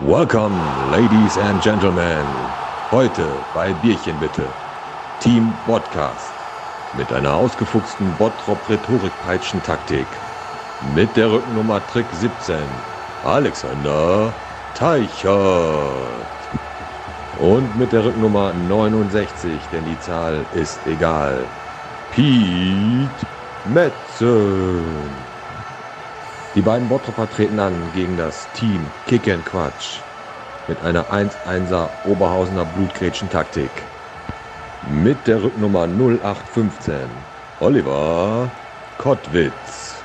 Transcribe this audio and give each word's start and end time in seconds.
Welcome, 0.00 0.54
ladies 0.92 1.36
and 1.38 1.60
gentlemen. 1.60 2.24
Heute 2.92 3.26
bei 3.52 3.72
Bierchen 3.72 4.20
bitte. 4.20 4.44
Team 5.18 5.52
Podcast. 5.66 6.30
Mit 6.96 7.12
einer 7.12 7.34
ausgefuchsten 7.34 8.14
Bottrop-Rhetorik-Peitschen-Taktik. 8.16 10.06
Mit 10.94 11.16
der 11.16 11.32
Rückennummer 11.32 11.84
Trick 11.88 12.06
17. 12.12 12.60
Alexander 13.24 14.32
Teichert. 14.74 16.14
Und 17.40 17.76
mit 17.76 17.90
der 17.90 18.04
Rückennummer 18.04 18.52
69, 18.52 19.60
denn 19.72 19.84
die 19.84 19.98
Zahl 19.98 20.46
ist 20.54 20.78
egal. 20.86 21.44
Pete 22.12 23.26
Metzen. 23.64 25.27
Die 26.58 26.62
beiden 26.62 26.88
Bottropper 26.88 27.30
treten 27.30 27.60
an 27.60 27.72
gegen 27.94 28.16
das 28.16 28.48
Team 28.54 28.84
Kick 29.06 29.32
and 29.32 29.46
Quatsch 29.46 30.00
mit 30.66 30.82
einer 30.82 31.04
1-1er 31.04 31.88
Oberhausener 32.04 32.64
Blutgrätschen-Taktik. 32.64 33.70
Mit 34.90 35.24
der 35.28 35.40
Rücknummer 35.40 35.86
0815 35.86 36.94
Oliver 37.60 38.50
Kottwitz. 38.98 40.02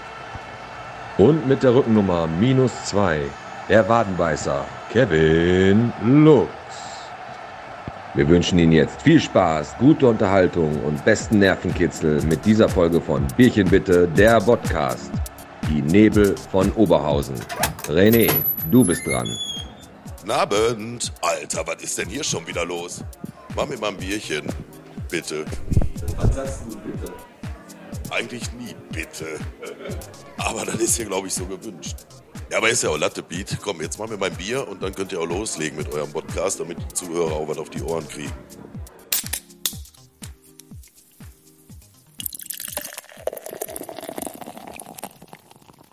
Und 1.18 1.48
mit 1.48 1.64
der 1.64 1.74
Rückennummer 1.74 2.28
minus 2.28 2.86
2 2.86 3.22
der 3.68 3.90
Wadenbeißer 3.90 4.64
Kevin 4.92 5.92
Lux. 6.06 6.50
Wir 8.14 8.30
wünschen 8.30 8.60
Ihnen 8.60 8.74
jetzt 8.74 9.02
viel 9.02 9.20
Spaß, 9.20 9.76
gute 9.80 10.06
Unterhaltung 10.06 10.84
und 10.84 11.04
besten 11.04 11.40
Nervenkitzel 11.40 12.22
mit 12.22 12.46
dieser 12.46 12.70
Folge 12.70 13.02
von 13.02 13.26
Bierchen 13.38 13.68
bitte, 13.68 14.08
der 14.08 14.40
Podcast. 14.40 15.10
Die 15.70 15.82
Nebel 15.82 16.36
von 16.52 16.72
Oberhausen. 16.74 17.36
René, 17.88 18.32
du 18.72 18.84
bist 18.84 19.06
dran. 19.06 19.28
Guten 20.20 20.32
Abend. 20.32 21.12
Alter, 21.22 21.66
was 21.66 21.84
ist 21.84 21.98
denn 21.98 22.10
hier 22.10 22.24
schon 22.24 22.46
wieder 22.48 22.66
los? 22.66 23.04
Mach 23.56 23.68
mir 23.68 23.78
mal 23.78 23.90
ein 23.90 23.98
Bierchen. 23.98 24.46
Bitte. 25.10 25.46
Was 26.18 26.36
sagst 26.36 26.62
du 26.68 26.78
bitte? 26.78 27.12
Eigentlich 28.10 28.52
nie 28.54 28.76
bitte. 28.92 29.40
Aber 30.38 30.66
das 30.66 30.76
ist 30.76 30.96
hier, 30.98 31.06
glaube 31.06 31.28
ich, 31.28 31.34
so 31.34 31.46
gewünscht. 31.46 31.98
Ja, 32.52 32.58
aber 32.58 32.70
ist 32.70 32.84
ja 32.84 32.90
auch 32.90 32.98
Latte 32.98 33.24
Beat. 33.24 33.58
Komm, 33.62 33.82
jetzt 33.82 33.98
machen 33.98 34.12
wir 34.12 34.18
mein 34.18 34.36
Bier 34.36 34.68
und 34.68 34.84
dann 34.84 34.94
könnt 34.94 35.12
ihr 35.12 35.20
auch 35.20 35.26
loslegen 35.28 35.78
mit 35.78 35.92
eurem 35.92 36.12
Podcast, 36.12 36.60
damit 36.60 36.78
die 36.80 36.94
Zuhörer 36.94 37.34
auch 37.34 37.48
was 37.48 37.58
auf 37.58 37.70
die 37.70 37.82
Ohren 37.82 38.08
kriegen. 38.08 38.32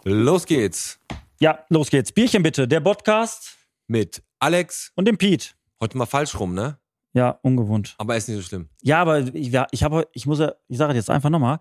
Los 0.04 0.46
geht's 0.46 0.98
Ja, 1.40 1.64
los 1.68 1.90
geht's. 1.90 2.12
Bierchen 2.12 2.42
bitte, 2.42 2.66
der 2.68 2.80
Podcast 2.80 3.56
mit 3.86 4.22
Alex. 4.38 4.92
und 4.94 5.06
dem 5.06 5.18
Pete. 5.18 5.48
Heute 5.80 5.96
mal 5.98 6.06
falsch 6.06 6.38
rum, 6.38 6.54
ne? 6.54 6.78
Ja, 7.12 7.38
ungewohnt. 7.42 7.94
Aber 7.98 8.16
ist 8.16 8.28
nicht 8.28 8.36
so 8.36 8.42
schlimm. 8.42 8.68
Ja, 8.82 9.00
aber 9.02 9.20
ich, 9.34 9.48
ja, 9.48 9.66
ich 9.72 9.82
habe, 9.82 10.06
ich 10.12 10.26
muss 10.26 10.38
ja, 10.38 10.54
ich 10.68 10.78
sage 10.78 10.94
jetzt 10.94 11.10
einfach 11.10 11.30
nochmal, 11.30 11.58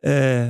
äh, 0.00 0.48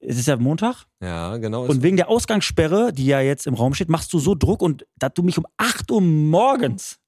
es 0.00 0.18
ist 0.18 0.26
ja 0.26 0.36
Montag 0.36 0.86
Ja, 1.00 1.36
genau. 1.36 1.64
und 1.66 1.82
wegen 1.82 1.96
der 1.96 2.08
Ausgangssperre, 2.08 2.92
die 2.92 3.06
ja 3.06 3.20
jetzt 3.20 3.46
im 3.46 3.54
Raum 3.54 3.74
steht, 3.74 3.88
machst 3.88 4.12
du 4.12 4.18
so 4.18 4.34
Druck 4.34 4.62
und 4.62 4.86
dass 4.96 5.12
du 5.14 5.22
mich 5.22 5.38
um 5.38 5.46
8 5.58 5.90
Uhr 5.90 6.00
morgens 6.00 6.98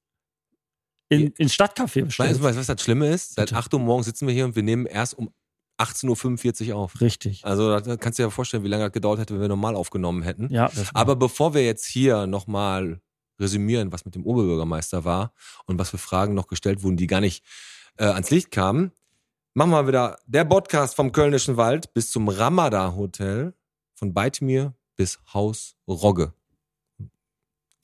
in, 1.08 1.28
ins 1.38 1.54
Stadtcafé 1.54 1.96
weißt 2.02 2.06
bestellst. 2.06 2.40
du, 2.40 2.44
was 2.44 2.66
das 2.66 2.82
Schlimme 2.82 3.08
ist? 3.08 3.34
Seit 3.34 3.46
Bitte. 3.48 3.58
8 3.58 3.74
Uhr 3.74 3.80
morgens 3.80 4.06
sitzen 4.06 4.26
wir 4.28 4.34
hier 4.34 4.44
und 4.44 4.54
wir 4.54 4.62
nehmen 4.62 4.86
erst 4.86 5.14
um 5.18 5.30
18.45 5.78 6.70
Uhr 6.70 6.76
auf. 6.76 7.00
Richtig. 7.00 7.44
Also 7.44 7.78
da 7.78 7.96
kannst 7.96 8.18
du 8.18 8.22
dir 8.22 8.26
ja 8.26 8.30
vorstellen, 8.30 8.64
wie 8.64 8.68
lange 8.68 8.84
das 8.84 8.92
gedauert 8.92 9.18
hätte, 9.18 9.34
wenn 9.34 9.40
wir 9.40 9.48
normal 9.48 9.74
aufgenommen 9.74 10.22
hätten. 10.22 10.52
Ja, 10.52 10.70
Aber 10.92 11.16
bevor 11.16 11.54
wir 11.54 11.64
jetzt 11.64 11.86
hier 11.86 12.26
nochmal 12.26 13.00
resümieren, 13.40 13.92
was 13.92 14.04
mit 14.04 14.14
dem 14.14 14.24
Oberbürgermeister 14.24 15.04
war 15.04 15.32
und 15.66 15.78
was 15.78 15.90
für 15.90 15.98
Fragen 15.98 16.34
noch 16.34 16.46
gestellt 16.46 16.82
wurden, 16.82 16.96
die 16.96 17.06
gar 17.06 17.20
nicht 17.20 17.44
äh, 17.96 18.04
ans 18.04 18.30
Licht 18.30 18.50
kamen, 18.50 18.92
machen 19.54 19.70
wir 19.70 19.86
wieder 19.88 20.18
der 20.26 20.44
Podcast 20.44 20.94
vom 20.94 21.12
Kölnischen 21.12 21.56
Wald 21.56 21.92
bis 21.92 22.10
zum 22.10 22.28
Ramada 22.28 22.94
Hotel 22.94 23.54
von 23.94 24.14
Beitmir 24.14 24.74
bis 24.96 25.18
Haus 25.32 25.74
Rogge. 25.88 26.32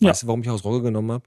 Ja. 0.00 0.10
Weißt 0.10 0.22
du, 0.22 0.26
warum 0.28 0.42
ich 0.42 0.48
Haus 0.48 0.64
Rogge 0.64 0.82
genommen 0.82 1.12
habe? 1.12 1.24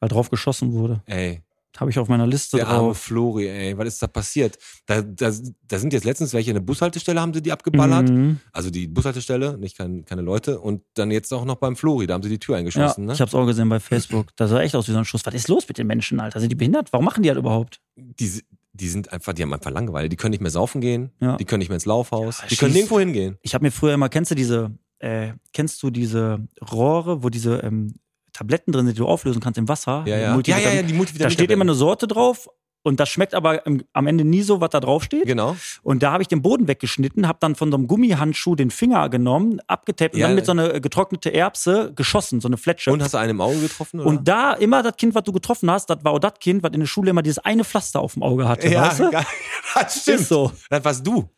weil 0.00 0.08
drauf 0.08 0.30
geschossen 0.30 0.72
wurde. 0.72 1.02
Ey, 1.06 1.42
Habe 1.76 1.90
ich 1.90 1.98
auf 1.98 2.08
meiner 2.08 2.26
Liste 2.26 2.56
der 2.56 2.66
arme 2.68 2.88
drauf. 2.88 2.98
Flori, 2.98 3.46
ey, 3.46 3.76
was 3.78 3.86
ist 3.88 4.02
da 4.02 4.06
passiert? 4.06 4.58
Da, 4.86 5.02
da, 5.02 5.30
da 5.68 5.78
sind 5.78 5.92
jetzt 5.92 6.04
letztens 6.04 6.32
welche 6.32 6.50
in 6.50 6.54
der 6.54 6.62
Bushaltestelle, 6.62 7.20
haben 7.20 7.32
sie 7.34 7.42
die 7.42 7.52
abgeballert. 7.52 8.08
Mhm. 8.08 8.40
Also 8.52 8.70
die 8.70 8.88
Bushaltestelle, 8.88 9.58
nicht 9.58 9.76
kein, 9.76 10.04
keine 10.04 10.22
Leute. 10.22 10.60
Und 10.60 10.82
dann 10.94 11.10
jetzt 11.10 11.32
auch 11.32 11.44
noch 11.44 11.56
beim 11.56 11.76
Flori, 11.76 12.06
da 12.06 12.14
haben 12.14 12.22
sie 12.22 12.30
die 12.30 12.38
Tür 12.38 12.54
Ja, 12.54 12.60
eingeschossen. 12.60 13.04
ne? 13.04 13.12
ich 13.12 13.20
habe 13.20 13.28
es 13.28 13.34
auch 13.34 13.46
gesehen 13.46 13.68
bei 13.68 13.78
Facebook. 13.80 14.28
Das 14.36 14.50
sah 14.50 14.60
echt 14.60 14.74
aus 14.74 14.88
wie 14.88 14.92
so 14.92 14.98
ein 14.98 15.04
Schuss. 15.04 15.24
Was 15.26 15.34
ist 15.34 15.48
los 15.48 15.68
mit 15.68 15.78
den 15.78 15.86
Menschen, 15.86 16.18
Alter? 16.20 16.40
Sind 16.40 16.50
die 16.50 16.56
behindert? 16.56 16.92
Warum 16.92 17.04
machen 17.04 17.22
die 17.22 17.28
das 17.28 17.38
überhaupt? 17.38 17.80
die, 17.96 18.42
die 18.72 18.88
sind 18.88 19.12
einfach, 19.12 19.32
die 19.32 19.42
haben 19.42 19.52
einfach 19.52 19.70
Langeweile. 19.70 20.08
Die 20.08 20.16
können 20.16 20.30
nicht 20.32 20.40
mehr 20.42 20.50
saufen 20.50 20.80
gehen, 20.80 21.10
Ja. 21.20 21.36
die 21.36 21.44
können 21.44 21.58
nicht 21.58 21.68
mehr 21.68 21.76
ins 21.76 21.86
Laufhaus, 21.86 22.38
Ja, 22.40 22.46
die 22.48 22.56
können 22.56 22.70
schieß- 22.72 22.74
nirgendwo 22.74 22.98
hingehen. 22.98 23.36
Ich 23.42 23.54
habe 23.54 23.64
mir 23.64 23.70
früher 23.72 23.94
immer, 23.94 24.08
kennst 24.08 24.30
du 24.30 24.34
diese, 24.34 24.70
äh, 25.00 25.32
kennst 25.52 25.82
du 25.82 25.90
diese 25.90 26.46
Rohre, 26.72 27.22
wo 27.22 27.28
diese 27.28 27.56
ähm, 27.58 27.94
Tabletten 28.32 28.72
drin 28.72 28.86
sind, 28.86 28.96
die 28.96 29.00
du 29.00 29.06
auflösen 29.06 29.40
kannst 29.40 29.58
im 29.58 29.68
Wasser? 29.68 30.04
Ja, 30.06 30.16
ja. 30.16 30.40
Ja, 30.44 30.58
ja, 30.58 30.70
ja, 30.74 30.82
die 30.82 30.92
Da 30.92 30.96
Multivitamin. 30.96 31.30
steht 31.32 31.50
immer 31.50 31.62
eine 31.64 31.74
Sorte 31.74 32.06
drauf 32.06 32.48
und 32.84 33.00
das 33.00 33.08
schmeckt 33.08 33.34
aber 33.34 33.66
im, 33.66 33.82
am 33.92 34.06
Ende 34.06 34.24
nie 34.24 34.42
so, 34.42 34.60
was 34.60 34.70
da 34.70 34.80
drauf 34.80 35.02
steht. 35.02 35.26
Genau. 35.26 35.56
Und 35.82 36.02
da 36.02 36.12
habe 36.12 36.22
ich 36.22 36.28
den 36.28 36.40
Boden 36.42 36.68
weggeschnitten, 36.68 37.26
habe 37.26 37.38
dann 37.40 37.54
von 37.56 37.70
so 37.70 37.76
einem 37.76 37.86
Gummihandschuh 37.88 38.54
den 38.54 38.70
Finger 38.70 39.08
genommen, 39.08 39.58
abgetappt 39.66 40.14
und 40.14 40.20
Ja. 40.20 40.26
dann 40.28 40.36
mit 40.36 40.46
so 40.46 40.52
einer 40.52 40.80
getrocknete 40.80 41.34
Erbse 41.34 41.92
geschossen, 41.94 42.40
so 42.40 42.48
eine 42.48 42.56
Fletsche. 42.56 42.92
Und 42.92 43.02
hast 43.02 43.14
du 43.14 43.18
einen 43.18 43.30
im 43.32 43.40
Auge 43.40 43.58
getroffen? 43.60 44.00
Oder? 44.00 44.08
Und 44.08 44.28
da 44.28 44.52
immer 44.54 44.82
das 44.82 44.96
Kind, 44.96 45.14
was 45.14 45.24
du 45.24 45.32
getroffen 45.32 45.70
hast, 45.70 45.90
das 45.90 45.98
war 46.04 46.12
auch 46.12 46.18
das 46.20 46.34
Kind, 46.40 46.62
was 46.62 46.70
in 46.72 46.80
der 46.80 46.86
Schule 46.86 47.10
immer 47.10 47.22
dieses 47.22 47.38
eine 47.40 47.64
Pflaster 47.64 48.00
auf 48.00 48.14
dem 48.14 48.22
Auge 48.22 48.48
hatte. 48.48 48.68
ja, 48.68 48.82
weißt 48.88 49.00
du? 49.00 49.10
geil. 49.10 49.26
das 49.74 50.00
stimmt. 50.02 50.20
Ist 50.20 50.28
so. 50.28 50.52
Das 50.70 50.84
warst 50.84 51.06
du. 51.06 51.28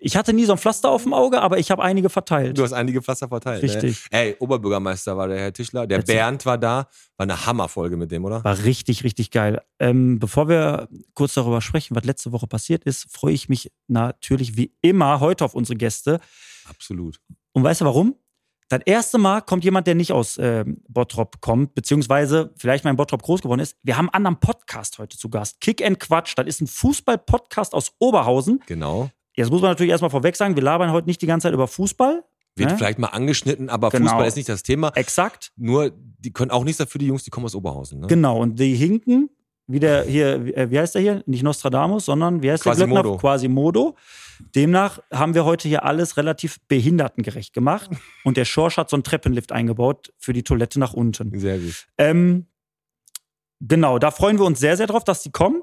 Ich 0.00 0.16
hatte 0.16 0.32
nie 0.32 0.44
so 0.44 0.52
ein 0.52 0.58
Pflaster 0.58 0.90
auf 0.90 1.02
dem 1.02 1.12
Auge, 1.12 1.40
aber 1.42 1.58
ich 1.58 1.72
habe 1.72 1.82
einige 1.82 2.08
verteilt. 2.08 2.56
Du 2.56 2.62
hast 2.62 2.72
einige 2.72 3.02
Pflaster 3.02 3.28
verteilt. 3.28 3.62
Richtig. 3.64 4.04
Ne? 4.12 4.18
Ey, 4.18 4.36
Oberbürgermeister 4.38 5.16
war 5.16 5.26
der 5.26 5.38
Herr 5.38 5.52
Tischler. 5.52 5.88
Der 5.88 5.98
Erzähl. 5.98 6.14
Bernd 6.14 6.46
war 6.46 6.56
da. 6.56 6.88
War 7.16 7.24
eine 7.24 7.46
Hammerfolge 7.46 7.96
mit 7.96 8.12
dem, 8.12 8.24
oder? 8.24 8.44
War 8.44 8.62
richtig, 8.62 9.02
richtig 9.02 9.32
geil. 9.32 9.60
Ähm, 9.80 10.20
bevor 10.20 10.48
wir 10.48 10.88
kurz 11.14 11.34
darüber 11.34 11.60
sprechen, 11.60 11.96
was 11.96 12.04
letzte 12.04 12.30
Woche 12.30 12.46
passiert 12.46 12.84
ist, 12.84 13.10
freue 13.10 13.34
ich 13.34 13.48
mich 13.48 13.72
natürlich 13.88 14.56
wie 14.56 14.72
immer 14.82 15.18
heute 15.18 15.44
auf 15.44 15.54
unsere 15.54 15.76
Gäste. 15.76 16.20
Absolut. 16.68 17.20
Und 17.52 17.64
weißt 17.64 17.80
du 17.80 17.84
warum? 17.86 18.14
Das 18.68 18.80
erste 18.84 19.16
Mal 19.16 19.40
kommt 19.40 19.64
jemand, 19.64 19.86
der 19.86 19.94
nicht 19.94 20.12
aus 20.12 20.38
ähm, 20.38 20.82
Bottrop 20.88 21.40
kommt, 21.40 21.74
beziehungsweise 21.74 22.52
vielleicht 22.56 22.84
mal 22.84 22.90
in 22.90 22.96
Bottrop 22.96 23.22
groß 23.22 23.40
geworden 23.40 23.60
ist. 23.60 23.78
Wir 23.82 23.96
haben 23.96 24.10
einen 24.10 24.26
anderen 24.26 24.40
Podcast 24.40 24.98
heute 24.98 25.16
zu 25.16 25.30
Gast. 25.30 25.60
Kick 25.60 25.84
and 25.84 25.98
Quatsch. 25.98 26.34
Das 26.36 26.46
ist 26.46 26.60
ein 26.60 26.66
Fußball-Podcast 26.66 27.72
aus 27.72 27.92
Oberhausen. 27.98 28.60
Genau. 28.66 29.10
Jetzt 29.38 29.50
muss 29.50 29.62
man 29.62 29.70
natürlich 29.70 29.90
erstmal 29.92 30.10
vorweg 30.10 30.34
sagen, 30.36 30.56
wir 30.56 30.62
labern 30.62 30.90
heute 30.90 31.06
nicht 31.06 31.22
die 31.22 31.26
ganze 31.26 31.46
Zeit 31.46 31.54
über 31.54 31.68
Fußball. 31.68 32.24
Wird 32.56 32.70
Ne? 32.72 32.76
vielleicht 32.76 32.98
mal 32.98 33.08
angeschnitten, 33.08 33.68
aber 33.68 33.88
Genau. 33.90 34.06
Fußball 34.10 34.26
ist 34.26 34.36
nicht 34.36 34.48
das 34.48 34.64
Thema. 34.64 34.90
Exakt. 34.96 35.52
Nur, 35.56 35.92
die 35.94 36.32
können 36.32 36.50
auch 36.50 36.64
nichts 36.64 36.78
dafür, 36.78 36.98
die 36.98 37.06
Jungs, 37.06 37.22
die 37.22 37.30
kommen 37.30 37.46
aus 37.46 37.54
Oberhausen. 37.54 38.00
Ne? 38.00 38.06
Genau. 38.08 38.38
Und 38.40 38.58
die 38.58 38.74
hinken, 38.74 39.30
wie 39.68 39.78
der 39.78 40.02
hier, 40.02 40.44
wie, 40.44 40.54
äh, 40.54 40.78
heißt 40.80 40.96
der 40.96 41.02
hier? 41.02 41.22
Nicht 41.26 41.44
Nostradamus, 41.44 42.06
sondern 42.06 42.42
wie 42.42 42.50
heißt 42.50 42.64
der 42.66 42.72
Quasimodo. 42.72 43.02
Glöckner? 43.02 43.18
Quasimodo. 43.20 43.94
Demnach 44.56 44.98
haben 45.12 45.34
wir 45.34 45.44
heute 45.44 45.68
hier 45.68 45.84
alles 45.84 46.16
relativ 46.16 46.58
behindertengerecht 46.66 47.52
gemacht. 47.54 47.90
Und 48.24 48.36
der 48.36 48.44
Schorsch 48.44 48.76
hat 48.76 48.90
so 48.90 48.96
einen 48.96 49.04
Treppenlift 49.04 49.52
eingebaut 49.52 50.12
für 50.18 50.32
die 50.32 50.42
Toilette 50.42 50.80
nach 50.80 50.94
unten. 50.94 51.38
Sehr 51.38 51.58
gut. 51.58 51.86
Ähm, 51.96 52.46
genau, 53.60 54.00
da 54.00 54.10
freuen 54.10 54.38
wir 54.38 54.44
uns 54.46 54.58
sehr, 54.58 54.76
sehr 54.76 54.88
drauf, 54.88 55.04
dass 55.04 55.22
die 55.22 55.30
kommen. 55.30 55.62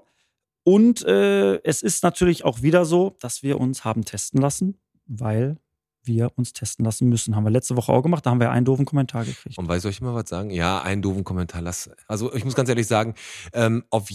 Und 0.68 1.06
äh, 1.06 1.62
es 1.64 1.84
ist 1.84 2.02
natürlich 2.04 2.44
auch 2.44 2.64
wieder 2.64 2.86
so, 2.86 3.16
dass 3.20 3.44
wir 3.44 3.60
uns 3.60 3.86
haben 3.86 4.04
testen 4.04 4.42
lassen, 4.42 4.80
weil 5.06 5.58
wir 6.04 6.32
uns 6.38 6.54
testen 6.54 6.84
lassen 6.84 7.08
müssen. 7.08 7.36
Haben 7.36 7.44
wir 7.44 7.52
letzte 7.52 7.78
Woche 7.78 7.92
auch 7.92 8.02
gemacht, 8.02 8.26
da 8.26 8.32
haben 8.32 8.40
wir 8.40 8.50
einen 8.50 8.66
doofen 8.66 8.86
Kommentar 8.86 9.26
gekriegt. 9.26 9.60
Und 9.60 9.68
du, 9.68 9.80
soll 9.80 9.92
ich 9.92 10.02
mal 10.02 10.16
was 10.16 10.28
sagen? 10.28 10.50
Ja, 10.50 10.82
einen 10.82 11.04
doofen 11.04 11.24
Kommentar. 11.24 11.62
Lass. 11.62 11.92
Also 12.08 12.34
ich 12.34 12.44
muss 12.44 12.56
ganz 12.56 12.68
ehrlich 12.68 12.88
sagen, 12.88 13.14
ähm, 13.54 13.84
auf, 13.92 14.10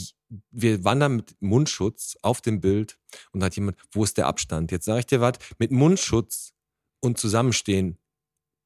wir 0.50 0.84
da 0.98 1.08
mit 1.08 1.36
Mundschutz 1.40 2.16
auf 2.22 2.40
dem 2.40 2.60
Bild 2.60 2.98
und 3.30 3.40
da 3.40 3.46
hat 3.46 3.54
jemand, 3.54 3.76
wo 3.92 4.02
ist 4.02 4.18
der 4.18 4.26
Abstand? 4.26 4.72
Jetzt 4.72 4.86
sage 4.86 5.00
ich 5.00 5.06
dir 5.06 5.20
was, 5.20 5.34
mit 5.58 5.70
Mundschutz 5.70 6.52
und 7.00 7.16
Zusammenstehen 7.16 7.96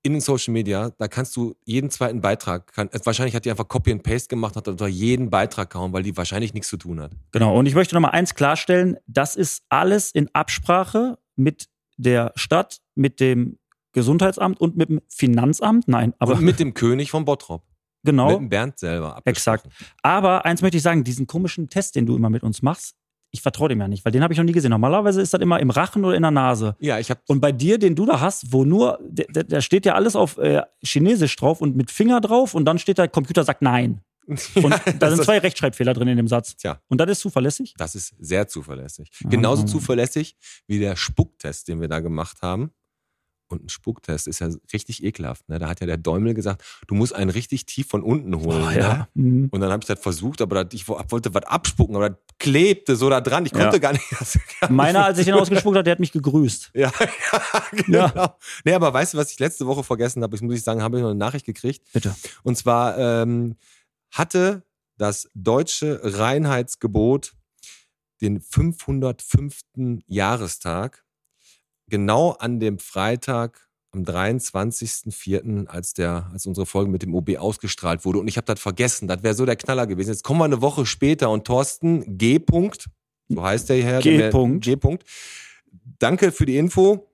in 0.05 0.13
den 0.13 0.21
Social 0.21 0.53
Media, 0.53 0.91
da 0.91 1.09
kannst 1.09 1.35
du 1.35 1.57
jeden 1.65 1.91
zweiten 1.91 2.21
Beitrag, 2.21 2.73
kann, 2.75 2.89
äh, 2.93 3.01
wahrscheinlich 3.05 3.35
hat 3.35 3.47
die 3.47 3.51
einfach 3.51 3.67
Copy 3.67 3.91
and 3.91 4.03
Paste 4.03 4.29
gemacht, 4.29 4.55
hat 4.55 4.69
unter 4.69 4.87
jeden 4.87 5.31
Beitrag 5.31 5.71
gehauen, 5.71 5.93
weil 5.95 6.03
die 6.03 6.17
wahrscheinlich 6.17 6.53
nichts 6.53 6.69
zu 6.69 6.77
tun 6.77 7.01
hat. 7.01 7.13
Genau, 7.33 7.59
und 7.59 7.67
ich 7.67 7.75
möchte 7.75 7.95
noch 7.95 8.03
mal 8.03 8.11
eins 8.11 8.35
klarstellen, 8.35 8.99
das 9.07 9.35
ist 9.35 9.65
alles 9.71 10.11
in 10.13 10.29
Absprache 10.35 11.19
mit 11.37 11.69
der 11.97 12.33
Stadt, 12.37 12.81
mit 12.95 13.19
dem 13.19 13.59
Gesundheitsamt 13.93 14.61
und 14.61 14.77
mit 14.77 14.91
dem 14.91 15.01
Finanzamt. 15.09 15.89
Nein, 15.89 16.13
aber 16.19 16.35
und 16.35 16.43
mit 16.43 16.61
dem 16.61 16.75
König 16.75 17.11
von 17.11 17.25
Bottrop. 17.25 17.65
Mit 18.03 18.13
genau. 18.13 18.37
dem 18.37 18.51
Bernd 18.51 18.79
selber. 18.79 19.23
Exakt. 19.25 19.67
Aber 20.03 20.45
eins 20.45 20.61
möchte 20.61 20.77
ich 20.77 20.83
sagen, 20.83 21.05
diesen 21.05 21.27
komischen 21.27 21.71
Test, 21.71 21.97
den 21.97 22.05
du 22.05 22.15
immer 22.15 22.29
mit 22.29 22.43
uns 22.43 22.61
machst, 22.61 22.95
ich 23.35 23.43
vertraue 23.43 23.69
dem 23.69 23.81
ja 23.81 23.89
nicht, 23.89 24.05
weil 24.05 24.13
den 24.13 24.23
habe 24.23 24.33
ich 24.33 24.39
noch 24.39 24.45
nie 24.45 24.53
gesehen. 24.53 24.71
Normalerweise 24.71 25.21
ist 25.21 25.35
das 25.35 25.41
immer 25.41 25.59
im 25.59 25.71
Rachen 25.71 26.05
oder 26.05 26.15
in 26.15 26.23
der 26.23 26.31
Nase. 26.31 26.77
Ja, 26.79 27.01
ich 27.01 27.11
habe 27.11 27.21
Und 27.27 27.41
bei 27.41 27.51
dir, 27.51 27.79
den 27.79 27.97
du 27.97 28.07
da 28.07 28.21
hast, 28.21 28.53
wo 28.53 28.65
nur, 28.65 29.01
da 29.11 29.61
steht 29.61 29.85
ja 29.85 29.95
alles 29.95 30.15
auf 30.15 30.39
äh, 30.39 30.63
Chinesisch 30.85 31.35
drauf 31.35 31.61
und 31.61 31.75
mit 31.75 31.91
Finger 31.91 32.21
drauf 32.21 32.55
und 32.55 32.65
dann 32.65 32.79
steht 32.79 32.99
da, 32.99 33.09
Computer 33.09 33.43
sagt 33.43 33.61
nein. 33.61 34.01
Und 34.55 34.75
da 35.01 35.11
sind 35.11 35.23
zwei 35.23 35.37
Rechtschreibfehler 35.37 35.93
drin 35.93 36.09
in 36.09 36.17
dem 36.17 36.29
Satz. 36.29 36.57
Tja. 36.57 36.81
Und 36.89 36.99
das 36.99 37.11
ist 37.11 37.21
zuverlässig? 37.21 37.75
Das 37.77 37.95
ist 37.95 38.15
sehr 38.19 38.49
zuverlässig. 38.49 39.11
Genauso 39.21 39.65
zuverlässig 39.65 40.39
wie 40.67 40.79
der 40.79 40.97
Spucktest, 40.97 41.69
den 41.69 41.83
wir 41.83 41.89
da 41.89 42.01
gemacht 42.01 42.41
haben. 42.41 42.71
Und 43.49 43.65
ein 43.65 43.69
Spucktest 43.69 44.27
ist 44.27 44.41
ja 44.41 44.49
richtig 44.73 45.05
ekelhaft. 45.05 45.49
Ne? 45.49 45.59
Da 45.59 45.69
hat 45.69 45.81
ja 45.81 45.87
der 45.87 45.99
Däumel 45.99 46.33
gesagt, 46.35 46.65
du 46.87 46.95
musst 46.95 47.15
einen 47.15 47.31
richtig 47.31 47.67
tief 47.67 47.87
von 47.89 48.03
unten 48.03 48.35
holen. 48.41 48.63
Oh, 48.63 48.71
ne? 48.71 48.79
ja. 48.79 49.09
Mhm. 49.15 49.49
Und 49.51 49.61
dann 49.61 49.71
habe 49.71 49.83
ich 49.83 49.87
das 49.87 50.01
versucht, 50.01 50.41
aber 50.41 50.65
das, 50.65 50.75
ich 50.75 50.89
wo- 50.89 50.99
wollte 51.09 51.33
was 51.35 51.45
abspucken, 51.45 51.95
aber 51.95 52.11
das 52.11 52.19
klebte 52.39 52.97
so 52.97 53.11
da 53.11 53.21
dran. 53.21 53.45
Ich 53.47 53.53
konnte 53.53 53.77
Ja. 53.77 53.79
gar 53.79 53.93
nicht. 53.93 54.05
Meiner, 54.71 55.05
als 55.05 55.19
ich 55.19 55.27
den 55.27 55.35
ausgespuckt 55.35 55.77
habe, 55.77 55.85
der 55.85 55.93
hat 55.93 56.01
mich 56.01 56.13
gegrüßt. 56.13 56.71
Ja, 56.75 56.91
ja, 57.33 57.63
genau. 57.71 58.37
Nee, 58.65 58.73
aber 58.73 58.93
weißt 58.93 59.15
du, 59.15 59.19
was 59.19 59.31
ich 59.31 59.39
letzte 59.39 59.67
Woche 59.67 59.85
vergessen 59.85 60.23
habe? 60.23 60.35
Ich 60.35 60.43
muss 60.43 60.55
ich 60.55 60.63
sagen, 60.63 60.83
habe 60.83 60.97
ich 60.97 61.03
noch 61.03 61.11
eine 61.11 61.19
Nachricht 61.19 61.45
gekriegt. 61.47 61.83
Bitte. 61.93 62.15
Und 62.43 62.57
zwar 62.57 62.97
ähm, 62.99 63.57
hatte 64.11 64.63
das 64.97 65.29
deutsche 65.35 66.01
Reinheitsgebot 66.03 67.35
den 68.21 68.41
505. 68.41 69.61
Jahrestag 70.07 71.04
genau 71.95 72.33
an 72.33 72.59
dem 72.59 72.81
Freitag 72.81 73.69
am 73.93 74.03
23.04., 74.03 75.69
als 75.69 75.95
der, 75.95 76.29
als 76.33 76.45
unsere 76.45 76.67
Folge 76.67 76.91
mit 76.91 77.03
dem 77.03 77.15
OB 77.15 77.37
ausgestrahlt 77.37 78.05
wurde. 78.05 78.19
Und 78.19 78.27
ich 78.27 78.37
habe 78.37 78.47
das 78.47 78.59
vergessen. 78.59 79.07
Das 79.07 79.23
wäre 79.23 79.35
so 79.35 79.47
der 79.47 79.55
Knaller 79.55 79.87
gewesen. 79.87 80.11
Jetzt 80.11 80.25
kommen 80.25 80.41
wir 80.41 80.45
eine 80.47 80.61
Woche 80.61 80.87
später 80.87 81.31
und 81.31 81.47
Thorsten 81.47 82.19
G. 82.19 82.39
-Punkt, 82.39 82.89
so 83.29 83.45
heißt 83.45 83.69
der 83.69 83.81
Herr. 83.81 84.01
G. 84.01 84.29
-Punkt. 84.31 84.65
G. 84.65 84.73
-Punkt. 84.75 85.03
Danke 86.01 86.33
für 86.33 86.47
die 86.47 86.57
Info. 86.57 87.09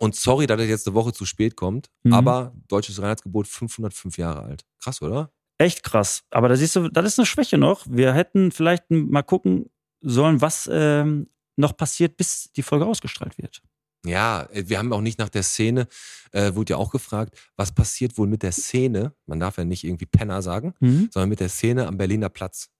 Und 0.00 0.16
sorry, 0.16 0.48
dass 0.48 0.58
das 0.58 0.66
jetzt 0.66 0.88
eine 0.88 0.94
Woche 0.96 1.12
zu 1.12 1.24
spät 1.24 1.54
kommt. 1.54 1.90
Mhm. 2.02 2.12
Aber 2.12 2.52
deutsches 2.66 3.00
Reinheitsgebot 3.00 3.46
505 3.46 4.18
Jahre 4.18 4.42
alt. 4.42 4.64
Krass, 4.82 5.00
oder? 5.00 5.30
Echt 5.58 5.84
krass. 5.84 6.24
Aber 6.30 6.48
da 6.48 6.56
siehst 6.56 6.74
du, 6.74 6.88
das 6.88 7.06
ist 7.06 7.20
eine 7.20 7.26
Schwäche 7.26 7.56
noch. 7.56 7.86
Wir 7.88 8.12
hätten 8.12 8.50
vielleicht 8.50 8.90
mal 8.90 9.22
gucken 9.22 9.70
sollen, 10.00 10.40
was 10.40 10.68
ähm, 10.72 11.28
noch 11.54 11.76
passiert, 11.76 12.16
bis 12.16 12.50
die 12.56 12.64
Folge 12.64 12.86
ausgestrahlt 12.86 13.38
wird. 13.38 13.62
Ja, 14.04 14.46
äh, 14.52 14.64
wir 14.68 14.78
haben 14.78 14.92
auch 14.92 15.00
nicht 15.00 15.18
nach 15.18 15.28
der 15.28 15.42
Szene, 15.42 15.86
äh, 16.32 16.54
wurde 16.54 16.72
ja 16.72 16.76
auch 16.76 16.90
gefragt, 16.90 17.36
was 17.56 17.72
passiert 17.72 18.18
wohl 18.18 18.26
mit 18.28 18.42
der 18.42 18.52
Szene, 18.52 19.12
man 19.26 19.40
darf 19.40 19.56
ja 19.58 19.64
nicht 19.64 19.84
irgendwie 19.84 20.06
Penner 20.06 20.42
sagen, 20.42 20.74
Mhm. 20.80 21.08
sondern 21.12 21.28
mit 21.30 21.40
der 21.40 21.48
Szene 21.48 21.86
am 21.86 21.96
Berliner 21.96 22.28
Platz. 22.28 22.70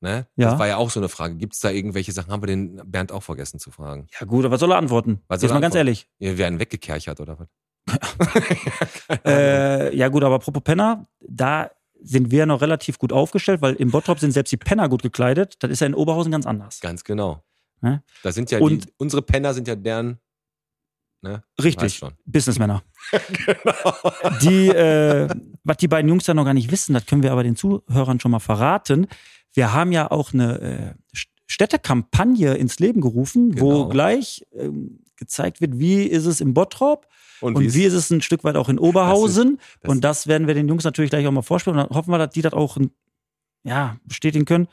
Ne? 0.00 0.26
Ja. 0.36 0.50
Das 0.50 0.58
war 0.60 0.68
ja 0.68 0.76
auch 0.76 0.90
so 0.90 1.00
eine 1.00 1.08
Frage. 1.08 1.34
Gibt 1.36 1.54
es 1.54 1.60
da 1.60 1.70
irgendwelche 1.70 2.12
Sachen? 2.12 2.30
Haben 2.30 2.42
wir 2.42 2.46
den 2.46 2.80
Bernd 2.84 3.10
auch 3.10 3.22
vergessen 3.24 3.58
zu 3.58 3.70
fragen? 3.72 4.06
Ja, 4.20 4.26
gut, 4.26 4.44
aber 4.44 4.52
was 4.54 4.60
soll 4.60 4.70
er 4.70 4.78
antworten? 4.78 5.20
Was 5.26 5.42
Jetzt 5.42 5.50
mal 5.50 5.56
ganz 5.60 5.74
antworten? 5.74 5.88
ehrlich. 5.88 6.08
Wir 6.18 6.38
werden 6.38 6.60
weggekerchert 6.60 7.20
oder 7.20 7.38
was? 7.38 7.48
Äh, 9.24 9.96
ja, 9.96 10.08
gut, 10.08 10.22
aber 10.22 10.36
apropos 10.36 10.62
Penner, 10.62 11.06
da 11.20 11.70
sind 12.00 12.30
wir 12.30 12.46
noch 12.46 12.60
relativ 12.60 12.98
gut 12.98 13.12
aufgestellt, 13.12 13.60
weil 13.62 13.74
im 13.74 13.90
Bottrop 13.90 14.20
sind 14.20 14.30
selbst 14.32 14.52
die 14.52 14.56
Penner 14.56 14.88
gut 14.88 15.02
gekleidet. 15.02 15.56
Das 15.60 15.70
ist 15.70 15.80
ja 15.80 15.86
in 15.88 15.94
Oberhausen 15.94 16.30
ganz 16.30 16.46
anders. 16.46 16.80
Ganz 16.80 17.02
genau. 17.02 17.42
Ne? 17.80 18.02
Da 18.22 18.32
sind 18.32 18.50
ja 18.50 18.58
Und- 18.58 18.84
die, 18.86 18.92
unsere 18.98 19.22
Penner 19.22 19.54
sind 19.54 19.68
ja 19.68 19.74
deren. 19.76 20.18
Ne? 21.20 21.42
Richtig. 21.62 22.00
Businessmänner. 22.26 22.82
genau. 23.32 23.94
Die, 24.40 24.68
äh, 24.68 25.28
was 25.64 25.76
die 25.78 25.88
beiden 25.88 26.08
Jungs 26.08 26.24
da 26.24 26.34
noch 26.34 26.44
gar 26.44 26.54
nicht 26.54 26.70
wissen, 26.70 26.94
das 26.94 27.06
können 27.06 27.24
wir 27.24 27.32
aber 27.32 27.42
den 27.42 27.56
Zuhörern 27.56 28.20
schon 28.20 28.30
mal 28.30 28.38
verraten. 28.38 29.08
Wir 29.52 29.72
haben 29.72 29.90
ja 29.90 30.10
auch 30.12 30.32
eine 30.32 30.60
äh, 30.60 31.16
St- 31.16 31.26
Städtekampagne 31.48 32.54
ins 32.54 32.78
Leben 32.78 33.00
gerufen, 33.00 33.58
wo 33.60 33.68
Genau. 33.70 33.88
gleich 33.88 34.46
ähm, 34.52 35.00
gezeigt 35.16 35.60
wird, 35.60 35.78
wie 35.80 36.02
ist 36.04 36.26
es 36.26 36.40
im 36.40 36.54
Bottrop 36.54 37.08
Und, 37.40 37.56
und, 37.56 37.64
wie 37.64 37.74
wie 37.74 37.84
ist 37.84 37.94
es 37.94 38.10
ein 38.10 38.20
Stück 38.22 38.44
weit 38.44 38.54
auch 38.54 38.68
in 38.68 38.78
Oberhausen. 38.78 39.58
das- 39.80 39.90
und 39.90 40.04
das 40.04 40.26
werden 40.28 40.46
wir 40.46 40.54
den 40.54 40.68
Jungs 40.68 40.84
natürlich 40.84 41.10
gleich 41.10 41.26
auch 41.26 41.32
mal 41.32 41.42
vorspielen. 41.42 41.78
Und 41.78 41.88
dann 41.88 41.96
hoffen 41.96 42.12
wir, 42.12 42.18
dass 42.18 42.30
die 42.30 42.42
das 42.42 42.52
auch 42.52 42.76
ja, 43.64 43.96
bestätigen 44.04 44.44
können. 44.44 44.68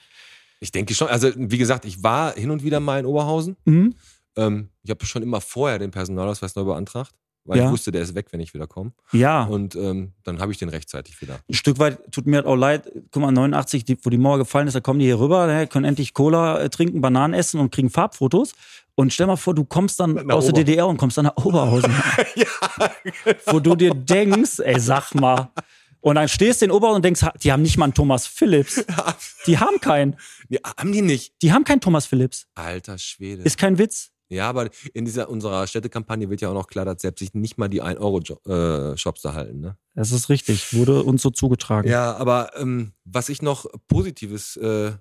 Ich 0.66 0.72
denke 0.72 0.96
schon. 0.96 1.08
Also, 1.10 1.30
wie 1.36 1.60
gesagt, 1.60 1.86
ich 1.86 2.02
war 2.02 2.34
hin 2.34 2.50
und 2.50 2.64
wieder 2.64 2.80
mal 2.80 3.00
in 3.00 3.06
Oberhausen. 3.06 3.56
Mhm. 3.66 3.94
Ähm, 4.36 4.70
ich 4.82 4.90
habe 4.90 5.06
schon 5.06 5.22
immer 5.22 5.40
vorher 5.40 5.78
den 5.78 5.92
Personalausweis 5.92 6.56
neu 6.56 6.64
beantragt, 6.64 7.12
weil 7.44 7.60
Ja. 7.60 7.66
ich 7.66 7.72
wusste, 7.72 7.92
der 7.92 8.02
ist 8.02 8.16
weg, 8.16 8.28
wenn 8.32 8.40
ich 8.40 8.56
wieder 8.56 8.66
komme. 8.66 8.92
Ja, 9.12 9.44
Und 9.44 9.76
ähm, 9.76 10.14
dann 10.24 10.40
habe 10.40 10.52
ich 10.52 10.58
den 10.58 10.70
rechtzeitig 10.70 11.22
wieder. 11.22 11.40
ein 11.48 11.54
Stück 11.54 11.78
weit 11.78 12.00
tut 12.12 12.26
mir 12.26 12.42
das 12.42 12.48
auch 12.52 12.56
leid. 12.56 12.92
Guck 13.12 13.22
mal, 13.22 13.32
89, 13.32 13.86
die, 13.86 13.96
wo 14.04 14.10
die 14.10 14.18
Mauer 14.18 14.40
gefallen 14.40 14.68
ist, 14.68 14.74
da 14.74 14.80
kommen 14.80 15.00
die 15.00 15.06
hier 15.06 15.20
rüber, 15.20 15.46
ne, 15.46 15.68
können 15.68 15.86
endlich 15.86 16.16
Cola 16.16 16.60
äh, 16.60 16.70
trinken, 16.72 17.00
Bananen 17.00 17.36
essen 17.36 17.60
und 17.60 17.72
kriegen 17.72 17.92
Farbfotos. 17.92 18.54
Und 18.96 19.14
stell 19.14 19.28
mal 19.28 19.36
vor, 19.36 19.54
du 19.54 19.66
kommst 19.66 20.00
dann 20.00 20.14
Nach 20.16 20.36
aus 20.36 20.46
der 20.46 20.54
Ober- 20.56 20.64
DDR 20.64 20.88
und 20.88 20.98
kommst 20.98 21.18
dann 21.18 21.26
nach 21.26 21.36
Oberhausen. 21.46 21.94
ja, 22.36 22.46
wo 23.46 23.60
du 23.60 23.76
dir 23.76 23.94
denkst, 23.94 24.60
ey, 24.60 24.80
sag 24.80 25.14
mal. 25.14 25.50
Und 26.06 26.14
dann 26.18 26.28
stehst 26.28 26.62
du 26.62 26.66
in 26.66 26.72
Oberhausen 26.72 26.98
und 26.98 27.04
denkst, 27.04 27.26
die 27.42 27.52
haben 27.52 27.64
nicht 27.64 27.80
mal 27.80 27.86
einen 27.86 27.96
Thomas 27.96 28.28
Phillips. 28.28 28.86
Die 29.48 29.58
haben 29.58 29.80
keinen. 29.82 30.18
nee, 30.50 30.60
haben 30.64 30.92
die 30.92 31.02
nicht. 31.02 31.34
Die 31.42 31.52
haben 31.52 31.64
keinen 31.64 31.82
Thomas 31.82 32.06
Phillips. 32.06 32.46
Alter 32.54 33.00
Schwede. 33.00 33.42
Ist 33.42 33.58
kein 33.58 33.80
Witz. 33.80 34.12
ja, 34.30 34.48
aber 34.48 34.70
in 34.94 35.06
dieser 35.06 35.30
unserer 35.30 35.66
Städtekampagne 35.66 36.30
wird 36.30 36.42
ja 36.42 36.50
auch 36.50 36.54
noch 36.54 36.68
klar, 36.68 36.86
dass 36.86 37.02
selbst 37.02 37.22
sich 37.22 37.34
nicht 37.34 37.58
mal 37.58 37.70
die 37.70 37.82
1-Euro-Shops 37.82 39.24
da 39.24 39.34
halten. 39.34 39.62
Ne? 39.62 39.78
Das 39.96 40.12
ist 40.12 40.30
richtig. 40.30 40.76
Wurde 40.76 41.02
uns 41.02 41.24
so 41.24 41.32
zugetragen. 41.32 41.90
Ja, 41.90 42.16
aber 42.18 42.52
ähm, 42.56 42.94
was 43.04 43.30
ich 43.30 43.42
noch 43.42 43.66
Positives 43.88 44.58
äh, 44.58 44.92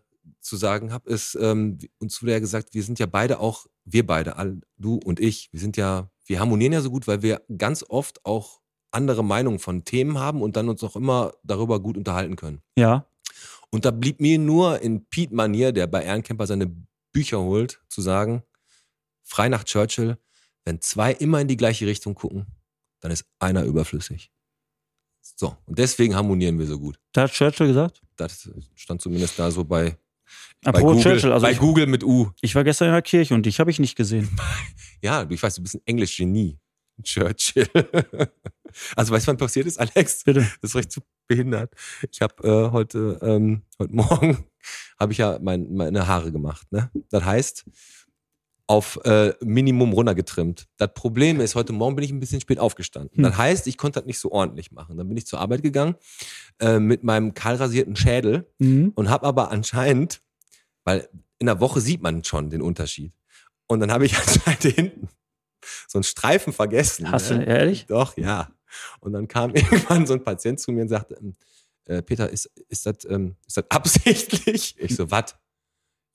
zu 0.41 0.57
sagen 0.57 0.91
habe, 0.91 1.11
ist, 1.11 1.37
ähm, 1.39 1.81
uns 1.99 2.23
wurde 2.23 2.33
ja 2.33 2.39
gesagt, 2.39 2.73
wir 2.73 2.83
sind 2.83 2.99
ja 2.99 3.05
beide 3.05 3.41
auch, 3.41 3.67
wir 3.85 4.07
beide, 4.07 4.37
all, 4.39 4.59
du 4.79 4.95
und 5.05 5.21
ich, 5.21 5.51
wir 5.53 5.61
sind 5.61 5.77
ja, 5.77 6.09
wir 6.25 6.41
harmonieren 6.41 6.73
ja 6.73 6.81
so 6.81 6.91
gut, 6.91 7.07
weil 7.07 7.21
wir 7.21 7.43
ganz 7.59 7.85
oft 7.87 8.25
auch 8.25 8.63
andere 8.95 9.25
Meinungen 9.25 9.59
von 9.59 9.85
Themen 9.85 10.19
haben 10.19 10.43
und 10.43 10.57
dann 10.57 10.69
uns 10.69 10.83
auch 10.83 10.97
immer 10.97 11.33
darüber 11.43 11.81
gut 11.81 11.97
unterhalten 11.97 12.37
können. 12.37 12.63
Ja. 12.77 13.07
Und 13.71 13.85
da 13.85 13.91
blieb 13.91 14.21
mir 14.21 14.39
nur 14.39 14.81
in 14.81 15.05
Pete-Manier, 15.07 15.73
der 15.73 15.87
bei 15.87 16.05
Ehrencamper 16.05 16.47
seine 16.47 16.73
Bücher 17.13 17.41
holt, 17.41 17.81
zu 17.89 18.03
sagen, 18.03 18.43
frei 19.23 19.49
nach 19.49 19.65
Churchill, 19.65 20.19
wenn 20.65 20.81
zwei 20.81 21.13
immer 21.13 21.41
in 21.41 21.49
die 21.49 21.57
gleiche 21.57 21.87
Richtung 21.87 22.15
gucken, 22.15 22.47
dann 23.01 23.11
ist 23.11 23.27
einer 23.39 23.65
überflüssig. 23.65 24.31
So, 25.37 25.57
und 25.67 25.79
deswegen 25.79 26.15
harmonieren 26.15 26.59
wir 26.59 26.67
so 26.67 26.79
gut. 26.79 26.99
Da 27.13 27.23
hat 27.23 27.33
Churchill 27.33 27.69
gesagt. 27.69 28.03
Das 28.17 28.49
stand 28.75 29.01
zumindest 29.01 29.39
da 29.39 29.51
so 29.51 29.65
bei, 29.65 29.97
bei, 30.63 30.81
Google, 30.81 31.03
Churchill, 31.03 31.33
also 31.33 31.45
bei 31.45 31.53
ich, 31.53 31.59
Google 31.59 31.87
mit 31.87 32.05
U. 32.05 32.31
ich 32.41 32.55
war 32.55 32.65
gestern 32.65 32.89
in 32.89 32.93
der 32.93 33.03
Kirche 33.03 33.35
und 33.35 33.45
dich 33.45 33.59
habe 33.61 33.71
ich 33.71 33.79
nicht 33.79 33.97
gesehen. 33.97 34.29
Ja, 35.03 35.27
ich 35.29 35.43
weiß, 35.43 35.57
du 35.57 35.63
bist 35.63 35.75
ein 35.75 35.83
Englisch-Genie. 35.85 36.59
Churchill. 37.03 37.69
also 38.97 39.13
weißt 39.13 39.29
du, 39.29 39.33
was 39.33 39.39
passiert 39.39 39.67
ist, 39.67 39.79
Alex? 39.79 40.25
Bitte. 40.25 40.41
Das 40.61 40.71
ist 40.71 40.77
recht 40.77 40.93
zu 40.93 41.01
behindert. 41.27 41.73
Ich 42.11 42.21
habe 42.21 42.47
äh, 42.47 42.71
heute, 42.71 43.19
ähm, 43.23 43.63
heute 43.79 43.95
Morgen 43.95 44.47
habe 44.99 45.13
ich 45.13 45.19
ja 45.19 45.39
mein, 45.43 45.75
meine 45.75 46.07
Haare 46.07 46.33
gemacht. 46.33 46.71
Ne? 46.71 46.91
Das 47.11 47.25
heißt, 47.25 47.65
auf 48.67 48.99
äh, 49.05 49.35
Minimum 49.43 49.93
runtergetrimmt. 49.93 50.69
Das 50.79 50.95
Problem 50.95 51.41
ist, 51.41 51.55
heute 51.55 51.73
Morgen 51.75 51.97
bin 51.97 52.05
ich 52.05 52.11
ein 52.11 52.21
bisschen 52.21 52.41
spät 52.41 52.59
aufgestanden. 52.59 53.17
Hm. 53.17 53.25
Das 53.25 53.37
heißt, 53.37 53.67
ich 53.67 53.77
konnte 53.77 54.01
das 54.01 54.07
nicht 54.07 54.19
so 54.19 54.33
ordentlich 54.33 54.73
machen. 54.73 54.97
Dann 54.97 55.07
bin 55.09 55.17
ich 55.17 55.27
zur 55.27 55.41
Arbeit 55.41 55.63
gegangen 55.63 55.97
äh, 56.61 56.79
mit 56.79 57.05
meinem 57.05 57.35
kahlrasierten 57.35 57.97
Schädel 57.97 58.47
Mhm. 58.59 58.93
und 58.95 59.11
habe 59.11 59.27
aber 59.27 59.51
anscheinend, 59.51 60.23
weil 60.85 61.09
in 61.39 61.47
der 61.47 61.61
Woche 61.61 61.81
sieht 61.81 62.01
man 62.03 62.25
schon 62.25 62.49
den 62.49 62.63
Unterschied. 62.63 63.13
Und 63.67 63.81
dann 63.81 63.93
habe 63.93 64.07
ich 64.07 64.17
anscheinend 64.19 64.63
hinten 64.63 65.09
so 65.89 65.99
einen 65.99 66.05
Streifen 66.05 66.53
vergessen. 66.53 67.11
Hast 67.11 67.31
du, 67.31 67.39
ne? 67.39 67.47
ehrlich? 67.47 67.87
Doch, 67.87 68.17
ja. 68.17 68.51
Und 69.01 69.13
dann 69.13 69.29
kam 69.29 69.51
irgendwann 69.55 70.07
so 70.07 70.15
ein 70.15 70.23
Patient 70.23 70.61
zu 70.61 70.73
mir 70.73 70.83
und 70.83 70.89
sagte, 70.89 71.17
ähm, 71.21 71.37
äh, 71.87 72.03
Peter, 72.03 72.29
ist, 72.31 72.47
ist, 72.69 72.87
das, 72.87 73.05
ähm, 73.09 73.37
ist 73.47 73.57
das 73.57 73.71
absichtlich? 73.71 74.77
Ich 74.79 74.97
so, 74.97 75.11
was? 75.11 75.37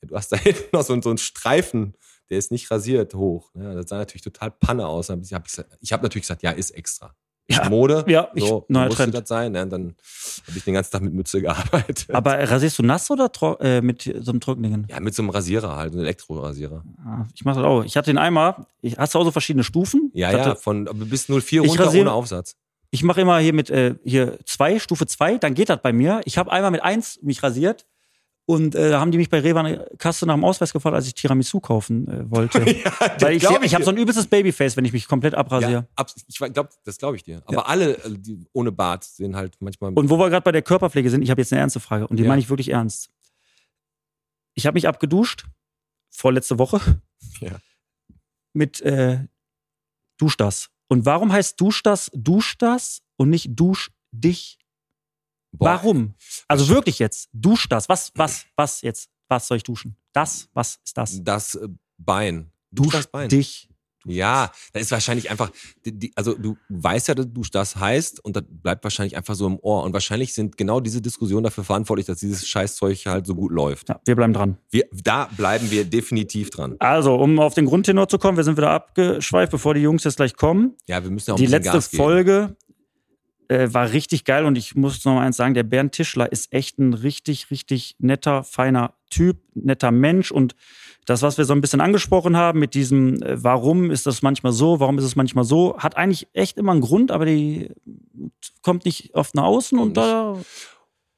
Du 0.01 0.15
hast 0.15 0.32
da 0.32 0.38
hinten 0.38 0.70
noch 0.72 0.84
so, 0.84 1.00
so 1.01 1.10
einen 1.10 1.18
Streifen, 1.18 1.96
der 2.29 2.38
ist 2.38 2.51
nicht 2.51 2.70
rasiert 2.72 3.13
hoch. 3.15 3.51
Ja, 3.56 3.74
das 3.74 3.89
sah 3.89 3.98
natürlich 3.98 4.22
total 4.22 4.51
Panne 4.51 4.88
aus. 4.88 5.10
Ich 5.10 5.34
habe 5.34 5.46
hab 5.48 6.03
natürlich 6.03 6.24
gesagt, 6.24 6.44
ja, 6.44 6.51
ist 6.51 6.72
extra. 6.72 7.15
Ja, 7.51 7.68
Mode. 7.70 8.06
ja, 8.08 8.29
ich- 8.36 8.44
so, 8.46 8.65
neuer 8.68 8.86
musste 8.86 9.03
Trend. 9.03 9.15
das 9.15 9.27
sein. 9.27 9.51
Ne? 9.53 9.63
Und 9.63 9.70
dann 9.72 9.96
habe 10.48 10.58
ich 10.58 10.63
den 10.63 10.74
ganzen 10.75 10.91
Tag 10.91 11.01
mit 11.01 11.13
Mütze 11.13 11.41
gearbeitet. 11.41 12.08
Aber 12.13 12.38
rasierst 12.38 12.77
du 12.79 12.84
nass 12.84 13.10
oder 13.10 13.29
äh, 13.60 13.82
mit 13.82 14.03
so 14.22 14.32
einem 14.32 14.39
Trockenen? 14.39 14.86
ja, 14.89 15.00
mit 15.00 15.15
so 15.15 15.22
einem 15.24 15.29
Rasierer 15.32 15.75
halt, 15.75 15.94
einem 15.94 16.01
Elektrorasierer. 16.01 16.84
Ah, 17.06 17.25
Ich 17.34 17.44
mache 17.46 17.56
das 17.58 17.65
auch. 17.65 17.84
Ich 17.84 17.98
hatte 17.98 18.12
den 18.12 18.18
einmal. 18.18 18.65
Ich, 18.82 18.98
hast 18.98 19.15
du 19.15 19.20
auch 19.20 19.24
so 19.24 19.32
verschiedene 19.32 19.63
Stufen? 19.63 20.12
Ja, 20.13 20.29
ich 20.32 20.38
ja, 20.38 20.46
hatte, 20.46 20.56
von 20.60 20.88
aber 20.88 21.06
bis 21.06 21.27
04 21.27 21.63
Ich 21.63 21.70
runter 21.72 21.86
rasiere- 21.88 22.01
ohne 22.01 22.12
Aufsatz. 22.13 22.56
Ich 22.91 23.03
mache 23.03 23.22
immer 23.22 23.38
hier 23.39 23.53
mit 23.53 23.70
äh, 23.70 23.96
hier 24.03 24.39
zwei, 24.46 24.79
Stufe 24.79 25.06
zwei, 25.06 25.38
dann 25.38 25.53
geht 25.53 25.70
das 25.70 25.79
bei 25.82 25.94
mir. 25.94 26.22
Ich 26.25 26.38
habe 26.39 26.51
einmal 26.51 26.72
mit 26.72 26.82
eins 26.84 27.20
mich 27.22 27.44
rasiert 27.44 27.86
und 28.50 28.74
äh, 28.74 28.89
da 28.89 29.00
haben 29.00 29.12
die 29.12 29.20
mich 29.20 29.29
bei 29.29 29.41
Rewe 29.41 29.60
an 29.60 29.79
Kasse 30.00 30.25
nach 30.25 30.34
dem 30.34 30.44
Ausweis 30.44 30.74
gefragt, 30.74 30.96
als 30.96 31.06
ich 31.06 31.13
Tiramisu 31.13 31.60
kaufen 31.60 32.08
äh, 32.08 32.32
wollte. 32.32 32.65
Weil 33.20 33.36
ich, 33.36 33.44
glaub 33.44 33.62
ich 33.62 33.75
habe 33.75 33.84
so 33.84 33.91
ein 33.91 33.98
übelstes 33.98 34.25
Babyface, 34.25 34.75
wenn 34.75 34.86
ich 34.86 34.91
mich 34.91 35.08
komplett 35.08 35.36
abrasiere. 35.36 35.88
ja, 35.96 36.06
ich 36.27 36.39
glaube, 36.39 36.70
das 36.84 36.98
glaube 36.98 37.15
ich 37.15 37.22
dir. 37.22 37.44
Aber 37.46 37.68
alle 37.70 37.98
äh, 38.03 38.10
die 38.18 38.48
ohne 38.51 38.72
Bart 38.72 39.03
sehen 39.03 39.36
halt 39.36 39.56
manchmal. 39.60 39.94
Und 39.94 40.10
wo 40.10 40.18
wir 40.18 40.32
gerade 40.32 40.44
bei 40.44 40.51
der 40.51 40.63
Körperpflege 40.63 41.12
sind, 41.12 41.22
ich 41.22 41.29
habe 41.29 41.39
jetzt 41.39 41.53
eine 41.53 41.60
ernste 41.60 41.79
Frage 41.79 42.08
und 42.08 42.18
die 42.18 42.24
Ja. 42.24 42.29
meine 42.29 42.41
ich 42.41 42.50
wirklich 42.50 42.70
ernst. 42.70 43.12
Ich 44.56 44.65
habe 44.65 44.74
mich 44.74 44.88
abgeduscht, 44.88 45.46
vorletzte 46.10 46.58
Woche. 46.58 46.82
Ja. 47.41 47.60
Mit 48.53 48.82
äh, 48.82 49.20
Dusch 50.18 50.38
das. 50.38 50.70
Und 50.88 51.06
warum 51.06 51.32
heißt 51.32 51.62
Dusch 51.62 51.84
das 51.84 52.10
Dusch 52.15 52.58
das 52.58 53.03
und 53.15 53.29
nicht 53.29 53.51
Dusch 53.60 53.91
dich? 54.12 54.58
Boah. 55.51 55.65
Warum? 55.65 56.15
Also 56.48 56.70
wirklich 56.70 57.00
jetzt, 57.00 57.29
dusch 57.34 57.68
das. 57.70 57.89
Was, 57.89 58.12
was, 58.15 58.46
was 58.56 58.82
jetzt? 58.82 59.10
Was 59.27 59.48
soll 59.48 59.58
ich 59.58 59.63
duschen? 59.63 59.96
Das, 60.13 60.50
was 60.53 60.79
ist 60.84 60.98
das? 60.98 61.24
Das 61.24 61.56
äh, 61.56 61.68
Bein. 61.98 62.51
Dusch 62.72 62.94
das 62.94 63.08
Bein. 63.08 63.29
dich. 63.29 63.70
Ja, 64.06 64.51
da 64.72 64.79
ist 64.79 64.91
wahrscheinlich 64.91 65.29
einfach, 65.29 65.51
die, 65.86 65.91
die, 65.91 66.12
also 66.15 66.34
du 66.34 66.56
weißt 66.70 67.10
ja, 67.10 67.15
dass 67.15 67.27
du 67.29 67.41
das 67.51 67.75
heißt 67.75 68.24
und 68.24 68.36
das 68.36 68.44
bleibt 68.48 68.84
wahrscheinlich 68.84 69.18
einfach 69.18 69.36
so 69.36 69.46
im 69.46 69.60
Ohr. 69.60 69.84
Und 69.84 69.91
wahrscheinlich 69.94 70.34
sind 70.34 70.58
genau 70.58 70.79
diese 70.79 71.01
Diskussionen 71.01 71.44
dafür 71.44 71.65
verantwortlich, 71.65 72.08
dass 72.08 72.20
dieses 72.20 72.48
Scheißzeug 72.48 73.06
halt 73.06 73.27
so 73.27 73.36
gut 73.36 73.51
läuft. 73.51 73.89
Ja, 73.89 74.00
wir 74.06 74.15
bleiben 74.15 74.34
dran. 74.34 74.58
Wir, 74.72 74.86
da 74.91 75.29
bleiben 75.36 75.70
wir 75.70 75.84
definitiv 75.84 76.50
dran. 76.50 76.77
Also, 76.79 77.15
um 77.15 77.39
auf 77.39 77.56
den 77.56 77.65
Grundtenor 77.65 78.08
zu 78.08 78.18
kommen, 78.18 78.38
wir 78.38 78.46
sind 78.46 78.58
wieder 78.58 78.72
abgeschweift, 78.72 79.51
bevor 79.51 79.74
die 79.74 79.82
Jungs 79.82 80.06
jetzt 80.06 80.15
gleich 80.15 80.36
kommen. 80.36 80.77
Ja, 80.88 81.03
wir 81.03 81.12
müssen 81.12 81.32
ja 81.32 81.34
auch 81.34 81.38
Die 81.38 81.46
letzte. 81.46 81.82
Folge 81.82 82.56
äh, 83.50 83.74
war 83.74 83.91
richtig 83.91 84.24
geil 84.24 84.46
und 84.46 84.58
ich 84.58 84.75
muss 84.75 85.03
noch 85.06 85.15
mal 85.15 85.25
eins 85.25 85.36
sagen, 85.38 85.53
der 85.53 85.63
Bernd 85.63 85.91
Tischler 85.91 86.32
ist 86.32 86.53
echt 86.53 86.79
ein 86.79 86.94
richtig, 86.94 87.51
richtig 87.51 87.96
netter, 88.00 88.44
feiner 88.44 88.94
Typ, 89.10 89.38
netter 89.56 89.91
Mensch 89.91 90.32
und 90.32 90.56
das, 91.06 91.22
was 91.24 91.38
wir 91.39 91.46
so 91.46 91.53
ein 91.53 91.62
bisschen 91.62 91.82
angesprochen 91.82 92.38
haben 92.38 92.60
mit 92.60 92.74
diesem, 92.75 93.22
äh, 93.24 93.44
warum 93.44 93.89
ist 93.91 94.06
das 94.06 94.22
manchmal 94.22 94.53
so, 94.53 94.79
warum 94.79 94.98
ist 95.00 95.03
es 95.03 95.15
manchmal 95.15 95.44
so, 95.44 95.77
hat 95.77 95.98
eigentlich 95.98 96.27
echt 96.34 96.58
immer 96.58 96.72
einen 96.72 96.82
Grund, 96.82 97.12
aber 97.12 97.25
die 97.25 97.72
kommt 98.62 98.86
nicht 98.86 99.15
oft 99.15 99.34
nach 99.36 99.44
außen 99.44 99.77
und 99.79 99.98
da, 99.98 100.38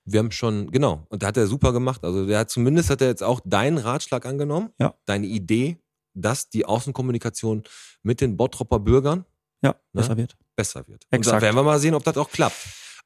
Wir 0.06 0.20
haben 0.20 0.32
schon, 0.32 0.72
genau, 0.72 1.06
und 1.10 1.22
da 1.22 1.28
hat 1.28 1.38
er 1.38 1.46
super 1.48 1.74
gemacht. 1.74 2.04
Also 2.04 2.26
der 2.26 2.40
hat 2.40 2.50
zumindest 2.50 2.90
hat 2.90 3.02
er 3.02 3.08
jetzt 3.08 3.24
auch 3.24 3.40
deinen 3.46 3.78
Ratschlag 3.78 4.26
angenommen, 4.26 4.70
Ja. 4.80 4.94
deine 5.06 5.28
Idee, 5.28 5.78
dass 6.14 6.50
die 6.50 6.66
Außenkommunikation 6.66 7.64
mit 8.04 8.20
den 8.22 8.36
Bottropper 8.38 8.80
Bürgern 8.80 9.26
ja, 9.64 9.72
Ne? 9.72 9.76
besser 9.94 10.18
wird. 10.18 10.36
Besser 10.56 10.88
wird. 10.88 11.04
Und 11.06 11.12
da 11.12 11.18
Exakt. 11.18 11.42
werden 11.42 11.56
wir 11.56 11.64
mal 11.64 11.80
sehen, 11.80 11.94
ob 11.94 12.04
das 12.04 12.18
auch 12.18 12.30
klappt. 12.30 12.58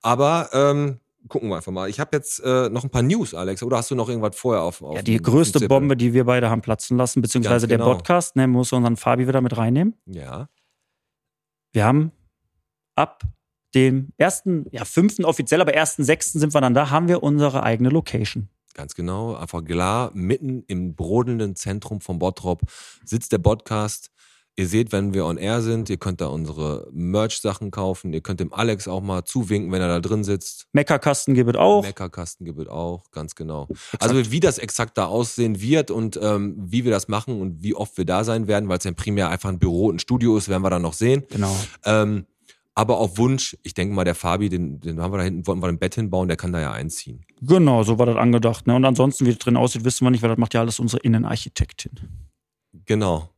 Aber 0.01 0.49
ähm, 0.53 0.99
gucken 1.27 1.49
wir 1.49 1.57
einfach 1.57 1.71
mal. 1.71 1.89
Ich 1.89 1.99
habe 1.99 2.15
jetzt 2.15 2.39
äh, 2.39 2.69
noch 2.69 2.83
ein 2.83 2.89
paar 2.89 3.01
News, 3.01 3.33
Alex. 3.33 3.63
Oder 3.63 3.77
hast 3.77 3.91
du 3.91 3.95
noch 3.95 4.09
irgendwas 4.09 4.35
vorher 4.35 4.63
auf? 4.63 4.81
auf 4.81 4.95
Ja, 4.95 5.01
die 5.01 5.17
größte 5.17 5.53
Zettel? 5.53 5.67
Bombe, 5.67 5.97
die 5.97 6.13
wir 6.13 6.25
beide 6.25 6.49
haben 6.49 6.61
platzen 6.61 6.97
lassen, 6.97 7.21
beziehungsweise 7.21 7.67
Ganz 7.67 7.69
der 7.69 7.77
genau. 7.79 7.95
Podcast, 7.95 8.35
ne, 8.35 8.47
muss 8.47 8.71
unseren 8.73 8.97
Fabi 8.97 9.27
wieder 9.27 9.41
mit 9.41 9.57
reinnehmen. 9.57 9.95
Ja. 10.05 10.49
Wir 11.73 11.85
haben 11.85 12.11
ab 12.95 13.23
dem 13.73 14.09
ersten, 14.17 14.65
ja, 14.71 14.85
fünften 14.85 15.25
offiziell, 15.25 15.61
aber 15.61 15.73
ersten 15.73 16.03
sechsten 16.03 16.39
sind 16.39 16.53
wir 16.53 16.61
dann 16.61 16.73
da, 16.73 16.89
haben 16.89 17.07
wir 17.07 17.23
unsere 17.23 17.63
eigene 17.63 17.89
Location. 17.89 18.47
Ganz 18.73 18.95
genau, 18.95 19.35
einfach 19.35 19.63
klar, 19.63 20.11
mitten 20.13 20.63
im 20.67 20.95
brodelnden 20.95 21.55
Zentrum 21.55 22.01
von 22.01 22.19
Bottrop 22.19 22.61
sitzt 23.05 23.31
der 23.31 23.37
Podcast. 23.37 24.11
Ihr 24.57 24.67
seht, 24.67 24.93
wenn 24.93 25.13
wir 25.13 25.25
on 25.25 25.37
air 25.37 25.61
sind, 25.61 25.89
ihr 25.89 25.97
könnt 25.97 26.21
da 26.21 26.27
unsere 26.27 26.87
Merch-Sachen 26.93 27.71
kaufen. 27.71 28.13
Ihr 28.13 28.21
könnt 28.21 28.39
dem 28.39 28.53
Alex 28.53 28.87
auch 28.87 29.01
mal 29.01 29.25
zuwinken, 29.25 29.69
wenn 29.73 29.81
er 29.81 29.89
da 29.89 29.99
drin 29.99 30.23
sitzt. 30.23 30.67
Meckerkasten 30.71 31.33
gibt 31.33 31.49
es 31.49 31.55
auch. 31.57 31.83
Meckerkasten 31.83 32.45
gibt 32.45 32.59
es 32.59 32.67
auch, 32.67 33.11
ganz 33.11 33.35
genau. 33.35 33.67
Also 33.99 34.31
wie 34.31 34.39
das 34.39 34.57
exakt 34.57 34.97
da 34.97 35.07
aussehen 35.07 35.59
wird 35.59 35.91
und 35.91 36.17
ähm, 36.21 36.55
wie 36.57 36.85
wir 36.85 36.91
das 36.91 37.09
machen 37.09 37.41
und 37.41 37.63
wie 37.63 37.75
oft 37.75 37.97
wir 37.97 38.05
da 38.05 38.23
sein 38.23 38.47
werden, 38.47 38.69
weil 38.69 38.77
es 38.77 38.85
ja 38.85 38.93
primär 38.93 39.29
einfach 39.29 39.49
ein 39.49 39.59
Büro 39.59 39.87
und 39.87 39.95
ein 39.95 39.99
Studio 39.99 40.37
ist, 40.37 40.47
werden 40.47 40.63
wir 40.63 40.69
dann 40.69 40.83
noch 40.83 40.93
sehen. 40.93 41.23
Genau. 41.29 41.53
Ähm, 41.83 42.25
aber 42.75 42.97
auf 42.97 43.17
Wunsch, 43.17 43.57
ich 43.63 43.73
denke 43.73 43.93
mal, 43.93 44.05
der 44.05 44.15
Fabi, 44.15 44.47
den, 44.47 44.79
den 44.79 45.01
haben 45.01 45.13
wir 45.13 45.17
da 45.17 45.23
hinten, 45.23 45.47
wollten 45.47 45.61
wir 45.61 45.67
ein 45.67 45.79
Bett 45.79 45.95
hinbauen, 45.95 46.27
der 46.29 46.37
kann 46.37 46.53
da 46.53 46.61
ja 46.61 46.71
einziehen. 46.71 47.25
Genau, 47.41 47.83
so 47.83 47.99
war 47.99 48.05
das 48.05 48.17
angedacht. 48.17 48.67
Ne? 48.67 48.75
Und 48.75 48.85
ansonsten, 48.85 49.25
wie 49.25 49.31
das 49.31 49.39
drin 49.39 49.57
aussieht, 49.57 49.83
wissen 49.83 50.05
wir 50.05 50.11
nicht, 50.11 50.21
weil 50.21 50.29
das 50.29 50.37
macht 50.37 50.53
ja 50.53 50.61
alles 50.61 50.79
unsere 50.79 51.01
Innenarchitektin. 51.01 51.91
Genau. 52.85 53.29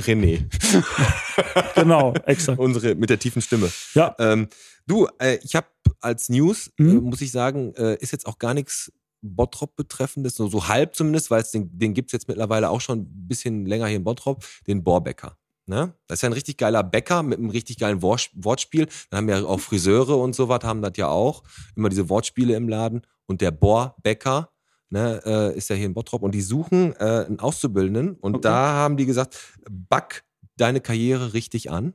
René. 0.00 0.48
Genau, 1.74 2.14
exakt. 2.26 2.58
Unsere 2.58 2.94
mit 2.94 3.10
der 3.10 3.18
tiefen 3.18 3.42
Stimme. 3.42 3.70
Ja, 3.94 4.14
Ähm, 4.18 4.48
du, 4.86 5.08
äh, 5.18 5.38
ich 5.42 5.54
habe 5.54 5.66
als 6.00 6.28
News, 6.28 6.70
Mhm. 6.78 6.88
äh, 6.90 7.00
muss 7.00 7.20
ich 7.20 7.32
sagen, 7.32 7.74
äh, 7.74 7.96
ist 8.00 8.12
jetzt 8.12 8.26
auch 8.26 8.38
gar 8.38 8.54
nichts 8.54 8.92
Bottrop 9.22 9.76
betreffendes, 9.76 10.34
so, 10.36 10.48
so 10.48 10.68
halb 10.68 10.94
zumindest, 10.94 11.30
weil 11.30 11.42
es 11.42 11.50
den, 11.52 11.76
den 11.78 11.94
gibt's 11.94 12.12
jetzt 12.12 12.28
mittlerweile 12.28 12.70
auch 12.70 12.80
schon 12.80 13.00
ein 13.00 13.28
bisschen 13.28 13.66
länger 13.66 13.86
hier 13.86 13.96
in 13.96 14.04
Bottrop, 14.04 14.44
den 14.66 14.82
Bohrbäcker. 14.82 15.36
Ne? 15.66 15.94
Das 16.08 16.18
ist 16.18 16.22
ja 16.22 16.28
ein 16.28 16.32
richtig 16.32 16.56
geiler 16.56 16.82
Bäcker 16.82 17.22
mit 17.22 17.38
einem 17.38 17.50
richtig 17.50 17.78
geilen 17.78 18.02
Wort, 18.02 18.30
Wortspiel. 18.34 18.88
Dann 19.10 19.18
haben 19.18 19.28
ja 19.28 19.44
auch 19.44 19.60
Friseure 19.60 20.16
und 20.18 20.34
so 20.34 20.48
was, 20.48 20.64
haben 20.64 20.82
das 20.82 20.94
ja 20.96 21.08
auch. 21.08 21.44
Immer 21.76 21.88
diese 21.88 22.08
Wortspiele 22.08 22.56
im 22.56 22.68
Laden. 22.68 23.02
Und 23.26 23.40
der 23.40 23.52
Bohrbäcker 23.52 24.50
ne, 24.92 25.20
äh, 25.24 25.56
ist 25.56 25.70
ja 25.70 25.76
hier 25.76 25.86
in 25.86 25.94
Bottrop 25.94 26.22
und 26.22 26.32
die 26.32 26.42
suchen 26.42 26.94
äh, 26.96 27.24
einen 27.26 27.40
Auszubildenden. 27.40 28.14
Und 28.16 28.36
Okay. 28.36 28.42
da 28.42 28.72
haben 28.74 28.96
die 28.96 29.06
gesagt, 29.06 29.36
back 29.68 30.24
deine 30.56 30.80
Karriere 30.80 31.32
richtig 31.34 31.70
an. 31.70 31.94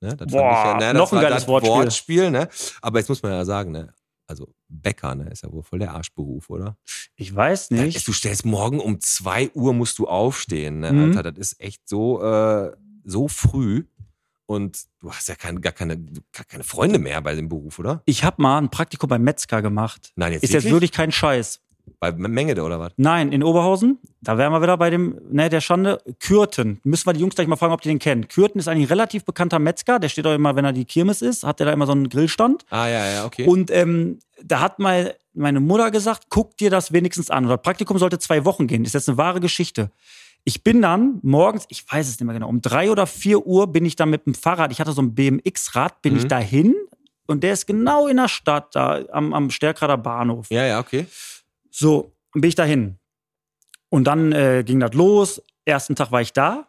Ne, 0.00 0.16
das 0.16 0.32
Boah, 0.32 0.76
ne, 0.78 0.92
das 0.92 0.94
noch 0.94 1.12
ein 1.12 1.20
geiles 1.20 1.46
Wortspiel. 1.48 1.72
Wortspiel 1.74 2.30
ne? 2.30 2.48
Aber 2.82 2.98
jetzt 2.98 3.08
muss 3.08 3.22
man 3.22 3.32
ja 3.32 3.44
sagen, 3.44 3.72
ne? 3.72 3.92
also 4.28 4.46
Bäcker 4.68 5.14
ne, 5.14 5.28
ist 5.30 5.42
ja 5.42 5.50
wohl 5.52 5.62
voll 5.62 5.78
der 5.78 5.94
Arschberuf, 5.94 6.50
oder? 6.50 6.76
ich 7.16 7.34
weiß 7.34 7.70
nicht. 7.72 7.96
ist, 7.96 8.06
du 8.06 8.12
stellst 8.12 8.44
morgen 8.44 8.78
um 8.78 9.00
2 9.00 9.50
Uhr 9.54 9.72
musst 9.74 9.98
du 9.98 10.06
aufstehen. 10.06 10.80
Ne? 10.80 10.92
Mhm. 10.92 11.16
Alter, 11.16 11.32
das 11.32 11.52
ist 11.52 11.60
echt 11.60 11.88
so, 11.88 12.22
äh, 12.22 12.72
so 13.04 13.28
früh. 13.28 13.84
Und 14.46 14.84
du 15.00 15.10
hast 15.12 15.28
ja 15.28 15.34
kein, 15.34 15.60
gar, 15.60 15.72
keine, 15.74 15.98
gar 15.98 16.44
keine 16.46 16.64
Freunde 16.64 16.98
mehr 16.98 17.20
bei 17.20 17.34
dem 17.34 17.48
Beruf, 17.50 17.78
oder? 17.78 18.02
Ich 18.06 18.24
habe 18.24 18.40
mal 18.40 18.56
ein 18.58 18.70
Praktikum 18.70 19.08
beim 19.08 19.22
Metzger 19.22 19.60
gemacht. 19.60 20.12
Nein, 20.16 20.32
jetzt 20.32 20.42
Ist 20.44 20.52
jetzt 20.54 20.70
wirklich 20.70 20.92
kein 20.92 21.12
Scheiß. 21.12 21.60
Bei 22.00 22.12
Menge 22.12 22.62
oder 22.62 22.78
was? 22.80 22.92
Nein, 22.96 23.32
in 23.32 23.42
Oberhausen, 23.42 23.98
da 24.20 24.38
wären 24.38 24.52
wir 24.52 24.62
wieder 24.62 24.76
bei 24.76 24.90
dem, 24.90 25.18
ne, 25.30 25.48
der 25.48 25.60
Schande, 25.60 25.98
Kürten. 26.20 26.80
Müssen 26.84 27.06
wir 27.06 27.12
die 27.12 27.20
Jungs 27.20 27.34
gleich 27.34 27.46
mal 27.48 27.56
fragen, 27.56 27.72
ob 27.72 27.80
die 27.80 27.88
den 27.88 27.98
kennen. 27.98 28.28
Kürten 28.28 28.58
ist 28.58 28.68
eigentlich 28.68 28.86
ein 28.86 28.92
relativ 28.92 29.24
bekannter 29.24 29.58
Metzger, 29.58 29.98
der 29.98 30.08
steht 30.08 30.26
auch 30.26 30.34
immer, 30.34 30.56
wenn 30.56 30.64
er 30.64 30.72
die 30.72 30.84
Kirmes 30.84 31.22
ist, 31.22 31.44
hat 31.44 31.58
der 31.60 31.66
da 31.66 31.72
immer 31.72 31.86
so 31.86 31.92
einen 31.92 32.08
Grillstand. 32.08 32.64
Ah, 32.70 32.86
ja, 32.88 33.06
ja, 33.10 33.24
okay. 33.24 33.46
Und 33.46 33.70
ähm, 33.70 34.18
da 34.42 34.60
hat 34.60 34.78
mal 34.78 35.14
meine 35.34 35.60
Mutter 35.60 35.90
gesagt, 35.90 36.24
guck 36.30 36.56
dir 36.56 36.70
das 36.70 36.92
wenigstens 36.92 37.30
an. 37.30 37.46
Das 37.48 37.62
Praktikum 37.62 37.98
sollte 37.98 38.18
zwei 38.18 38.44
Wochen 38.44 38.66
gehen. 38.66 38.84
Ist 38.84 38.94
jetzt 38.94 39.08
eine 39.08 39.18
wahre 39.18 39.40
Geschichte. 39.40 39.90
Ich 40.44 40.62
bin 40.64 40.80
dann 40.82 41.18
morgens, 41.22 41.66
ich 41.68 41.84
weiß 41.90 42.08
es 42.08 42.18
nicht 42.18 42.24
mehr 42.26 42.34
genau, 42.34 42.48
um 42.48 42.62
drei 42.62 42.90
oder 42.90 43.06
vier 43.06 43.46
Uhr 43.46 43.66
bin 43.72 43.84
ich 43.84 43.96
dann 43.96 44.08
mit 44.10 44.24
dem 44.26 44.34
Fahrrad, 44.34 44.72
ich 44.72 44.80
hatte 44.80 44.92
so 44.92 45.02
ein 45.02 45.14
BMX-Rad, 45.14 46.00
bin 46.00 46.14
Mhm. 46.14 46.18
ich 46.20 46.26
dahin 46.26 46.74
und 47.26 47.42
der 47.42 47.52
ist 47.52 47.66
genau 47.66 48.06
in 48.06 48.16
der 48.16 48.28
Stadt, 48.28 48.74
da 48.74 49.00
am, 49.12 49.34
am 49.34 49.50
Stärkrader 49.50 49.98
Bahnhof. 49.98 50.46
ja, 50.50 50.64
ja, 50.64 50.80
okay. 50.80 51.06
So, 51.78 52.12
bin 52.34 52.48
ich 52.48 52.56
dahin. 52.56 52.98
Und 53.88 54.04
dann 54.04 54.32
äh, 54.32 54.64
ging 54.66 54.80
das 54.80 54.94
los. 54.94 55.40
Ersten 55.64 55.94
Tag 55.94 56.10
war 56.10 56.20
ich 56.20 56.32
da, 56.32 56.66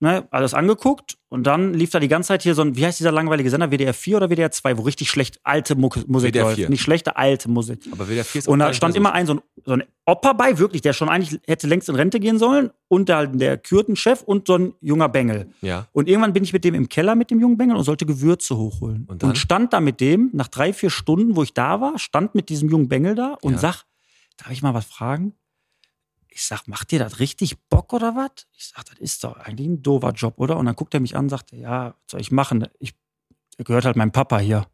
ne, 0.00 0.26
alles 0.30 0.54
angeguckt. 0.54 1.18
Und 1.28 1.44
dann 1.46 1.74
lief 1.74 1.90
da 1.90 2.00
die 2.00 2.08
ganze 2.08 2.28
Zeit 2.28 2.42
hier 2.42 2.54
so 2.54 2.62
ein, 2.62 2.76
wie 2.76 2.86
heißt 2.86 2.98
dieser 2.98 3.12
langweilige 3.12 3.50
Sender, 3.50 3.70
WDR 3.70 3.92
4 3.92 4.16
oder 4.16 4.30
WDR 4.30 4.50
2, 4.50 4.78
wo 4.78 4.82
richtig 4.82 5.10
schlecht 5.10 5.38
alte 5.42 5.74
Muck 5.74 6.08
Musik 6.08 6.30
WDR 6.30 6.44
läuft. 6.44 6.56
4. 6.56 6.70
Nicht 6.70 6.80
schlechte, 6.80 7.16
alte 7.16 7.50
Musik. 7.50 7.80
Aber 7.92 8.08
WDR 8.08 8.24
4 8.24 8.38
ist 8.38 8.48
Und 8.48 8.60
da 8.60 8.72
stand 8.72 8.96
immer 8.96 9.12
ein 9.12 9.26
so, 9.26 9.34
ein 9.34 9.40
so 9.64 9.72
ein 9.72 9.82
Opa 10.06 10.32
bei, 10.32 10.56
wirklich, 10.58 10.80
der 10.82 10.94
schon 10.94 11.08
eigentlich 11.10 11.38
hätte 11.46 11.66
längst 11.66 11.88
in 11.90 11.94
Rente 11.96 12.18
gehen 12.18 12.38
sollen. 12.38 12.70
Und 12.88 13.08
der, 13.10 13.26
der 13.26 13.58
Kürtenchef 13.58 14.22
und 14.22 14.46
so 14.46 14.56
ein 14.56 14.72
junger 14.80 15.10
Bengel. 15.10 15.50
Ja. 15.60 15.88
Und 15.92 16.08
irgendwann 16.08 16.32
bin 16.32 16.42
ich 16.42 16.52
mit 16.54 16.64
dem 16.64 16.74
im 16.74 16.88
Keller 16.88 17.16
mit 17.16 17.30
dem 17.30 17.38
jungen 17.38 17.58
Bengel 17.58 17.76
und 17.76 17.84
sollte 17.84 18.06
Gewürze 18.06 18.56
hochholen. 18.56 19.04
Und 19.08 19.22
Und, 19.22 19.36
stand 19.36 19.74
da 19.74 19.80
mit 19.80 20.00
dem, 20.00 20.30
nach 20.32 20.48
drei, 20.48 20.72
vier 20.72 20.90
Stunden, 20.90 21.36
wo 21.36 21.42
ich 21.42 21.52
da 21.52 21.80
war, 21.82 21.98
stand 21.98 22.34
mit 22.34 22.48
diesem 22.48 22.70
jungen 22.70 22.88
Bengel 22.88 23.14
da 23.14 23.36
und 23.42 23.52
Ja. 23.54 23.58
sag, 23.58 23.84
darf 24.36 24.50
ich 24.50 24.62
mal 24.62 24.74
was 24.74 24.84
fragen? 24.86 25.34
Ich 26.28 26.44
sag, 26.44 26.68
macht 26.68 26.90
dir 26.90 26.98
das 26.98 27.18
richtig 27.18 27.58
Bock 27.70 27.92
oder 27.92 28.14
was? 28.14 28.46
Ich 28.52 28.66
sag, 28.68 28.84
das 28.84 28.98
ist 28.98 29.24
doch 29.24 29.36
eigentlich 29.38 29.66
ein 29.68 29.82
doofer 29.82 30.10
Job, 30.12 30.34
oder? 30.36 30.56
Und 30.58 30.66
dann 30.66 30.76
guckt 30.76 30.92
er 30.92 31.00
mich 31.00 31.16
an 31.16 31.26
und 31.26 31.28
sagt, 31.30 31.52
ja, 31.52 31.88
was 31.88 32.10
soll 32.10 32.20
ich 32.20 32.30
machen? 32.30 32.68
Ich, 32.78 32.94
gehört 33.58 33.86
halt 33.86 33.96
meinem 33.96 34.12
Papa 34.12 34.38
hier. 34.38 34.66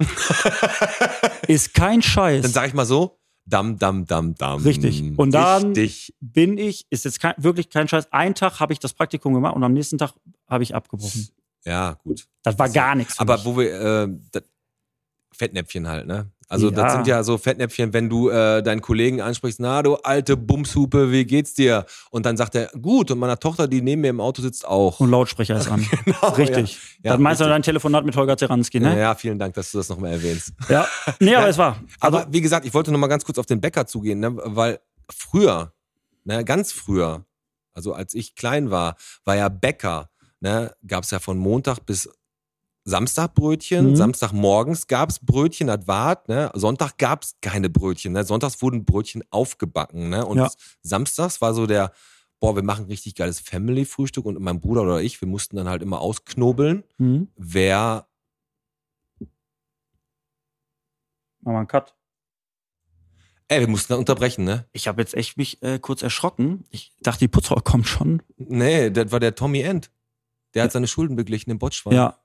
ist 1.48 1.74
kein 1.74 2.00
Scheiß. 2.02 2.42
Dann 2.42 2.52
sag 2.52 2.66
ich 2.68 2.74
mal 2.74 2.86
so, 2.86 3.18
dam, 3.44 3.78
dam, 3.78 4.06
dam, 4.06 4.34
dam. 4.34 4.62
Richtig. 4.62 5.02
Und 5.18 5.32
dann- 5.32 5.66
Richtig. 5.74 6.14
bin 6.20 6.56
ich, 6.56 6.86
ist 6.90 7.04
jetzt 7.04 7.20
kein, 7.20 7.34
wirklich 7.36 7.68
kein 7.68 7.88
Scheiß, 7.88 8.12
einen 8.12 8.34
Tag 8.34 8.60
habe 8.60 8.72
ich 8.72 8.78
das 8.78 8.94
Praktikum 8.94 9.34
gemacht 9.34 9.54
und 9.54 9.62
am 9.64 9.74
nächsten 9.74 9.98
Tag 9.98 10.14
habe 10.48 10.62
ich 10.62 10.74
abgebrochen. 10.74 11.28
Ja, 11.64 11.92
gut. 12.04 12.26
Das 12.42 12.58
war 12.58 12.68
gar 12.68 12.94
nichts. 12.94 13.18
Aber 13.18 13.36
mich. 13.36 13.44
wo 13.44 13.56
wir, 13.58 14.08
äh, 14.34 14.42
Fettnäpfchen 15.34 15.88
halt, 15.88 16.06
ne? 16.06 16.30
Also 16.52 16.68
Ja. 16.70 16.76
das 16.82 16.92
sind 16.92 17.06
ja 17.06 17.22
so 17.24 17.38
Fettnäpfchen, 17.38 17.92
wenn 17.94 18.08
du 18.10 18.28
äh, 18.28 18.62
deinen 18.62 18.82
Kollegen 18.82 19.20
ansprichst, 19.22 19.58
na 19.58 19.82
du 19.82 19.96
alte 19.96 20.36
Bumshupe, 20.36 21.10
wie 21.10 21.24
geht's 21.24 21.54
dir? 21.54 21.86
Und 22.10 22.26
dann 22.26 22.36
sagt 22.36 22.54
er, 22.54 22.66
gut, 22.80 23.10
und 23.10 23.18
meiner 23.18 23.38
Tochter, 23.38 23.66
die 23.68 23.80
neben 23.80 24.02
mir 24.02 24.10
im 24.10 24.20
Auto 24.20 24.42
sitzt, 24.42 24.66
auch. 24.66 25.00
Und 25.00 25.10
Lautsprecher 25.10 25.56
ist 25.56 25.68
an. 25.70 25.86
Genau, 26.04 26.28
Richtig. 26.34 26.78
Ja. 27.02 27.12
das 27.12 27.20
meinst 27.20 27.40
du 27.40 27.44
richtig. 27.44 27.54
dein 27.54 27.62
Telefonat 27.62 28.04
mit 28.04 28.14
Holger 28.16 28.36
Zeranski, 28.36 28.78
Ja, 28.82 28.90
ne? 28.94 29.00
ja, 29.00 29.14
vielen 29.14 29.38
Dank, 29.38 29.54
dass 29.54 29.72
du 29.72 29.78
das 29.78 29.88
nochmal 29.88 30.12
erwähnst. 30.12 30.52
Ja. 30.68 30.86
Nee, 31.20 31.34
aber 31.34 31.48
es 31.48 31.56
war. 31.56 31.80
Also, 32.00 32.18
Aber 32.18 32.32
wie 32.32 32.40
gesagt, 32.42 32.66
ich 32.66 32.74
wollte 32.74 32.92
noch 32.92 32.98
mal 32.98 33.06
ganz 33.06 33.24
kurz 33.24 33.38
auf 33.38 33.46
den 33.46 33.60
Bäcker 33.60 33.86
zugehen, 33.86 34.20
ne? 34.20 34.36
weil 34.36 34.78
früher, 35.10 35.72
ne, 36.24 36.44
ganz 36.44 36.70
früher, 36.72 37.24
also 37.72 37.94
als 37.94 38.12
ich 38.14 38.34
klein 38.34 38.70
war, 38.70 38.96
war 39.24 39.36
ja 39.36 39.48
Bäcker, 39.48 40.10
ne, 40.40 40.74
gab 40.86 41.04
es 41.04 41.10
ja 41.10 41.18
von 41.18 41.38
Montag 41.38 41.86
bis 41.86 42.08
Samstag 42.84 43.34
Brötchen, 43.34 43.90
Mhm. 43.90 43.96
Samstagmorgens 43.96 44.86
gab 44.88 45.10
es 45.10 45.18
Brötchen, 45.20 45.68
das 45.68 45.86
war, 45.86 46.22
ne? 46.26 46.50
Sonntag 46.54 46.98
gab 46.98 47.22
es 47.22 47.36
keine 47.40 47.70
Brötchen, 47.70 48.12
ne? 48.12 48.24
Sonntags 48.24 48.60
wurden 48.60 48.84
Brötchen 48.84 49.22
aufgebacken, 49.30 50.08
ne? 50.10 50.26
Und 50.26 50.38
Ja. 50.38 50.50
samstags 50.82 51.40
war 51.40 51.54
so 51.54 51.66
der 51.66 51.92
boah, 52.40 52.56
wir 52.56 52.64
machen 52.64 52.86
richtig 52.86 53.14
geiles 53.14 53.38
Family-Frühstück 53.38 54.24
und 54.26 54.40
mein 54.40 54.58
Bruder 54.58 54.82
oder 54.82 55.00
ich, 55.00 55.20
wir 55.20 55.28
mussten 55.28 55.54
dann 55.54 55.68
halt 55.68 55.80
immer 55.80 56.00
ausknobeln, 56.00 56.82
Mhm. 56.98 57.28
wer, 57.36 58.08
Machen 61.40 61.54
wir 61.54 61.58
einen 61.58 61.66
Cut. 61.68 61.94
ey, 63.48 63.60
wir 63.60 63.68
mussten 63.68 63.92
dann 63.92 64.00
unterbrechen, 64.00 64.44
ne? 64.44 64.66
Ich 64.72 64.88
habe 64.88 65.00
jetzt 65.02 65.14
echt 65.14 65.36
mich 65.36 65.62
äh, 65.62 65.78
kurz 65.78 66.02
erschrocken. 66.02 66.64
Ich 66.70 66.92
dachte, 67.00 67.20
die 67.20 67.28
Putzfrau 67.28 67.56
kommt 67.64 67.86
schon. 67.86 68.22
Nee, 68.38 68.90
das 68.90 69.12
war 69.12 69.20
der 69.20 69.34
Tommy 69.36 69.60
End. 69.60 69.90
Der 70.54 70.64
hat 70.64 70.72
seine 70.72 70.86
Schulden 70.88 71.14
beglichen 71.16 71.50
im 71.50 71.58
Botschwein. 71.58 71.94
Ja, 71.94 72.18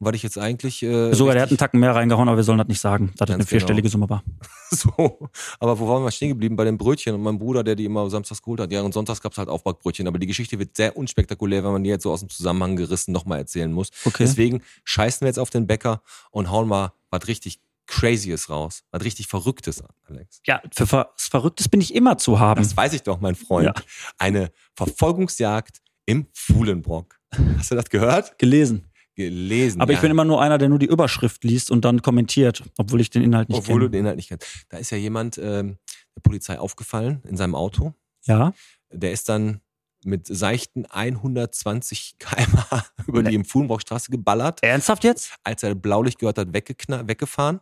weil 0.00 0.14
ich 0.14 0.22
jetzt 0.22 0.38
eigentlich. 0.38 0.82
Äh, 0.82 1.12
sogar 1.12 1.34
der 1.34 1.42
hat 1.42 1.50
einen 1.50 1.58
Tacken 1.58 1.80
mehr 1.80 1.94
reingehauen, 1.94 2.28
aber 2.28 2.36
wir 2.36 2.44
sollen 2.44 2.58
das 2.58 2.68
nicht 2.68 2.80
sagen, 2.80 3.12
dass 3.16 3.26
das 3.26 3.30
eine 3.30 3.38
Ganz 3.38 3.50
vierstellige 3.50 3.88
Summe 3.88 4.08
war. 4.08 4.22
So. 4.70 5.30
Aber 5.60 5.78
wo 5.78 5.88
waren 5.88 6.04
wir 6.04 6.10
stehen 6.10 6.28
geblieben? 6.28 6.54
Bei 6.54 6.64
den 6.64 6.76
Brötchen 6.76 7.14
und 7.14 7.22
meinem 7.22 7.38
Bruder, 7.38 7.64
der 7.64 7.74
die 7.74 7.86
immer 7.86 8.10
samstags 8.10 8.42
geholt 8.42 8.60
hat. 8.60 8.70
Ja, 8.70 8.82
und 8.82 8.92
sonntags 8.92 9.22
gab's 9.22 9.38
halt 9.38 9.48
Aufbackbrötchen. 9.48 10.06
Aber 10.06 10.18
die 10.18 10.26
Geschichte 10.26 10.58
wird 10.58 10.76
sehr 10.76 10.94
unspektakulär, 10.94 11.64
wenn 11.64 11.72
man 11.72 11.84
die 11.84 11.88
jetzt 11.88 12.02
so 12.02 12.12
aus 12.12 12.20
dem 12.20 12.28
Zusammenhang 12.28 12.76
gerissen 12.76 13.12
nochmal 13.12 13.38
erzählen 13.38 13.72
muss. 13.72 13.88
Okay. 14.04 14.24
Deswegen 14.24 14.62
scheißen 14.84 15.22
wir 15.22 15.28
jetzt 15.28 15.38
auf 15.38 15.48
den 15.48 15.66
Bäcker 15.66 16.02
und 16.32 16.50
hauen 16.50 16.68
mal 16.68 16.92
was 17.10 17.26
richtig 17.28 17.60
Crazyes 17.86 18.50
raus. 18.50 18.84
Was 18.90 19.02
richtig 19.04 19.26
Verrücktes 19.26 19.80
an, 19.80 19.88
Alex. 20.06 20.42
Ja, 20.46 20.60
für 20.70 20.86
ver 20.86 21.12
was 21.14 21.28
Verrücktes 21.28 21.68
bin 21.70 21.80
ich 21.80 21.94
immer 21.94 22.18
zu 22.18 22.38
haben. 22.38 22.62
Das 22.62 22.76
weiß 22.76 22.92
ich 22.92 23.02
doch, 23.02 23.20
mein 23.20 23.36
Freund. 23.36 23.66
Ja. 23.66 23.74
Eine 24.18 24.52
Verfolgungsjagd 24.74 25.80
im 26.04 26.26
Fuhlenbrock. 26.34 27.18
Hast 27.58 27.70
du 27.70 27.74
das 27.74 27.88
gehört? 27.90 28.38
gelesen. 28.38 28.87
Gelesen. 29.18 29.80
Aber 29.80 29.90
ich 29.90 29.98
ja. 29.98 30.02
bin 30.02 30.12
immer 30.12 30.24
nur 30.24 30.40
einer, 30.40 30.58
der 30.58 30.68
nur 30.68 30.78
die 30.78 30.86
Überschrift 30.86 31.42
liest 31.42 31.72
und 31.72 31.84
dann 31.84 32.02
kommentiert, 32.02 32.62
obwohl 32.78 33.00
ich 33.00 33.10
den 33.10 33.24
Inhalt 33.24 33.48
nicht 33.48 33.58
Obwohl 33.58 33.80
du 33.80 33.86
kenne. 33.86 33.90
den 33.90 34.00
Inhalt 34.02 34.16
nicht 34.16 34.28
kennst. 34.28 34.46
Da 34.68 34.76
ist 34.76 34.90
ja 34.90 34.96
jemand 34.96 35.38
ähm, 35.38 35.78
der 36.14 36.20
Polizei 36.22 36.56
aufgefallen 36.56 37.20
in 37.28 37.36
seinem 37.36 37.56
Auto. 37.56 37.94
Ja, 38.26 38.52
Der 38.92 39.10
ist 39.10 39.28
dann 39.28 39.60
mit 40.04 40.28
seichten 40.28 40.86
120 40.86 42.18
km/h 42.20 42.84
über 43.08 43.24
die 43.24 43.34
im 43.34 43.44
Fuhlenbrockstraße 43.44 44.12
geballert. 44.12 44.62
ernsthaft 44.62 45.02
jetzt? 45.02 45.34
Als 45.42 45.64
er 45.64 45.74
Blaulicht 45.74 46.20
gehört 46.20 46.38
hat, 46.38 46.52
weggefahren 46.52 47.58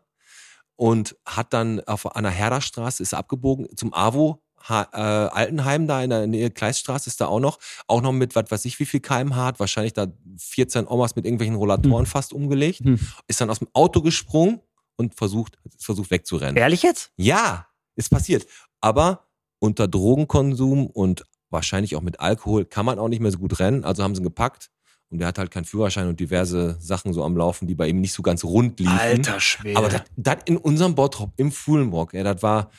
und 0.76 1.16
hat 1.24 1.54
dann 1.54 1.80
auf 1.86 2.14
einer 2.14 2.28
Herderstraße 2.28 3.02
ist 3.02 3.14
abgebogen 3.14 3.66
zum 3.76 3.94
AWO. 3.94 4.42
Ha, 4.68 4.88
äh, 4.92 4.96
Altenheim 5.34 5.86
da 5.86 6.02
in 6.02 6.10
der 6.10 6.26
Nähe 6.26 6.50
Kleiststraße 6.50 7.08
ist 7.08 7.20
da 7.20 7.26
auch 7.26 7.40
noch, 7.40 7.58
auch 7.86 8.02
noch 8.02 8.12
mit 8.12 8.34
was 8.34 8.50
weiß 8.50 8.64
ich 8.64 8.78
wie 8.80 8.86
viel 8.86 9.00
kmh 9.00 9.34
hat, 9.36 9.60
wahrscheinlich 9.60 9.92
da 9.92 10.06
14 10.38 10.86
Omas 10.88 11.14
mit 11.16 11.24
irgendwelchen 11.24 11.56
Rollatoren 11.56 12.06
fast 12.06 12.32
umgelegt, 12.32 12.80
Hm. 12.80 12.98
ist 13.28 13.40
dann 13.40 13.50
aus 13.50 13.60
dem 13.60 13.68
Auto 13.72 14.02
gesprungen 14.02 14.60
und 14.96 15.14
versucht, 15.14 15.58
versucht 15.78 16.10
wegzurennen. 16.10 16.56
Ehrlich 16.56 16.82
jetzt? 16.82 17.12
Ja, 17.16 17.66
ist 17.94 18.10
passiert. 18.10 18.46
Aber 18.80 19.26
unter 19.58 19.88
Drogenkonsum 19.88 20.86
und 20.86 21.24
wahrscheinlich 21.50 21.94
auch 21.96 22.02
mit 22.02 22.20
Alkohol 22.20 22.64
kann 22.64 22.86
man 22.86 22.98
auch 22.98 23.08
nicht 23.08 23.20
mehr 23.20 23.30
so 23.30 23.38
gut 23.38 23.58
rennen. 23.58 23.84
Also 23.84 24.02
haben 24.02 24.14
sie 24.14 24.20
ihn 24.20 24.24
gepackt 24.24 24.70
und 25.10 25.18
der 25.18 25.28
hat 25.28 25.38
halt 25.38 25.50
keinen 25.50 25.64
Führerschein 25.64 26.08
und 26.08 26.18
diverse 26.18 26.76
Sachen 26.80 27.12
so 27.12 27.22
am 27.24 27.36
Laufen, 27.36 27.66
die 27.68 27.74
bei 27.74 27.88
ihm 27.88 28.00
nicht 28.00 28.12
so 28.12 28.22
ganz 28.22 28.42
rund 28.44 28.80
liefen. 28.80 29.24
Schwede. 29.40 29.78
Aber 29.78 29.88
das 30.16 30.36
in 30.46 30.56
unserem 30.56 30.94
Bottrop 30.94 31.32
im 31.36 31.52
Fuhlenbrock, 31.52 32.14
ey, 32.14 32.24
das 32.24 32.42
war, 32.42 32.70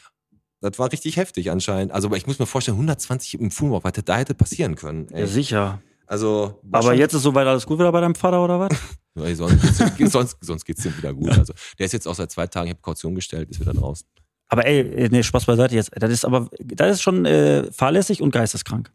das 0.61 0.77
war 0.79 0.91
richtig 0.91 1.17
heftig 1.17 1.51
anscheinend. 1.51 1.91
Also 1.91 2.11
ich 2.13 2.27
muss 2.27 2.39
mir 2.39 2.45
vorstellen, 2.45 2.77
120 2.77 3.39
im 3.39 3.51
Fuhlenbrock, 3.51 3.83
was 3.83 3.93
da 4.05 4.17
hätte 4.17 4.33
passieren 4.35 4.75
können. 4.75 5.07
Ey. 5.11 5.21
ja, 5.21 5.27
sicher. 5.27 5.81
Also, 6.05 6.61
Aber 6.71 6.93
jetzt 6.93 7.13
ist 7.13 7.23
soweit 7.23 7.45
alles 7.47 7.65
gut 7.65 7.79
wieder 7.79 7.91
bei 7.91 7.99
deinem 8.01 8.15
Vater 8.15 8.43
oder 8.43 8.59
was? 8.59 8.69
Ey, 9.15 9.35
sonst, 9.35 9.97
geht's- 9.97 10.11
sonst, 10.13 10.37
sonst 10.41 10.63
geht's 10.63 10.85
ihm 10.85 10.95
wieder 10.97 11.13
gut. 11.13 11.29
Also, 11.37 11.53
der 11.79 11.85
ist 11.87 11.91
jetzt 11.91 12.07
auch 12.07 12.15
seit 12.15 12.31
zwei 12.31 12.47
Tagen, 12.47 12.67
ich 12.67 12.73
habe 12.73 12.81
Kaution 12.81 13.13
gestellt, 13.15 13.49
ist 13.49 13.59
wieder 13.59 13.73
draußen. 13.73 14.07
Aber 14.47 14.65
ey, 14.65 15.09
nee, 15.09 15.23
Spaß 15.23 15.45
beiseite 15.45 15.75
jetzt. 15.75 15.91
Das 15.95 16.09
ist 16.09 16.23
aber, 16.23 16.49
das 16.59 16.91
ist 16.97 17.01
schon 17.01 17.25
äh, 17.25 17.69
fahrlässig 17.73 18.21
und 18.21 18.31
geisteskrank. 18.31 18.93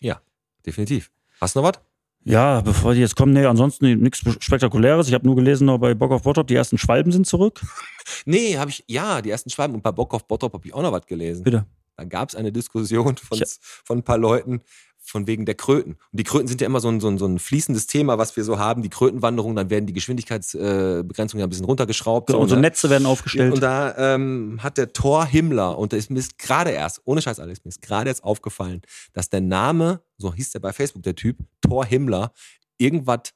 Ja, 0.00 0.20
definitiv. 0.66 1.10
Hast 1.40 1.54
du 1.56 1.60
noch 1.62 1.68
was? 1.68 1.80
Ja, 2.24 2.60
bevor 2.60 2.94
die 2.94 3.00
jetzt 3.00 3.16
kommen, 3.16 3.32
nee, 3.32 3.46
ansonsten 3.46 3.98
nichts 4.00 4.22
Spektakuläres. 4.40 5.08
Ich 5.08 5.14
habe 5.14 5.26
nur 5.26 5.36
gelesen, 5.36 5.66
noch 5.66 5.78
bei 5.78 5.94
Bock 5.94 6.12
auf 6.12 6.22
Bottrop, 6.22 6.46
die 6.46 6.54
ersten 6.54 6.78
Schwalben 6.78 7.12
sind 7.12 7.26
zurück. 7.26 7.60
Nee, 8.24 8.56
habe 8.56 8.70
ich, 8.70 8.82
ja, 8.88 9.22
die 9.22 9.30
ersten 9.30 9.50
Schwalben 9.50 9.74
und 9.76 9.82
bei 9.82 9.92
Bock 9.92 10.12
auf 10.14 10.26
Bottrop 10.26 10.54
habe 10.54 10.66
ich 10.66 10.74
auch 10.74 10.82
noch 10.82 10.90
was 10.90 11.06
gelesen. 11.06 11.44
Bitte. 11.44 11.64
Da 11.96 12.04
gab 12.04 12.30
es 12.30 12.34
eine 12.34 12.50
Diskussion 12.50 13.16
von, 13.16 13.38
Ja. 13.38 13.46
von 13.84 13.98
ein 13.98 14.02
paar 14.02 14.18
Leuten 14.18 14.62
von 15.02 15.26
wegen 15.26 15.44
der 15.44 15.54
Kröten. 15.54 15.92
Und 15.92 16.20
die 16.20 16.24
Kröten 16.24 16.46
sind 16.48 16.60
ja 16.60 16.66
immer 16.66 16.80
so 16.80 16.88
ein, 16.88 17.00
so 17.00 17.08
ein, 17.08 17.18
so 17.18 17.26
ein 17.26 17.38
fließendes 17.38 17.86
Thema, 17.86 18.18
was 18.18 18.36
wir 18.36 18.44
so 18.44 18.58
haben. 18.58 18.82
Die 18.82 18.90
Krötenwanderung, 18.90 19.56
dann 19.56 19.70
werden 19.70 19.86
die 19.86 19.92
Geschwindigkeitsbegrenzungen 19.92 21.40
ja 21.40 21.46
ein 21.46 21.50
bisschen 21.50 21.64
runtergeschraubt. 21.64 22.30
Und 22.30 22.48
so 22.48 22.54
ne? 22.54 22.62
Netze 22.62 22.90
werden 22.90 23.06
aufgestellt. 23.06 23.52
Und 23.54 23.62
da 23.62 23.96
ähm, 24.14 24.60
hat 24.62 24.78
der 24.78 24.92
Thor 24.92 25.24
Himmler, 25.26 25.78
und 25.78 25.92
da 25.92 25.96
ist 25.96 26.10
mir 26.10 26.22
gerade 26.38 26.70
erst, 26.70 27.00
ohne 27.04 27.22
Scheiß 27.22 27.40
Alex, 27.40 27.64
mir 27.64 27.70
ist 27.70 27.82
gerade 27.82 28.08
jetzt 28.10 28.24
aufgefallen, 28.24 28.82
dass 29.12 29.30
der 29.30 29.40
Name, 29.40 30.00
so 30.20 30.32
hieß 30.34 30.50
der 30.52 30.60
bei 30.60 30.72
Facebook, 30.72 31.02
der 31.02 31.14
Typ, 31.14 31.38
Thor 31.60 31.84
Himmler, 31.84 32.32
irgendwas 32.78 33.32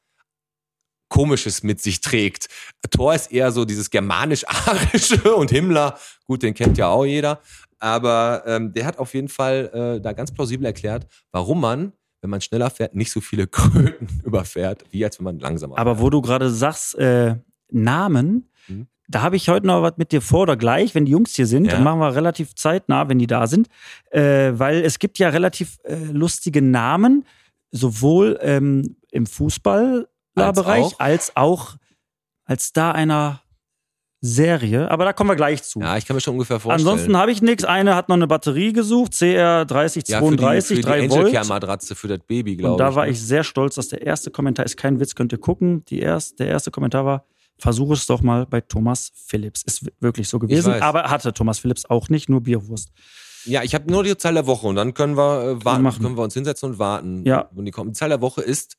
Komisches 1.09 1.62
mit 1.62 1.81
sich 1.81 2.01
trägt. 2.01 2.49
Thor 2.90 3.14
ist 3.14 3.31
eher 3.31 3.53
so 3.53 3.64
dieses 3.64 3.90
germanisch-arische 3.90 5.35
und 5.37 5.51
Himmler, 5.51 5.97
gut, 6.27 6.42
den 6.42 6.55
kennt 6.55 6.77
ja 6.79 6.88
auch 6.88 7.05
jeder. 7.05 7.40
Aber 7.79 8.42
ähm, 8.47 8.73
der 8.73 8.87
hat 8.87 8.99
auf 8.99 9.14
jeden 9.14 9.29
Fall 9.29 9.70
äh, 9.99 10.01
da 10.01 10.12
ganz 10.12 10.33
plausibel 10.33 10.64
erklärt, 10.66 11.07
warum 11.31 11.61
man, 11.61 11.92
wenn 12.23 12.31
man 12.31 12.40
schneller 12.40 12.70
fährt, 12.70 12.94
nicht 12.94 13.12
so 13.12 13.20
viele 13.20 13.47
Kröten 13.49 14.09
überfährt, 14.25 14.85
wie 14.90 15.05
als 15.05 15.18
wenn 15.18 15.25
man 15.25 15.38
langsamer 15.38 15.79
Aber 15.79 15.94
fährt. 15.97 16.05
wo 16.05 16.11
du 16.11 16.20
gerade 16.23 16.51
sagst, 16.51 16.94
äh, 16.97 17.37
Namen, 17.70 18.51
Mhm. 18.66 18.87
Da 19.09 19.23
habe 19.23 19.37
ich 19.37 19.49
heute 19.49 19.67
noch 19.67 19.83
was 19.83 19.95
mit 19.97 20.12
dir 20.12 20.21
vor 20.21 20.43
oder 20.43 20.57
gleich, 20.57 20.95
wenn 20.95 21.05
die 21.05 21.12
Jungs 21.12 21.35
hier 21.35 21.47
sind, 21.47 21.67
Ja. 21.67 21.73
dann 21.73 21.83
machen 21.85 22.01
wir 22.01 22.14
relativ 22.14 22.55
zeitnah, 22.55 23.09
wenn 23.09 23.19
die 23.19 23.27
da 23.27 23.47
sind. 23.47 23.69
Äh, 24.11 24.53
weil 24.55 24.83
es 24.83 24.99
gibt 24.99 25.19
ja 25.19 25.29
relativ 25.29 25.79
äh, 25.85 25.97
lustige 25.97 26.62
Namen, 26.62 27.25
sowohl 27.71 28.38
ähm, 28.40 28.97
im 29.11 29.27
Fußballbereich 29.27 30.85
auch? 30.85 31.01
als 31.01 31.37
auch 31.37 31.77
als 32.47 32.73
da 32.73 32.93
einer 32.93 33.40
Serie. 34.21 34.90
Aber 34.90 35.05
da 35.05 35.12
kommen 35.12 35.29
wir 35.31 35.37
gleich 35.37 35.62
zu. 35.62 35.81
Ja, 35.81 35.99
ich 35.99 36.07
kann 36.07 36.14
mir 36.17 36.21
schon 36.23 36.33
ungefähr 36.33 36.59
vorstellen. 36.59 36.88
Ansonsten 36.88 37.17
habe 37.17 37.31
ich 37.31 37.43
nichts. 37.43 37.62
Eine 37.64 37.95
hat 37.95 38.09
noch 38.09 38.17
eine 38.17 38.27
Batterie 38.27 38.73
gesucht, 38.73 39.12
CR 39.12 39.67
3032, 39.67 40.09
ja, 40.09 40.21
für 40.21 40.37
die, 40.37 40.62
für 40.62 40.75
die 40.77 40.81
3 40.81 41.03
Angel 41.03 41.33
Volt. 41.33 41.49
Matratze 41.49 41.95
für 41.95 42.09
das 42.09 42.21
Baby, 42.27 42.57
glaube 42.57 42.75
Und 42.75 42.81
ich. 42.81 42.87
da 42.87 42.95
war 42.95 43.05
ne? 43.05 43.11
ich 43.11 43.21
sehr 43.21 43.45
stolz, 43.45 43.75
dass 43.75 43.88
der 43.88 44.01
erste 44.01 44.31
Kommentar 44.31 44.64
ist 44.64 44.79
kein 44.79 44.99
Witz, 44.99 45.14
könnt 45.14 45.33
ihr 45.33 45.38
gucken. 45.38 45.85
Die 45.87 46.01
erst, 46.01 46.38
der 46.38 46.47
erste 46.47 46.71
Kommentar 46.71 47.05
war, 47.05 47.27
versuche 47.59 47.95
es 47.95 48.07
doch 48.07 48.23
mal 48.23 48.47
bei 48.47 48.61
Thomas 48.61 49.12
Phillips. 49.14 49.62
Ist 49.62 49.87
wirklich 50.01 50.29
so 50.29 50.38
gewesen. 50.38 50.75
Aber 50.75 51.11
hatte 51.11 51.33
Thomas 51.33 51.59
Phillips 51.59 51.85
auch 51.87 52.09
nicht, 52.09 52.29
nur 52.29 52.43
Bierwurst. 52.43 52.90
Ja, 53.47 53.62
ich 53.62 53.75
habe 53.75 53.90
nur 53.90 54.03
die 54.05 54.17
Zahl 54.17 54.35
der 54.35 54.47
Woche 54.47 54.67
und 54.67 54.77
dann 54.77 54.95
können 54.95 55.17
wir 55.17 55.43
äh, 55.43 55.64
warten, 55.64 55.83
machen. 55.83 56.03
können 56.03 56.17
wir 56.17 56.23
uns 56.23 56.35
hinsetzen 56.35 56.71
und 56.71 56.79
warten. 56.79 57.25
Ja. 57.27 57.51
Und 57.55 57.67
die, 57.67 57.73
die 57.73 57.93
Zahl 57.93 58.09
der 58.09 58.21
Woche 58.21 58.43
ist. 58.43 58.77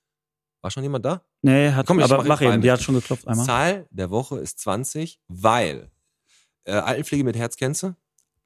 War 0.62 0.72
schon 0.72 0.82
jemand 0.82 1.06
da? 1.06 1.22
Nee, 1.44 1.70
hat, 1.72 1.86
Komm, 1.86 2.00
ich 2.00 2.06
aber 2.06 2.24
mach 2.24 2.42
eben, 2.42 2.60
die 2.62 2.72
hat 2.72 2.82
schon 2.82 2.96
geklopft 2.96 3.28
einmal. 3.28 3.46
Zahl 3.46 3.86
der 3.92 4.10
Woche 4.10 4.40
ist 4.40 4.60
20, 4.62 5.20
weil 5.28 5.92
äh, 6.64 6.72
Altenpflege 6.72 7.24
mit 7.24 7.38
Herz 7.38 7.56
kennst 7.56 7.84
du? 7.84 7.96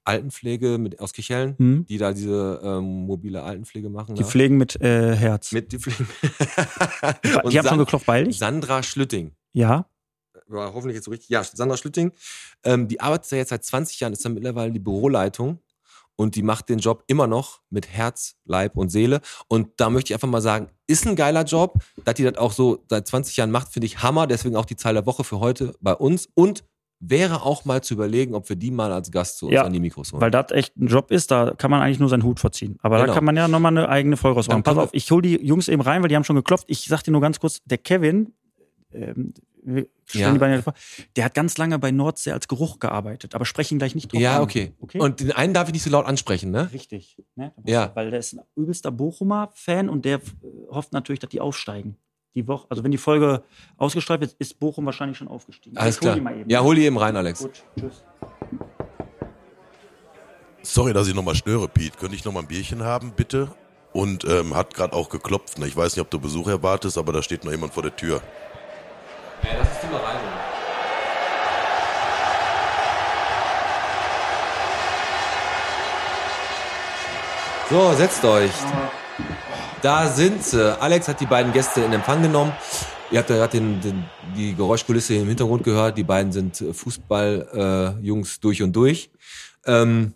Altenpflege 0.03 0.77
mit, 0.77 0.99
aus 0.99 1.13
Kichellen, 1.13 1.55
Hm? 1.57 1.85
die 1.87 1.97
da 1.97 2.11
diese 2.11 2.59
ähm, 2.63 3.05
mobile 3.05 3.43
Altenpflege 3.43 3.89
machen. 3.89 4.15
Die 4.15 4.23
da. 4.23 4.27
pflegen 4.27 4.57
mit 4.57 4.81
äh, 4.81 5.15
Herz. 5.15 5.53
mit 5.53 5.71
die 5.71 5.79
Pflege. 5.79 6.05
die 7.49 7.57
haben 7.59 7.67
schon 7.67 7.77
geklopft, 7.77 8.07
weil 8.07 8.27
ich? 8.27 8.37
Sandra 8.37 8.83
Schlütting. 8.83 9.31
Ja. 9.53 9.85
War 10.49 10.73
hoffentlich 10.73 10.95
jetzt 10.95 11.05
so 11.05 11.11
richtig. 11.11 11.29
Ja, 11.29 11.43
Sandra 11.43 11.77
Schlütting, 11.77 12.11
ähm, 12.63 12.87
die 12.87 12.99
arbeitet 13.01 13.31
ja 13.31 13.37
jetzt 13.39 13.49
seit 13.49 13.63
20 13.63 13.99
Jahren, 13.99 14.13
ist 14.13 14.23
dann 14.25 14.33
mittlerweile 14.33 14.71
die 14.71 14.79
Büroleitung 14.79 15.59
und 16.15 16.35
die 16.35 16.43
macht 16.43 16.69
den 16.69 16.79
Job 16.79 17.03
immer 17.07 17.27
noch 17.27 17.61
mit 17.69 17.87
Herz, 17.87 18.35
Leib 18.45 18.75
und 18.77 18.89
Seele. 18.89 19.21
Und 19.47 19.69
da 19.77 19.89
möchte 19.89 20.11
ich 20.11 20.15
einfach 20.15 20.27
mal 20.27 20.41
sagen, 20.41 20.67
ist 20.87 21.07
ein 21.07 21.15
geiler 21.15 21.43
Job, 21.43 21.75
dass 22.03 22.15
die 22.15 22.23
das 22.23 22.37
auch 22.37 22.51
so 22.51 22.83
seit 22.89 23.07
20 23.07 23.37
Jahren 23.37 23.51
macht, 23.51 23.71
finde 23.71 23.85
ich 23.85 24.03
Hammer. 24.03 24.27
Deswegen 24.27 24.55
auch 24.55 24.65
die 24.65 24.75
Zahl 24.75 24.93
der 24.95 25.05
Woche 25.05 25.23
für 25.23 25.39
heute 25.39 25.73
bei 25.79 25.93
uns 25.93 26.27
und 26.33 26.63
wäre 27.01 27.43
auch 27.43 27.63
mal 27.63 27.81
zu 27.81 27.93
überlegen, 27.93 28.35
ob 28.35 28.49
wir 28.49 28.57
die 28.57 28.71
mal 28.71 28.91
als 28.91 29.09
Gast 29.09 29.37
zu 29.37 29.45
uns 29.45 29.53
Ja, 29.55 29.63
an 29.63 29.71
die 29.71 29.79
Mikros 29.79 30.11
holen. 30.11 30.19
Weil 30.21 30.31
das 30.31 30.51
echt 30.51 30.75
ein 30.75 30.87
Job 30.87 31.11
ist, 31.11 31.31
da 31.31 31.51
kann 31.57 31.71
man 31.71 31.81
eigentlich 31.81 31.99
nur 31.99 32.09
seinen 32.09 32.23
Hut 32.23 32.41
verziehen. 32.41 32.77
Aber 32.81 32.97
Genau. 32.97 33.07
da 33.07 33.13
kann 33.13 33.23
man 33.23 33.37
ja 33.37 33.47
nochmal 33.47 33.71
eine 33.71 33.87
eigene 33.87 34.17
Folge 34.17 34.35
rausmachen. 34.35 34.63
Pass 34.63 34.77
auf, 34.77 34.89
ich 34.91 35.09
hole 35.09 35.21
die 35.21 35.41
Jungs 35.41 35.69
eben 35.69 35.81
rein, 35.81 36.01
weil 36.01 36.09
die 36.09 36.17
haben 36.17 36.25
schon 36.25 36.35
geklopft. 36.35 36.65
Ich 36.67 36.83
sag 36.87 37.01
dir 37.03 37.11
nur 37.11 37.21
ganz 37.21 37.39
kurz, 37.39 37.61
der 37.63 37.77
Kevin, 37.77 38.33
ähm, 38.91 39.33
Ja. 40.13 40.33
der 41.15 41.25
hat 41.25 41.33
ganz 41.33 41.57
lange 41.57 41.77
bei 41.79 41.91
Nordsee 41.91 42.31
als 42.31 42.47
Geruch 42.47 42.79
gearbeitet, 42.79 43.35
aber 43.35 43.45
sprechen 43.45 43.77
gleich 43.77 43.93
nicht 43.93 44.11
drauf 44.11 44.21
ja, 44.21 44.37
an. 44.37 44.43
okay. 44.43 44.73
okay? 44.79 44.99
Und 44.99 45.19
den 45.19 45.31
einen 45.31 45.53
darf 45.53 45.67
ich 45.67 45.73
nicht 45.73 45.83
so 45.83 45.89
laut 45.89 46.05
ansprechen, 46.05 46.51
ne? 46.51 46.71
Richtig. 46.71 47.17
Ne? 47.35 47.53
Ja. 47.65 47.91
Weil 47.93 48.09
der 48.09 48.19
ist 48.19 48.33
ein 48.33 48.41
übelster 48.55 48.91
Bochumer-Fan 48.91 49.89
und 49.89 50.05
der 50.05 50.17
äh, 50.17 50.21
hofft 50.69 50.93
natürlich, 50.93 51.19
dass 51.19 51.29
die 51.29 51.41
aufsteigen. 51.41 51.97
Die 52.35 52.47
Woche, 52.47 52.67
also 52.69 52.83
wenn 52.83 52.91
die 52.91 52.97
Folge 52.97 53.43
ausgestrahlt 53.77 54.21
wird, 54.21 54.33
ist 54.39 54.59
Bochum 54.59 54.85
wahrscheinlich 54.85 55.17
schon 55.17 55.27
aufgestiegen. 55.27 55.77
Alles 55.77 55.97
Ich 55.97 56.01
hol 56.01 56.13
klar. 56.13 56.23
mal 56.23 56.39
eben. 56.39 56.49
Ja, 56.49 56.61
hol 56.61 56.75
die 56.75 56.85
eben 56.85 56.97
rein, 56.97 57.15
Alex. 57.15 57.41
Gut, 57.41 57.63
tschüss. 57.77 58.03
Sorry, 60.61 60.93
dass 60.93 61.07
ich 61.07 61.15
nochmal 61.15 61.35
störe, 61.35 61.67
Pete. 61.67 61.97
Könnte 61.97 62.15
ich 62.15 62.25
nochmal 62.25 62.43
ein 62.43 62.47
Bierchen 62.47 62.83
haben, 62.83 63.13
bitte? 63.15 63.49
Und 63.91 64.23
ähm, 64.25 64.55
hat 64.55 64.75
gerade 64.75 64.93
auch 64.93 65.09
geklopft. 65.09 65.57
Ne? 65.57 65.67
Ich 65.67 65.75
weiß 65.75 65.95
nicht, 65.95 66.01
ob 66.01 66.11
du 66.11 66.19
Besuch 66.19 66.47
erwartest, 66.47 66.97
aber 66.97 67.11
da 67.11 67.23
steht 67.23 67.43
noch 67.43 67.51
jemand 67.51 67.73
vor 67.73 67.81
der 67.81 67.95
Tür. 67.95 68.21
Ja, 69.43 69.49
lass 69.57 69.69
uns 69.69 69.79
die 69.81 69.95
rein. 69.95 70.19
So, 77.69 77.93
setzt 77.93 78.25
euch. 78.25 78.51
Da 79.81 80.07
sind 80.07 80.43
sie. 80.43 80.81
Alex 80.81 81.07
hat 81.07 81.21
die 81.21 81.25
beiden 81.25 81.53
Gäste 81.53 81.81
in 81.81 81.93
Empfang 81.93 82.21
genommen. 82.21 82.51
Ihr 83.11 83.19
habt 83.19 83.29
ja 83.29 83.37
gerade 83.37 83.57
den, 83.59 83.79
den, 83.79 84.05
die 84.35 84.55
Geräuschkulisse 84.55 85.15
im 85.15 85.27
Hintergrund 85.27 85.63
gehört. 85.63 85.97
Die 85.97 86.03
beiden 86.03 86.31
sind 86.31 86.57
Fußball-Jungs 86.57 88.37
äh, 88.37 88.39
durch 88.41 88.61
und 88.61 88.75
durch. 88.75 89.09
Ähm, 89.65 90.13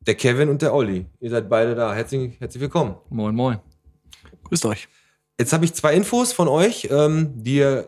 der 0.00 0.14
Kevin 0.16 0.48
und 0.48 0.60
der 0.60 0.74
Olli. 0.74 1.06
Ihr 1.20 1.30
seid 1.30 1.48
beide 1.48 1.74
da. 1.74 1.94
Herzlich, 1.94 2.38
herzlich 2.40 2.60
willkommen. 2.60 2.96
Moin, 3.08 3.34
moin. 3.34 3.60
Grüßt 4.44 4.66
euch. 4.66 4.88
Jetzt 5.38 5.52
habe 5.52 5.64
ich 5.64 5.72
zwei 5.74 5.94
Infos 5.94 6.32
von 6.32 6.48
euch. 6.48 6.88
Ähm, 6.90 7.30
die, 7.34 7.84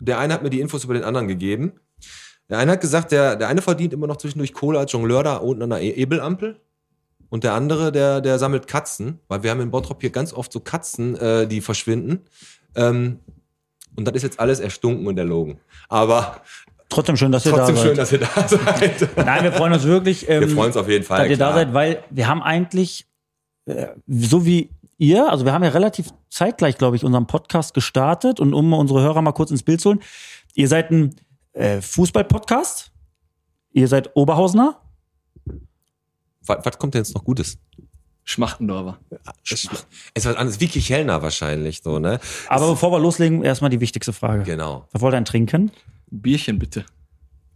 der 0.00 0.18
eine 0.18 0.34
hat 0.34 0.42
mir 0.42 0.50
die 0.50 0.60
Infos 0.60 0.84
über 0.84 0.94
den 0.94 1.04
anderen 1.04 1.28
gegeben. 1.28 1.72
Der 2.50 2.58
eine 2.58 2.72
hat 2.72 2.80
gesagt, 2.80 3.12
der, 3.12 3.36
der 3.36 3.48
eine 3.48 3.60
verdient 3.62 3.92
immer 3.92 4.06
noch 4.06 4.16
zwischendurch 4.16 4.52
Kohle 4.54 4.78
als 4.78 4.92
Jongleur 4.92 5.22
da 5.22 5.36
unten 5.36 5.62
an 5.62 5.70
der 5.70 5.82
E- 5.82 5.90
Ebelampel. 5.92 6.60
Und 7.30 7.44
der 7.44 7.52
andere, 7.52 7.92
der, 7.92 8.22
der 8.22 8.38
sammelt 8.38 8.66
Katzen, 8.66 9.18
weil 9.28 9.42
wir 9.42 9.50
haben 9.50 9.60
in 9.60 9.70
Bottrop 9.70 10.00
hier 10.00 10.08
ganz 10.10 10.32
oft 10.32 10.50
so 10.50 10.60
Katzen, 10.60 11.14
äh, 11.16 11.46
die 11.46 11.60
verschwinden. 11.60 12.20
Ähm, 12.74 13.18
und 13.96 14.06
das 14.08 14.14
ist 14.14 14.22
jetzt 14.22 14.40
alles 14.40 14.60
erstunken 14.60 15.06
und 15.06 15.18
erlogen. 15.18 15.60
Aber 15.88 16.40
Trotzdem 16.88 17.18
schön, 17.18 17.30
dass 17.32 17.44
ihr 17.44 17.52
trotzdem 17.52 17.74
da 17.76 17.82
schön, 17.82 17.96
seid. 17.96 17.98
dass 17.98 18.12
ihr 18.12 18.18
da 18.20 18.48
seid. 19.08 19.16
Nein, 19.26 19.44
wir 19.44 19.52
freuen 19.52 19.74
uns 19.74 19.84
wirklich. 19.84 20.26
Ähm, 20.26 20.40
Wir 20.40 20.48
freuen 20.48 20.68
uns 20.68 20.76
auf 20.78 20.88
jeden 20.88 21.04
Fall. 21.04 21.18
dass 21.18 21.28
ihr 21.28 21.36
da 21.36 21.46
klar. 21.50 21.54
seid, 21.58 21.74
weil 21.74 22.02
wir 22.08 22.28
haben 22.28 22.42
eigentlich, 22.42 23.06
äh, 23.66 23.88
so 24.06 24.46
wie 24.46 24.70
ihr, 24.98 25.30
also 25.30 25.44
wir 25.44 25.52
haben 25.52 25.64
ja 25.64 25.70
relativ 25.70 26.10
zeitgleich, 26.28 26.76
glaube 26.76 26.96
ich, 26.96 27.04
unseren 27.04 27.26
Podcast 27.26 27.72
gestartet 27.72 28.40
und 28.40 28.52
um 28.52 28.72
unsere 28.72 29.00
Hörer 29.00 29.22
mal 29.22 29.32
kurz 29.32 29.50
ins 29.50 29.62
Bild 29.62 29.80
zu 29.80 29.90
holen. 29.90 30.00
Ihr 30.54 30.68
seid 30.68 30.90
ein 30.90 31.14
äh, 31.52 31.80
Fußball-Podcast. 31.80 32.92
Ihr 33.72 33.88
seid 33.88 34.14
Oberhausener. 34.16 34.80
Was, 36.44 36.64
was 36.64 36.78
kommt 36.78 36.94
denn 36.94 37.02
jetzt 37.02 37.14
noch 37.14 37.24
Gutes? 37.24 37.58
Schmachtendorfer. 38.24 38.98
Es 39.42 39.64
ist 39.64 40.26
was 40.26 40.36
anderes, 40.36 40.60
wie 40.60 40.68
Kichelner 40.68 41.22
wahrscheinlich, 41.22 41.80
so, 41.82 41.98
ne? 41.98 42.20
Aber 42.48 42.68
bevor 42.68 42.92
wir 42.92 42.98
loslegen, 42.98 43.42
erstmal 43.42 43.70
die 43.70 43.80
wichtigste 43.80 44.12
Frage. 44.12 44.42
Genau. 44.42 44.86
Was 44.92 45.00
wollt 45.00 45.14
ihr 45.14 45.16
denn 45.16 45.24
trinken? 45.24 45.72
Ein 46.12 46.20
Bierchen 46.20 46.58
bitte. 46.58 46.84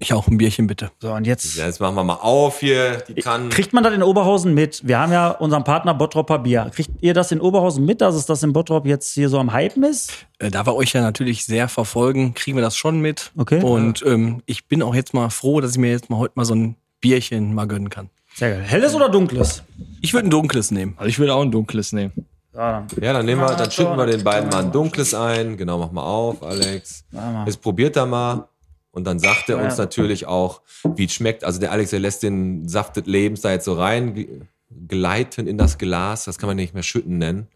Ich 0.03 0.12
auch 0.15 0.27
ein 0.27 0.37
Bierchen 0.37 0.67
bitte. 0.67 0.91
So, 1.01 1.12
und 1.12 1.29
jetzt 1.29 1.55
Ja, 1.57 1.67
jetzt 1.67 1.79
machen 1.81 1.95
wir 1.95 2.03
mal 2.03 2.15
auf 2.17 2.59
hier, 2.59 3.05
die 3.07 3.15
Kannen. 3.23 3.51
kriegt 3.51 3.73
man 3.73 3.85
das 3.85 3.95
in 3.95 4.03
Oberhausen 4.03 4.53
mit. 4.53 4.81
Wir 4.85 4.99
haben 4.99 5.12
ja 5.12 5.31
unseren 5.31 5.62
Partner 5.62 5.95
Bottropper 5.95 6.41
Bier. 6.41 6.73
Kriegt 6.75 6.91
ihr 7.01 7.15
das 7.15 7.31
in 7.31 7.41
Oberhausen 7.41 7.85
mit, 7.85 8.01
dass 8.01 8.17
es 8.17 8.27
das 8.27 8.43
in 8.43 8.53
Bottrop 8.53 8.85
jetzt 8.85 9.15
hier 9.15 9.29
so 9.29 9.38
am 9.38 9.55
Hypen 9.55 9.85
ist? 9.85 10.12
Äh, 10.41 10.51
Da 10.51 10.67
wir 10.67 10.75
euch 10.75 10.93
ja 10.93 11.03
natürlich 11.03 11.45
sehr 11.45 11.69
verfolgen, 11.69 12.35
kriegen 12.35 12.57
wir 12.57 12.62
das 12.62 12.77
schon 12.77 13.01
mit. 13.01 13.31
Okay. 13.37 13.62
Und 13.62 14.05
ähm, 14.05 14.43
ich 14.47 14.67
bin 14.67 14.83
auch 14.83 14.95
jetzt 14.97 15.15
mal 15.15 15.31
froh, 15.31 15.61
dass 15.61 15.71
ich 15.73 15.79
mir 15.79 15.91
jetzt 15.93 16.11
mal 16.11 16.19
heute 16.19 16.33
mal 16.35 16.45
so 16.45 16.55
ein 16.57 16.75
Bierchen 17.01 17.55
mal 17.55 17.69
gönnen 17.69 17.88
kann. 17.88 18.11
Sehr 18.35 18.51
geil. 18.51 18.62
Helles 18.67 18.97
oder 18.97 19.09
dunkles? 19.09 19.62
Ich 20.01 20.12
würde 20.15 20.27
ein 20.27 20.31
dunkles 20.31 20.73
nehmen. 20.73 20.95
Also 20.97 21.11
ich 21.11 21.21
würde 21.21 21.33
auch 21.33 21.43
ein 21.43 21.53
dunkles 21.53 21.93
nehmen. 21.93 22.12
Ja, 22.55 22.85
dann. 22.91 23.03
Ja, 23.03 23.23
nehmen 23.23 23.41
wir, 23.41 23.55
dann 23.55 23.71
schütten 23.71 23.97
wir 23.97 24.07
den 24.07 24.25
beiden 24.25 24.51
mal 24.51 24.65
ein 24.65 24.73
dunkles 24.73 25.15
ein. 25.15 25.57
Genau, 25.57 25.79
mach 25.79 25.93
mal 25.93 26.03
auf, 26.03 26.43
Alex. 26.43 27.05
Jetzt 27.47 27.62
probiert 27.62 27.97
er 27.97 28.07
mal. 28.07 28.49
Und 28.92 29.05
dann 29.05 29.18
sagt 29.18 29.48
er 29.48 29.57
uns 29.59 29.76
Ja. 29.78 29.85
natürlich 29.85 30.26
auch, 30.26 30.61
wie 30.96 31.07
es 31.07 31.12
schmeckt. 31.14 31.44
Also 31.44 31.59
der 31.59 31.72
Alex, 31.72 31.90
der 31.90 32.00
lässt 32.00 32.22
den 32.22 32.68
Saft 32.68 32.96
des 32.96 33.07
Lebens 33.07 33.40
da 33.40 33.50
jetzt 33.50 33.64
so 33.64 33.74
rein 33.74 34.46
gleiten 34.88 35.46
in 35.46 35.59
das 35.59 35.78
Glas. 35.78 36.24
Das 36.24 36.38
kann 36.38 36.46
man 36.48 36.57
nicht 36.57 36.74
mehr 36.74 36.83
schütten 36.83 37.18
nennen. 37.18 37.48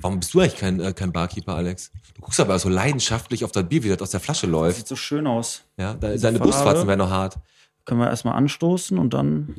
Warum 0.00 0.20
bist 0.20 0.32
du 0.34 0.40
eigentlich 0.40 0.56
kein, 0.56 0.80
äh, 0.80 0.92
kein 0.92 1.12
Barkeeper, 1.12 1.54
Alex? 1.56 1.90
Du 2.14 2.22
guckst 2.22 2.40
aber 2.40 2.58
so 2.58 2.68
leidenschaftlich 2.68 3.44
auf 3.44 3.52
das 3.52 3.68
Bier, 3.68 3.82
wie 3.84 3.88
das 3.88 4.00
aus 4.00 4.10
der 4.10 4.20
Flasche 4.20 4.46
läuft. 4.46 4.76
Sieht 4.78 4.88
so 4.88 4.96
schön 4.96 5.26
aus. 5.26 5.62
Ja, 5.76 5.94
da, 5.94 6.14
deine. 6.16 6.38
Brustwarzen 6.38 6.86
wären 6.86 6.98
noch 6.98 7.10
hart. 7.10 7.36
Können 7.84 8.00
wir 8.00 8.08
erstmal 8.08 8.34
anstoßen 8.34 8.96
und 8.98 9.12
dann 9.14 9.54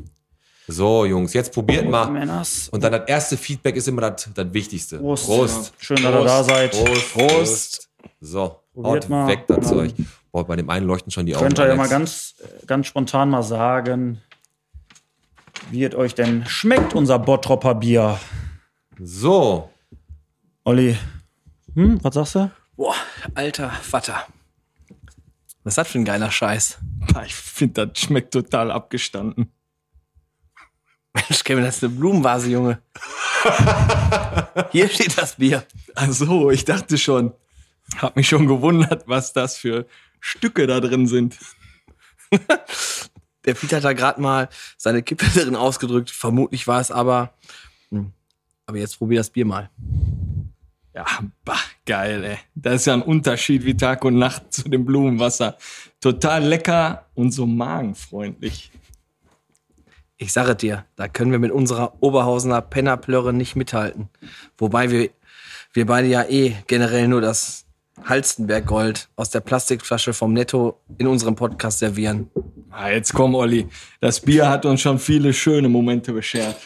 So, 0.68 1.06
Jungs, 1.06 1.34
jetzt 1.34 1.52
probiert 1.54 1.90
mal. 1.90 2.10
Männers. 2.12 2.70
Und 2.70 2.84
dann 2.84 2.92
das 2.92 3.08
erste 3.08 3.38
Feedback 3.38 3.76
ist 3.76 3.88
immer 3.88 4.02
das, 4.12 4.30
das 4.34 4.54
Wichtigste. 4.54 5.00
Prost. 5.00 5.26
Prost. 5.26 5.74
Schön, 5.80 5.98
dass 6.04 6.14
ihr 6.14 6.24
da 6.24 6.44
seid. 6.44 6.72
Prost. 6.72 7.14
Prost. 7.14 7.90
So, 8.22 8.60
Probiert 8.74 9.04
haut 9.06 9.10
mal. 9.10 9.28
weg 9.28 9.46
das 9.48 9.68
Zeug. 9.68 9.94
Boah, 10.32 10.46
bei 10.46 10.56
dem 10.56 10.70
einen 10.70 10.86
leuchten 10.86 11.12
schon 11.12 11.26
die 11.26 11.36
Augen. 11.36 11.46
Könnt 11.46 11.60
ihr 11.60 11.68
ja 11.68 11.76
mal 11.76 11.90
ganz, 11.90 12.36
ganz 12.68 12.88
spontan 12.88 13.30
mal 13.30 13.42
sagen, 13.44 14.22
wie 15.72 15.84
es 15.84 15.96
euch 15.96 16.14
denn 16.16 16.46
schmeckt, 16.46 16.94
unser 16.94 17.18
Bottropper 17.20 17.76
Bier. 17.76 18.20
So, 19.00 19.70
Olli, 20.64 20.98
hm, 21.74 22.04
was 22.04 22.14
sagst 22.14 22.36
du? 22.36 22.52
Boah, 22.76 22.96
alter 23.34 23.70
Vater. 23.72 24.26
Was 25.64 25.72
ist 25.74 25.78
das 25.78 25.88
für 25.90 26.00
ein 26.00 26.06
geiler 26.06 26.32
Scheiß? 26.32 26.78
Ah, 27.14 27.24
Ich 27.26 27.36
finde, 27.36 27.88
das 27.88 28.00
schmeckt 28.00 28.34
total 28.34 28.72
abgestanden. 28.72 29.52
Mensch, 31.14 31.44
Kevin, 31.44 31.64
das 31.64 31.78
ist 31.78 31.84
eine 31.84 31.94
Blumenvase, 31.94 32.50
Junge. 32.50 32.80
Hier 34.72 34.88
steht 34.90 35.18
das 35.18 35.36
Bier. 35.36 35.64
Ach 35.96 36.12
so, 36.12 36.52
ich 36.52 36.66
dachte 36.66 36.98
schon. 36.98 37.34
Hab 37.98 38.16
mich 38.16 38.28
schon 38.30 38.46
gewundert, 38.48 39.08
was 39.08 39.34
das 39.34 39.58
für 39.58 39.86
Stücke 40.20 40.68
da 40.68 40.80
drin 40.80 41.08
sind. 41.08 41.38
Der 43.46 43.54
Peter 43.54 43.78
hat 43.78 43.84
da 43.84 43.94
gerade 43.94 44.22
mal 44.22 44.50
seine 44.78 45.02
Kippe 45.02 45.26
drin 45.34 45.56
ausgedrückt. 45.56 46.12
Vermutlich 46.12 46.68
war 46.68 46.80
es 46.80 46.92
aber. 46.92 47.34
Hm. 47.90 48.12
Aber 48.66 48.78
jetzt 48.78 48.98
probier 48.98 49.20
das 49.20 49.30
Bier 49.30 49.46
mal. 49.46 49.70
Ja, 50.94 51.06
bah, 51.46 51.60
geil, 51.86 52.24
ey. 52.24 52.38
Das 52.56 52.76
ist 52.76 52.86
ja 52.86 52.94
ein 52.94 53.02
Unterschied 53.02 53.66
wie 53.66 53.78
Tag 53.78 54.04
und 54.04 54.18
Nacht 54.18 54.54
zu 54.54 54.68
dem 54.70 54.86
Blumenwasser. 54.86 55.58
Total 56.02 56.44
lecker 56.44 57.06
und 57.16 57.32
so 57.32 57.46
magenfreundlich. 57.46 58.72
Ich 60.18 60.34
sage 60.34 60.56
dir, 60.56 60.86
da 60.98 61.08
können 61.08 61.32
wir 61.32 61.40
mit 61.40 61.52
unserer 61.52 62.04
Oberhausener 62.04 62.62
Pennerplörre 62.62 63.32
nicht 63.32 63.56
mithalten. 63.56 64.10
Wobei 64.58 64.92
wir, 64.92 65.10
wir 65.72 65.86
beide 65.86 66.08
ja 66.08 66.24
eh 66.26 66.58
generell 66.68 67.08
nur 67.08 67.22
das 67.22 67.66
Halstenberg-Gold 68.06 69.10
aus 69.16 69.30
der 69.30 69.42
Plastikflasche 69.42 70.14
vom 70.14 70.34
Netto 70.34 70.80
in 70.98 71.08
unserem 71.08 71.36
Podcast 71.36 71.80
servieren. 71.80 72.30
Ah, 72.72 72.90
jetzt 72.90 73.14
komm, 73.14 73.36
Olli. 73.36 73.68
Das 74.00 74.20
Bier 74.20 74.50
hat 74.50 74.66
uns 74.66 74.82
schon 74.82 75.00
viele 75.00 75.34
schöne 75.34 75.70
Momente 75.70 76.14
beschert. 76.14 76.58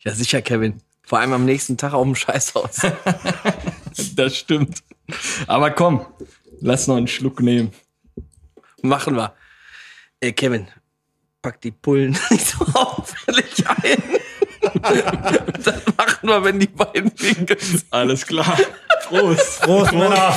Ja, 0.00 0.12
sicher, 0.12 0.42
Kevin. 0.42 0.80
Vor 1.02 1.20
allem 1.20 1.32
am 1.32 1.44
nächsten 1.44 1.76
Tag 1.76 1.92
auf 1.92 2.04
dem 2.04 2.14
Scheißhaus. 2.14 2.80
Das 4.14 4.36
stimmt. 4.36 4.82
Aber 5.46 5.70
komm, 5.70 6.04
lass 6.60 6.86
noch 6.86 6.96
einen 6.96 7.08
Schluck 7.08 7.40
nehmen. 7.40 7.72
Machen 8.82 9.16
wir. 9.16 9.32
Ey, 10.20 10.34
Kevin, 10.34 10.68
pack 11.40 11.60
die 11.62 11.70
Pullen 11.70 12.10
nicht 12.30 12.46
so 12.46 12.64
auffällig 12.74 13.66
ein. 13.66 14.02
das 15.64 15.74
machen 15.96 16.28
wir, 16.28 16.44
wenn 16.44 16.58
die 16.58 16.66
beiden 16.66 17.10
winken. 17.16 17.56
Alles 17.90 18.26
klar. 18.26 18.58
Prost. 19.08 19.62
Prost, 19.62 19.92
Männer. 19.92 20.34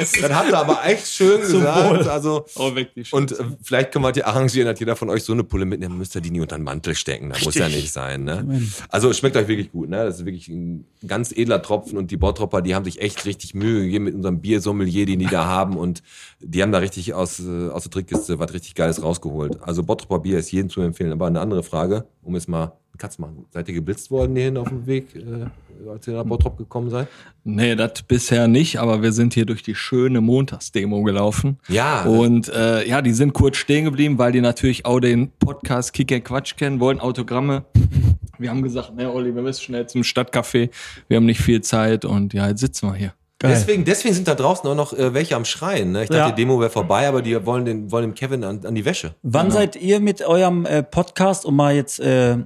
das 0.00 0.32
habt 0.34 0.50
ihr 0.50 0.58
aber 0.58 0.84
echt 0.84 1.06
schön 1.06 1.40
gesagt. 1.40 2.08
Also, 2.08 2.44
Oh, 2.56 2.74
weg 2.74 2.90
die 2.94 3.04
und 3.12 3.32
äh, 3.32 3.44
vielleicht 3.62 3.92
können 3.92 4.04
wir 4.04 4.12
die 4.12 4.24
arrangieren, 4.24 4.66
dass 4.66 4.80
jeder 4.80 4.96
von 4.96 5.08
euch 5.10 5.22
so 5.22 5.32
eine 5.32 5.44
Pulle 5.44 5.64
mitnimmt, 5.64 5.96
müsst 5.96 6.16
ihr 6.16 6.20
die 6.20 6.30
nie 6.30 6.40
unter 6.40 6.56
den 6.56 6.64
Mantel 6.64 6.94
stecken. 6.94 7.30
Das 7.30 7.44
muss 7.44 7.54
ja 7.54 7.68
nicht 7.68 7.92
sein. 7.92 8.24
Ne? 8.24 8.62
Also 8.88 9.10
es 9.10 9.18
schmeckt 9.18 9.36
euch 9.36 9.46
wirklich 9.46 9.70
gut. 9.70 9.88
Ne? 9.88 10.04
Das 10.04 10.18
ist 10.18 10.24
wirklich 10.26 10.48
ein 10.48 10.86
ganz 11.06 11.32
edler 11.32 11.62
Tropfen 11.62 11.96
und 11.96 12.10
die 12.10 12.16
Bottropper, 12.16 12.62
die 12.62 12.74
haben 12.74 12.84
sich 12.84 13.00
echt 13.00 13.24
richtig 13.24 13.54
Mühe 13.54 13.82
gegeben 13.82 14.04
mit 14.04 14.14
unserem 14.14 14.40
Biersommelier, 14.40 15.06
den 15.06 15.20
die 15.20 15.26
da 15.26 15.44
haben 15.46 15.76
und 15.76 16.02
die 16.40 16.62
haben 16.62 16.72
da 16.72 16.78
richtig 16.78 17.14
aus, 17.14 17.40
äh, 17.40 17.68
aus 17.68 17.82
der 17.84 17.90
Trickkiste 17.90 18.38
was 18.38 18.52
richtig 18.52 18.74
Geiles 18.74 19.02
rausgeholt. 19.02 19.58
Also 19.62 19.82
Bottropper 19.82 20.20
Bier 20.20 20.38
ist 20.38 20.50
jedem 20.50 20.70
zu 20.70 20.80
empfehlen. 20.80 21.12
Aber 21.12 21.26
eine 21.26 21.40
andere 21.40 21.62
Frage, 21.62 22.06
um 22.22 22.34
jetzt 22.34 22.48
mal 22.48 22.72
Katz 22.98 23.16
zu 23.16 23.22
machen. 23.22 23.46
Seid 23.50 23.68
ihr 23.68 23.74
geblitzt 23.74 24.10
worden 24.10 24.34
hierhin 24.36 24.56
auf 24.56 24.68
dem 24.68 24.86
Weg, 24.86 25.14
äh, 25.16 25.88
als 25.90 26.06
ihr 26.06 26.14
nach 26.14 26.24
Bottrop 26.24 26.56
gekommen 26.58 26.90
seid? 26.90 27.08
Nee, 27.44 27.74
das 27.76 28.02
bisher 28.02 28.48
nicht, 28.48 28.78
aber 28.78 29.02
wir 29.02 29.12
sind 29.12 29.34
hier 29.34 29.46
durch 29.46 29.62
die 29.62 29.74
schöne 29.74 30.20
Montagsdemo 30.20 31.02
gelaufen. 31.02 31.58
Ja. 31.68 32.04
Und 32.04 32.48
äh, 32.48 32.86
ja, 32.86 33.00
die 33.02 33.12
sind 33.12 33.32
kurz 33.32 33.56
stehen 33.56 33.84
geblieben, 33.84 34.18
weil 34.18 34.32
die 34.32 34.40
natürlich 34.40 34.84
auch 34.84 35.00
den 35.00 35.30
Podcast 35.38 35.92
Kick 35.92 36.12
and 36.12 36.24
Quatsch 36.24 36.56
kennen, 36.56 36.80
wollten 36.80 37.00
Autogramme. 37.00 37.64
Wir 38.38 38.50
haben 38.50 38.62
gesagt, 38.62 38.94
ne, 38.94 39.12
Olli, 39.12 39.34
wir 39.34 39.42
müssen 39.42 39.62
schnell 39.62 39.86
zum 39.88 40.02
Stadtcafé. 40.02 40.70
Wir 41.08 41.16
haben 41.16 41.26
nicht 41.26 41.40
viel 41.40 41.60
Zeit 41.60 42.04
und 42.04 42.34
ja, 42.34 42.48
jetzt 42.48 42.60
sitzen 42.60 42.88
wir 42.88 42.94
hier. 42.94 43.14
Deswegen, 43.40 43.84
deswegen 43.84 44.14
sind 44.16 44.26
da 44.26 44.34
draußen 44.34 44.68
auch 44.68 44.74
noch 44.74 44.92
äh, 44.92 45.14
welche 45.14 45.36
am 45.36 45.44
Schreien. 45.44 45.92
Ne? 45.92 46.02
Ich 46.02 46.08
dachte, 46.08 46.22
Ja. 46.22 46.30
die 46.30 46.34
Demo 46.42 46.58
wäre 46.58 46.70
vorbei, 46.70 47.06
aber 47.06 47.22
die 47.22 47.46
wollen, 47.46 47.64
den, 47.64 47.92
wollen 47.92 48.10
dem 48.10 48.14
Kevin 48.14 48.42
an, 48.42 48.66
an 48.66 48.74
die 48.74 48.84
Wäsche. 48.84 49.14
Wann 49.22 49.52
seid 49.52 49.76
ihr 49.76 50.00
mit 50.00 50.22
eurem 50.22 50.66
äh, 50.66 50.82
Podcast, 50.82 51.44
um 51.46 51.54
mal 51.54 51.72
jetzt 51.72 52.00
äh, 52.00 52.38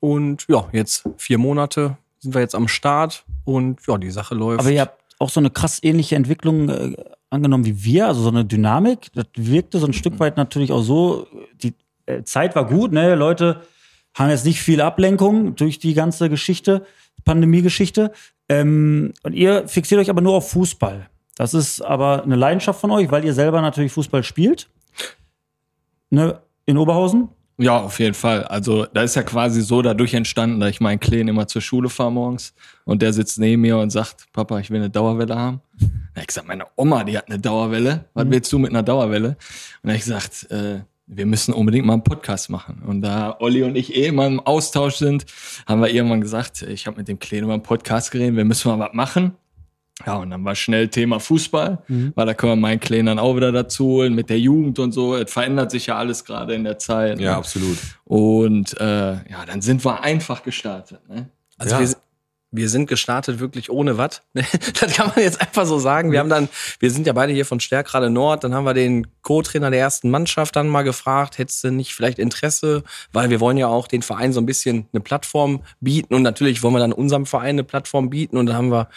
Und 0.00 0.46
ja, 0.48 0.68
jetzt 0.72 1.06
vier 1.16 1.38
Monate 1.38 1.96
sind 2.18 2.34
wir 2.34 2.40
jetzt 2.40 2.54
am 2.54 2.68
Start. 2.68 3.24
Und 3.44 3.80
ja, 3.86 3.98
die 3.98 4.10
Sache 4.10 4.34
läuft. 4.34 4.60
Aber 4.60 4.70
ihr 4.70 4.80
habt 4.82 5.02
auch 5.18 5.30
so 5.30 5.40
eine 5.40 5.50
krass 5.50 5.82
ähnliche 5.82 6.16
Entwicklung 6.16 6.68
äh, 6.68 6.94
angenommen 7.30 7.64
wie 7.64 7.84
wir, 7.84 8.06
also 8.06 8.22
so 8.22 8.28
eine 8.28 8.44
Dynamik. 8.44 9.12
Das 9.14 9.26
wirkte 9.36 9.78
so 9.78 9.86
ein 9.86 9.92
Stück 9.92 10.18
weit 10.18 10.36
natürlich 10.36 10.72
auch 10.72 10.82
so. 10.82 11.26
Die 11.62 11.74
äh, 12.06 12.22
Zeit 12.22 12.54
war 12.54 12.66
gut, 12.66 12.92
ne? 12.92 13.14
Leute 13.14 13.62
haben 14.14 14.30
jetzt 14.30 14.46
nicht 14.46 14.60
viel 14.60 14.80
Ablenkung 14.80 15.56
durch 15.56 15.78
die 15.78 15.94
ganze 15.94 16.30
Geschichte, 16.30 16.86
Pandemie-Geschichte. 17.24 18.12
Ähm, 18.48 19.12
und 19.22 19.32
ihr 19.32 19.66
fixiert 19.68 20.00
euch 20.00 20.10
aber 20.10 20.20
nur 20.20 20.34
auf 20.34 20.50
Fußball. 20.50 21.08
Das 21.36 21.52
ist 21.54 21.80
aber 21.82 22.22
eine 22.22 22.36
Leidenschaft 22.36 22.80
von 22.80 22.90
euch, 22.90 23.10
weil 23.10 23.24
ihr 23.24 23.34
selber 23.34 23.60
natürlich 23.60 23.92
Fußball 23.92 24.22
spielt. 24.22 24.68
Ne, 26.10 26.40
in 26.64 26.78
Oberhausen. 26.78 27.28
Ja, 27.58 27.78
auf 27.80 27.98
jeden 28.00 28.14
Fall. 28.14 28.44
Also 28.44 28.84
da 28.84 29.02
ist 29.02 29.16
ja 29.16 29.22
quasi 29.22 29.62
so 29.62 29.80
dadurch 29.80 30.12
entstanden, 30.12 30.60
dass 30.60 30.70
ich 30.70 30.80
meinen 30.80 31.00
Kleinen 31.00 31.28
immer 31.28 31.46
zur 31.46 31.62
Schule 31.62 31.88
fahre 31.88 32.12
morgens 32.12 32.54
und 32.84 33.00
der 33.00 33.14
sitzt 33.14 33.38
neben 33.38 33.62
mir 33.62 33.78
und 33.78 33.90
sagt, 33.90 34.26
Papa, 34.32 34.58
ich 34.60 34.70
will 34.70 34.78
eine 34.78 34.90
Dauerwelle 34.90 35.34
haben. 35.36 35.62
Da 35.78 35.86
hab 36.16 36.20
ich 36.22 36.26
gesagt, 36.26 36.48
meine 36.48 36.66
Oma, 36.76 37.04
die 37.04 37.16
hat 37.16 37.28
eine 37.28 37.38
Dauerwelle. 37.38 38.04
Was 38.12 38.28
willst 38.28 38.52
du 38.52 38.58
mit 38.58 38.70
einer 38.70 38.82
Dauerwelle? 38.82 39.28
Und 39.28 39.36
da 39.84 39.90
hab 39.90 39.96
ich 39.96 40.04
gesagt, 40.04 40.50
äh, 40.50 40.80
wir 41.06 41.26
müssen 41.26 41.54
unbedingt 41.54 41.86
mal 41.86 41.94
einen 41.94 42.04
Podcast 42.04 42.50
machen. 42.50 42.82
Und 42.84 43.02
da 43.02 43.36
Olli 43.38 43.62
und 43.62 43.76
ich 43.76 43.94
eh 43.94 44.06
immer 44.06 44.26
im 44.26 44.40
Austausch 44.40 44.96
sind, 44.96 45.24
haben 45.66 45.80
wir 45.80 45.88
irgendwann 45.90 46.20
gesagt, 46.20 46.62
ich 46.62 46.86
habe 46.86 46.96
mit 46.98 47.08
dem 47.08 47.18
Kleinen 47.18 47.44
über 47.44 47.52
einen 47.54 47.62
Podcast 47.62 48.10
geredet, 48.10 48.36
wir 48.36 48.44
müssen 48.44 48.68
mal 48.68 48.78
was 48.78 48.92
machen. 48.92 49.32
Ja, 50.04 50.16
und 50.16 50.28
dann 50.28 50.44
war 50.44 50.54
schnell 50.54 50.88
Thema 50.88 51.20
Fußball, 51.20 51.82
weil 51.88 52.26
da 52.26 52.34
können 52.34 52.52
wir 52.52 52.56
meinen 52.56 52.80
Kleinen 52.80 53.06
dann 53.06 53.18
auch 53.18 53.34
wieder 53.34 53.50
dazu 53.50 53.86
holen 53.86 54.14
mit 54.14 54.28
der 54.28 54.38
Jugend 54.38 54.78
und 54.78 54.92
so. 54.92 55.16
Es 55.16 55.32
verändert 55.32 55.70
sich 55.70 55.86
ja 55.86 55.96
alles 55.96 56.24
gerade 56.26 56.54
in 56.54 56.64
der 56.64 56.78
Zeit. 56.78 57.18
Ja, 57.18 57.30
ne? 57.30 57.36
absolut. 57.38 57.78
Und 58.04 58.78
äh, 58.78 59.12
ja, 59.14 59.46
dann 59.46 59.62
sind 59.62 59.82
wir 59.86 60.02
einfach 60.02 60.42
gestartet. 60.42 61.00
Ne? 61.08 61.30
Also 61.56 61.76
Ja. 61.76 61.80
wir, 61.80 61.96
wir 62.50 62.68
sind 62.68 62.86
gestartet 62.86 63.40
wirklich 63.40 63.70
ohne 63.70 63.98
Watt. 63.98 64.22
das 64.34 64.94
kann 64.94 65.08
man 65.08 65.24
jetzt 65.24 65.40
einfach 65.40 65.66
so 65.66 65.78
sagen. 65.78 66.12
Wir 66.12 66.20
haben 66.20 66.28
dann, 66.28 66.48
wir 66.78 66.90
sind 66.90 67.06
ja 67.06 67.12
beide 67.12 67.32
hier 67.32 67.44
von 67.44 67.60
Stärkrade 67.60 68.10
Nord, 68.10 68.44
dann 68.44 68.54
haben 68.54 68.64
wir 68.64 68.74
den 68.74 69.06
Co-Trainer 69.22 69.70
der 69.70 69.80
ersten 69.80 70.10
Mannschaft 70.10 70.56
dann 70.56 70.68
mal 70.68 70.82
gefragt, 70.82 71.38
hättest 71.38 71.64
du 71.64 71.70
nicht 71.70 71.94
vielleicht 71.94 72.18
Interesse, 72.18 72.84
weil 73.12 73.30
wir 73.30 73.40
wollen 73.40 73.56
ja 73.56 73.66
auch 73.66 73.88
den 73.88 74.02
Verein 74.02 74.32
so 74.32 74.40
ein 74.40 74.46
bisschen 74.46 74.88
eine 74.92 75.00
Plattform 75.00 75.62
bieten. 75.80 76.14
Und 76.14 76.22
natürlich 76.22 76.62
wollen 76.62 76.74
wir 76.74 76.80
dann 76.80 76.92
unserem 76.92 77.26
Verein 77.26 77.56
eine 77.56 77.64
Plattform 77.64 78.10
bieten. 78.10 78.36
Und 78.36 78.46
dann 78.46 78.56
haben 78.56 78.70
wir, 78.70 78.88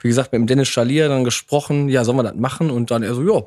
wie 0.00 0.08
gesagt, 0.08 0.32
mit 0.32 0.40
dem 0.40 0.46
Dennis 0.46 0.68
Schalier 0.68 1.08
dann 1.08 1.24
gesprochen, 1.24 1.88
ja, 1.88 2.04
sollen 2.04 2.18
wir 2.18 2.24
das 2.24 2.34
machen? 2.34 2.70
Und 2.70 2.90
dann 2.90 3.02
er 3.02 3.14
so, 3.14 3.22
ja, 3.22 3.44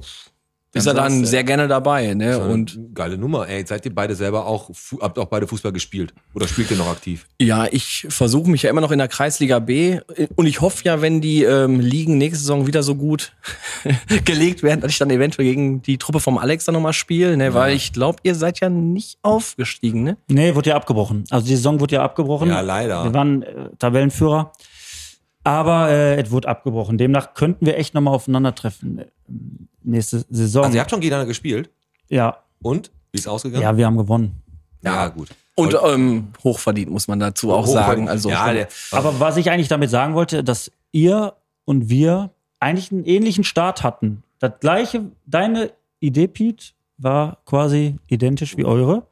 ist 0.73 0.85
er 0.85 0.93
dann 0.93 1.25
sehr 1.25 1.43
gerne 1.43 1.67
dabei, 1.67 2.13
ne? 2.13 2.37
Und 2.37 2.79
geile 2.93 3.17
Nummer. 3.17 3.47
Ey, 3.47 3.65
seid 3.65 3.85
ihr 3.85 3.93
beide 3.93 4.15
selber 4.15 4.45
auch, 4.45 4.69
habt 5.01 5.17
auch 5.17 5.25
beide 5.25 5.47
Fußball 5.47 5.71
gespielt? 5.71 6.13
Oder 6.35 6.47
spielt 6.47 6.69
ihr 6.69 6.77
noch 6.77 6.89
aktiv? 6.89 7.27
Ja, 7.41 7.65
ich 7.71 8.05
versuche 8.09 8.49
mich 8.49 8.63
ja 8.63 8.69
immer 8.69 8.81
noch 8.81 8.91
in 8.91 8.99
der 8.99 9.07
Kreisliga 9.07 9.57
B 9.59 9.99
und 10.35 10.45
ich 10.45 10.61
hoffe 10.61 10.83
ja, 10.83 11.01
wenn 11.01 11.21
die 11.21 11.43
ähm, 11.43 11.79
Ligen 11.79 12.19
nächste 12.19 12.39
Saison 12.41 12.67
wieder 12.67 12.83
so 12.83 12.93
gut 12.95 13.33
gelegt 14.25 14.61
werden, 14.61 14.81
dass 14.81 14.91
ich 14.91 14.99
dann 14.99 15.09
eventuell 15.09 15.47
gegen 15.47 15.81
die 15.81 15.97
Truppe 15.97 16.19
vom 16.19 16.37
Alex 16.37 16.65
dann 16.65 16.73
nochmal 16.73 16.93
spiele, 16.93 17.35
ne? 17.35 17.53
weil 17.53 17.75
ich 17.75 17.91
glaube, 17.91 18.19
ihr 18.23 18.35
seid 18.35 18.59
ja 18.59 18.69
nicht 18.69 19.17
aufgestiegen, 19.23 20.03
ne? 20.03 20.17
Nee, 20.27 20.53
wurde 20.53 20.69
ja 20.69 20.75
abgebrochen. 20.75 21.23
Also 21.31 21.47
die 21.47 21.55
Saison 21.55 21.79
wurde 21.79 21.95
ja 21.95 22.03
abgebrochen. 22.03 22.49
Ja, 22.49 22.61
leider. 22.61 23.05
Wir 23.05 23.13
waren 23.13 23.41
äh, 23.41 23.69
Tabellenführer. 23.79 24.51
Aber 25.43 25.89
äh, 25.89 26.21
es 26.21 26.31
wurde 26.31 26.47
abgebrochen. 26.47 26.97
Demnach 26.97 27.33
könnten 27.33 27.65
wir 27.65 27.77
echt 27.77 27.93
nochmal 27.93 28.13
aufeinandertreffen 28.13 28.99
äh, 28.99 29.05
nächste 29.83 30.25
Saison. 30.29 30.65
Also 30.65 30.75
ihr 30.75 30.81
habt 30.81 30.91
schon 30.91 30.99
gegeneinander 30.99 31.27
gespielt? 31.27 31.69
ja, 32.09 32.37
Und? 32.61 32.91
Wie 33.11 33.17
ist 33.19 33.27
ausgegangen? 33.27 33.63
ja, 33.63 33.75
wir 33.75 33.85
haben 33.85 33.97
gewonnen. 33.97 34.41
ja 34.83 35.07
gut. 35.07 35.29
Und 35.55 35.75
ähm, 35.83 36.29
hochverdient, 36.43 36.89
muss 36.89 37.07
man 37.07 37.19
dazu 37.19 37.51
auch 37.51 37.67
sagen. 37.67 38.07
Also 38.07 38.29
ja, 38.29 38.53
der, 38.53 38.69
Aber 38.91 39.19
was 39.19 39.35
ich 39.35 39.51
eigentlich 39.51 39.67
damit 39.67 39.89
sagen 39.89 40.13
wollte, 40.13 40.43
dass 40.43 40.71
ihr 40.91 41.33
und 41.65 41.89
wir 41.89 42.31
eigentlich 42.59 42.91
einen 42.91 43.03
ähnlichen 43.03 43.43
Start 43.43 43.83
hatten. 43.83 44.23
Das 44.39 44.53
gleiche, 44.61 45.11
deine 45.25 45.71
Idee, 45.99 46.27
Pete, 46.27 46.67
war 46.97 47.39
quasi 47.45 47.97
identisch 48.07 48.55
wie 48.57 48.65
eure. 48.65 49.05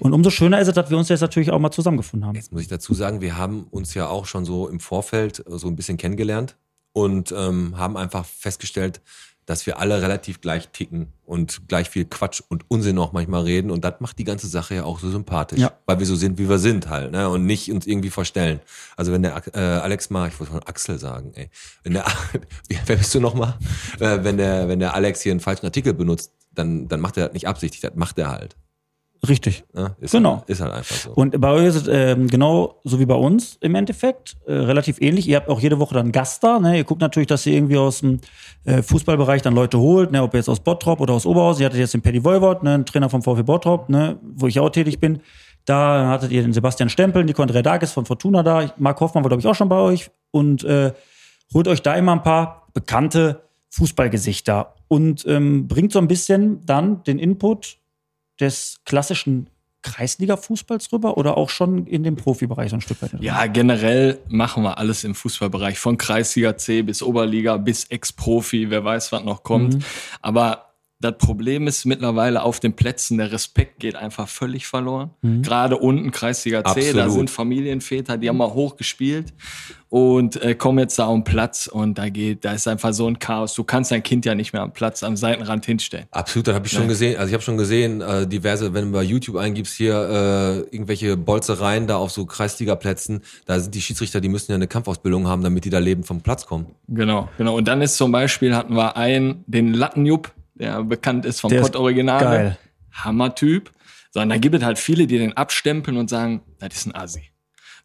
Und 0.00 0.12
umso 0.12 0.30
schöner 0.30 0.60
ist 0.60 0.68
es, 0.68 0.74
dass 0.74 0.90
wir 0.90 0.98
uns 0.98 1.08
jetzt 1.08 1.20
natürlich 1.20 1.50
auch 1.50 1.58
mal 1.58 1.70
zusammengefunden 1.70 2.26
haben. 2.26 2.36
Jetzt 2.36 2.52
muss 2.52 2.62
ich 2.62 2.68
dazu 2.68 2.94
sagen, 2.94 3.20
wir 3.20 3.36
haben 3.36 3.64
uns 3.70 3.94
ja 3.94 4.08
auch 4.08 4.26
schon 4.26 4.44
so 4.44 4.68
im 4.68 4.80
Vorfeld 4.80 5.44
so 5.46 5.68
ein 5.68 5.76
bisschen 5.76 5.96
kennengelernt 5.96 6.56
und 6.92 7.32
ähm, 7.36 7.76
haben 7.76 7.96
einfach 7.96 8.24
festgestellt, 8.24 9.00
dass 9.50 9.66
wir 9.66 9.80
alle 9.80 10.00
relativ 10.00 10.40
gleich 10.40 10.68
ticken 10.68 11.12
und 11.24 11.66
gleich 11.66 11.90
viel 11.90 12.04
Quatsch 12.04 12.40
und 12.48 12.64
Unsinn 12.68 12.98
auch 12.98 13.12
manchmal 13.12 13.42
reden. 13.42 13.72
Und 13.72 13.84
das 13.84 13.94
macht 13.98 14.16
die 14.20 14.24
ganze 14.24 14.46
Sache 14.46 14.76
ja 14.76 14.84
auch 14.84 15.00
so 15.00 15.10
sympathisch. 15.10 15.58
Ja. 15.58 15.72
Weil 15.86 15.98
wir 15.98 16.06
so 16.06 16.14
sind, 16.14 16.38
wie 16.38 16.48
wir 16.48 16.58
sind 16.58 16.88
halt, 16.88 17.10
ne? 17.10 17.28
Und 17.28 17.46
nicht 17.46 17.72
uns 17.72 17.84
irgendwie 17.84 18.10
verstellen. 18.10 18.60
Also 18.96 19.10
wenn 19.10 19.22
der 19.22 19.42
äh, 19.52 19.58
Alex 19.58 20.08
mal, 20.08 20.28
ich 20.28 20.38
wollte 20.38 20.52
von 20.52 20.62
Axel 20.62 21.00
sagen, 21.00 21.32
ey. 21.34 21.50
Wenn 21.82 21.94
der 21.94 22.04
wer 22.86 22.96
bist 22.96 23.12
du 23.12 23.18
nochmal? 23.18 23.58
Äh, 23.98 24.22
wenn 24.22 24.36
der, 24.36 24.68
wenn 24.68 24.78
der 24.78 24.94
Alex 24.94 25.20
hier 25.20 25.32
einen 25.32 25.40
falschen 25.40 25.66
Artikel 25.66 25.94
benutzt, 25.94 26.32
dann, 26.54 26.86
dann 26.86 27.00
macht 27.00 27.16
er 27.16 27.26
das 27.26 27.34
nicht 27.34 27.48
absichtlich, 27.48 27.80
das 27.80 27.96
macht 27.96 28.18
er 28.18 28.30
halt. 28.30 28.56
Richtig. 29.28 29.64
Ne? 29.74 29.94
Ist 30.00 30.12
Genau. 30.12 30.38
Halt, 30.38 30.48
ist 30.48 30.60
halt 30.60 30.72
einfach 30.72 30.94
so. 30.94 31.12
Und 31.12 31.38
bei 31.40 31.50
euch 31.50 31.66
ist 31.66 31.74
es 31.76 31.88
ähm, 31.88 32.28
genau 32.28 32.80
so 32.84 32.98
wie 32.98 33.06
bei 33.06 33.14
uns 33.14 33.58
im 33.60 33.74
Endeffekt, 33.74 34.36
äh, 34.46 34.52
relativ 34.52 35.00
ähnlich. 35.00 35.28
Ihr 35.28 35.36
habt 35.36 35.48
auch 35.48 35.60
jede 35.60 35.78
Woche 35.78 35.94
dann 35.94 36.10
Gast 36.10 36.42
da. 36.42 36.58
Ne? 36.58 36.78
Ihr 36.78 36.84
guckt 36.84 37.02
natürlich, 37.02 37.26
dass 37.26 37.44
ihr 37.44 37.54
irgendwie 37.54 37.76
aus 37.76 38.00
dem 38.00 38.20
äh, 38.64 38.82
Fußballbereich 38.82 39.42
dann 39.42 39.54
Leute 39.54 39.78
holt, 39.78 40.10
ne? 40.10 40.22
ob 40.22 40.34
jetzt 40.34 40.48
aus 40.48 40.60
Bottrop 40.60 41.00
oder 41.00 41.14
aus 41.14 41.26
Oberhaus. 41.26 41.60
Ihr 41.60 41.66
hattet 41.66 41.80
jetzt 41.80 41.92
den 41.92 42.00
Paddy 42.00 42.24
Voivod, 42.24 42.62
ne? 42.62 42.74
einen 42.74 42.86
Trainer 42.86 43.10
vom 43.10 43.22
VfB 43.22 43.42
Bottrop, 43.42 43.90
ne? 43.90 44.18
wo 44.36 44.46
ich 44.46 44.58
auch 44.58 44.70
tätig 44.70 45.00
bin. 45.00 45.20
Da 45.66 46.08
hattet 46.08 46.32
ihr 46.32 46.42
den 46.42 46.54
Sebastian 46.54 46.88
Stempel, 46.88 47.22
Nikon 47.24 47.50
Redakis 47.50 47.92
von 47.92 48.06
Fortuna 48.06 48.42
da. 48.42 48.72
Marc 48.78 49.00
Hoffmann 49.00 49.22
war, 49.22 49.28
glaube 49.28 49.40
ich, 49.40 49.46
auch 49.46 49.54
schon 49.54 49.68
bei 49.68 49.76
euch. 49.76 50.10
Und 50.30 50.64
äh, 50.64 50.92
holt 51.52 51.68
euch 51.68 51.82
da 51.82 51.94
immer 51.94 52.12
ein 52.12 52.22
paar 52.22 52.68
bekannte 52.72 53.42
Fußballgesichter 53.70 54.74
und 54.88 55.24
ähm, 55.26 55.68
bringt 55.68 55.92
so 55.92 55.98
ein 55.98 56.08
bisschen 56.08 56.64
dann 56.64 57.04
den 57.04 57.18
Input 57.18 57.79
des 58.40 58.80
klassischen 58.84 59.48
Kreisliga-Fußballs 59.82 60.92
rüber 60.92 61.16
oder 61.16 61.36
auch 61.36 61.48
schon 61.48 61.86
in 61.86 62.02
dem 62.02 62.16
Profibereich 62.16 62.70
so 62.70 62.76
ein 62.76 62.80
Stück 62.80 63.00
weit? 63.02 63.12
Ja, 63.20 63.46
generell 63.46 64.18
machen 64.28 64.62
wir 64.62 64.76
alles 64.78 65.04
im 65.04 65.14
Fußballbereich. 65.14 65.78
Von 65.78 65.96
Kreisliga 65.96 66.56
C 66.56 66.82
bis 66.82 67.02
Oberliga 67.02 67.56
bis 67.56 67.84
Ex-Profi, 67.84 68.68
wer 68.70 68.84
weiß, 68.84 69.12
was 69.12 69.24
noch 69.24 69.42
kommt. 69.42 69.74
Mhm. 69.76 69.84
Aber 70.20 70.69
das 71.00 71.16
Problem 71.16 71.66
ist 71.66 71.86
mittlerweile 71.86 72.42
auf 72.42 72.60
den 72.60 72.74
Plätzen, 72.74 73.16
der 73.16 73.32
Respekt 73.32 73.80
geht 73.80 73.96
einfach 73.96 74.28
völlig 74.28 74.66
verloren. 74.66 75.10
Mhm. 75.22 75.42
Gerade 75.42 75.78
unten 75.78 76.10
Kreisliga 76.10 76.62
C, 76.62 76.92
da 76.92 77.04
Absolut. 77.04 77.12
sind 77.12 77.30
Familienväter, 77.30 78.18
die 78.18 78.28
haben 78.28 78.36
mal 78.36 78.52
hoch 78.52 78.76
gespielt 78.76 79.32
und 79.88 80.40
äh, 80.42 80.54
kommen 80.54 80.78
jetzt 80.78 80.98
da 80.98 81.08
am 81.08 81.24
Platz 81.24 81.66
und 81.66 81.96
da 81.96 82.10
geht, 82.10 82.44
da 82.44 82.52
ist 82.52 82.68
einfach 82.68 82.92
so 82.92 83.08
ein 83.08 83.18
Chaos. 83.18 83.54
Du 83.54 83.64
kannst 83.64 83.90
dein 83.90 84.02
Kind 84.02 84.26
ja 84.26 84.34
nicht 84.34 84.52
mehr 84.52 84.60
am 84.60 84.72
Platz 84.72 85.02
am 85.02 85.16
Seitenrand 85.16 85.64
hinstellen. 85.64 86.04
Absolut, 86.10 86.46
das 86.46 86.54
habe 86.54 86.66
ich 86.66 86.72
schon 86.72 86.86
gesehen. 86.86 87.16
Also 87.16 87.28
ich 87.28 87.34
habe 87.34 87.42
schon 87.42 87.56
gesehen, 87.56 88.02
äh, 88.02 88.26
diverse, 88.26 88.74
wenn 88.74 88.86
du 88.86 88.92
bei 88.92 89.02
YouTube 89.02 89.36
eingibst 89.36 89.74
hier 89.74 89.94
äh, 89.94 90.74
irgendwelche 90.74 91.16
Bolzereien 91.16 91.86
da 91.86 91.96
auf 91.96 92.10
so 92.10 92.26
Kreisligaplätzen, 92.26 93.22
da 93.46 93.58
sind 93.58 93.74
die 93.74 93.80
Schiedsrichter, 93.80 94.20
die 94.20 94.28
müssen 94.28 94.52
ja 94.52 94.56
eine 94.56 94.68
Kampfausbildung 94.68 95.26
haben, 95.26 95.42
damit 95.42 95.64
die 95.64 95.70
da 95.70 95.78
lebend 95.78 96.06
vom 96.06 96.20
Platz 96.20 96.44
kommen. 96.44 96.66
Genau, 96.88 97.30
genau. 97.38 97.56
Und 97.56 97.66
dann 97.68 97.80
ist 97.80 97.96
zum 97.96 98.12
Beispiel 98.12 98.54
hatten 98.54 98.74
wir 98.74 98.98
einen, 98.98 99.44
den 99.46 99.72
Lattenjupp, 99.72 100.30
der 100.60 100.84
bekannt 100.84 101.24
ist 101.24 101.40
vom 101.40 101.50
Pott 101.50 101.74
Original. 101.74 102.20
geil. 102.20 102.58
Hammertyp. 102.92 103.72
So, 104.12 104.20
und 104.20 104.28
dann 104.28 104.40
gibt 104.40 104.54
es 104.54 104.62
halt 104.62 104.78
viele, 104.78 105.06
die 105.06 105.18
den 105.18 105.36
abstempeln 105.36 105.96
und 105.96 106.10
sagen, 106.10 106.42
das 106.58 106.74
ist 106.74 106.86
ein 106.86 106.94
Assi. 106.94 107.30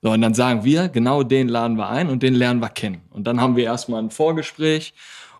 So, 0.02 0.12
und 0.12 0.22
dann 0.22 0.34
sagen 0.34 0.64
wir, 0.64 0.90
genau 0.90 1.24
den 1.24 1.48
laden 1.48 1.78
wir 1.78 1.90
ein 1.90 2.10
und 2.10 2.22
den 2.22 2.36
lernen 2.36 2.60
wir 2.60 2.70
kennen. 2.70 3.02
Und 3.10 3.26
dann 3.26 3.42
haben 3.42 3.56
wir 3.56 3.64
erstmal 3.64 4.02
ein 4.04 4.12
Vorgespräch 4.12 4.94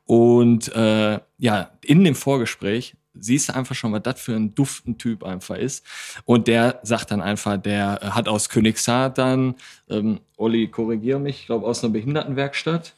und 0.06 0.74
äh, 0.76 1.20
ja, 1.38 1.72
in 1.84 2.04
dem 2.04 2.16
Vorgespräch 2.16 2.96
siehst 3.18 3.50
du 3.50 3.56
einfach 3.56 3.76
schon, 3.76 3.92
was 3.94 4.04
das 4.04 4.20
für 4.20 4.36
ein 4.36 4.54
duften 4.56 4.98
Typ 4.98 5.24
einfach 5.24 5.56
ist. 5.56 5.86
Und 6.26 6.48
der 6.48 6.80
sagt 6.84 7.12
dann 7.12 7.22
einfach, 7.22 7.58
der 7.58 8.00
äh, 8.02 8.06
hat 8.08 8.28
aus 8.28 8.50
Königshardt 8.50 9.18
dann, 9.18 9.56
ähm, 9.90 10.20
Olli, 10.38 10.68
korrigier 10.68 11.20
mich, 11.20 11.42
ich 11.42 11.46
glaube 11.48 11.66
aus 11.66 11.84
einer 11.84 11.94
Behindertenwerkstatt, 11.94 12.94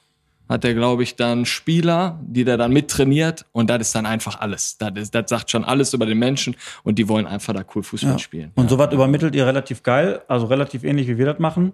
hat 0.50 0.64
er, 0.66 0.74
glaube 0.74 1.04
ich, 1.04 1.16
dann 1.16 1.46
Spieler, 1.46 2.20
die 2.24 2.44
der 2.44 2.58
dann 2.58 2.72
mittrainiert 2.72 3.46
und 3.52 3.70
das 3.70 3.80
ist 3.82 3.96
dann 3.96 4.06
einfach 4.06 4.40
alles. 4.40 4.78
Das, 4.78 4.92
ist, 4.96 5.14
das 5.16 5.30
sagt 5.30 5.52
schon 5.52 5.64
alles 5.66 5.94
über 5.94 6.06
den 6.06 6.20
Menschen 6.20 6.56
und 6.84 6.98
die 7.00 7.08
wollen 7.10 7.26
einfach 7.28 7.54
da 7.54 7.64
cool 7.76 7.84
Fußball 7.84 8.12
Ja. 8.14 8.20
spielen. 8.20 8.52
Und 8.56 8.70
sowas 8.70 8.94
übermittelt 8.94 9.36
ihr 9.36 9.46
relativ 9.46 9.84
geil, 9.84 10.22
also 10.28 10.46
relativ 10.48 10.84
ähnlich 10.84 11.08
wie 11.08 11.18
wir 11.18 11.26
das 11.26 11.40
machen, 11.40 11.74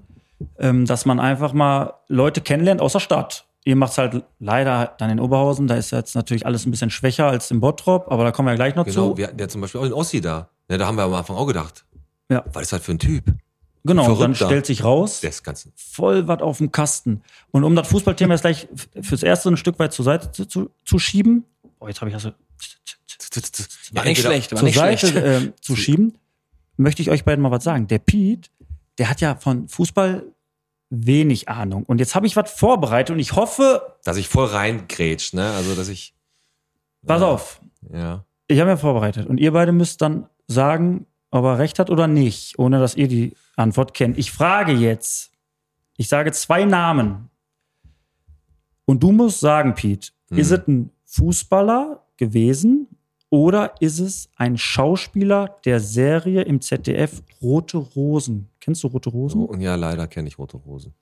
ähm, 0.59 0.85
dass 0.85 1.05
man 1.05 1.19
einfach 1.19 1.53
mal 1.53 1.93
Leute 2.07 2.41
kennenlernt 2.41 2.81
aus 2.81 2.93
der 2.93 2.99
Stadt. 2.99 3.45
Ihr 3.65 3.75
macht's 3.77 3.97
halt 3.97 4.23
leider 4.39 4.93
dann 4.97 5.09
in 5.09 5.19
Oberhausen, 5.21 5.67
da 5.67 5.75
ist 5.75 5.91
jetzt 5.91 6.15
natürlich 6.15 6.45
alles 6.45 6.65
ein 6.65 6.71
bisschen 6.71 6.89
schwächer 6.89 7.27
als 7.27 7.49
im 7.49 7.61
Bottrop, 7.61 8.11
aber 8.11 8.23
da 8.25 8.31
kommen 8.31 8.47
wir 8.47 8.51
ja 8.51 8.55
gleich 8.57 8.75
noch 8.75 8.85
Genau, 8.85 9.11
zu. 9.11 9.17
wir 9.17 9.27
hatten 9.27 9.39
ja 9.39 9.47
zum 9.47 9.61
Beispiel 9.61 9.79
auch 9.79 9.85
den 9.85 9.93
Ossi 9.93 10.19
da. 10.19 10.49
Ja, 10.69 10.77
da 10.77 10.87
haben 10.87 10.97
wir 10.97 11.03
am 11.03 11.13
Anfang 11.13 11.37
auch 11.37 11.45
gedacht. 11.45 11.85
Ja. 12.29 12.43
Was 12.51 12.63
ist 12.63 12.73
das 12.73 12.81
für 12.81 12.91
ein 12.93 12.99
Typ? 12.99 13.23
Genau, 13.85 14.03
und 14.03 14.09
dann 14.11 14.17
Verrückter. 14.35 14.45
stellt 14.45 14.65
sich 14.65 14.83
raus, 14.83 15.19
Der 15.19 15.29
ist 15.31 15.43
ganz. 15.43 15.67
voll 15.75 16.27
was 16.27 16.41
auf 16.41 16.57
dem 16.59 16.71
Kasten. 16.71 17.21
Und 17.51 17.63
um 17.65 17.75
das 17.75 17.87
Fußballthema 17.89 18.33
jetzt 18.33 18.41
gleich 18.41 18.67
fürs 19.01 19.23
Erste 19.23 19.49
ein 19.49 19.57
Stück 19.57 19.77
weit 19.79 19.91
zur 19.91 20.05
Seite 20.05 20.31
zu, 20.31 20.45
zu, 20.45 20.69
zu 20.85 20.99
schieben, 20.99 21.43
oh, 21.79 21.87
jetzt 21.87 21.99
habe 22.01 22.09
ich 22.09 22.15
also 22.15 22.31
war 23.93 24.05
nicht 24.05 24.21
schlecht, 24.21 24.51
war 24.51 24.59
zur 24.59 24.65
nicht 24.67 24.75
Seite 24.77 25.07
schlecht. 25.07 25.17
äh, 25.47 25.51
zu 25.61 25.75
schieben, 25.75 26.17
möchte 26.77 27.01
ich 27.01 27.09
euch 27.09 27.25
beiden 27.25 27.41
mal 27.41 27.51
was 27.51 27.63
sagen. 27.63 27.87
Der 27.87 27.99
Pete, 27.99 28.49
der 28.97 29.09
hat 29.09 29.21
ja 29.21 29.35
von 29.35 29.67
Fußball 29.67 30.23
wenig 30.89 31.49
Ahnung. 31.49 31.83
Und 31.83 31.99
jetzt 31.99 32.15
habe 32.15 32.27
ich 32.27 32.35
was 32.35 32.51
vorbereitet 32.51 33.13
und 33.13 33.19
ich 33.19 33.35
hoffe, 33.35 33.95
Dass 34.03 34.17
ich 34.17 34.27
voll 34.29 34.45
reingrätsch, 34.47 35.33
ne? 35.33 35.51
Also, 35.51 35.75
dass 35.75 35.89
ich. 35.89 36.13
pass 37.05 37.21
auf, 37.21 37.59
Ja. 37.91 38.23
ich 38.47 38.59
habe 38.59 38.69
ja 38.69 38.77
vorbereitet 38.77 39.27
und 39.27 39.39
ihr 39.39 39.51
beide 39.51 39.71
müsst 39.71 40.01
dann 40.01 40.27
sagen, 40.47 41.05
ob 41.33 41.45
er 41.45 41.57
recht 41.57 41.79
hat 41.79 41.89
oder 41.89 42.07
nicht, 42.07 42.59
ohne 42.59 42.79
dass 42.79 42.95
ihr 42.95 43.07
die 43.07 43.33
Antwort 43.55 43.93
kennt. 43.93 44.17
Ich 44.17 44.31
frage 44.31 44.71
jetzt, 44.71 45.31
ich 45.97 46.07
sage 46.07 46.31
zwei 46.31 46.63
Namen 46.63 47.29
und 48.85 49.01
du 49.01 49.11
musst 49.11 49.39
sagen, 49.39 49.73
Pete, 49.73 50.11
Ist 50.29 50.51
es 50.51 50.67
ein 50.67 50.91
Fußballer 51.05 52.03
gewesen 52.17 52.87
oder 53.29 53.73
ist 53.79 53.99
es 53.99 54.29
ein 54.35 54.57
Schauspieler 54.57 55.57
der 55.65 55.79
Serie 55.79 56.43
im 56.43 56.61
ZDF 56.61 57.23
Rote 57.41 57.77
Rosen? 57.77 58.49
Kennst 58.59 58.83
du 58.83 58.87
Rote 58.87 59.09
Rosen? 59.09 59.41
Oh, 59.41 59.55
ja, 59.55 59.75
leider 59.75 60.07
kenne 60.07 60.27
ich 60.27 60.37
Rote 60.37 60.57
Rosen. 60.57 60.93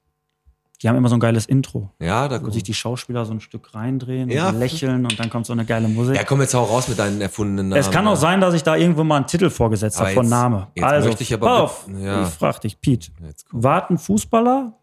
Die 0.82 0.90
haben 0.90 0.96
immer 0.96 1.10
so 1.10 1.16
ein 1.16 1.20
geiles 1.20 1.46
Intro, 1.46 1.92
Ja, 2.00 2.28
da 2.28 2.38
wo 2.38 2.42
kommt. 2.42 2.54
sich 2.54 2.64
die 2.64 2.74
Schauspieler 2.74 3.24
so 3.26 3.34
ein 3.34 3.40
Stück 3.40 3.76
reindrehen 3.76 4.30
Ja. 4.32 4.50
und 4.50 4.58
lächeln 4.58 5.06
und 5.06 5.20
dann 5.20 5.30
kommt 5.30 5.46
so 5.46 5.54
eine 5.54 5.64
geile 5.64 5.88
Musik. 5.88 6.16
Ja, 6.16 6.24
komm 6.24 6.42
jetzt 6.42 6.56
hau 6.56 6.64
raus 6.64 6.88
mit 6.88 6.98
deinen 6.98 7.22
erfundenen 7.22 7.70
Namen. 7.70 7.80
es 7.80 7.92
kann 7.92 8.08
auch 8.08 8.16
sein, 8.16 8.42
dass 8.42 8.56
ich 8.56 8.64
da 8.64 8.76
irgendwo 8.76 9.04
mal 9.04 9.18
einen 9.18 9.28
Titel 9.28 9.52
vorgesetzt 9.52 10.00
habe 10.00 10.12
von 10.12 10.28
Name. 10.28 10.68
jetzt 10.76 10.84
also, 10.84 11.08
möchte 11.10 11.24
ich 11.24 11.34
aber 11.34 11.62
auf, 11.64 11.88
ja. 12.00 12.24
ich 12.24 12.30
frag 12.30 12.62
dich, 12.62 12.82
Pete. 12.82 13.12
Jetzt 13.24 13.48
komm. 13.50 13.64
War 13.64 13.84
es 13.84 13.90
ein 13.92 13.98
Fußballer 14.00 14.74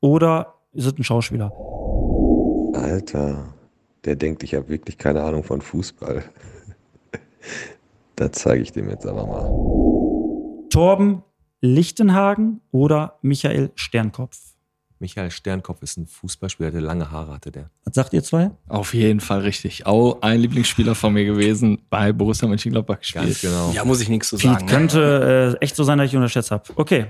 oder 0.00 0.54
ist 0.72 0.84
es 0.84 0.92
ein 0.98 1.04
Schauspieler? 1.04 1.50
Alter, 2.74 3.54
der 4.04 4.16
denkt, 4.16 4.42
ich 4.42 4.54
habe 4.54 4.68
wirklich 4.68 4.98
keine 4.98 5.22
Ahnung 5.22 5.42
von 5.42 5.62
Fußball. 5.62 6.22
da 8.16 8.30
zeige 8.30 8.62
ich 8.62 8.72
dem 8.72 8.90
jetzt 8.90 9.06
aber 9.06 9.26
mal. 9.26 10.68
Torben 10.68 11.22
Lichtenhagen 11.62 12.60
oder 12.70 13.18
Michael 13.22 13.70
Sternkopf? 13.74 14.38
Michael 14.98 15.30
Sternkopf 15.30 15.82
ist 15.82 15.98
ein 15.98 16.06
Fußballspieler, 16.06 16.70
der 16.70 16.80
lange 16.80 17.10
Haare 17.10 17.34
hatte, 17.34 17.52
der. 17.52 17.70
Was 17.84 17.94
sagt 17.94 18.12
ihr 18.14 18.22
zwei? 18.22 18.50
Auf 18.68 18.94
jeden 18.94 19.20
Fall 19.20 19.40
richtig. 19.40 19.86
Auch 19.86 20.22
ein 20.22 20.40
Lieblingsspieler 20.40 20.94
von 20.94 21.12
mir 21.12 21.24
gewesen, 21.24 21.82
bei 21.90 22.12
Borussia 22.12 22.48
Mönchengladbach 22.48 22.98
gespielt. 23.00 23.24
Ganz 23.24 23.40
genau. 23.42 23.72
Ja, 23.72 23.84
muss 23.84 24.00
ich 24.00 24.08
nichts 24.08 24.28
zu 24.28 24.36
Pete, 24.36 24.48
sagen. 24.54 24.64
Ne? 24.64 24.70
könnte 24.70 25.56
äh, 25.60 25.64
echt 25.64 25.76
so 25.76 25.84
sein, 25.84 25.98
dass 25.98 26.08
ich 26.08 26.16
unterschätzt 26.16 26.50
habe. 26.50 26.64
Okay. 26.76 27.06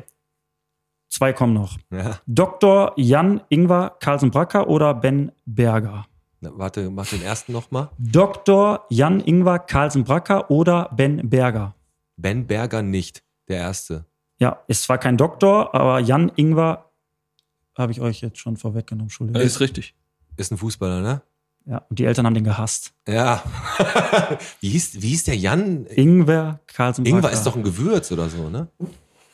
Zwei 1.08 1.32
kommen 1.32 1.54
noch. 1.54 1.78
Ja. 1.92 2.18
Dr. 2.26 2.92
Jan 2.96 3.40
Ingvar 3.48 3.98
Carlsen-Bracker 4.00 4.68
oder 4.68 4.92
Ben 4.92 5.30
Berger? 5.44 6.06
Na, 6.40 6.50
warte, 6.54 6.90
mach 6.90 7.06
den 7.08 7.22
ersten 7.22 7.52
nochmal. 7.52 7.88
Dr. 7.98 8.84
Jan 8.90 9.20
Ingvar 9.20 9.60
Carlsen-Bracker 9.60 10.50
oder 10.50 10.90
Ben 10.94 11.30
Berger? 11.30 11.74
Ben 12.16 12.46
Berger 12.46 12.82
nicht, 12.82 13.22
der 13.48 13.58
erste. 13.58 14.04
Ja, 14.38 14.58
ist 14.66 14.82
zwar 14.82 14.98
kein 14.98 15.16
Doktor, 15.16 15.74
aber 15.74 16.00
Jan 16.00 16.30
Ingvar 16.36 16.85
habe 17.78 17.92
ich 17.92 18.00
euch 18.00 18.20
jetzt 18.20 18.38
schon 18.38 18.56
vorweggenommen, 18.56 19.06
Entschuldigung. 19.06 19.42
Ist 19.42 19.60
richtig. 19.60 19.94
Ist 20.36 20.50
ein 20.52 20.58
Fußballer, 20.58 21.00
ne? 21.00 21.22
Ja, 21.68 21.78
und 21.90 21.98
die 21.98 22.04
Eltern 22.04 22.26
haben 22.26 22.34
den 22.34 22.44
gehasst. 22.44 22.92
Ja. 23.08 23.42
wie, 24.60 24.68
hieß, 24.70 25.02
wie 25.02 25.08
hieß 25.08 25.24
der 25.24 25.36
Jan? 25.36 25.86
Ingwer 25.86 26.60
Carlsen-Bracker. 26.68 27.16
Ingwer 27.16 27.32
ist 27.32 27.42
doch 27.44 27.56
ein 27.56 27.64
Gewürz 27.64 28.12
oder 28.12 28.28
so, 28.28 28.48
ne? 28.48 28.68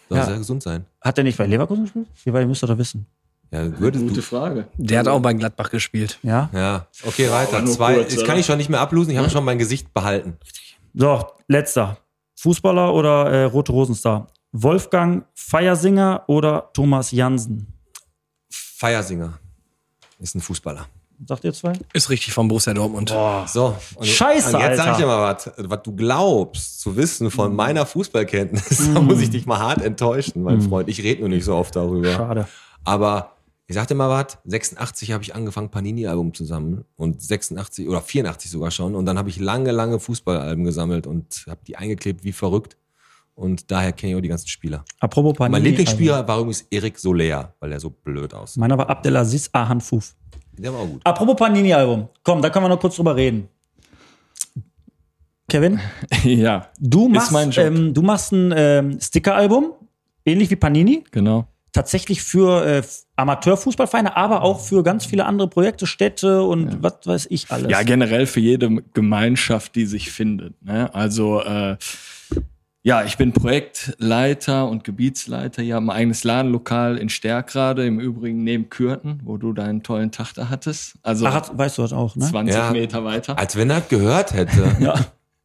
Soll 0.08 0.18
Ja. 0.18 0.24
sehr 0.24 0.38
gesund 0.38 0.62
sein. 0.62 0.86
Hat 1.00 1.16
der 1.18 1.24
nicht 1.24 1.36
bei 1.36 1.46
Leverkusen 1.46 1.84
gespielt? 1.84 2.06
Wie 2.24 2.32
weit 2.32 2.46
müsst 2.46 2.64
ihr 2.64 2.68
doch 2.68 2.78
wissen. 2.78 3.06
Ja, 3.50 3.78
würdest 3.78 4.16
du. 4.16 4.22
Frage. 4.22 4.66
Der 4.78 5.00
hat 5.00 5.08
auch 5.08 5.20
bei 5.20 5.34
Gladbach 5.34 5.70
gespielt. 5.70 6.18
Ja? 6.22 6.48
Ja, 6.54 6.86
okay, 7.04 7.30
weiter. 7.30 7.64
Zwei. 7.66 7.96
kurz, 7.96 8.14
Jetzt 8.14 8.24
kann 8.24 8.38
ich 8.38 8.46
schon 8.46 8.56
nicht 8.56 8.70
mehr 8.70 8.80
ablosen. 8.80 9.12
Ich 9.12 9.18
habe 9.18 9.28
schon 9.28 9.44
mein 9.44 9.58
Gesicht 9.58 9.92
behalten. 9.92 10.38
So, 10.94 11.22
letzter. 11.48 11.98
Fußballer 12.36 12.94
oder 12.94 13.30
äh, 13.30 13.44
Rote 13.44 13.72
Rosenstar? 13.72 14.28
Wolfgang 14.52 15.26
Feiersinger 15.34 16.24
oder 16.28 16.70
Thomas 16.72 17.10
Jansen? 17.10 17.71
Feiersinger 18.82 19.38
ist 20.18 20.34
ein 20.34 20.40
Fußballer. 20.40 20.88
Sagt 21.24 21.44
ihr 21.44 21.52
zwei? 21.52 21.72
Ist 21.92 22.10
richtig 22.10 22.34
von 22.34 22.48
Borussia 22.48 22.74
Dortmund. 22.74 23.10
So. 23.46 23.76
Und 23.94 24.04
Scheiße, 24.04 24.56
Und 24.56 24.60
jetzt 24.60 24.76
sag 24.76 24.90
ich 24.90 24.96
dir 24.96 25.06
mal 25.06 25.22
was. 25.22 25.52
Was 25.56 25.82
du 25.84 25.94
glaubst 25.94 26.80
zu 26.80 26.96
wissen 26.96 27.30
von 27.30 27.54
meiner 27.54 27.86
Fußballkenntnis, 27.86 28.90
da 28.94 29.00
muss 29.00 29.20
ich 29.20 29.30
dich 29.30 29.46
mal 29.46 29.60
hart 29.60 29.82
enttäuschen, 29.82 30.42
mein 30.42 30.60
Freund. 30.60 30.88
Ich 30.88 31.00
rede 31.00 31.20
nur 31.20 31.28
nicht 31.28 31.44
so 31.44 31.54
oft 31.54 31.76
darüber. 31.76 32.12
Schade. 32.12 32.48
Aber 32.82 33.36
ich 33.68 33.76
sag 33.76 33.86
dir 33.86 33.94
mal 33.94 34.10
was, 34.10 34.38
86 34.46 35.12
habe 35.12 35.22
ich 35.22 35.36
angefangen, 35.36 35.70
Panini-Album 35.70 36.34
zu 36.34 36.44
sammeln 36.44 36.84
und 36.96 37.22
86 37.22 37.88
oder 37.88 38.00
84 38.00 38.50
sogar 38.50 38.72
schon. 38.72 38.96
Und 38.96 39.06
dann 39.06 39.16
habe 39.16 39.28
ich 39.28 39.38
lange, 39.38 39.70
lange 39.70 40.00
Fußballalben 40.00 40.64
gesammelt 40.64 41.06
und 41.06 41.44
habe 41.48 41.60
die 41.68 41.76
eingeklebt 41.76 42.24
wie 42.24 42.32
verrückt. 42.32 42.76
Und 43.34 43.70
daher 43.70 43.92
kenne 43.92 44.12
ich 44.12 44.18
auch 44.18 44.22
die 44.22 44.28
ganzen 44.28 44.48
Spieler. 44.48 44.84
Apropos 45.00 45.32
Panini. 45.34 45.52
mein 45.52 45.62
Lieblingsspieler 45.64 46.26
war 46.28 46.38
übrigens 46.38 46.66
Erik 46.70 46.98
Soler, 46.98 47.54
weil 47.60 47.72
er 47.72 47.80
so 47.80 47.90
blöd 47.90 48.32
Also, 48.34 48.42
aussah. 48.44 48.60
meiner 48.60 48.76
war 48.78 48.88
Abdelaziz 48.90 49.48
Ahan 49.52 49.80
Fuf. 49.80 50.14
Der 50.58 50.72
war 50.72 50.80
auch 50.80 50.86
gut. 50.88 51.00
Apropos 51.04 51.36
Panini-Album. 51.36 52.08
Komm, 52.22 52.42
da 52.42 52.50
können 52.50 52.66
wir 52.66 52.68
noch 52.68 52.80
kurz 52.80 52.96
drüber 52.96 53.16
reden. 53.16 53.48
Kevin, 55.48 55.80
ja, 56.24 56.68
du 56.78 57.06
Ist 57.08 57.12
machst, 57.14 57.32
mein 57.32 57.50
Job. 57.50 57.64
ähm, 57.66 57.94
du 57.94 58.02
machst 58.02 58.32
ein 58.32 58.54
ähm, 58.56 59.00
Sticker-Album, 59.00 59.72
ähnlich 60.24 60.48
wie 60.50 60.56
Panini. 60.56 61.04
genau. 61.10 61.46
tatsächlich 61.72 62.22
für 62.22 62.64
äh, 62.64 62.82
Amateurfußballvereine, 63.16 64.16
aber 64.16 64.42
auch 64.42 64.60
für 64.60 64.82
ganz 64.82 65.04
viele 65.04 65.26
andere 65.26 65.48
Projekte, 65.48 65.86
Städte 65.86 66.42
und 66.42 66.82
was 66.82 66.94
weiß 67.04 67.26
ich 67.30 67.50
alles. 67.50 67.70
Ja, 67.70 67.82
generell 67.82 68.26
für 68.26 68.40
jede 68.40 68.82
Gemeinschaft, 68.94 69.74
die 69.74 69.84
sich 69.86 70.10
findet. 70.10 70.62
Ne? 70.62 70.94
Also 70.94 71.42
äh, 71.42 71.76
ja, 72.84 73.04
ich 73.04 73.16
bin 73.16 73.32
Projektleiter 73.32 74.66
und 74.68 74.82
Gebietsleiter 74.82 75.62
hier 75.62 75.76
am 75.76 75.88
eigenes 75.88 76.24
Ladenlokal 76.24 76.98
in 76.98 77.08
Stärkrade, 77.08 77.86
im 77.86 78.00
Übrigen 78.00 78.42
neben 78.42 78.70
Kürten, 78.70 79.20
wo 79.24 79.36
du 79.36 79.52
deinen 79.52 79.82
tollen 79.82 80.10
Tag 80.10 80.32
da 80.34 80.48
hattest. 80.48 80.94
Also 81.02 81.26
Ach, 81.26 81.50
weißt 81.52 81.78
du 81.78 81.82
das 81.82 81.92
auch, 81.92 82.16
ne? 82.16 82.26
20 82.26 82.54
Ja. 82.54 82.70
Meter 82.72 83.04
weiter. 83.04 83.38
Als 83.38 83.56
wenn 83.56 83.70
er 83.70 83.80
gehört 83.82 84.32
hätte. 84.32 84.76
Ja. 84.80 84.94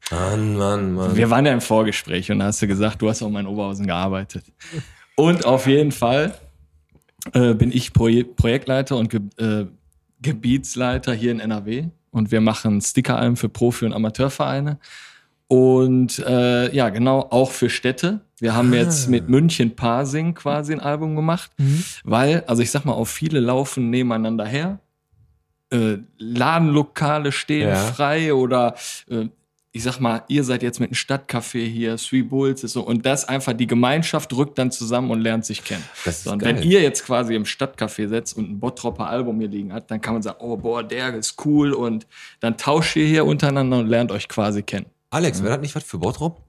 Mann, 0.10 0.56
Mann, 0.56 0.94
Mann. 0.94 1.16
Wir 1.18 1.30
waren 1.30 1.46
ja 1.46 1.52
im 1.52 1.60
Vorgespräch 1.60 2.32
und 2.32 2.40
da 2.40 2.46
hast 2.46 2.62
du 2.62 2.68
gesagt, 2.68 3.02
du 3.02 3.10
hast 3.10 3.22
auch 3.22 3.30
mal 3.30 3.42
in 3.42 3.48
Oberhausen 3.48 3.86
gearbeitet. 3.86 4.46
Und 5.18 5.46
auf 5.46 5.68
jeden 5.68 5.92
Fall 5.92 6.34
äh, 7.34 7.54
bin 7.54 7.74
ich 7.74 7.92
Proje 7.92 8.24
Projektleiter 8.24 8.96
und 8.96 9.10
Ge 9.10 9.20
äh, 9.38 9.66
Gebietsleiter 10.22 11.14
hier 11.14 11.32
in 11.32 11.40
NRW 11.42 11.86
und 12.12 12.32
wir 12.32 12.40
machen 12.42 12.80
Stickeralben 12.82 13.36
für 13.36 13.50
Profi- 13.50 13.86
und 13.86 13.94
Amateurvereine. 13.94 14.80
Und 15.48 16.20
äh, 16.20 16.74
ja, 16.76 16.90
genau, 16.90 17.22
auch 17.30 17.52
für 17.52 17.70
Städte. 17.70 18.20
Wir 18.40 18.54
haben 18.54 18.74
jetzt 18.74 19.08
mit 19.10 19.30
München 19.30 19.76
Parsing 19.76 20.34
quasi 20.36 20.74
ein 20.74 20.80
Album 20.82 21.16
gemacht, 21.16 21.52
weil, 22.04 22.44
also 22.48 22.62
ich 22.62 22.70
sag 22.70 22.86
mal, 22.86 22.94
auch 22.94 23.06
viele 23.06 23.40
laufen 23.40 23.90
nebeneinander 23.90 24.46
her. 24.46 24.80
Äh, 25.72 25.98
Ladenlokale 26.18 27.32
stehen 27.32 27.70
Ja. 27.70 27.76
frei 27.76 28.34
oder 28.34 28.76
äh, 29.10 29.28
ich 29.74 29.84
sag 29.84 30.00
mal, 30.00 30.24
ihr 30.28 30.44
seid 30.44 30.64
jetzt 30.64 30.80
mit 30.80 30.90
einem 30.90 30.96
Stadtcafé 30.96 31.66
hier, 31.66 31.98
Three 31.98 32.24
Bulls 32.24 32.64
ist 32.64 32.74
so, 32.74 32.82
und 32.82 33.06
das 33.06 33.26
einfach, 33.28 33.54
die 33.54 33.68
Gemeinschaft 33.68 34.34
rückt 34.36 34.58
dann 34.58 34.72
zusammen 34.72 35.12
und 35.12 35.22
lernt 35.22 35.46
sich 35.46 35.64
kennen. 35.64 35.84
Das 36.06 36.18
ist 36.20 36.24
So, 36.24 36.32
und 36.32 36.40
geil. 36.40 36.56
wenn 36.56 36.64
ihr 36.64 36.82
jetzt 36.82 37.06
quasi 37.06 37.36
im 37.36 37.44
Stadtcafé 37.44 38.08
setzt 38.08 38.36
und 38.38 38.50
ein 38.50 38.60
Bottropper 38.60 39.08
Album 39.08 39.40
hier 39.40 39.50
liegen 39.50 39.74
hat, 39.74 39.92
dann 39.92 40.02
kann 40.02 40.14
man 40.14 40.24
sagen, 40.24 40.38
oh 40.42 40.58
boah, 40.58 40.84
der 40.84 41.14
ist 41.16 41.36
cool 41.46 41.74
und 41.74 42.08
dann 42.40 42.58
tauscht 42.58 42.96
ihr 42.96 43.06
hier 43.06 43.26
untereinander 43.26 43.78
und 43.80 43.88
lernt 43.88 44.12
euch 44.12 44.28
quasi 44.28 44.64
kennen. 44.64 44.88
Alex, 45.10 45.42
wäre 45.42 45.54
das 45.54 45.62
nicht 45.62 45.76
was 45.76 45.84
für 45.84 45.98
Bottrop? 45.98 46.42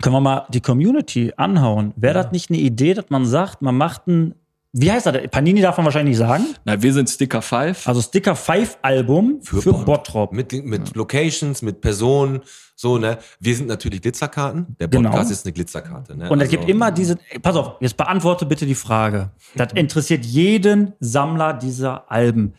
Können 0.00 0.14
wir 0.16 0.20
mal 0.20 0.46
die 0.50 0.60
Community 0.60 1.32
anhauen? 1.36 1.92
Wäre 1.96 2.14
das 2.14 2.32
nicht 2.32 2.50
eine 2.50 2.58
Idee, 2.58 2.94
dass 2.94 3.06
man 3.10 3.24
sagt, 3.26 3.62
man 3.62 3.76
macht 3.76 4.06
ein, 4.06 4.34
wie 4.72 4.90
heißt 4.90 5.04
das? 5.06 5.16
Panini 5.30 5.60
darf 5.60 5.76
man 5.76 5.84
wahrscheinlich 5.84 6.18
nicht 6.18 6.26
sagen. 6.26 6.44
Na, 6.64 6.80
wir 6.82 6.92
sind 6.94 7.08
Sticker 7.10 7.42
5. 7.42 7.86
Also 7.86 8.00
Sticker 8.00 8.34
5 8.34 8.78
Album 8.82 9.40
für, 9.42 9.60
Bott. 9.72 9.84
Bottrop. 9.84 10.32
Mit, 10.32 10.52
mit 10.64 10.94
Locations, 10.96 11.60
mit 11.62 11.80
Personen, 11.82 12.40
so, 12.74 12.96
ne? 12.98 13.18
Wir 13.38 13.54
sind 13.54 13.68
natürlich 13.68 14.00
Glitzerkarten. 14.00 14.76
Der 14.80 14.88
Genau. 14.88 15.10
Podcast 15.10 15.30
ist 15.30 15.44
eine 15.44 15.52
Glitzerkarte, 15.52 16.16
ne? 16.16 16.30
Und 16.30 16.40
es 16.40 16.48
Also- 16.48 16.56
gibt 16.56 16.70
immer 16.70 16.90
diese, 16.90 17.18
ey, 17.30 17.38
pass 17.38 17.54
auf, 17.54 17.74
jetzt 17.80 17.96
beantworte 17.98 18.46
bitte 18.46 18.64
die 18.66 18.74
Frage. 18.74 19.30
Das 19.54 19.72
interessiert 19.74 20.24
jeden 20.24 20.94
Sammler 21.00 21.52
dieser 21.52 22.10
Alben. 22.10 22.54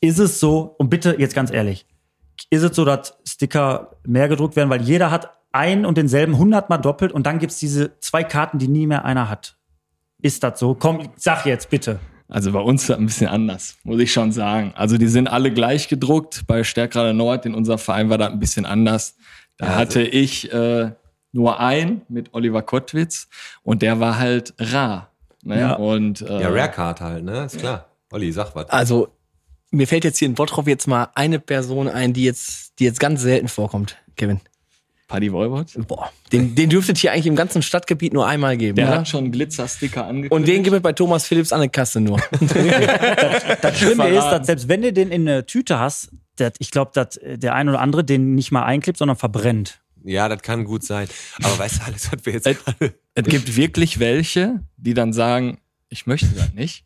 Ist 0.00 0.18
es 0.18 0.40
so, 0.40 0.74
und 0.78 0.88
bitte 0.88 1.16
jetzt 1.18 1.34
ganz 1.34 1.50
ehrlich, 1.52 1.86
ist 2.50 2.62
es 2.62 2.74
so, 2.76 2.84
dass 2.84 3.16
Sticker 3.26 3.96
mehr 4.06 4.28
gedruckt 4.28 4.56
werden, 4.56 4.70
weil 4.70 4.82
jeder 4.82 5.10
hat 5.10 5.30
ein 5.52 5.84
und 5.86 5.96
denselben 5.98 6.36
hundertmal 6.38 6.80
doppelt 6.80 7.12
und 7.12 7.26
dann 7.26 7.38
gibt's 7.38 7.58
diese 7.58 7.98
zwei 8.00 8.22
Karten, 8.24 8.58
die 8.58 8.68
nie 8.68 8.86
mehr 8.86 9.04
einer 9.04 9.28
hat. 9.28 9.56
Ist 10.20 10.42
das 10.42 10.58
so? 10.58 10.74
Komm, 10.74 11.08
sag 11.16 11.46
jetzt 11.46 11.70
bitte. 11.70 12.00
Also 12.28 12.52
bei 12.52 12.60
uns 12.60 12.82
ist 12.82 12.90
das 12.90 12.98
ein 12.98 13.06
bisschen 13.06 13.28
anders, 13.28 13.78
muss 13.84 14.00
ich 14.00 14.12
schon 14.12 14.32
sagen. 14.32 14.72
Also 14.76 14.98
die 14.98 15.08
sind 15.08 15.28
alle 15.28 15.50
gleich 15.52 15.88
gedruckt. 15.88 16.44
Bei 16.46 16.62
Stärkrade 16.64 17.14
Nord 17.14 17.46
in 17.46 17.54
unserem 17.54 17.78
Verein 17.78 18.10
war 18.10 18.18
das 18.18 18.30
ein 18.32 18.38
bisschen 18.40 18.66
anders. 18.66 19.16
Da 19.56 19.66
Ja, 19.66 19.72
also- 19.72 19.80
hatte 19.80 20.02
ich 20.02 20.52
äh, 20.52 20.90
nur 21.32 21.58
einen 21.60 22.02
mit 22.08 22.34
Oliver 22.34 22.62
Kottwitz 22.62 23.28
und 23.62 23.80
der 23.80 24.00
war 24.00 24.18
halt 24.18 24.52
rar. 24.58 25.10
Ne? 25.42 25.60
Ja. 25.60 25.72
Und 25.74 26.20
äh, 26.20 26.42
Ja, 26.42 26.48
Rare 26.50 26.70
Card 26.70 27.00
halt, 27.00 27.24
ne? 27.24 27.44
Ist 27.44 27.58
klar. 27.58 27.86
Olli, 28.12 28.30
sag 28.32 28.54
was. 28.54 28.68
Also, 28.70 29.08
mir 29.70 29.86
fällt 29.86 30.04
jetzt 30.04 30.18
hier 30.18 30.26
in 30.28 30.34
Bottrop 30.34 30.66
jetzt 30.66 30.86
mal 30.86 31.08
eine 31.14 31.38
Person 31.38 31.88
ein, 31.88 32.12
die 32.12 32.24
jetzt, 32.24 32.78
die 32.78 32.84
jetzt 32.84 33.00
ganz 33.00 33.22
selten 33.22 33.48
vorkommt, 33.48 33.96
Kevin. 34.16 34.40
Paddy 35.08 35.32
Wolbert, 35.32 35.72
Boah, 35.88 36.12
den, 36.32 36.54
den 36.54 36.68
dürftet 36.68 37.02
ihr 37.02 37.12
eigentlich 37.12 37.26
im 37.26 37.34
ganzen 37.36 37.62
Stadtgebiet 37.62 38.12
nur 38.12 38.26
einmal 38.26 38.58
geben, 38.58 38.76
der 38.76 38.88
oder? 38.88 38.98
hat 38.98 39.08
schon 39.08 39.24
einen 39.24 39.32
Glitzersticker 39.32 40.04
angekündigt. 40.04 40.32
Und 40.32 40.46
den 40.46 40.62
gibt 40.62 40.76
es 40.76 40.82
bei 40.82 40.92
Thomas 40.92 41.26
Phillips 41.26 41.50
an 41.50 41.60
der 41.60 41.70
Kasse 41.70 42.00
nur. 42.00 42.20
Das 43.62 43.78
Schlimme 43.78 44.08
ist, 44.08 44.16
Verraten. 44.16 44.38
dass 44.38 44.46
selbst 44.46 44.68
wenn 44.68 44.82
du 44.82 44.92
den 44.92 45.10
in 45.10 45.26
eine 45.26 45.46
Tüte 45.46 45.78
hast, 45.78 46.10
dat, 46.36 46.56
ich 46.58 46.70
glaube, 46.70 46.90
dass 46.92 47.18
der 47.24 47.54
ein 47.54 47.70
oder 47.70 47.80
andere 47.80 48.04
den 48.04 48.34
nicht 48.34 48.52
mal 48.52 48.64
einklebt, 48.64 48.98
sondern 48.98 49.16
verbrennt. 49.16 49.80
Ja, 50.04 50.28
das 50.28 50.42
kann 50.42 50.64
gut 50.64 50.84
sein. 50.84 51.08
Aber 51.42 51.58
weißt 51.58 51.80
du, 51.80 51.84
alles, 51.86 52.12
was 52.12 52.24
wir 52.26 52.32
jetzt 52.34 52.46
Äh, 52.46 52.56
es 53.14 53.24
gibt 53.24 53.56
wirklich 53.56 53.98
welche, 53.98 54.60
die 54.76 54.94
dann 54.94 55.12
sagen, 55.14 55.58
ich 55.88 56.06
möchte 56.06 56.28
das 56.28 56.52
nicht. 56.52 56.84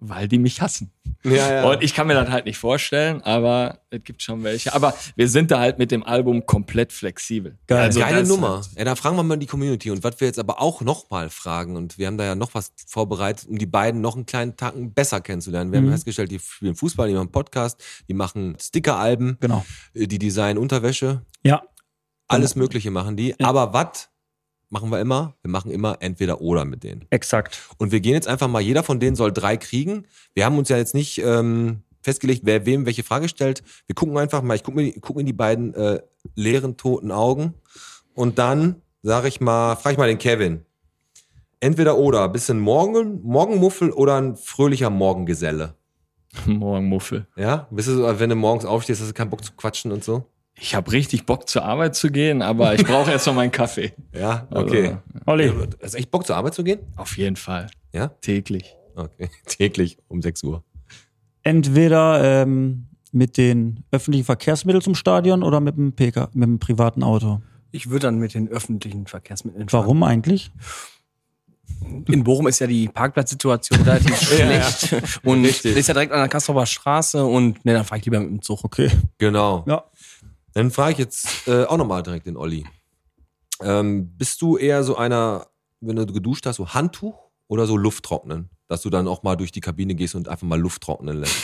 Weil 0.00 0.28
die 0.28 0.38
mich 0.38 0.60
hassen. 0.60 0.90
Ja, 1.22 1.52
ja. 1.52 1.64
Und 1.70 1.82
ich 1.82 1.94
kann 1.94 2.06
mir 2.06 2.14
das 2.14 2.30
halt 2.30 2.46
nicht 2.46 2.58
vorstellen, 2.58 3.20
aber 3.22 3.80
es 3.90 4.02
gibt 4.04 4.22
schon 4.22 4.42
welche. 4.42 4.74
Aber 4.74 4.94
wir 5.16 5.28
sind 5.28 5.50
da 5.50 5.60
halt 5.60 5.78
mit 5.78 5.90
dem 5.90 6.02
Album 6.02 6.46
komplett 6.46 6.92
flexibel. 6.92 7.58
Geil. 7.66 7.78
Also 7.82 8.00
Geile 8.00 8.26
Nummer. 8.26 8.62
Ja, 8.76 8.84
da 8.84 8.94
fragen 8.96 9.16
wir 9.16 9.22
mal 9.22 9.36
die 9.36 9.46
Community. 9.46 9.90
Und 9.90 10.02
was 10.02 10.20
wir 10.20 10.26
jetzt 10.26 10.38
aber 10.38 10.60
auch 10.60 10.80
noch 10.80 11.10
mal 11.10 11.30
fragen, 11.30 11.76
und 11.76 11.98
wir 11.98 12.06
haben 12.06 12.18
da 12.18 12.24
ja 12.24 12.34
noch 12.34 12.54
was 12.54 12.72
vorbereitet, 12.86 13.48
um 13.48 13.58
die 13.58 13.66
beiden 13.66 14.00
noch 14.00 14.16
einen 14.16 14.26
kleinen 14.26 14.56
Tacken 14.56 14.92
besser 14.94 15.20
kennenzulernen. 15.20 15.72
Wir 15.72 15.78
haben 15.80 15.90
festgestellt, 15.90 16.30
die 16.30 16.38
spielen 16.38 16.74
Fußball, 16.74 17.08
die 17.08 17.14
machen 17.14 17.30
Podcast, 17.32 17.82
die 18.08 18.14
machen 18.14 18.56
Sticker-Alben, 18.60 19.36
Genau. 19.40 19.64
äh, 19.94 20.06
die 20.06 20.18
designen 20.18 20.58
Unterwäsche, 20.58 21.22
Ja. 21.42 21.62
alles 22.28 22.56
Mögliche 22.56 22.90
machen 22.90 23.16
die. 23.16 23.38
Aber 23.40 23.72
was 23.72 24.09
machen 24.70 24.90
wir 24.90 25.00
immer? 25.00 25.34
Wir 25.42 25.50
machen 25.50 25.70
immer 25.70 25.98
entweder 26.00 26.40
oder 26.40 26.64
mit 26.64 26.82
denen. 26.84 27.04
Exakt. 27.10 27.60
Und 27.78 27.92
wir 27.92 28.00
gehen 28.00 28.14
jetzt 28.14 28.28
einfach 28.28 28.48
mal, 28.48 28.60
jeder 28.60 28.82
von 28.82 29.00
denen 29.00 29.16
soll 29.16 29.32
drei 29.32 29.56
kriegen. 29.56 30.06
Wir 30.34 30.44
haben 30.44 30.56
uns 30.56 30.68
ja 30.68 30.76
jetzt 30.76 30.94
nicht 30.94 31.18
ähm, 31.18 31.82
festgelegt, 32.02 32.42
wer 32.44 32.64
wem 32.66 32.86
welche 32.86 33.02
Frage 33.02 33.28
stellt. 33.28 33.62
Wir 33.86 33.94
gucken 33.94 34.16
einfach 34.16 34.42
mal, 34.42 34.54
ich 34.54 34.62
gucke 34.62 34.78
mir, 34.78 34.92
guck 35.00 35.18
in 35.20 35.26
die 35.26 35.32
beiden 35.32 35.74
äh, 35.74 36.00
leeren, 36.34 36.76
toten 36.76 37.10
Augen. 37.10 37.54
Und 38.14 38.38
dann 38.38 38.82
sage 39.02 39.28
ich 39.28 39.40
mal, 39.40 39.76
frage 39.76 39.94
ich 39.94 39.98
mal 39.98 40.08
den 40.08 40.18
Kevin. 40.18 40.64
Entweder 41.60 41.98
oder, 41.98 42.28
bist 42.28 42.48
du 42.48 42.54
ein 42.54 42.60
Morgen, 42.60 43.20
Morgenmuffel 43.22 43.90
oder 43.90 44.16
ein 44.16 44.36
fröhlicher 44.36 44.88
Morgengeselle? 44.88 45.74
Morgenmuffel. 46.46 47.26
Ja? 47.36 47.66
Bist 47.70 47.88
du 47.88 47.94
so, 47.94 48.20
wenn 48.20 48.30
du 48.30 48.36
morgens 48.36 48.64
aufstehst, 48.64 49.00
hast 49.00 49.10
du 49.10 49.14
keinen 49.14 49.30
Bock 49.30 49.44
zu 49.44 49.52
quatschen 49.52 49.92
und 49.92 50.04
so? 50.04 50.24
Ich 50.58 50.74
habe 50.74 50.92
richtig 50.92 51.24
Bock 51.26 51.48
zur 51.48 51.64
Arbeit 51.64 51.94
zu 51.96 52.10
gehen, 52.10 52.42
aber 52.42 52.74
ich 52.74 52.84
brauche 52.84 53.10
erst 53.10 53.26
mal 53.26 53.32
meinen 53.34 53.52
Kaffee. 53.52 53.92
Ja, 54.14 54.46
Also, 54.50 54.66
okay. 54.66 54.96
Olli. 55.26 55.50
Hast 55.82 55.94
du 55.94 55.98
echt 55.98 56.10
Bock 56.10 56.26
zur 56.26 56.36
Arbeit 56.36 56.54
zu 56.54 56.62
gehen? 56.64 56.80
Auf 56.96 57.16
jeden 57.16 57.36
Fall. 57.36 57.68
Ja? 57.92 58.08
Täglich. 58.20 58.76
Okay. 58.94 59.30
Täglich 59.46 59.98
um 60.08 60.20
6 60.20 60.42
Uhr. 60.44 60.62
Entweder 61.42 62.42
ähm, 62.42 62.86
mit 63.12 63.36
den 63.38 63.84
öffentlichen 63.90 64.24
Verkehrsmitteln 64.26 64.82
zum 64.82 64.94
Stadion 64.94 65.42
oder 65.42 65.60
mit 65.60 65.76
dem 65.76 65.94
PK, 65.94 66.28
mit 66.34 66.46
dem 66.48 66.58
privaten 66.58 67.02
Auto. 67.02 67.40
Ich 67.72 67.88
würde 67.88 68.06
dann 68.08 68.18
mit 68.18 68.34
den 68.34 68.48
öffentlichen 68.48 69.06
Verkehrsmitteln 69.06 69.68
fahren. 69.68 69.82
Warum 69.82 70.02
eigentlich? 70.02 70.50
In 72.08 72.24
Bochum 72.24 72.46
ist 72.48 72.58
ja 72.58 72.66
die 72.66 72.88
Parkplatzsituation 72.88 73.80
relativ 73.82 74.16
schlecht. 74.20 74.94
Und 75.24 75.44
Richtig. 75.44 75.76
ist 75.76 75.86
ja 75.86 75.94
direkt 75.94 76.12
an 76.12 76.18
der 76.18 76.28
Kastrober 76.28 76.66
Straße 76.66 77.24
und 77.24 77.64
ne, 77.64 77.72
dann 77.72 77.84
fahre 77.84 78.00
ich 78.00 78.04
lieber 78.04 78.20
mit 78.20 78.28
dem 78.28 78.42
Zug. 78.42 78.64
Okay. 78.64 78.90
Genau. 79.18 79.64
Ja. 79.66 79.84
Dann 80.60 80.70
frage 80.70 80.92
ich 80.92 80.98
jetzt 80.98 81.48
äh, 81.48 81.64
auch 81.64 81.78
nochmal 81.78 82.02
direkt 82.02 82.26
den 82.26 82.36
Olli. 82.36 82.66
Ähm, 83.62 84.10
bist 84.18 84.42
du 84.42 84.58
eher 84.58 84.84
so 84.84 84.94
einer, 84.94 85.46
wenn 85.80 85.96
du 85.96 86.04
geduscht 86.06 86.44
hast, 86.44 86.56
so 86.56 86.68
Handtuch 86.74 87.14
oder 87.48 87.66
so 87.66 87.78
Lufttrocknen? 87.78 88.50
Dass 88.68 88.82
du 88.82 88.90
dann 88.90 89.08
auch 89.08 89.22
mal 89.22 89.36
durch 89.36 89.52
die 89.52 89.60
Kabine 89.62 89.94
gehst 89.94 90.14
und 90.14 90.28
einfach 90.28 90.46
mal 90.46 90.60
Luft 90.60 90.82
trocknen 90.82 91.20
lässt. 91.20 91.34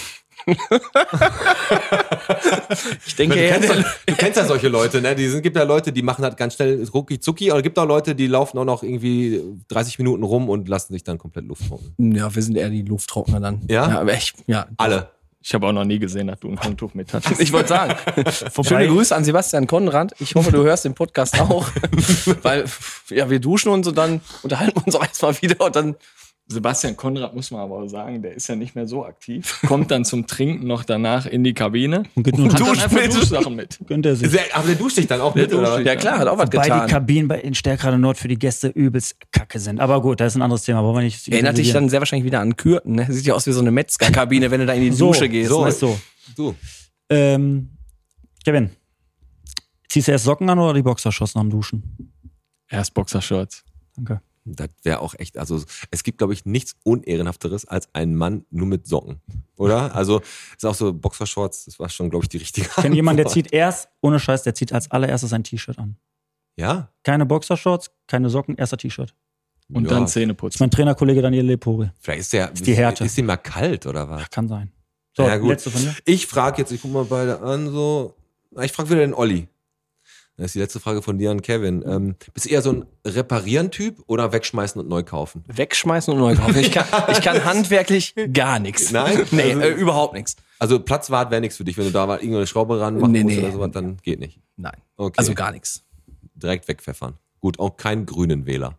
Ich 3.06 3.16
denke, 3.16 3.36
Du 3.36 3.48
kennst, 3.48 3.68
eher- 3.70 3.76
ja, 3.78 3.84
du 4.06 4.14
kennst 4.16 4.36
ja 4.36 4.44
solche 4.44 4.68
Leute, 4.68 5.00
ne? 5.00 5.14
Die 5.16 5.26
sind, 5.28 5.42
gibt 5.42 5.56
ja 5.56 5.62
Leute, 5.62 5.92
die 5.92 6.02
machen 6.02 6.22
halt 6.24 6.36
ganz 6.36 6.54
schnell 6.54 6.84
rucki 6.92 7.18
zucki, 7.18 7.50
aber 7.50 7.60
es 7.60 7.62
gibt 7.64 7.78
auch 7.78 7.86
Leute, 7.86 8.14
die 8.14 8.26
laufen 8.26 8.58
auch 8.58 8.64
noch 8.64 8.82
irgendwie 8.82 9.42
30 9.68 9.98
Minuten 9.98 10.22
rum 10.24 10.48
und 10.50 10.68
lassen 10.68 10.92
sich 10.92 11.04
dann 11.04 11.16
komplett 11.18 11.46
Luft 11.46 11.66
trocknen. 11.68 12.14
ja, 12.14 12.32
wir 12.34 12.42
sind 12.42 12.56
eher 12.56 12.68
die 12.70 12.82
Lufttrockner 12.82 13.40
dann. 13.40 13.62
Ja? 13.68 13.88
Ja, 13.88 14.00
aber 14.00 14.14
ich, 14.14 14.34
ja. 14.46 14.66
Alle. 14.76 15.08
Ich 15.46 15.54
habe 15.54 15.64
auch 15.68 15.72
noch 15.72 15.84
nie 15.84 16.00
gesehen, 16.00 16.26
dass 16.26 16.40
du 16.40 16.50
ein 16.50 16.58
Handtuch 16.58 16.92
mit 16.94 17.14
hattest. 17.14 17.40
Ich 17.40 17.52
wollte 17.52 17.68
sagen, 17.68 17.94
schöne 18.64 18.88
Grüße 18.88 19.14
an 19.14 19.22
Sebastian 19.22 19.68
Konrad. 19.68 20.12
Ich 20.18 20.34
hoffe, 20.34 20.50
du 20.50 20.64
hörst 20.64 20.84
den 20.84 20.94
Podcast 20.94 21.40
auch. 21.40 21.68
Weil, 22.42 22.64
ja, 23.10 23.30
wir 23.30 23.38
duschen 23.38 23.68
uns 23.68 23.86
und 23.86 23.96
dann 23.96 24.22
unterhalten 24.42 24.80
wir 24.80 24.84
uns 24.84 24.96
auch 24.96 25.04
erstmal 25.04 25.40
wieder 25.40 25.64
und 25.64 25.76
dann 25.76 25.94
Sebastian 26.48 26.96
Konrad 26.96 27.34
muss 27.34 27.50
man 27.50 27.60
aber 27.62 27.78
auch 27.78 27.88
sagen, 27.88 28.22
der 28.22 28.34
ist 28.34 28.46
ja 28.46 28.54
nicht 28.54 28.76
mehr 28.76 28.86
so 28.86 29.04
aktiv. 29.04 29.60
Kommt 29.66 29.90
dann 29.90 30.04
zum 30.04 30.28
Trinken 30.28 30.64
noch 30.68 30.84
danach 30.84 31.26
in 31.26 31.42
die 31.42 31.54
Kabine. 31.54 32.04
Und 32.14 32.22
geht 32.22 32.38
nur. 32.38 32.48
Duschsachen 32.48 33.56
mit. 33.56 33.78
gönnt 33.84 34.06
er 34.06 34.14
sich. 34.14 34.30
Der- 34.30 34.54
Aber 34.54 34.68
der 34.68 34.76
duscht 34.76 34.96
dich 34.96 35.08
dann 35.08 35.20
auch 35.20 35.34
mit, 35.34 35.50
Der 35.50 35.58
oder? 35.58 35.80
Ja 35.80 35.96
klar, 35.96 36.18
hat 36.18 36.28
auch 36.28 36.38
was 36.38 36.46
Wobei 36.46 36.62
die 36.62 36.70
getan. 36.70 36.88
Kabinen 36.88 37.26
bei, 37.26 37.40
in 37.40 37.54
Stärkrade 37.56 37.98
Nord 37.98 38.16
für 38.16 38.28
die 38.28 38.38
Gäste 38.38 38.68
übelst 38.68 39.16
kacke 39.32 39.58
sind. 39.58 39.80
Aber 39.80 40.00
gut, 40.00 40.20
das 40.20 40.34
ist 40.34 40.36
ein 40.36 40.42
anderes 40.42 40.62
Thema. 40.62 40.84
Wollen 40.84 40.94
wir 40.94 41.02
nicht 41.02 41.26
Erinnert 41.26 41.58
dich 41.58 41.72
dann 41.72 41.88
sehr 41.88 42.00
wahrscheinlich 42.00 42.24
wieder 42.24 42.38
an 42.40 42.54
Kürten. 42.56 42.94
Ne? 42.94 43.06
Sieht 43.10 43.26
ja 43.26 43.34
aus 43.34 43.44
wie 43.48 43.52
so 43.52 43.60
eine 43.60 43.72
Metzgerkabine, 43.72 44.48
wenn 44.52 44.60
du 44.60 44.66
da 44.66 44.74
in 44.74 44.82
die 44.82 44.92
so, 44.92 45.08
Dusche 45.08 45.28
gehst. 45.28 45.50
So 45.50 45.64
ne? 45.64 45.70
ist 45.70 45.80
so. 45.80 45.98
Du. 46.36 46.54
Ähm, 47.10 47.70
Kevin, 48.44 48.70
ziehst 49.88 50.06
du 50.06 50.12
erst 50.12 50.24
Socken 50.24 50.48
an 50.48 50.60
oder 50.60 50.74
die 50.74 50.82
Boxershorts 50.82 51.34
nach 51.34 51.42
dem 51.42 51.50
Duschen? 51.50 52.12
Erst 52.68 52.94
Boxershorts. 52.94 53.64
Danke. 53.96 54.20
Das 54.54 54.68
wäre 54.82 55.00
auch 55.00 55.14
echt, 55.18 55.38
also 55.38 55.62
es 55.90 56.02
gibt, 56.04 56.18
glaube 56.18 56.32
ich, 56.32 56.44
nichts 56.46 56.76
Unehrenhafteres 56.84 57.66
als 57.66 57.88
ein 57.94 58.14
Mann 58.14 58.44
nur 58.50 58.66
mit 58.66 58.86
Socken. 58.86 59.20
Oder? 59.56 59.94
Also 59.94 60.20
ist 60.56 60.64
auch 60.64 60.74
so 60.74 60.92
Boxershorts, 60.92 61.64
das 61.64 61.78
war 61.78 61.88
schon, 61.88 62.10
glaube 62.10 62.24
ich, 62.24 62.28
die 62.28 62.38
richtige 62.38 62.68
Ich 62.68 62.74
kenne 62.74 62.94
jemanden, 62.94 63.18
der 63.18 63.26
Antwort. 63.26 63.44
zieht 63.44 63.52
erst, 63.52 63.88
ohne 64.00 64.20
Scheiß, 64.20 64.44
der 64.44 64.54
zieht 64.54 64.72
als 64.72 64.90
allererstes 64.90 65.32
ein 65.32 65.42
T-Shirt 65.44 65.78
an. 65.78 65.96
Ja? 66.56 66.90
Keine 67.02 67.26
Boxershorts, 67.26 67.90
keine 68.06 68.30
Socken, 68.30 68.56
erster 68.56 68.76
T-Shirt. 68.76 69.14
Und 69.72 69.84
ja. 69.84 69.90
dann 69.90 70.06
Zähne 70.06 70.32
putzen. 70.34 70.50
Das 70.50 70.56
ist 70.56 70.60
mein 70.60 70.70
Trainerkollege 70.70 71.22
Daniel 71.22 71.44
Lepore. 71.44 71.92
Vielleicht 71.98 72.20
ist 72.20 72.32
der, 72.32 72.50
die 72.52 72.74
Härte. 72.74 73.04
Ist 73.04 73.18
dem 73.18 73.26
mal 73.26 73.36
kalt 73.36 73.86
oder 73.86 74.08
was? 74.08 74.30
Kann 74.30 74.46
sein. 74.48 74.70
So, 75.16 75.24
Ja, 75.24 75.36
gut. 75.38 75.48
letzte 75.50 75.70
von 75.72 75.80
dir. 75.82 75.94
Ich 76.04 76.26
frage 76.28 76.62
jetzt, 76.62 76.70
ich 76.70 76.80
guck 76.82 76.92
mal 76.92 77.04
beide 77.04 77.40
an, 77.40 77.70
so. 77.72 78.14
Ich 78.62 78.70
frage 78.70 78.90
wieder 78.90 79.00
den 79.00 79.12
Olli. 79.12 79.48
Das 80.36 80.46
ist 80.46 80.54
die 80.54 80.58
letzte 80.58 80.80
Frage 80.80 81.00
von 81.00 81.16
dir 81.18 81.30
an 81.30 81.40
Kevin. 81.40 81.82
Ähm, 81.86 82.14
bist 82.34 82.44
du 82.44 82.50
eher 82.50 82.60
so 82.60 82.70
ein 82.70 82.84
Reparieren-Typ 83.06 84.02
oder 84.06 84.32
wegschmeißen 84.32 84.78
und 84.80 84.86
neu 84.88 85.02
kaufen? 85.02 85.42
Wegschmeißen 85.46 86.12
und 86.12 86.20
neu 86.20 86.34
kaufen. 86.36 86.58
Ich 86.58 86.72
kann, 86.72 86.84
ich 87.10 87.22
kann 87.22 87.42
handwerklich 87.44 88.14
gar 88.34 88.58
nichts. 88.58 88.90
Nein? 88.92 89.24
Nee, 89.30 89.52
Also- 89.54 89.60
äh, 89.62 89.70
überhaupt 89.72 90.12
nichts. 90.14 90.36
Also 90.58 90.78
Platzwart 90.80 91.30
wäre 91.30 91.40
nichts 91.40 91.56
für 91.56 91.64
dich, 91.64 91.76
wenn 91.78 91.84
du 91.86 91.90
da 91.90 92.06
mal 92.06 92.18
irgendeine 92.18 92.46
Schraube 92.46 92.78
ranmachen 92.80 93.12
Nee, 93.12 93.22
musst 93.24 93.36
nee. 93.36 93.42
oder 93.42 93.52
sowas, 93.52 93.70
dann 93.72 93.96
geht 94.02 94.20
nicht. 94.20 94.38
Nein. 94.56 94.76
Okay. 94.96 95.14
Also 95.16 95.32
gar 95.34 95.52
nichts. 95.52 95.82
direkt 96.34 96.68
wegpfeffern. 96.68 97.14
Gut, 97.40 97.58
auch 97.58 97.76
keinen 97.78 98.04
grünen 98.06 98.44
Wähler. 98.46 98.78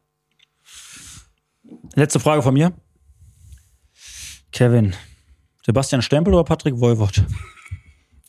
Letzte 1.95 2.19
Frage 2.19 2.41
von 2.43 2.53
mir. 2.53 2.73
Kevin, 4.51 4.93
Sebastian 5.65 6.01
Stempel 6.01 6.33
oder 6.33 6.43
Patrick 6.43 6.79
Voivod? 6.79 7.23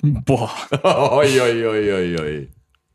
Boah, 0.02 0.50
oi, 1.12 1.40
oi, 1.40 1.66
oi, 1.66 1.92
oi, 1.92 2.18
oi. 2.20 2.48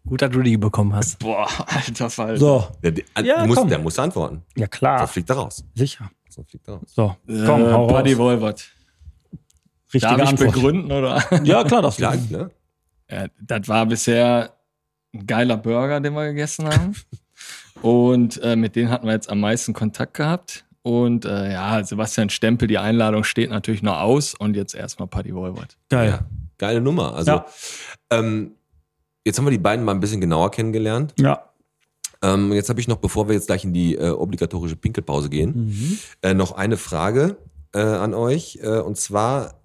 Gut, 0.07 0.21
dass 0.21 0.31
du 0.31 0.41
die 0.41 0.57
bekommen 0.57 0.93
hast. 0.93 1.19
boah, 1.19 1.47
alter 1.67 2.09
Fall. 2.09 2.37
So, 2.37 2.67
Der, 2.83 2.91
der, 2.91 3.03
Ja, 3.23 3.47
komm. 3.47 3.69
der 3.69 3.79
muss 3.79 3.97
antworten. 3.99 4.43
ja 4.55 4.67
klar, 4.67 4.99
Sonst 4.99 5.11
fliegt 5.13 5.29
er 5.29 5.35
raus. 5.37 5.63
sicher. 5.75 6.09
Sonst 6.29 6.49
fliegt 6.49 6.67
er 6.67 6.73
raus. 6.75 6.83
So, 6.87 7.15
Äh, 7.27 7.45
komm, 7.45 7.71
hau 7.71 7.87
Buddy. 7.87 8.17
Wolvert. 8.17 8.69
Richtige 9.93 10.15
Darf 10.17 10.21
ich 10.23 10.27
Antwort. 10.29 10.53
begründen 10.53 10.91
oder? 10.91 11.23
Ja, 11.43 11.63
klar, 11.63 11.81
das 11.83 11.97
Klar, 11.97 12.15
ne? 12.29 12.49
Ja, 13.09 13.27
das 13.41 13.67
war 13.67 13.85
bisher 13.85 14.53
ein 15.13 15.25
geiler 15.27 15.57
Burger, 15.57 15.99
den 16.01 16.13
wir 16.13 16.25
gegessen 16.29 16.67
haben. 16.67 16.95
Und 17.81 18.41
äh, 18.41 18.55
mit 18.55 18.75
denen 18.75 18.89
hatten 18.89 19.05
wir 19.05 19.13
jetzt 19.13 19.29
am 19.29 19.39
meisten 19.39 19.73
Kontakt 19.73 20.15
gehabt. 20.15 20.65
Und 20.81 21.25
äh, 21.25 21.51
ja, 21.53 21.83
Sebastian 21.83 22.29
Stempel, 22.29 22.67
die 22.67 22.77
Einladung 22.77 23.23
steht 23.23 23.49
natürlich 23.51 23.83
noch 23.83 23.99
aus. 24.01 24.33
Und 24.35 24.55
jetzt 24.55 24.73
erstmal 24.75 25.07
Paddy 25.07 25.33
Wolvert. 25.35 25.77
Geil. 25.89 26.09
Ja, 26.09 26.19
geile 26.57 26.81
Nummer. 26.81 27.13
Also, 27.15 27.31
Ja. 27.31 27.45
ähm, 28.09 28.55
jetzt 29.25 29.37
haben 29.37 29.45
wir 29.45 29.51
die 29.51 29.57
beiden 29.57 29.83
mal 29.85 29.91
ein 29.93 29.99
bisschen 29.99 30.21
genauer 30.21 30.51
kennengelernt. 30.51 31.13
Ja. 31.19 31.49
Ähm, 32.21 32.53
jetzt 32.53 32.69
habe 32.69 32.79
ich 32.79 32.87
noch, 32.87 32.97
bevor 32.97 33.27
wir 33.27 33.35
jetzt 33.35 33.47
gleich 33.47 33.63
in 33.65 33.73
die 33.73 33.95
äh, 33.95 34.09
obligatorische 34.09 34.75
Pinkelpause 34.77 35.29
gehen, 35.29 35.67
Mhm. 35.67 35.97
äh, 36.21 36.33
noch 36.33 36.53
eine 36.53 36.77
Frage 36.77 37.37
äh, 37.73 37.79
an 37.79 38.13
euch. 38.13 38.59
Äh, 38.61 38.79
und 38.79 38.97
zwar 38.97 39.59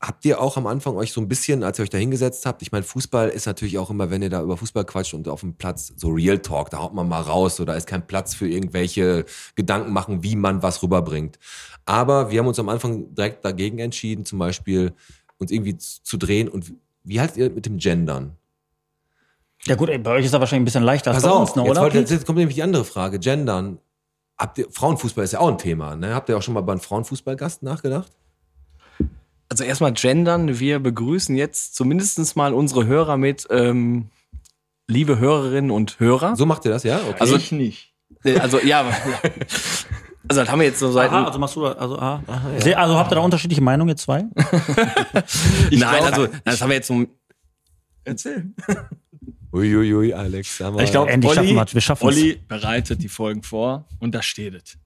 habt 0.00 0.24
ihr 0.24 0.40
auch 0.40 0.56
am 0.56 0.66
Anfang 0.66 0.96
euch 0.96 1.12
so 1.12 1.20
ein 1.20 1.28
bisschen, 1.28 1.62
als 1.62 1.78
ihr 1.78 1.84
euch 1.84 1.90
da 1.90 1.96
hingesetzt 1.96 2.44
habt, 2.44 2.60
ich 2.60 2.72
meine, 2.72 2.82
Fußball 2.82 3.28
ist 3.28 3.46
natürlich 3.46 3.78
auch 3.78 3.88
immer, 3.88 4.10
wenn 4.10 4.20
ihr 4.20 4.30
da 4.30 4.42
über 4.42 4.56
Fußball 4.56 4.84
quatscht 4.84 5.14
und 5.14 5.28
auf 5.28 5.40
dem 5.40 5.54
Platz 5.54 5.92
so 5.96 6.08
Real 6.08 6.40
Talk, 6.40 6.70
da 6.70 6.78
haut 6.80 6.92
man 6.92 7.08
mal 7.08 7.20
raus, 7.22 7.56
so 7.56 7.64
da 7.64 7.74
ist 7.74 7.86
kein 7.86 8.04
Platz 8.06 8.34
für 8.34 8.48
irgendwelche 8.48 9.24
Gedanken 9.54 9.92
machen, 9.92 10.24
wie 10.24 10.34
man 10.34 10.60
was 10.62 10.82
rüberbringt. 10.82 11.38
Aber 11.84 12.30
wir 12.32 12.40
haben 12.40 12.48
uns 12.48 12.58
am 12.58 12.68
Anfang 12.68 13.14
direkt 13.14 13.44
dagegen 13.44 13.78
entschieden, 13.78 14.24
zum 14.24 14.40
Beispiel 14.40 14.92
uns 15.38 15.50
irgendwie 15.52 15.76
zu 15.78 16.02
zu 16.02 16.16
drehen. 16.16 16.48
Und 16.48 16.74
wie 17.04 17.20
haltet 17.20 17.36
ihr 17.36 17.50
mit 17.50 17.66
dem 17.66 17.78
Gendern? 17.78 18.36
Ja 19.66 19.76
gut, 19.76 19.88
ey, 19.90 19.98
bei 19.98 20.10
euch 20.12 20.24
ist 20.24 20.34
das 20.34 20.40
wahrscheinlich 20.40 20.62
ein 20.62 20.64
bisschen 20.64 20.82
leichter 20.82 21.12
als 21.12 21.22
Pass 21.22 21.30
bei 21.30 21.36
auf, 21.36 21.40
uns, 21.48 21.56
ne, 21.56 21.62
jetzt, 21.62 21.70
oder? 21.70 21.80
wollte, 21.82 21.98
Pete? 22.00 22.14
jetzt 22.14 22.26
kommt 22.26 22.38
nämlich 22.38 22.56
die 22.56 22.62
andere 22.62 22.84
Frage. 22.84 23.18
Gendern. 23.18 23.78
Habt 24.38 24.58
ihr, 24.58 24.66
Frauenfußball 24.70 25.24
ist 25.24 25.32
ja 25.32 25.40
auch 25.40 25.48
ein 25.48 25.58
Thema. 25.58 25.94
Ne? 25.94 26.14
Habt 26.14 26.28
ihr 26.28 26.36
auch 26.36 26.42
schon 26.42 26.54
mal 26.54 26.68
einen 26.68 26.80
Frauenfußballgast 26.80 27.62
nachgedacht? 27.62 28.10
Also 29.48 29.62
erstmal 29.64 29.92
gendern. 29.92 30.58
Wir 30.58 30.80
begrüßen 30.80 31.36
jetzt 31.36 31.76
zumindest 31.76 32.34
mal 32.36 32.54
unsere 32.54 32.86
Hörer 32.86 33.16
mit 33.18 33.46
ähm, 33.50 34.08
liebe 34.88 35.18
Hörerinnen 35.18 35.70
und 35.70 36.00
Hörer. 36.00 36.34
So 36.34 36.46
macht 36.46 36.64
ihr 36.64 36.70
das, 36.72 36.82
ja? 36.82 36.98
Okay. 37.08 37.16
Also- 37.20 37.36
ich 37.36 37.52
nicht. 37.52 37.92
Äh, 38.24 38.38
Also 38.40 38.58
ja, 38.60 38.80
also 40.28 40.40
das 40.42 40.48
haben 40.48 40.60
wir 40.60 40.66
jetzt 40.66 40.78
so 40.78 40.90
seit. 40.92 41.10
Aha, 41.10 41.24
also 41.26 41.38
machst 41.38 41.56
du, 41.56 41.66
also, 41.66 41.98
aha. 41.98 42.22
Sehr, 42.58 42.78
also 42.78 42.96
habt 42.96 43.12
ihr 43.12 43.16
da 43.16 43.20
unterschiedliche 43.20 43.60
Meinungen, 43.62 43.90
ihr 43.90 43.96
zwei? 43.96 44.24
Nein, 45.70 45.70
glaub- 45.70 46.04
also 46.04 46.28
das 46.44 46.60
haben 46.62 46.68
wir 46.70 46.76
jetzt 46.76 46.88
so. 46.88 47.04
Erzähl. 48.04 48.50
Uiuiui, 49.52 49.92
ui, 49.94 50.12
Alex. 50.14 50.60
Ich 50.80 50.90
glaube, 50.90 51.10
Endlich 51.10 51.30
Olli, 51.38 51.48
schaffen 51.48 51.56
wir's, 51.56 51.74
wir 51.74 51.80
schaffen's. 51.80 52.16
Olli 52.16 52.40
bereitet 52.48 53.02
die 53.02 53.08
Folgen 53.08 53.42
vor 53.42 53.86
und 53.98 54.14
da 54.14 54.22
steht 54.22 54.54
es. 54.54 54.78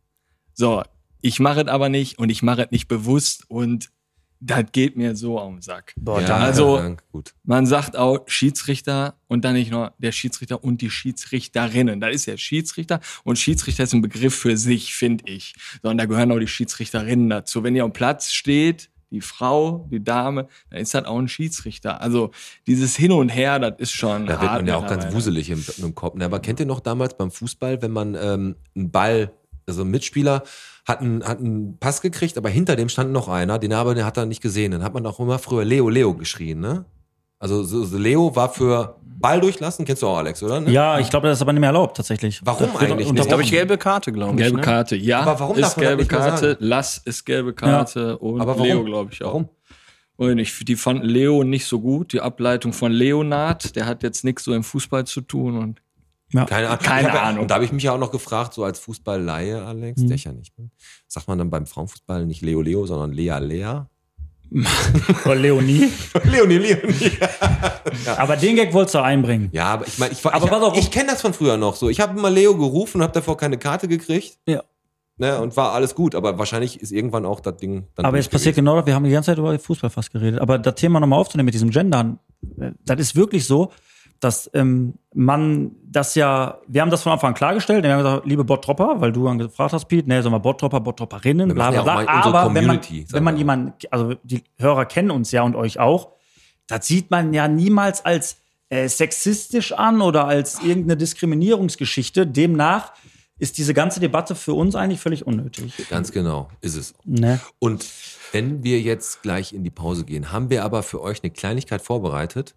So, 0.55 0.83
Ich 1.23 1.41
mache 1.41 1.63
es 1.63 1.69
aber 1.69 1.89
nicht 1.89 2.19
und 2.19 2.29
ich 2.31 2.43
mache 2.43 2.65
es 2.65 2.71
nicht 2.71 2.89
bewusst 2.89 3.45
und 3.49 3.91
das 4.39 4.65
geht 4.71 4.97
mir 4.97 5.17
so 5.17 5.41
am 5.41 5.63
Sack. 5.63 5.95
Boah, 5.97 6.21
Ja, 6.21 6.27
danke. 6.29 6.45
also- 6.45 6.77
danke, 6.77 7.05
gut. 7.11 7.35
Man 7.43 7.65
sagt 7.67 7.97
auch 7.97 8.29
Schiedsrichter 8.29 9.19
und 9.29 9.45
dann 9.45 9.55
nicht 9.55 9.71
nur 9.71 9.95
der 9.99 10.13
Schiedsrichter 10.13 10.63
und 10.63 10.83
die 10.83 10.91
Schiedsrichterinnen. 10.91 12.01
Da 12.01 12.09
ist 12.09 12.27
ja 12.27 12.37
Schiedsrichter 12.37 13.01
und 13.25 13.39
Schiedsrichter 13.39 13.85
ist 13.85 13.95
ein 13.95 14.03
Begriff 14.03 14.35
für 14.35 14.57
sich, 14.59 14.95
finde 14.95 15.25
ich. 15.27 15.55
Sondern 15.83 15.99
da 15.99 16.05
gehören 16.05 16.31
auch 16.33 16.39
die 16.39 16.47
Schiedsrichterinnen 16.47 17.31
dazu. 17.31 17.65
Wenn 17.65 17.75
ihr 17.75 17.83
am 17.85 17.93
Platz 17.95 18.33
steht, 18.33 18.91
die 19.11 19.21
Frau, 19.21 19.87
die 19.91 20.03
Dame, 20.03 20.49
dann 20.71 20.81
ist 20.81 20.95
das 20.95 21.05
auch 21.05 21.19
ein 21.19 21.29
Schiedsrichter. 21.29 22.01
Also 22.01 22.31
dieses 22.67 22.97
Hin 22.97 23.13
und 23.13 23.29
Her, 23.29 23.59
das 23.59 23.75
ist 23.79 23.93
schon 23.93 24.27
Da 24.27 24.41
wird 24.41 24.53
man 24.53 24.67
ja 24.67 24.77
auch 24.77 24.87
ganz 24.87 25.13
wuselig 25.13 25.51
im, 25.51 25.65
im 25.79 25.95
Kopf. 25.95 26.17
Ne, 26.17 26.25
Aber 26.25 26.41
kennt 26.41 26.61
ihr 26.61 26.67
noch 26.67 26.81
damals 26.81 27.17
beim 27.17 27.31
Fußball, 27.31 27.83
wenn 27.83 27.93
man 27.93 28.15
ähm, 28.15 28.57
einen 28.75 28.91
Ball, 28.91 29.33
also 29.67 29.83
ein 29.83 29.91
Mitspieler 29.91 30.43
hat 30.87 31.01
einen, 31.01 31.25
hat 31.25 31.39
einen 31.41 31.79
Pass 31.79 32.01
gekriegt, 32.01 32.39
aber 32.39 32.49
hinter 32.49 32.77
dem 32.77 32.89
stand 32.89 33.13
noch 33.13 33.29
einer, 33.29 33.59
den 33.59 33.73
aber 33.73 33.95
den 33.95 34.05
hat 34.05 34.17
er 34.17 34.27
nicht 34.27 34.41
gesehen. 34.41 34.73
Dann 34.73 34.85
hat 34.85 34.95
man 34.95 35.05
auch 35.07 35.19
immer 35.19 35.39
früher 35.39 35.65
Leo 35.65 35.89
Leo 35.89 36.15
geschrien, 36.15 36.61
ne? 36.61 36.85
Also 37.39 37.63
so, 37.65 37.85
so 37.85 37.99
Leo 37.99 38.35
war 38.35 38.49
für 38.53 38.97
Ball 39.03 39.41
durchlassen, 39.41 39.85
kennst 39.85 40.03
du 40.03 40.07
auch, 40.09 40.19
Alex, 40.19 40.43
oder? 40.43 40.61
Ne? 40.61 40.71
Ja, 40.71 40.99
ich 40.99 41.09
glaube, 41.11 41.27
das 41.29 41.39
ist 41.39 41.43
aber 41.43 41.53
nicht 41.53 41.61
mehr 41.61 41.69
erlaubt, 41.71 41.97
tatsächlich. 41.97 42.41
Warum 42.45 42.67
Das 42.73 42.77
eigentlich 42.83 43.07
nicht? 43.09 43.19
Das 43.19 43.27
glaube 43.29 43.43
ich 43.43 43.51
gelbe 43.51 43.79
Karte, 43.79 44.13
glaube 44.13 44.33
ich. 44.33 44.39
Gelbe 44.39 44.57
ne? 44.59 44.63
Karte, 44.63 44.97
ja. 44.97 45.21
Aber 45.21 45.41
warum 45.41 45.57
ist 45.57 45.75
gelbe 45.77 46.05
Karte? 46.07 46.57
Lass 46.61 46.99
ist 46.99 47.25
gelbe 47.25 47.53
Karte 47.55 48.19
und 48.19 48.41
Aber 48.41 48.53
warum? 48.55 48.67
Leo, 48.67 48.85
glaube 48.85 49.13
ich 49.13 49.23
auch. 49.23 49.29
Warum? 49.29 49.49
Und 50.17 50.39
ich, 50.39 50.65
die 50.65 50.77
fanden 50.77 51.05
Leo 51.07 51.45
nicht 51.45 51.67
so 51.67 51.79
gut. 51.81 52.13
Die 52.15 52.21
Ableitung 52.23 52.73
von 52.73 52.91
Leonard, 52.93 53.77
der 53.77 53.85
hat 53.87 54.03
jetzt 54.03 54.25
nichts 54.25 54.45
so 54.45 54.55
im 54.55 54.63
Fußball 54.65 55.05
zu 55.07 55.21
tun 55.21 55.59
und 55.59 55.83
Keine 56.49 56.69
Ahnung. 56.69 56.79
Keine 56.83 57.09
hab 57.09 57.15
ja- 57.15 57.23
Ahnung. 57.23 57.43
Und 57.43 57.51
da 57.51 57.57
habe 57.57 57.65
ich 57.67 57.73
mich 57.73 57.85
ja 57.85 57.93
auch 57.93 57.99
noch 57.99 58.11
gefragt, 58.13 58.55
so 58.55 58.65
als 58.65 58.79
Fußballleihe, 58.79 59.63
Alex, 59.65 60.01
Mhm. 60.01 60.07
der 60.09 60.15
ich 60.17 60.25
ja 60.25 60.33
nicht 60.33 60.57
bin, 60.57 60.71
sagt 61.07 61.29
man 61.29 61.39
dann 61.39 61.51
beim 61.51 61.67
Frauenfußball 61.67 62.25
nicht 62.27 62.41
Leo 62.43 62.63
Leo, 62.63 62.87
sondern 62.87 63.13
Lea 63.13 63.39
Lea? 63.41 63.83
Oder 65.25 65.35
Leonie. 65.35 65.91
Leonie, 66.25 66.59
Leonie. 66.59 67.13
Aber 68.17 68.37
den 68.37 68.57
Gag 68.57 68.73
wolltest 68.73 68.95
du 68.95 69.03
einbringen. 69.03 69.49
Ja, 69.53 69.67
aber 69.67 69.87
ich 69.87 69.99
meine, 69.99 70.13
ich, 70.13 70.25
Aber 70.25 70.47
ich, 70.47 70.53
auf. 70.53 70.77
ich 70.79 70.91
kenne 70.91 71.11
das 71.11 71.21
von 71.21 71.33
früher 71.33 71.57
noch 71.57 71.77
so. 71.77 71.89
Ich 71.89 72.01
habe 72.01 72.17
immer 72.19 72.31
Leo 72.31 72.57
gerufen 72.57 72.99
und 72.99 73.03
habe 73.03 73.13
davor 73.13 73.37
keine 73.37 73.59
Karte 73.59 73.89
gekriegt. 73.89 74.39
Ja. 74.47 74.63
Ne, 75.19 75.41
und 75.41 75.57
war 75.57 75.73
alles 75.73 75.95
gut, 75.95 76.15
aber 76.15 76.39
wahrscheinlich 76.39 76.81
ist 76.83 76.93
irgendwann 76.93 77.25
auch 77.25 77.41
das 77.41 77.57
Ding 77.57 77.87
dann 77.95 78.05
Aber 78.05 78.19
jetzt 78.19 78.31
passiert 78.31 78.55
gewesen. 78.55 78.67
genau 78.67 78.77
das, 78.77 78.85
wir 78.87 78.95
haben 78.95 79.05
die 79.05 79.11
ganze 79.11 79.31
Zeit 79.31 79.39
über 79.39 79.59
Fußball 79.59 79.89
fast 79.89 80.13
geredet. 80.13 80.41
Aber 80.41 80.59
das 80.59 80.75
Thema 80.75 81.01
nochmal 81.01 81.19
aufzunehmen 81.19 81.47
mit 81.47 81.55
diesem 81.55 81.71
Gendern, 81.71 82.19
äh, 82.61 82.73
das 82.85 83.01
ist 83.01 83.17
wirklich 83.17 83.47
so, 83.47 83.73
dass 84.21 84.51
ähm, 84.55 84.95
man 85.15 85.73
das 85.85 86.15
ja, 86.15 86.59
wir 86.67 86.81
haben 86.81 86.91
das 86.91 87.03
von 87.03 87.13
Anfang 87.13 87.29
an 87.29 87.35
klargestellt, 87.35 87.85
wir 87.85 87.93
haben 87.93 88.03
gesagt, 88.03 88.27
liebe 88.27 88.45
Bottropper, 88.45 89.01
weil 89.01 89.13
du 89.13 89.25
dann 89.25 89.39
gefragt 89.39 89.73
hast, 89.73 89.87
Pete, 89.87 90.09
ne, 90.09 90.23
sagen 90.23 90.35
wir 90.35 90.41
Bottropper, 90.41 90.81
Bottropperinnen, 90.81 91.55
bla 91.55 91.71
bla 91.71 91.77
ja 91.79 91.83
bla. 91.83 92.17
unsere 92.17 92.39
Aber 92.39 92.55
wenn 92.55 92.67
man, 92.67 92.81
wenn 93.11 93.25
man 93.25 93.37
jemanden, 93.37 93.73
also 93.91 94.15
die 94.23 94.45
Hörer 94.59 94.87
kennen 94.87 95.11
uns 95.11 95.33
ja 95.33 95.43
und 95.43 95.55
euch 95.55 95.79
auch, 95.79 96.13
das 96.67 96.87
sieht 96.87 97.11
man 97.11 97.33
ja 97.33 97.49
niemals 97.49 98.05
als 98.05 98.39
äh, 98.69 98.89
sexistisch 98.89 99.73
an 99.73 100.01
oder 100.01 100.27
als 100.27 100.61
irgendeine 100.63 100.97
Diskriminierungsgeschichte. 100.97 102.27
Demnach 102.27 102.93
ist 103.39 103.59
diese 103.59 103.75
ganze 103.75 104.01
Debatte 104.01 104.35
für 104.35 104.55
uns 104.55 104.75
eigentlich 104.75 105.01
völlig 105.01 105.27
unnötig. 105.27 105.75
Ganz 105.91 106.11
genau, 106.11 106.49
ist 106.63 106.75
es. 106.75 106.95
Ne? 107.05 107.39
Und 107.59 107.87
wenn 108.33 108.65
wir 108.65 108.81
jetzt 108.81 109.23
gleich 109.23 109.53
in 109.53 109.63
die 109.63 109.71
Pause 109.71 110.05
gehen, 110.05 110.33
haben 110.33 110.51
wir 110.51 110.65
aber 110.65 110.83
für 110.83 111.01
euch 111.03 111.23
eine 111.23 111.31
Kleinigkeit 111.31 111.83
vorbereitet, 111.83 112.55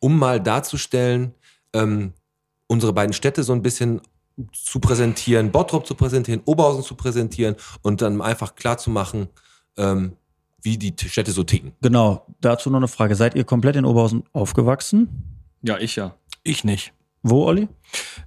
um 0.00 0.18
mal 0.18 0.40
darzustellen, 0.40 1.34
ähm, 1.72 2.12
unsere 2.66 2.92
beiden 2.92 3.12
Städte 3.12 3.42
so 3.42 3.52
ein 3.52 3.62
bisschen 3.62 4.00
zu 4.52 4.78
präsentieren, 4.78 5.50
Bottrop 5.50 5.86
zu 5.86 5.94
präsentieren, 5.94 6.42
Oberhausen 6.44 6.84
zu 6.84 6.94
präsentieren 6.94 7.56
und 7.82 8.02
dann 8.02 8.20
einfach 8.20 8.54
klar 8.54 8.78
zu 8.78 8.90
machen, 8.90 9.28
ähm, 9.76 10.12
wie 10.62 10.76
die 10.76 10.94
Städte 11.08 11.32
so 11.32 11.44
ticken. 11.44 11.72
Genau, 11.80 12.26
dazu 12.40 12.70
noch 12.70 12.78
eine 12.78 12.88
Frage. 12.88 13.14
Seid 13.14 13.34
ihr 13.34 13.44
komplett 13.44 13.76
in 13.76 13.84
Oberhausen 13.84 14.24
aufgewachsen? 14.32 15.24
ja, 15.62 15.78
ich 15.78 15.96
ja. 15.96 16.14
Ich 16.44 16.64
nicht. 16.64 16.92
Wo, 17.22 17.44
Olli? 17.44 17.68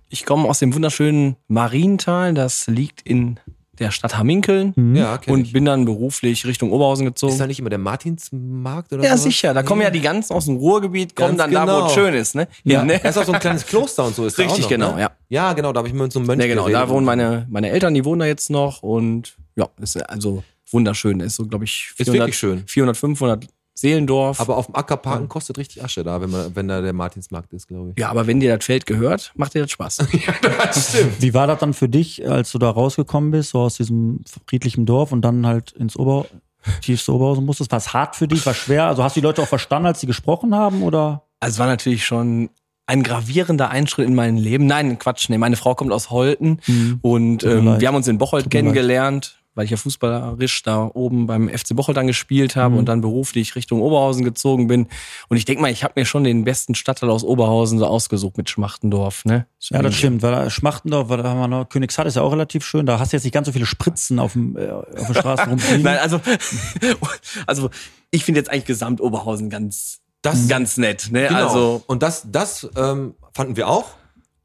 Ich 0.10 0.26
komme 0.26 0.50
aus 0.50 0.60
dem 0.60 0.74
wunderschönen 0.74 1.38
Mariental, 1.48 2.34
das 2.34 2.68
liegt 2.68 3.02
in 3.02 3.40
der 3.82 3.92
Stadt 3.92 4.18
Hamminkeln. 4.18 4.72
Mhm. 4.76 4.96
Ja, 4.96 5.20
Und 5.28 5.42
ich. 5.48 5.54
bin 5.54 5.66
dann 5.66 5.84
beruflich 5.86 6.46
Richtung 6.46 6.72
Oberhausen 6.72 7.06
Ist 7.08 7.16
gezogen. 7.16 7.38
da 7.38 7.48
nicht 7.48 7.60
immer 7.60 7.70
der 7.70 7.80
Martinsmarkt 7.80 8.94
oder 8.94 9.04
Ja, 9.04 9.10
sowas? 9.12 9.24
sicher. 9.24 9.54
Da 9.54 9.64
kommen 9.64 9.82
ja 9.82 9.90
die 9.90 10.02
ganzen 10.02 10.34
aus 10.34 10.46
dem 10.46 10.56
Ruhrgebiet, 10.58 11.16
kommen 11.16 11.38
Ganz 11.38 11.52
dann 11.52 11.52
da, 11.52 11.62
wo 11.74 11.76
genau. 11.78 11.88
es 11.88 11.94
schön 11.94 12.14
ist. 12.14 12.36
Ne? 12.36 12.48
Ja, 12.64 12.80
Hin, 12.80 12.88
ne? 12.88 13.00
da 13.02 13.10
ist 13.10 13.18
auch 13.18 13.26
so 13.26 13.32
ein 13.34 13.40
kleines 13.40 13.66
Kloster 13.66 14.06
und 14.06 14.16
so. 14.16 14.26
Ist 14.26 14.38
da 14.40 14.44
Richtig, 14.44 14.60
auch 14.60 14.62
noch, 14.64 14.70
genau, 14.70 14.96
ne? 14.96 15.02
ja. 15.02 15.12
Ja, 15.30 15.54
genau, 15.54 15.74
da 15.74 15.80
habe 15.80 15.88
ich 15.88 15.94
mit 15.94 16.12
so 16.12 16.20
einem 16.20 16.28
Mönch 16.28 16.42
Ja, 16.42 16.48
genau. 16.48 16.64
geredet. 16.66 16.82
Da 16.82 16.90
wohnen 16.90 17.06
meine, 17.06 17.48
meine 17.50 17.70
Eltern, 17.70 17.94
die 17.94 18.06
wohnen 18.06 18.20
da 18.20 18.26
jetzt 18.26 18.50
noch. 18.50 18.84
Und 18.84 19.36
ja, 19.56 19.68
ist 19.82 19.98
also 20.10 20.44
wunderschön. 20.72 21.20
Ist 21.22 21.36
so, 21.36 21.46
glaube 21.46 21.66
ich, 21.66 21.94
Ist 21.98 22.12
wirklich 22.12 22.38
schön. 22.38 22.64
400, 22.68 22.96
500 22.98 23.48
Seelendorf. 23.82 24.40
Aber 24.40 24.58
auf 24.58 24.68
dem 24.68 24.76
Acker 24.76 24.98
parken 24.98 25.28
kostet 25.28 25.58
richtig 25.58 25.84
Asche 25.84 26.04
da, 26.04 26.22
wenn, 26.22 26.30
man, 26.30 26.56
wenn 26.56 26.68
da 26.68 26.82
der 26.82 26.94
Martinsmarkt 26.94 27.52
ist, 27.54 27.68
glaube 27.68 27.92
ich. 27.92 28.00
ja, 28.00 28.10
aber 28.10 28.28
wenn 28.28 28.40
dir 28.40 28.56
das 28.56 28.66
Feld 28.66 28.86
gehört, 28.86 29.32
macht 29.36 29.54
dir 29.54 29.64
das 29.64 29.72
Spaß. 29.72 29.98
das 30.42 30.90
stimmt. 30.90 31.22
Wie 31.22 31.34
war 31.34 31.48
das 31.48 31.60
dann 31.60 31.74
für 31.74 31.90
dich, 31.90 32.28
als 32.28 32.52
du 32.52 32.60
da 32.60 32.70
rausgekommen 32.70 33.32
bist, 33.32 33.50
so 33.50 33.60
aus 33.60 33.78
diesem 33.78 34.22
friedlichen 34.48 34.86
Dorf 34.86 35.12
und 35.12 35.22
dann 35.22 35.46
halt 35.46 35.72
ins 35.72 35.98
Ober 35.98 36.26
tiefste 36.82 37.14
Oberhausen 37.14 37.46
musstest? 37.46 37.72
War 37.72 37.78
es 37.78 37.92
hart 37.92 38.16
für 38.16 38.28
dich? 38.28 38.46
War 38.46 38.54
schwer? 38.54 38.86
Also 38.86 39.04
hast 39.04 39.16
du 39.16 39.20
die 39.20 39.26
Leute 39.26 39.42
auch 39.42 39.48
verstanden, 39.48 39.88
als 39.88 40.00
sie 40.00 40.08
gesprochen 40.08 40.56
haben? 40.56 40.84
Oder? 40.84 41.24
Also 41.40 41.56
es 41.56 41.60
war 41.60 41.68
natürlich 41.68 42.06
schon 42.06 42.50
ein 42.86 43.04
gravierender 43.04 43.70
Einschritt 43.70 44.08
in 44.08 44.16
mein 44.16 44.38
Leben. 44.38 44.66
Nein, 44.66 45.00
Quatsch, 45.00 45.30
nee, 45.30 45.38
meine 45.38 45.56
Frau 45.56 45.76
kommt 45.76 45.92
aus 45.92 46.10
Holten 46.10 46.60
und 47.02 47.40
Tut 47.40 47.50
mir 47.50 47.58
ähm, 47.58 47.82
wir 47.82 47.88
haben 47.88 47.96
uns 47.96 48.08
in 48.08 48.18
Bocholt 48.18 48.50
kennengelernt, 48.52 49.41
weil 49.56 49.66
ich 49.66 49.72
ja 49.72 49.78
fußballerisch 49.78 50.64
da 50.64 50.90
oben 50.94 51.28
beim 51.28 51.50
FC 51.50 51.76
Bocholt 51.76 51.98
dann 51.98 52.08
gespielt 52.08 52.56
habe 52.56 52.74
Mhm. 52.74 52.80
und 52.80 52.86
dann 52.86 53.02
beruflich 53.02 53.56
Richtung 53.56 53.82
Oberhausen 53.82 54.24
gezogen 54.24 54.68
bin. 54.68 54.88
Und 55.28 55.38
ich 55.38 55.46
denke 55.46 55.62
mal, 55.62 55.72
ich 55.72 55.84
habe 55.84 55.94
mir 55.98 56.06
schon 56.06 56.24
den 56.24 56.44
besten 56.46 56.74
Stadtteil 56.76 57.10
aus 57.10 57.24
Oberhausen 57.24 57.78
so 57.80 57.86
ausgesucht 57.86 58.38
mit 58.38 58.50
Schmachtendorf. 58.50 59.26
Ne? 59.26 59.46
Ja, 59.70 59.82
das 59.82 59.96
stimmt. 59.96 60.22
Weil 60.22 60.50
Schmachtendorf, 60.50 61.10
weil 61.10 61.18
da 61.18 61.30
haben 61.30 61.40
wir 61.40 61.48
noch, 61.48 61.68
Königshatt 61.70 62.08
ist 62.08 62.16
ja 62.16 62.22
auch 62.22 62.32
relativ 62.32 62.66
schön. 62.66 62.86
Da 62.86 63.00
hast 63.00 63.12
du 63.12 63.18
jetzt 63.18 63.24
nicht 63.26 63.34
ganz 63.34 63.48
so 63.48 63.52
viele 63.54 63.66
Spritzen 63.66 64.20
auf, 64.20 64.34
dem, 64.34 64.56
äh, 64.58 64.70
auf 64.70 65.08
der 65.08 65.14
Straße 65.16 65.44
rumfliegen. 65.50 65.84
Nein, 65.84 65.98
also, 66.00 66.22
also 67.48 67.70
ich 68.12 68.24
finde 68.26 68.40
jetzt 68.40 68.50
eigentlich 68.50 68.66
Gesamt 68.66 69.02
Oberhausen 69.02 69.50
ganz, 69.50 70.00
Das- 70.22 70.48
ganz 70.48 70.78
nett. 70.78 71.10
Ne? 71.12 71.28
Genau. 71.28 71.48
Also 71.48 71.84
und 71.88 72.04
das, 72.04 72.26
das 72.32 72.70
ähm, 72.76 73.16
fanden 73.34 73.56
wir 73.56 73.68
auch. 73.68 73.86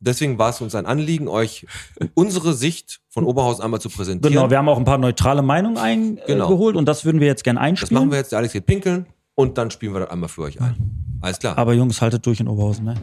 Deswegen 0.00 0.38
war 0.38 0.50
es 0.50 0.60
uns 0.60 0.74
ein 0.74 0.84
Anliegen, 0.86 1.26
euch 1.26 1.66
unsere 2.14 2.52
Sicht 2.52 3.00
von 3.08 3.24
Oberhausen 3.24 3.64
einmal 3.64 3.80
zu 3.80 3.88
präsentieren. 3.88 4.32
Genau, 4.34 4.50
wir 4.50 4.58
haben 4.58 4.68
auch 4.68 4.76
ein 4.78 4.84
paar 4.84 4.98
neutrale 4.98 5.42
Meinungen 5.42 5.78
eingeholt 5.78 6.26
Genau. 6.26 6.78
und 6.78 6.84
das 6.86 7.04
würden 7.04 7.20
wir 7.20 7.26
jetzt 7.26 7.44
gerne 7.44 7.60
das 7.60 7.66
einspielen. 7.68 7.94
machen 8.02 8.10
wir 8.10 8.18
jetzt. 8.18 8.32
Der 8.32 8.38
Alex 8.38 8.52
geht 8.52 8.66
pinkeln 8.66 9.06
und 9.34 9.56
dann 9.58 9.70
spielen 9.70 9.94
wir 9.94 10.00
das 10.00 10.10
einmal 10.10 10.28
für 10.28 10.42
euch 10.42 10.60
ein. 10.60 10.76
Alles 11.22 11.38
klar. 11.38 11.56
Aber 11.56 11.72
Jungs, 11.72 12.02
haltet 12.02 12.24
durch 12.26 12.40
in 12.40 12.48
Oberhausen, 12.48 12.84
ne? 12.84 12.94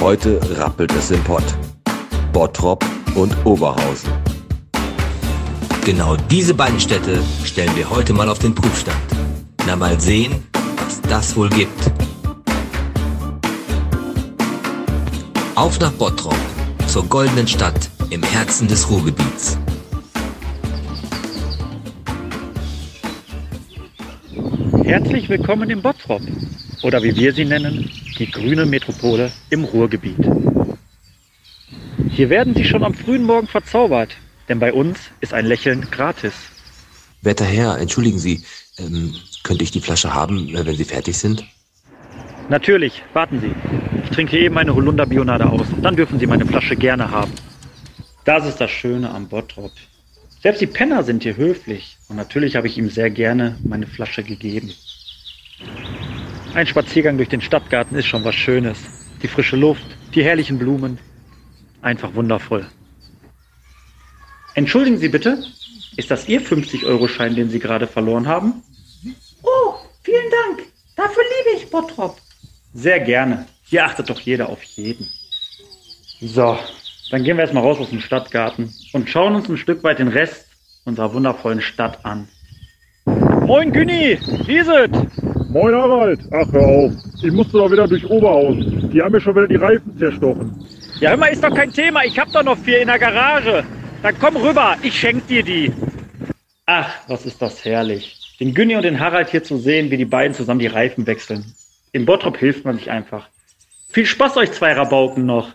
Heute 0.00 0.40
rappelt 0.58 0.92
es 0.92 1.10
im 1.10 1.22
Pott. 1.24 1.44
Bottrop 2.32 2.84
und 3.16 3.34
Oberhausen. 3.44 4.12
Genau 5.84 6.16
diese 6.30 6.54
beiden 6.54 6.78
Städte 6.80 7.22
stellen 7.44 7.74
wir 7.74 7.88
heute 7.90 8.12
mal 8.12 8.28
auf 8.28 8.38
den 8.38 8.54
Prüfstand. 8.54 8.98
Na 9.66 9.76
mal 9.76 9.98
sehen, 10.00 10.32
was 10.76 11.00
das 11.02 11.36
wohl 11.36 11.48
gibt. 11.50 11.92
Auf 15.54 15.80
nach 15.80 15.92
Bottrop, 15.92 16.36
zur 16.86 17.04
goldenen 17.06 17.48
Stadt 17.48 17.90
im 18.10 18.22
Herzen 18.22 18.68
des 18.68 18.88
Ruhrgebiets. 18.90 19.58
Herzlich 24.84 25.28
willkommen 25.28 25.68
im 25.70 25.82
Bottrop 25.82 26.22
oder 26.82 27.02
wie 27.02 27.14
wir 27.16 27.32
sie 27.32 27.44
nennen, 27.44 27.90
die 28.18 28.30
grüne 28.30 28.66
Metropole 28.66 29.32
im 29.50 29.64
Ruhrgebiet. 29.64 30.16
Hier 32.10 32.30
werden 32.30 32.54
Sie 32.54 32.64
schon 32.64 32.84
am 32.84 32.94
frühen 32.94 33.24
Morgen 33.24 33.46
verzaubert, 33.46 34.16
denn 34.48 34.58
bei 34.58 34.72
uns 34.72 34.98
ist 35.20 35.34
ein 35.34 35.46
Lächeln 35.46 35.88
gratis. 35.90 36.34
Werter 37.22 37.44
Herr, 37.44 37.78
entschuldigen 37.78 38.18
Sie, 38.18 38.42
ähm, 38.78 39.14
könnte 39.42 39.64
ich 39.64 39.70
die 39.70 39.80
Flasche 39.80 40.14
haben, 40.14 40.48
äh, 40.54 40.64
wenn 40.64 40.76
Sie 40.76 40.84
fertig 40.84 41.18
sind? 41.18 41.44
Natürlich, 42.48 43.02
warten 43.12 43.40
Sie. 43.40 43.54
Ich 44.04 44.10
trinke 44.10 44.38
eben 44.38 44.56
eine 44.56 44.74
Holunder-Bionade 44.74 45.46
aus, 45.46 45.66
dann 45.82 45.96
dürfen 45.96 46.18
Sie 46.18 46.26
meine 46.26 46.46
Flasche 46.46 46.76
gerne 46.76 47.10
haben. 47.10 47.32
Das 48.24 48.46
ist 48.46 48.60
das 48.60 48.70
Schöne 48.70 49.10
am 49.10 49.28
Bottrop. 49.28 49.72
Selbst 50.42 50.60
die 50.60 50.66
Penner 50.66 51.02
sind 51.02 51.24
hier 51.24 51.36
höflich 51.36 51.98
und 52.08 52.16
natürlich 52.16 52.56
habe 52.56 52.68
ich 52.68 52.78
ihm 52.78 52.88
sehr 52.88 53.10
gerne 53.10 53.58
meine 53.64 53.86
Flasche 53.86 54.22
gegeben. 54.22 54.72
Ein 56.54 56.66
Spaziergang 56.66 57.16
durch 57.16 57.28
den 57.28 57.40
Stadtgarten 57.40 57.98
ist 57.98 58.06
schon 58.06 58.24
was 58.24 58.34
Schönes. 58.34 58.78
Die 59.22 59.28
frische 59.28 59.56
Luft, 59.56 59.84
die 60.14 60.22
herrlichen 60.22 60.58
Blumen. 60.58 60.98
Einfach 61.82 62.14
wundervoll. 62.14 62.66
Entschuldigen 64.58 64.98
Sie 64.98 65.08
bitte, 65.08 65.38
ist 65.96 66.10
das 66.10 66.28
Ihr 66.28 66.42
50-Euro-Schein, 66.42 67.36
den 67.36 67.48
Sie 67.48 67.60
gerade 67.60 67.86
verloren 67.86 68.26
haben? 68.26 68.64
Oh, 69.44 69.74
vielen 70.02 70.28
Dank. 70.32 70.66
Dafür 70.96 71.22
liebe 71.22 71.62
ich 71.62 71.70
Bottrop. 71.70 72.16
Sehr 72.74 72.98
gerne. 72.98 73.46
Hier 73.62 73.84
achtet 73.84 74.10
doch 74.10 74.18
jeder 74.18 74.48
auf 74.48 74.60
jeden. 74.64 75.06
So, 76.20 76.58
dann 77.12 77.22
gehen 77.22 77.36
wir 77.36 77.42
erstmal 77.42 77.62
raus 77.62 77.78
aus 77.78 77.90
dem 77.90 78.00
Stadtgarten 78.00 78.74
und 78.94 79.08
schauen 79.08 79.36
uns 79.36 79.48
ein 79.48 79.58
Stück 79.58 79.84
weit 79.84 80.00
den 80.00 80.08
Rest 80.08 80.46
unserer 80.84 81.14
wundervollen 81.14 81.60
Stadt 81.60 82.04
an. 82.04 82.26
Moin 83.46 83.70
Günni, 83.70 84.18
wie 84.44 84.56
ist 84.56 84.70
es? 84.70 84.90
Moin 85.50 85.72
Harald. 85.72 86.18
Ach, 86.32 86.50
hör 86.50 86.66
auf. 86.66 86.92
Ich 87.22 87.30
musste 87.30 87.58
doch 87.58 87.70
wieder 87.70 87.86
durch 87.86 88.04
Oberhausen. 88.10 88.90
Die 88.90 89.00
haben 89.00 89.12
mir 89.12 89.20
schon 89.20 89.36
wieder 89.36 89.46
die 89.46 89.54
Reifen 89.54 89.96
zerstochen. 89.96 90.66
Ja, 90.98 91.16
mal, 91.16 91.28
ist 91.28 91.44
doch 91.44 91.54
kein 91.54 91.72
Thema. 91.72 92.04
Ich 92.04 92.18
hab 92.18 92.32
doch 92.32 92.42
noch 92.42 92.58
vier 92.58 92.80
in 92.80 92.88
der 92.88 92.98
Garage. 92.98 93.64
Dann 94.02 94.18
komm 94.18 94.36
rüber, 94.36 94.76
ich 94.82 94.98
schenk 94.98 95.26
dir 95.26 95.42
die. 95.42 95.72
Ach, 96.66 96.90
was 97.08 97.26
ist 97.26 97.42
das 97.42 97.64
herrlich. 97.64 98.36
Den 98.38 98.54
Günni 98.54 98.76
und 98.76 98.82
den 98.82 99.00
Harald 99.00 99.30
hier 99.30 99.42
zu 99.42 99.58
sehen, 99.58 99.90
wie 99.90 99.96
die 99.96 100.04
beiden 100.04 100.34
zusammen 100.34 100.60
die 100.60 100.68
Reifen 100.68 101.06
wechseln. 101.06 101.52
In 101.90 102.06
Bottrop 102.06 102.36
hilft 102.36 102.64
man 102.64 102.78
sich 102.78 102.90
einfach. 102.90 103.28
Viel 103.88 104.06
Spaß 104.06 104.36
euch 104.36 104.52
zwei 104.52 104.72
Rabauken 104.72 105.26
noch. 105.26 105.52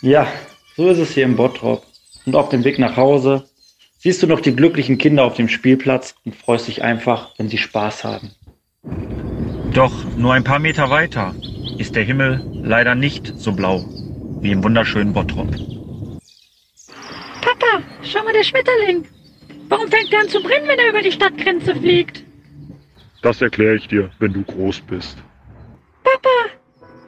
Ja, 0.00 0.26
so 0.76 0.88
ist 0.88 0.98
es 0.98 1.12
hier 1.12 1.24
im 1.24 1.36
Bottrop. 1.36 1.84
Und 2.24 2.36
auf 2.36 2.48
dem 2.48 2.64
Weg 2.64 2.78
nach 2.78 2.96
Hause 2.96 3.44
siehst 3.98 4.22
du 4.22 4.26
noch 4.26 4.40
die 4.40 4.56
glücklichen 4.56 4.96
Kinder 4.96 5.24
auf 5.24 5.34
dem 5.34 5.48
Spielplatz 5.48 6.14
und 6.24 6.34
freust 6.34 6.68
dich 6.68 6.82
einfach, 6.82 7.34
wenn 7.36 7.48
sie 7.48 7.58
Spaß 7.58 8.04
haben. 8.04 8.30
Doch 9.74 9.92
nur 10.16 10.32
ein 10.32 10.44
paar 10.44 10.58
Meter 10.58 10.88
weiter 10.88 11.34
ist 11.78 11.96
der 11.96 12.04
Himmel 12.04 12.40
leider 12.62 12.94
nicht 12.94 13.34
so 13.36 13.52
blau 13.52 13.84
wie 14.40 14.52
im 14.52 14.62
wunderschönen 14.62 15.12
Bottrop. 15.12 15.48
Papa, 17.58 17.82
schau 18.02 18.24
mal 18.24 18.32
der 18.32 18.42
Schmetterling. 18.42 19.06
Warum 19.68 19.88
fängt 19.88 20.12
er 20.12 20.20
an 20.20 20.28
zu 20.28 20.42
brennen, 20.42 20.66
wenn 20.68 20.78
er 20.78 20.90
über 20.90 21.02
die 21.02 21.12
Stadtgrenze 21.12 21.74
fliegt? 21.74 22.24
Das 23.22 23.40
erkläre 23.40 23.76
ich 23.76 23.88
dir, 23.88 24.10
wenn 24.18 24.32
du 24.32 24.42
groß 24.42 24.80
bist. 24.82 25.18
Papa, 26.02 26.28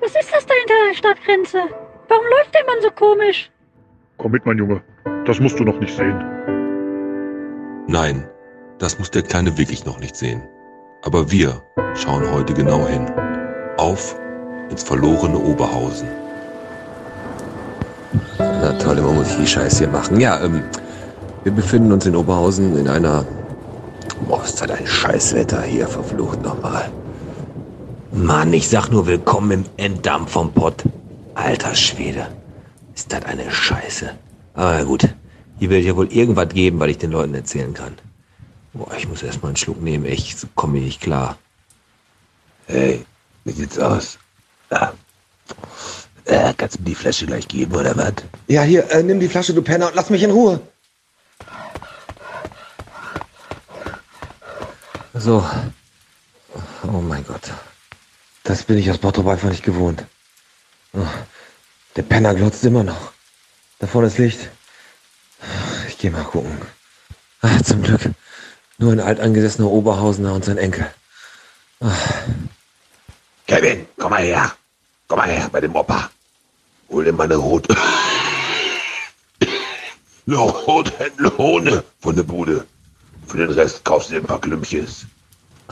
was 0.01 0.15
ist 0.15 0.33
das 0.33 0.47
da 0.47 0.55
hinter 0.55 0.75
der 0.89 0.95
Stadtgrenze? 0.95 1.59
Warum 2.09 2.25
läuft 2.27 2.55
der 2.55 2.65
Mann 2.65 2.81
so 2.81 2.91
komisch? 2.91 3.51
Komm 4.19 4.33
mit, 4.33 4.47
mein 4.47 4.59
Junge. 4.59 4.83
Das 5.25 5.41
musst 5.41 5.59
du 5.59 5.65
noch 5.65 5.79
nicht 5.81 5.95
sehen. 5.95 6.17
Nein, 7.89 8.29
das 8.79 8.99
muss 8.99 9.11
der 9.11 9.23
Kleine 9.23 9.59
wirklich 9.59 9.85
noch 9.85 9.99
nicht 9.99 10.17
sehen. 10.17 10.43
Aber 11.03 11.31
wir 11.31 11.63
schauen 11.95 12.31
heute 12.31 12.55
genau 12.55 12.87
hin. 12.87 13.11
Auf 13.77 14.17
ins 14.71 14.83
verlorene 14.83 15.39
Oberhausen. 15.39 16.09
Na 18.67 18.73
toll, 18.73 18.99
immer 18.99 19.13
muss 19.13 19.37
die 19.37 19.47
Scheiße 19.47 19.79
hier 19.79 19.89
machen. 19.89 20.19
Ja, 20.19 20.43
ähm, 20.43 20.65
wir 21.45 21.53
befinden 21.53 21.93
uns 21.93 22.05
in 22.05 22.17
Oberhausen 22.17 22.77
in 22.77 22.89
einer... 22.89 23.25
Boah, 24.27 24.43
ist 24.43 24.61
das 24.61 24.69
ein 24.69 24.85
Scheißwetter 24.85 25.63
hier, 25.63 25.87
verflucht 25.87 26.43
nochmal. 26.43 26.91
Mann, 28.11 28.53
ich 28.53 28.69
sag 28.69 28.89
nur 28.89 29.07
willkommen 29.07 29.53
im 29.53 29.65
Enddampf 29.77 30.33
vom 30.33 30.53
Pott. 30.53 30.83
Alter 31.35 31.77
Schwede. 31.77 32.27
Ist 32.93 33.13
das 33.13 33.25
eine 33.27 33.49
Scheiße. 33.49 34.11
Aber 34.55 34.85
gut, 34.85 35.15
hier 35.61 35.71
wird 35.71 35.85
ja 35.85 35.95
wohl 35.95 36.13
irgendwas 36.13 36.49
geben, 36.49 36.81
was 36.81 36.89
ich 36.89 36.99
den 36.99 37.13
Leuten 37.13 37.35
erzählen 37.35 37.73
kann. 37.73 37.95
Boah, 38.73 38.93
ich 38.99 39.09
muss 39.09 39.23
erst 39.23 39.45
mal 39.45 39.51
einen 39.51 39.57
Schluck 39.57 39.81
nehmen. 39.81 40.07
Ich 40.07 40.35
komme 40.57 40.79
ich 40.79 40.85
nicht 40.87 41.01
klar. 41.03 41.39
Hey, 42.67 43.07
wie 43.45 43.53
sieht's 43.53 43.79
aus? 43.79 44.19
Ja. 44.73 44.93
Äh, 46.27 46.55
kannst 46.57 46.77
du 46.77 46.83
mir 46.83 46.91
die 46.91 46.95
Flasche 46.95 47.27
gleich 47.27 47.47
geben, 47.47 47.75
oder 47.75 47.97
was? 47.97 48.15
Ja, 48.49 48.63
hier, 48.63 48.91
äh, 48.91 49.03
nimm 49.03 49.21
die 49.21 49.29
Flasche, 49.29 49.55
du 49.55 49.63
Penner, 49.63 49.89
und 49.89 49.95
lass 49.95 50.11
mich 50.11 50.23
in 50.23 50.33
Ruhe. 50.33 50.61
So. 55.15 55.45
Oh 56.83 57.01
mein 57.01 57.25
Gott. 57.25 57.53
Das 58.43 58.65
bin 58.65 58.77
ich 58.77 58.91
aus 58.91 58.99
Bottrop 58.99 59.29
einfach 59.29 59.49
nicht 59.49 59.65
gewohnt. 59.65 60.05
Oh, 60.93 61.07
der 61.95 62.03
Penner 62.03 62.35
glotzt 62.35 62.65
immer 62.65 62.83
noch. 62.83 63.13
Da 63.79 63.87
vorne 63.87 64.09
ist 64.09 64.19
Licht. 64.19 64.51
Ich 65.89 65.99
geh 65.99 66.11
mal 66.11 66.25
gucken. 66.25 66.61
Ah, 67.41 67.63
zum 67.63 67.83
Glück. 67.83 68.01
Nur 68.79 68.93
ein 68.93 69.01
alteingesessener 69.01 69.71
Oberhausener 69.71 70.35
und 70.35 70.45
sein 70.45 70.59
Enkel. 70.59 70.87
Ah, 71.81 71.93
Kevin, 73.47 73.87
komm 73.97 74.11
mal 74.11 74.23
her. 74.23 74.53
Komm 75.09 75.19
mal 75.19 75.29
her 75.29 75.49
bei 75.51 75.61
dem 75.61 75.75
Opa. 75.75 76.11
Hol 76.91 77.05
dir 77.05 77.13
mal 77.13 77.25
eine 77.25 77.37
rote. 77.37 77.75
eine 80.27 80.37
Rothändlone 80.67 81.83
von 82.01 82.17
der 82.17 82.23
Bude. 82.23 82.65
Für 83.27 83.39
den 83.39 83.51
Rest 83.51 83.85
kaufst 83.85 84.11
du 84.11 84.15
dir 84.15 84.21
ein 84.21 84.27
paar 84.27 84.41
Klümpchens. 84.41 85.07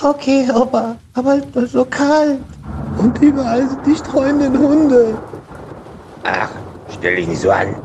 Okay, 0.02 0.48
Opa, 0.52 0.96
aber 1.14 1.36
es 1.54 1.62
ist 1.64 1.72
so 1.72 1.84
kalt. 1.84 2.40
Und 2.98 3.16
überall 3.22 3.68
sind 3.68 3.86
die 3.86 3.94
streunenden 3.94 4.58
Hunde. 4.58 5.16
Ach, 6.24 6.48
stell 6.98 7.16
dich 7.16 7.28
nicht 7.28 7.40
so 7.40 7.50
an. 7.50 7.76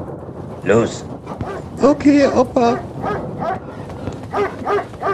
Los. 0.63 1.05
Okay, 1.81 2.27
Opa. 2.27 2.79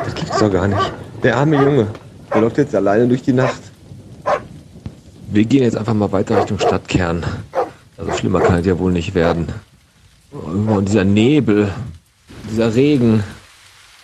das 0.05 0.15
gibt's 0.15 0.39
doch 0.39 0.51
gar 0.51 0.67
nicht. 0.67 0.93
Der 1.21 1.35
arme 1.37 1.57
Junge. 1.57 1.87
Der 2.33 2.41
läuft 2.41 2.57
jetzt 2.57 2.73
alleine 2.75 3.07
durch 3.07 3.23
die 3.23 3.33
Nacht. 3.33 3.61
Wir 5.27 5.43
gehen 5.43 5.63
jetzt 5.63 5.75
einfach 5.75 5.93
mal 5.93 6.11
weiter 6.11 6.37
Richtung 6.37 6.59
Stadtkern. 6.59 7.25
Also 7.97 8.11
schlimmer 8.17 8.41
kann 8.41 8.59
es 8.59 8.65
ja 8.65 8.77
wohl 8.77 8.91
nicht 8.91 9.13
werden. 9.13 9.47
Und 10.31 10.85
dieser 10.89 11.05
Nebel, 11.05 11.73
dieser 12.49 12.75
Regen, 12.75 13.23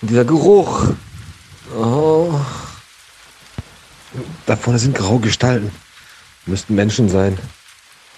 dieser 0.01 0.25
Geruch. 0.25 0.87
Oh. 1.77 2.33
Da 4.45 4.55
vorne 4.55 4.79
sind 4.79 4.95
graue 4.95 5.19
Gestalten. 5.19 5.71
Müssten 6.45 6.75
Menschen 6.75 7.09
sein. 7.09 7.37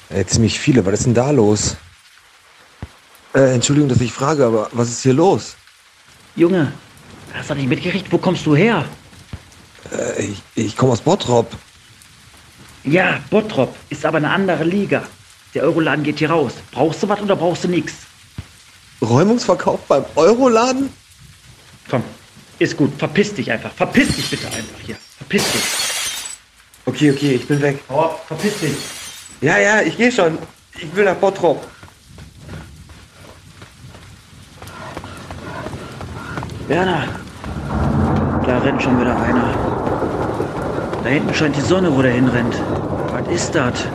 Äh, 0.09 0.26
ziemlich 0.26 0.59
viele. 0.59 0.86
Was 0.86 0.99
ist 0.99 1.05
denn 1.05 1.13
da 1.13 1.32
los? 1.32 1.76
Äh, 3.34 3.55
Entschuldigung, 3.55 3.89
dass 3.89 4.01
ich 4.01 4.13
frage, 4.13 4.45
aber 4.45 4.69
was 4.71 4.89
ist 4.89 5.01
hier 5.01 5.13
los? 5.13 5.55
Junge, 6.36 6.71
hast 7.34 7.49
du 7.49 7.55
nicht 7.55 7.67
mitgekriegt? 7.67 8.11
Wo 8.11 8.17
kommst 8.17 8.45
du 8.45 8.55
her? 8.55 8.86
Äh, 9.91 10.24
ich 10.24 10.41
ich 10.55 10.78
komme 10.78 10.93
aus 10.93 11.01
Bottrop. 11.01 11.51
Ja, 12.84 13.19
Bottrop 13.30 13.76
ist 13.89 14.05
aber 14.05 14.17
eine 14.17 14.30
andere 14.30 14.63
Liga. 14.63 15.03
Der 15.53 15.63
Euroladen 15.63 16.03
geht 16.03 16.19
hier 16.19 16.29
raus. 16.29 16.53
Brauchst 16.71 17.03
du 17.03 17.09
was 17.09 17.21
oder 17.21 17.35
brauchst 17.35 17.63
du 17.63 17.67
nichts? 17.67 17.93
Räumungsverkauf 19.01 19.81
beim 19.87 20.05
Euroladen? 20.15 20.89
Komm, 21.89 22.03
ist 22.59 22.77
gut. 22.77 22.91
Verpiss 22.97 23.33
dich 23.33 23.51
einfach. 23.51 23.71
Verpiss 23.71 24.15
dich 24.15 24.29
bitte 24.29 24.47
einfach 24.47 24.79
hier. 24.85 24.97
Verpiss 25.17 25.43
dich. 25.51 25.61
Okay, 26.85 27.11
okay, 27.11 27.33
ich 27.35 27.47
bin 27.47 27.61
weg. 27.61 27.79
Oh, 27.89 28.09
verpiss 28.27 28.59
dich. 28.59 28.75
Ja, 29.41 29.57
ja, 29.57 29.81
ich 29.81 29.97
gehe 29.97 30.11
schon. 30.11 30.37
Ich 30.75 30.95
will 30.95 31.05
nach 31.05 31.15
Bottrop. 31.15 31.65
Werner, 36.67 37.07
da 38.45 38.57
rennt 38.59 38.81
schon 38.81 38.99
wieder 38.99 39.15
einer. 39.21 39.53
Da 41.03 41.09
hinten 41.09 41.33
scheint 41.33 41.55
die 41.57 41.61
Sonne, 41.61 41.93
wo 41.93 42.01
der 42.01 42.13
hinrennt. 42.13 42.55
Was 43.11 43.27
ist 43.27 43.53
das? 43.53 43.85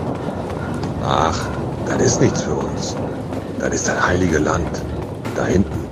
Ach, 1.05 1.47
das 1.87 2.03
ist 2.03 2.21
nichts 2.21 2.43
für 2.43 2.55
uns. 2.55 2.97
Das 3.59 3.75
ist 3.75 3.89
das 3.89 4.07
heilige 4.07 4.39
Land. 4.39 4.83
Da 5.35 5.47
hinten 5.47 5.87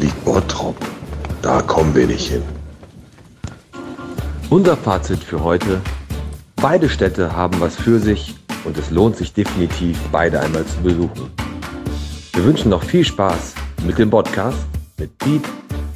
liegt 0.00 0.24
Bottrop. 0.24 0.76
Da 1.40 1.60
kommen 1.62 1.94
wir 1.94 2.06
nicht 2.06 2.28
hin. 2.28 2.42
Unser 4.50 4.76
Fazit 4.76 5.22
für 5.24 5.42
heute. 5.42 5.80
Beide 6.56 6.88
Städte 6.88 7.34
haben 7.34 7.60
was 7.60 7.74
für 7.74 7.98
sich 7.98 8.36
und 8.64 8.78
es 8.78 8.90
lohnt 8.90 9.16
sich 9.16 9.32
definitiv, 9.32 9.98
beide 10.12 10.40
einmal 10.40 10.64
zu 10.64 10.80
besuchen. 10.82 11.30
Wir 12.32 12.44
wünschen 12.44 12.70
noch 12.70 12.82
viel 12.84 13.04
Spaß 13.04 13.54
mit 13.84 13.98
dem 13.98 14.10
Podcast 14.10 14.58
mit 14.98 15.18
Piet, 15.18 15.44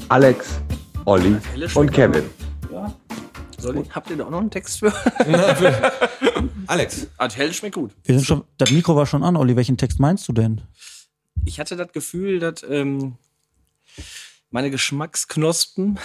Alex, 0.09 0.59
Olli 1.05 1.37
und 1.75 1.93
Kevin. 1.93 2.25
Soll 3.67 3.79
ich, 3.79 3.95
habt 3.95 4.11
ihr 4.11 4.17
da 4.17 4.25
auch 4.27 4.31
noch 4.31 4.41
einen 4.41 4.51
Text 4.51 4.79
für? 4.79 4.93
Alex. 6.67 7.09
Adhell 7.17 7.53
schmeckt 7.53 7.75
gut. 7.75 7.93
Wir 8.05 8.17
sind 8.17 8.25
schon, 8.25 8.45
das 8.59 8.71
Mikro 8.71 8.95
war 8.95 9.07
schon 9.07 9.23
an, 9.25 9.37
Olli. 9.37 9.57
Welchen 9.57 9.77
Text 9.77 9.99
meinst 9.99 10.29
du 10.29 10.33
denn? 10.33 10.61
Ich 11.45 11.59
hatte 11.59 11.77
das 11.77 11.93
Gefühl, 11.93 12.39
dass 12.39 12.63
ähm, 12.69 13.17
meine 14.51 14.71
Geschmacksknospen, 14.71 15.99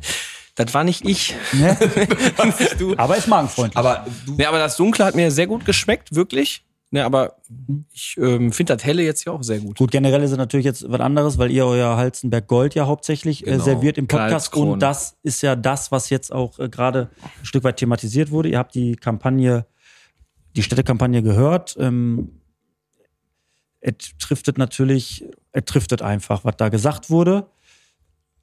das 0.54 0.74
war 0.74 0.84
nicht 0.84 1.06
ich. 1.06 1.34
Ne? 1.52 1.76
Aber 2.96 3.16
ist 3.16 3.28
magenfreundlich. 3.28 3.76
Aber 3.76 4.06
Nee, 4.26 4.46
aber 4.46 4.58
das 4.58 4.76
Dunkle 4.76 5.04
hat 5.04 5.14
mir 5.14 5.30
sehr 5.30 5.46
gut 5.46 5.64
geschmeckt, 5.64 6.14
wirklich. 6.14 6.64
Ne, 6.94 7.06
aber 7.06 7.36
ich 7.90 8.18
ähm, 8.18 8.52
finde 8.52 8.76
das 8.76 8.84
Helle 8.84 9.02
jetzt 9.02 9.24
ja 9.24 9.32
auch 9.32 9.42
sehr 9.42 9.60
gut. 9.60 9.78
Gut, 9.78 9.90
generell 9.90 10.22
ist 10.22 10.30
es 10.32 10.36
natürlich 10.36 10.66
jetzt 10.66 10.84
was 10.90 11.00
anderes, 11.00 11.38
weil 11.38 11.50
ihr 11.50 11.64
euer 11.64 11.96
Halzenberg 11.96 12.46
Gold 12.46 12.74
ja 12.74 12.86
hauptsächlich 12.86 13.46
äh, 13.46 13.52
Genau. 13.52 13.64
serviert 13.64 13.96
im 13.96 14.06
Podcast. 14.08 14.54
Und 14.54 14.80
das 14.80 15.16
ist 15.22 15.40
ja 15.40 15.56
das, 15.56 15.90
was 15.90 16.10
jetzt 16.10 16.30
auch 16.34 16.58
äh, 16.58 16.68
gerade 16.68 17.08
ein 17.40 17.46
Stück 17.46 17.64
weit 17.64 17.78
thematisiert 17.78 18.30
wurde. 18.30 18.50
Ihr 18.50 18.58
habt 18.58 18.74
die 18.74 18.94
Kampagne, 18.96 19.64
die 20.54 20.62
Städtekampagne 20.62 21.22
gehört. 21.22 21.76
Ähm, 21.80 22.42
es 23.80 23.94
trifft 24.18 24.58
natürlich, 24.58 25.24
es 25.52 25.64
trifft 25.64 26.02
einfach, 26.02 26.44
was 26.44 26.56
da 26.58 26.68
gesagt 26.68 27.08
wurde. 27.08 27.46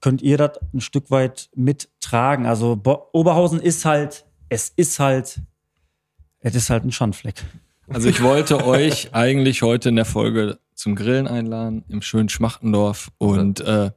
Könnt 0.01 0.23
ihr 0.23 0.37
das 0.37 0.59
ein 0.73 0.81
Stück 0.81 1.11
weit 1.11 1.51
mittragen? 1.53 2.47
Also 2.47 2.75
Bo 2.75 3.09
Oberhausen 3.13 3.59
ist 3.59 3.85
halt, 3.85 4.25
es 4.49 4.69
ist 4.75 4.99
halt 4.99 5.39
Es 6.39 6.55
ist 6.55 6.71
halt 6.71 6.83
ein 6.83 6.91
Schandfleck. 6.91 7.43
Also 7.89 8.09
ich 8.09 8.21
wollte 8.21 8.65
euch 8.65 9.13
eigentlich 9.13 9.61
heute 9.61 9.89
in 9.89 9.95
der 9.95 10.05
Folge 10.05 10.59
zum 10.75 10.95
Grillen 10.95 11.27
einladen 11.27 11.83
im 11.89 12.01
schönen 12.01 12.29
Schmachtendorf 12.29 13.09
und 13.17 13.59
äh, 13.61 13.91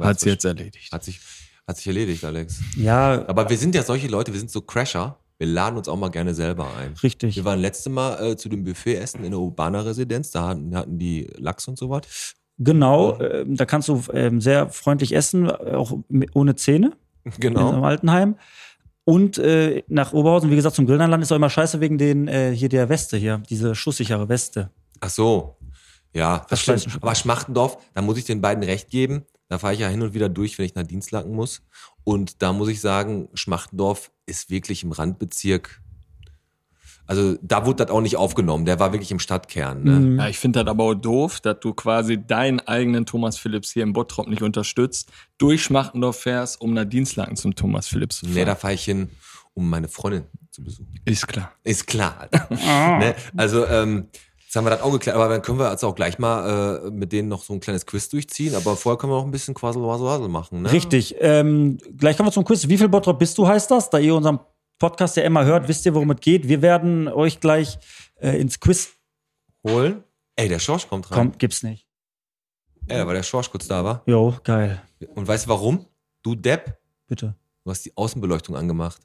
hat 0.00 0.20
sie 0.20 0.30
jetzt 0.30 0.44
erledigt. 0.44 0.92
Hat 0.92 1.04
sich, 1.04 1.20
hat 1.66 1.76
sich 1.76 1.86
erledigt, 1.86 2.24
Alex. 2.24 2.60
Ja, 2.76 3.24
Aber 3.28 3.48
wir 3.48 3.56
sind 3.58 3.74
ja 3.74 3.82
solche 3.82 4.08
Leute, 4.08 4.32
wir 4.32 4.38
sind 4.40 4.50
so 4.50 4.60
Crasher. 4.60 5.18
Wir 5.38 5.46
laden 5.48 5.76
uns 5.76 5.86
auch 5.86 5.96
mal 5.98 6.08
gerne 6.08 6.32
selber 6.34 6.66
ein. 6.78 6.94
richtig. 7.02 7.36
Wir 7.36 7.44
waren 7.44 7.60
letzte 7.60 7.90
Mal 7.90 8.24
äh, 8.32 8.36
zu 8.36 8.48
dem 8.48 8.64
Buffet 8.64 8.94
essen 8.96 9.22
in 9.22 9.32
der 9.32 9.38
Urbaner 9.40 9.84
Residenz. 9.84 10.30
Da 10.30 10.48
hatten, 10.48 10.74
hatten 10.74 10.98
die 10.98 11.26
Lachs 11.36 11.68
und 11.68 11.76
so 11.78 11.90
was. 11.90 12.34
Genau, 12.58 13.20
ähm, 13.20 13.54
da 13.54 13.66
kannst 13.66 13.88
du 13.88 14.02
ähm, 14.14 14.40
sehr 14.40 14.70
freundlich 14.70 15.14
essen, 15.14 15.50
auch 15.50 15.92
ohne 16.32 16.56
Zähne 16.56 16.92
Genau. 17.38 17.74
im 17.74 17.84
Altenheim. 17.84 18.36
Und 19.08 19.38
äh, 19.38 19.84
nach 19.86 20.12
Oberhausen, 20.12 20.50
wie 20.50 20.56
gesagt, 20.56 20.74
zum 20.74 20.84
Grillenland 20.84 21.22
ist 21.22 21.30
auch 21.30 21.36
immer 21.36 21.48
scheiße 21.48 21.80
wegen 21.80 21.96
den 21.96 22.26
äh, 22.26 22.50
hier 22.52 22.68
der 22.68 22.88
Weste 22.88 23.16
hier, 23.16 23.40
diese 23.48 23.76
schusssichere 23.76 24.28
Weste. 24.28 24.70
Ach 24.98 25.10
so. 25.10 25.56
Ja, 26.12 26.44
das 26.50 26.64
Das 26.64 26.82
stimmt. 26.82 26.98
Aber 27.02 27.14
Schmachtendorf, 27.14 27.78
da 27.94 28.02
muss 28.02 28.18
ich 28.18 28.24
den 28.24 28.40
beiden 28.40 28.64
recht 28.64 28.90
geben. 28.90 29.24
Da 29.48 29.58
fahre 29.58 29.74
ich 29.74 29.78
ja 29.78 29.86
hin 29.86 30.02
und 30.02 30.12
wieder 30.12 30.28
durch, 30.28 30.58
wenn 30.58 30.64
ich 30.64 30.74
nach 30.74 30.82
Dienstlaken 30.82 31.32
muss. 31.32 31.62
Und 32.02 32.42
da 32.42 32.52
muss 32.52 32.68
ich 32.68 32.80
sagen, 32.80 33.28
Schmachtendorf 33.34 34.10
ist 34.26 34.50
wirklich 34.50 34.82
im 34.82 34.90
Randbezirk. 34.90 35.82
Also 37.06 37.36
da 37.40 37.66
wurde 37.66 37.84
das 37.84 37.94
auch 37.94 38.00
nicht 38.00 38.16
aufgenommen. 38.16 38.64
Der 38.64 38.80
war 38.80 38.92
wirklich 38.92 39.12
im 39.12 39.18
Stadtkern. 39.18 39.84
Ne? 39.84 39.92
Mhm. 39.92 40.18
Ja, 40.18 40.28
ich 40.28 40.38
finde 40.38 40.64
das 40.64 40.70
aber 40.70 40.84
auch 40.84 40.94
doof, 40.94 41.40
dass 41.40 41.60
du 41.60 41.72
quasi 41.72 42.18
deinen 42.18 42.60
eigenen 42.60 43.06
Thomas 43.06 43.38
Phillips 43.38 43.72
hier 43.72 43.84
im 43.84 43.92
Bottrop 43.92 44.28
nicht 44.28 44.42
unterstützt, 44.42 45.10
durch 45.38 45.62
Schmachtendorf 45.62 46.16
fährst, 46.16 46.60
um 46.60 46.74
nach 46.74 46.84
Dienstlaken 46.84 47.36
zum 47.36 47.54
Thomas 47.54 47.86
Phillips 47.86 48.18
zu 48.18 48.26
fahren. 48.26 48.34
Nee, 48.34 48.44
da 48.44 48.56
fahre 48.56 48.74
ich 48.74 48.84
hin, 48.84 49.10
um 49.54 49.70
meine 49.70 49.88
Freundin 49.88 50.24
zu 50.50 50.64
besuchen. 50.64 50.92
Ist 51.04 51.28
klar. 51.28 51.52
Ist 51.62 51.86
klar. 51.86 52.16
Alter. 52.18 52.48
ne? 52.98 53.14
Also, 53.36 53.66
ähm, 53.66 54.08
jetzt 54.44 54.56
haben 54.56 54.64
wir 54.64 54.70
das 54.70 54.82
auch 54.82 54.92
geklärt, 54.92 55.16
aber 55.16 55.28
dann 55.28 55.42
können 55.42 55.60
wir 55.60 55.70
jetzt 55.70 55.84
auch 55.84 55.94
gleich 55.94 56.18
mal 56.18 56.80
äh, 56.86 56.90
mit 56.90 57.12
denen 57.12 57.28
noch 57.28 57.44
so 57.44 57.52
ein 57.52 57.60
kleines 57.60 57.86
Quiz 57.86 58.08
durchziehen. 58.08 58.56
Aber 58.56 58.76
vorher 58.76 58.98
können 58.98 59.12
wir 59.12 59.18
noch 59.18 59.24
ein 59.24 59.30
bisschen 59.30 59.54
Quassel, 59.54 59.82
Wassel, 59.82 60.06
Wassel 60.06 60.28
machen. 60.28 60.62
Ne? 60.62 60.72
Richtig. 60.72 61.14
Ähm, 61.20 61.78
gleich 61.96 62.16
kommen 62.16 62.28
wir 62.28 62.32
zum 62.32 62.44
Quiz. 62.44 62.66
Wie 62.66 62.78
viel 62.78 62.88
Bottrop 62.88 63.18
bist 63.18 63.38
du, 63.38 63.46
heißt 63.46 63.70
das? 63.70 63.90
Da 63.90 63.98
ihr 63.98 64.14
unseren 64.14 64.40
Podcast 64.78 65.16
ja 65.16 65.22
immer 65.24 65.44
hört, 65.44 65.68
wisst 65.68 65.86
ihr, 65.86 65.94
worum 65.94 66.10
es 66.10 66.20
geht. 66.20 66.48
Wir 66.48 66.62
werden 66.62 67.08
euch 67.08 67.40
gleich 67.40 67.78
äh, 68.16 68.38
ins 68.40 68.60
Quiz 68.60 68.90
Holen. 69.66 70.04
Ey, 70.36 70.48
der 70.48 70.58
Schorsch 70.58 70.88
kommt 70.88 71.10
rein. 71.10 71.16
kommen. 71.18 71.38
Gibt's 71.38 71.62
nicht. 71.62 71.86
Ey, 72.88 73.04
weil 73.06 73.14
der 73.16 73.22
Schorsch 73.22 73.50
kurz 73.50 73.66
da 73.66 73.82
war. 73.84 74.02
Jo, 74.06 74.36
geil. 74.44 74.80
Und 75.14 75.26
weißt 75.26 75.46
du 75.46 75.50
warum? 75.50 75.86
Du 76.22 76.34
Depp, 76.34 76.78
Bitte. 77.08 77.34
du 77.64 77.70
hast 77.70 77.84
die 77.84 77.96
Außenbeleuchtung 77.96 78.54
angemacht. 78.56 79.00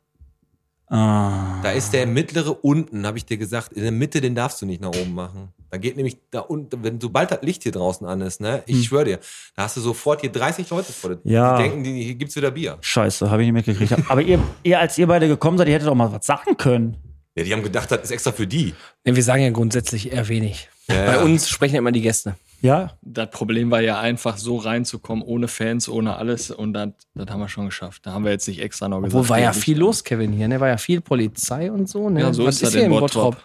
Ah. 0.87 1.61
Da 1.63 1.71
ist 1.71 1.93
der 1.93 2.05
mittlere 2.05 2.51
unten, 2.63 3.07
habe 3.07 3.17
ich 3.17 3.25
dir 3.25 3.37
gesagt. 3.37 3.73
In 3.73 3.81
der 3.81 3.91
Mitte, 3.93 4.19
den 4.19 4.35
darfst 4.35 4.61
du 4.61 4.65
nicht 4.65 4.81
nach 4.81 4.89
oben 4.89 5.13
machen. 5.13 5.53
Da 5.71 5.77
geht 5.77 5.95
nämlich 5.95 6.17
da 6.31 6.41
unten, 6.41 6.83
wenn 6.83 6.99
sobald 6.99 7.31
das 7.31 7.41
Licht 7.43 7.63
hier 7.63 7.71
draußen 7.71 8.05
an 8.05 8.19
ist, 8.21 8.41
ne, 8.41 8.61
ich 8.65 8.75
Hm. 8.75 8.83
schwöre 8.83 9.05
dir, 9.05 9.19
da 9.55 9.63
hast 9.63 9.77
du 9.77 9.81
sofort 9.81 10.19
hier 10.21 10.31
30 10.31 10.69
Leute 10.69 10.91
vor 10.91 11.11
dir. 11.15 11.19
Ja. 11.23 11.55
Die 11.57 11.63
denken, 11.63 11.83
die, 11.83 12.03
hier 12.03 12.15
gibt's 12.15 12.35
wieder 12.35 12.51
Bier. 12.51 12.77
Scheiße, 12.81 13.31
habe 13.31 13.41
ich 13.43 13.51
nicht 13.51 13.67
mitgekriegt. 13.67 14.09
Aber 14.11 14.21
ihr, 14.21 14.39
ihr, 14.63 14.79
als 14.79 14.97
ihr 14.97 15.07
beide 15.07 15.27
gekommen 15.29 15.57
seid, 15.57 15.67
ihr 15.69 15.73
hättet 15.73 15.87
doch 15.87 15.95
mal 15.95 16.11
was 16.11 16.25
sagen 16.25 16.57
können. 16.57 16.97
Ja, 17.35 17.43
die 17.45 17.53
haben 17.53 17.63
gedacht, 17.63 17.89
das 17.89 18.01
ist 18.01 18.11
extra 18.11 18.33
für 18.33 18.45
die. 18.45 18.75
Nee, 19.05 19.15
wir 19.15 19.23
sagen 19.23 19.41
ja 19.43 19.49
grundsätzlich 19.51 20.11
eher 20.11 20.27
wenig. 20.27 20.67
Ja, 20.87 21.05
Bei 21.05 21.13
ja. 21.15 21.21
uns 21.23 21.47
sprechen 21.47 21.75
ja 21.75 21.79
immer 21.79 21.93
die 21.93 22.01
Gäste. 22.01 22.35
Ja? 22.61 22.91
Das 23.01 23.29
Problem 23.31 23.71
war 23.71 23.81
ja 23.81 23.99
einfach 23.99 24.37
so 24.37 24.57
reinzukommen, 24.57 25.23
ohne 25.23 25.47
Fans, 25.47 25.89
ohne 25.89 26.15
alles. 26.15 26.51
Und 26.51 26.73
das, 26.73 26.89
das 27.15 27.27
haben 27.29 27.39
wir 27.39 27.49
schon 27.49 27.65
geschafft. 27.65 28.05
Da 28.05 28.13
haben 28.13 28.23
wir 28.23 28.31
jetzt 28.31 28.47
nicht 28.47 28.61
extra 28.61 28.87
noch 28.87 29.01
gesagt. 29.01 29.15
Obwohl 29.15 29.29
war 29.29 29.39
ja 29.39 29.51
viel 29.53 29.77
los, 29.79 30.03
Kevin, 30.03 30.31
hier. 30.31 30.47
Ne? 30.47 30.59
War 30.59 30.67
ja 30.67 30.77
viel 30.77 31.01
Polizei 31.01 31.71
und 31.71 31.89
so. 31.89 32.09
Ne? 32.09 32.21
Ja, 32.21 32.33
so 32.33 32.45
Was 32.45 32.55
ist 32.55 32.63
das 32.63 32.71
hier 32.73 32.85
in 32.85 32.91
im 32.91 32.99
Bottrop. 32.99 33.37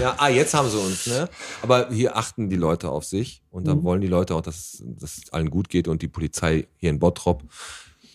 Ja, 0.00 0.14
ah, 0.16 0.28
jetzt 0.28 0.54
haben 0.54 0.68
sie 0.68 0.78
uns, 0.78 1.06
ne? 1.06 1.28
Aber 1.62 1.88
hier 1.90 2.16
achten 2.16 2.48
die 2.48 2.56
Leute 2.56 2.88
auf 2.90 3.04
sich 3.04 3.42
und 3.50 3.62
Mhm. 3.64 3.66
dann 3.68 3.82
wollen 3.84 4.00
die 4.00 4.06
Leute 4.08 4.34
auch, 4.34 4.40
dass 4.42 4.82
dass 4.86 5.18
es 5.18 5.32
allen 5.32 5.50
gut 5.50 5.68
geht 5.68 5.88
und 5.88 6.02
die 6.02 6.08
Polizei 6.08 6.68
hier 6.76 6.90
in 6.90 6.98
Bottrop, 6.98 7.42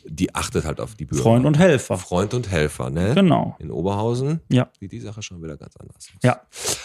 die 0.07 0.33
achtet 0.35 0.65
halt 0.65 0.79
auf 0.79 0.95
die 0.95 1.05
Bürger. 1.05 1.23
Freund 1.23 1.45
und 1.45 1.57
Helfer. 1.57 1.97
Freund 1.97 2.33
und 2.33 2.49
Helfer, 2.49 2.89
ne? 2.89 3.13
Genau. 3.15 3.55
In 3.59 3.71
Oberhausen 3.71 4.41
Ja. 4.49 4.69
sieht 4.79 4.91
die 4.91 4.99
Sache 4.99 5.21
schon 5.21 5.41
wieder 5.41 5.57
ganz 5.57 5.75
anders 5.77 5.95
aus. 5.97 6.19
Ja. 6.23 6.41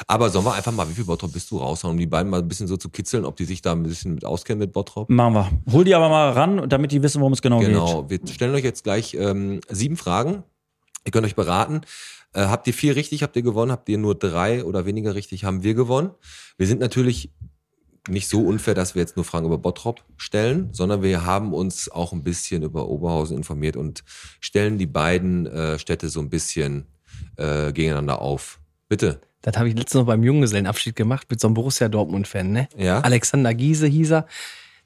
Aber 0.06 0.30
sollen 0.30 0.44
wir 0.44 0.54
einfach 0.54 0.72
mal, 0.72 0.88
wie 0.88 0.94
viel 0.94 1.04
Bottrop 1.04 1.32
bist 1.32 1.50
du 1.50 1.58
raushauen, 1.58 1.92
um 1.94 1.98
die 1.98 2.06
beiden 2.06 2.30
mal 2.30 2.40
ein 2.40 2.48
bisschen 2.48 2.66
so 2.66 2.76
zu 2.76 2.88
kitzeln, 2.88 3.24
ob 3.24 3.36
die 3.36 3.44
sich 3.44 3.62
da 3.62 3.72
ein 3.72 3.82
bisschen 3.82 4.14
mit 4.14 4.24
auskennen 4.24 4.58
mit 4.60 4.72
Bottrop? 4.72 5.10
Machen 5.10 5.34
wir. 5.34 5.50
Hol 5.72 5.84
die 5.84 5.94
aber 5.94 6.08
mal 6.08 6.30
ran, 6.32 6.68
damit 6.68 6.92
die 6.92 7.02
wissen, 7.02 7.20
worum 7.20 7.32
es 7.34 7.42
genau, 7.42 7.58
geht. 7.60 7.68
Genau, 7.68 8.08
wir 8.08 8.20
stellen 8.30 8.54
euch 8.54 8.64
jetzt 8.64 8.84
gleich 8.84 9.14
ähm, 9.14 9.60
sieben 9.68 9.96
Fragen. 9.96 10.42
Ihr 11.04 11.12
könnt 11.12 11.26
euch 11.26 11.36
beraten. 11.36 11.82
Äh, 12.32 12.42
habt 12.46 12.66
ihr 12.66 12.74
vier 12.74 12.96
richtig, 12.96 13.22
habt 13.22 13.34
ihr 13.36 13.42
gewonnen? 13.42 13.72
Habt 13.72 13.88
ihr 13.88 13.98
nur 13.98 14.14
drei 14.14 14.64
oder 14.64 14.86
weniger 14.86 15.14
richtig, 15.14 15.44
haben 15.44 15.62
wir 15.62 15.74
gewonnen. 15.74 16.10
Wir 16.58 16.66
sind 16.66 16.80
natürlich 16.80 17.32
nicht 18.08 18.28
so 18.28 18.40
unfair, 18.42 18.74
dass 18.74 18.94
wir 18.94 19.00
jetzt 19.02 19.16
nur 19.16 19.24
Fragen 19.24 19.46
über 19.46 19.58
Bottrop 19.58 20.02
stellen, 20.16 20.68
sondern 20.72 21.02
wir 21.02 21.24
haben 21.24 21.52
uns 21.52 21.90
auch 21.90 22.12
ein 22.12 22.22
bisschen 22.22 22.62
über 22.62 22.88
Oberhausen 22.88 23.36
informiert 23.36 23.76
und 23.76 24.02
stellen 24.40 24.78
die 24.78 24.86
beiden 24.86 25.46
äh, 25.46 25.78
Städte 25.78 26.08
so 26.08 26.20
ein 26.20 26.30
bisschen 26.30 26.86
äh, 27.36 27.72
gegeneinander 27.72 28.20
auf. 28.20 28.58
Bitte. 28.88 29.20
Das 29.42 29.56
habe 29.56 29.68
ich 29.68 29.74
letztens 29.74 30.00
noch 30.00 30.06
beim 30.06 30.22
Junggesellenabschied 30.22 30.96
gemacht 30.96 31.26
mit 31.30 31.40
so 31.40 31.48
einem 31.48 31.54
Borussia 31.54 31.88
Dortmund-Fan, 31.88 32.50
ne? 32.52 32.68
Ja? 32.76 33.00
Alexander 33.00 33.54
Giese 33.54 33.86
hieß 33.86 34.12
er. 34.12 34.26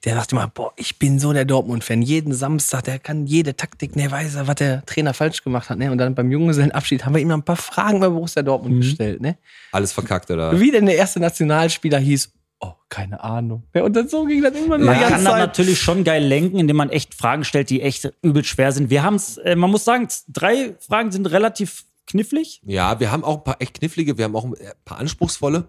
Der 0.05 0.15
sagte 0.17 0.37
immer, 0.37 0.49
boah, 0.49 0.73
ich 0.77 0.99
bin 0.99 1.19
so 1.19 1.33
der 1.33 1.47
Dortmund-Fan. 1.47 2.03
Jeden 2.03 2.35
Samstag, 2.35 2.85
der 2.85 2.99
kann 2.99 3.27
jede 3.27 3.57
Taktik, 3.57 3.97
ne, 3.97 4.11
weiß 4.11 4.35
er, 4.35 4.47
was 4.47 4.57
der 4.57 4.85
Trainer 4.85 5.15
falsch 5.15 5.43
gemacht 5.43 5.71
hat, 5.71 5.79
ne? 5.79 5.91
Und 5.91 5.97
dann 5.99 6.15
beim 6.15 6.31
Junggesellenabschied 6.31 7.07
haben 7.07 7.15
wir 7.15 7.23
ihm 7.23 7.29
noch 7.29 7.37
ein 7.39 7.43
paar 7.45 7.57
Fragen 7.57 8.01
bei 8.01 8.09
Borussia 8.11 8.43
Dortmund 8.43 8.75
Mhm. 8.77 8.81
gestellt, 8.81 9.21
ne? 9.23 9.39
Alles 9.73 9.93
verkackt 9.93 10.31
oder? 10.31 10.61
Wie 10.61 10.71
denn 10.71 10.85
der 10.87 10.97
erste 10.97 11.21
Nationalspieler 11.21 11.99
hieß, 11.99 12.31
oh, 12.65 12.75
keine 12.89 13.23
Ahnung. 13.23 13.65
Ja, 13.75 13.83
und 13.85 13.95
dann 13.95 14.09
so 14.09 14.25
ging 14.25 14.43
das 14.43 14.55
immer 14.55 14.79
nur 14.79 14.87
Man 14.87 14.99
kann 15.01 15.13
das 15.13 15.25
Zeit. 15.25 15.39
natürlich 15.39 15.81
schon 15.81 16.05
geil 16.05 16.25
lenken, 16.25 16.59
indem 16.59 16.77
man 16.77 16.91
echt 16.91 17.15
Fragen 17.15 17.45
stellt, 17.45 17.71
die 17.71 17.81
echt 17.83 18.13
übel 18.23 18.45
schwer 18.45 18.73
sind. 18.73 18.91
Wir 18.91 19.03
haben 19.03 19.15
es, 19.17 19.37
äh, 19.39 19.57
man 19.57 19.71
muss 19.71 19.85
sagen, 19.85 20.09
drei 20.29 20.75
Fragen 20.81 21.13
sind 21.13 21.27
relativ 21.27 21.85
knifflig. 22.07 22.61
Ja, 22.67 23.01
wir 23.01 23.11
haben 23.11 23.25
auch 23.25 23.39
ein 23.39 23.45
paar 23.45 23.57
echt 23.61 23.75
knifflige, 23.79 24.19
wir 24.19 24.25
haben 24.25 24.37
auch 24.37 24.45
ein 24.45 24.55
paar 24.85 24.99
anspruchsvolle. 24.99 25.65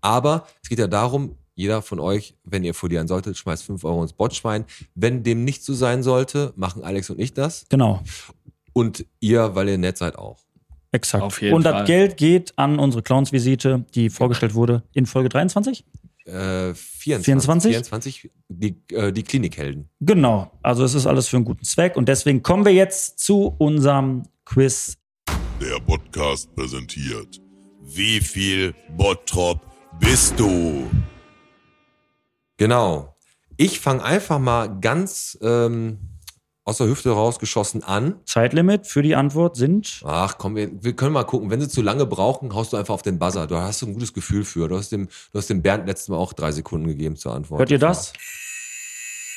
Aber 0.00 0.46
es 0.62 0.68
geht 0.68 0.78
ja 0.78 0.86
darum, 0.86 1.36
jeder 1.54 1.82
von 1.82 2.00
euch, 2.00 2.34
wenn 2.44 2.64
ihr 2.64 2.74
verlieren 2.74 3.06
solltet, 3.06 3.36
schmeißt 3.36 3.62
5 3.64 3.84
Euro 3.84 4.02
ins 4.02 4.12
Botschwein. 4.12 4.64
Wenn 4.94 5.22
dem 5.22 5.44
nicht 5.44 5.64
so 5.64 5.72
sein 5.74 6.02
sollte, 6.02 6.52
machen 6.56 6.82
Alex 6.82 7.10
und 7.10 7.20
ich 7.20 7.32
das. 7.34 7.66
Genau, 7.68 8.02
Und 8.72 9.04
ihr, 9.20 9.54
weil 9.54 9.68
ihr 9.68 9.78
nett 9.78 9.98
seid, 9.98 10.16
auch. 10.18 10.38
exakt. 10.90 11.22
Auf 11.22 11.40
jeden 11.42 11.54
Und 11.54 11.64
das 11.64 11.72
Fall. 11.74 11.84
Geld 11.84 12.16
geht 12.16 12.52
an 12.56 12.78
unsere 12.80 13.02
Clownsvisite, 13.04 13.84
die 13.94 14.10
vorgestellt 14.10 14.54
wurde 14.54 14.82
in 14.94 15.06
Folge 15.06 15.28
23. 15.28 15.84
Äh, 16.26 16.72
24. 16.74 17.24
24? 17.24 17.70
24, 17.72 18.30
die, 18.48 18.82
äh, 18.94 19.12
die 19.12 19.22
Klinikhelden. 19.22 19.90
Genau, 20.00 20.50
also 20.62 20.84
es 20.84 20.94
ist 20.94 21.06
alles 21.06 21.28
für 21.28 21.36
einen 21.36 21.44
guten 21.44 21.64
Zweck 21.64 21.96
und 21.96 22.08
deswegen 22.08 22.42
kommen 22.42 22.64
wir 22.64 22.72
jetzt 22.72 23.18
zu 23.18 23.54
unserem 23.58 24.22
Quiz. 24.46 24.96
Der 25.60 25.80
Podcast 25.80 26.54
präsentiert. 26.54 27.40
Wie 27.82 28.20
viel 28.20 28.74
Bottrop 28.96 29.60
bist 30.00 30.38
du? 30.38 30.90
Genau. 32.56 33.14
Ich 33.56 33.78
fange 33.78 34.02
einfach 34.02 34.38
mal 34.38 34.80
ganz 34.80 35.38
ähm, 35.42 35.98
aus 36.64 36.78
der 36.78 36.86
Hüfte 36.86 37.10
rausgeschossen 37.10 37.82
an. 37.82 38.16
Zeitlimit 38.24 38.86
für 38.86 39.02
die 39.02 39.14
Antwort 39.14 39.56
sind 39.56 40.00
Ach 40.04 40.38
komm, 40.38 40.56
wir, 40.56 40.70
wir 40.82 40.94
können 40.96 41.12
mal 41.12 41.24
gucken. 41.24 41.50
Wenn 41.50 41.60
sie 41.60 41.68
zu 41.68 41.82
lange 41.82 42.06
brauchen, 42.06 42.54
haust 42.54 42.72
du 42.72 42.76
einfach 42.78 42.94
auf 42.94 43.02
den 43.02 43.18
Buzzer. 43.18 43.46
Du 43.46 43.56
hast 43.56 43.80
so 43.80 43.86
ein 43.86 43.92
gutes 43.92 44.14
Gefühl 44.14 44.44
für. 44.44 44.68
Du 44.68 44.76
hast 44.76 44.90
dem, 44.90 45.08
du 45.32 45.38
hast 45.38 45.50
dem 45.50 45.62
Bernd 45.62 45.86
letztes 45.86 46.08
Mal 46.08 46.16
auch 46.16 46.32
drei 46.32 46.52
Sekunden 46.52 46.86
gegeben 46.86 47.16
zur 47.16 47.34
Antwort. 47.34 47.58
Hört 47.58 47.70
ihr 47.70 47.78
das? 47.78 48.12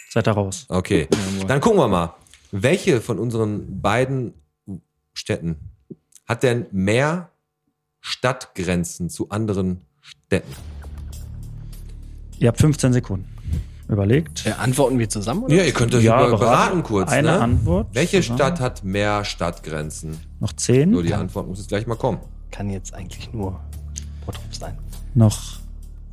Seid 0.09 0.25
da 0.25 0.31
raus. 0.31 0.65
Okay. 0.69 1.09
Dann 1.47 1.59
gucken 1.59 1.79
wir 1.79 1.87
mal. 1.89 2.15
Welche 2.51 3.01
von 3.01 3.19
unseren 3.19 3.81
beiden 3.81 4.33
Städten 5.13 5.57
hat 6.25 6.43
denn 6.43 6.67
mehr 6.71 7.31
Stadtgrenzen 7.99 9.09
zu 9.09 9.29
anderen 9.29 9.81
Städten? 10.01 10.55
Ihr 12.39 12.47
habt 12.47 12.59
15 12.59 12.93
Sekunden. 12.93 13.36
Überlegt. 13.89 14.43
Ja, 14.43 14.55
antworten 14.57 14.99
wir 14.99 15.07
zusammen? 15.09 15.43
Oder? 15.43 15.55
Ja, 15.55 15.63
ihr 15.63 15.71
könnt 15.71 15.95
euch 15.95 16.03
Ja, 16.03 16.17
beraten. 16.17 16.39
beraten 16.39 16.83
kurz. 16.83 17.09
Eine 17.11 17.31
ne? 17.31 17.39
Antwort 17.39 17.87
Welche 17.93 18.19
zusammen. 18.21 18.37
Stadt 18.37 18.59
hat 18.59 18.83
mehr 18.83 19.23
Stadtgrenzen? 19.23 20.17
Noch 20.41 20.51
10. 20.53 20.93
So, 20.93 21.01
die 21.01 21.13
Antwort 21.13 21.47
muss 21.47 21.59
jetzt 21.59 21.69
gleich 21.69 21.87
mal 21.87 21.95
kommen. 21.95 22.19
Kann 22.51 22.69
jetzt 22.69 22.93
eigentlich 22.93 23.31
nur 23.31 23.59
Bottrop 24.25 24.53
sein. 24.53 24.77
Noch 25.13 25.37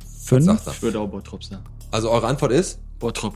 Was 0.01 0.23
5. 0.29 0.45
sagt 0.45 0.67
er? 0.67 0.73
Ich 0.73 0.81
würde 0.81 0.99
auch 0.99 1.07
Bottrop 1.07 1.43
sagen. 1.43 1.63
Also 1.91 2.09
eure 2.11 2.27
Antwort 2.27 2.51
ist? 2.53 2.79
Bottrop. 2.99 3.35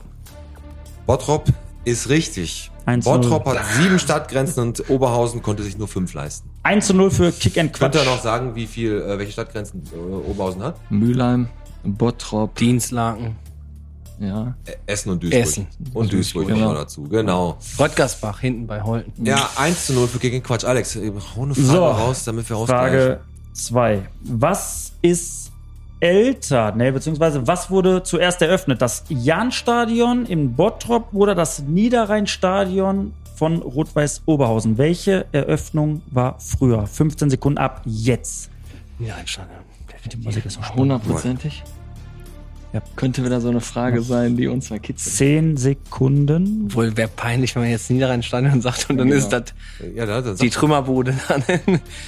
Bottrop 1.06 1.44
ist 1.84 2.08
richtig. 2.08 2.70
Eins 2.86 3.04
zu 3.04 3.10
Bottrop 3.10 3.44
null. 3.46 3.58
hat 3.58 3.64
sieben 3.76 3.98
Stadtgrenzen 3.98 4.62
und 4.62 4.90
Oberhausen 4.90 5.42
konnte 5.42 5.62
sich 5.62 5.76
nur 5.76 5.86
fünf 5.88 6.14
leisten. 6.14 6.48
1 6.62 6.86
zu 6.86 6.94
0 6.94 7.10
für 7.10 7.30
Kick 7.32 7.58
and 7.58 7.72
Könnt 7.72 7.92
Quatsch. 7.94 8.04
ihr 8.06 8.10
noch 8.10 8.20
sagen, 8.22 8.54
wie 8.54 8.66
viel, 8.66 9.00
äh, 9.02 9.18
welche 9.18 9.32
Stadtgrenzen 9.32 9.82
äh, 9.94 9.96
Oberhausen 10.30 10.62
hat? 10.62 10.76
Mülheim, 10.90 11.48
Bottrop, 11.84 12.54
Dienstlaken, 12.56 13.36
ja. 14.20 14.54
Essen 14.86 15.10
und 15.10 15.22
Duisburg. 15.22 15.42
Essen. 15.42 15.66
Und 15.94 16.12
Duisburg 16.12 16.46
Genau. 16.46 16.72
noch 16.72 16.74
dazu, 16.80 17.02
genau. 17.04 17.58
Röttgersbach 17.78 18.40
hinten 18.40 18.66
bei 18.66 18.82
Holten. 18.82 19.24
Ja, 19.26 19.50
1 19.56 19.86
zu 19.86 19.92
0 19.94 20.06
für 20.08 20.18
gegen 20.18 20.42
Quatsch. 20.42 20.64
Alex, 20.64 20.94
hau 20.96 21.00
eine 21.00 21.54
Frage 21.54 21.54
So, 21.54 21.84
raus, 21.86 22.24
damit 22.24 22.48
wir 22.48 22.56
ausgleichen. 22.56 22.98
Frage 22.98 23.20
2. 23.54 24.02
Was 24.22 24.92
ist 25.02 25.50
älter? 26.00 26.72
Ne, 26.72 26.92
beziehungsweise 26.92 27.46
was 27.46 27.70
wurde 27.70 28.02
zuerst 28.02 28.40
eröffnet? 28.42 28.80
Das 28.80 29.04
Jahnstadion 29.08 30.26
in 30.26 30.54
Bottrop 30.54 31.12
oder 31.12 31.34
das 31.34 31.60
Niederrheinstadion 31.62 33.12
von 33.36 33.62
Rot-Weiß 33.62 34.22
Oberhausen? 34.26 34.76
Welche 34.78 35.26
Eröffnung 35.32 36.02
war 36.10 36.38
früher? 36.38 36.86
15 36.86 37.30
Sekunden 37.30 37.58
ab 37.58 37.82
jetzt. 37.86 38.50
Ja, 38.98 39.14
Stadion. 39.24 39.56
Die 40.12 40.16
Musik 40.18 40.44
ist 40.46 40.56
noch 40.56 40.64
spannend. 40.64 40.80
Hundertprozentig. 40.80 41.62
Ja. 42.72 42.80
Könnte 42.94 43.24
wieder 43.24 43.40
so 43.40 43.48
eine 43.48 43.60
Frage 43.60 44.00
sein, 44.02 44.36
die 44.36 44.46
uns 44.46 44.68
verkitzelt. 44.68 45.16
10 45.16 45.56
Sekunden. 45.56 46.66
Obwohl, 46.66 46.96
wäre 46.96 47.08
peinlich, 47.08 47.56
wenn 47.56 47.62
man 47.62 47.70
jetzt 47.72 47.90
Niederrheinstadion 47.90 48.60
sagt 48.60 48.88
und 48.90 48.98
dann 48.98 49.08
Ja, 49.08 49.16
ist 49.16 49.30
das 49.30 49.42
Ja, 49.94 50.06
da, 50.06 50.20
da, 50.20 50.34
die 50.34 50.50
Trümmerbude. 50.50 51.14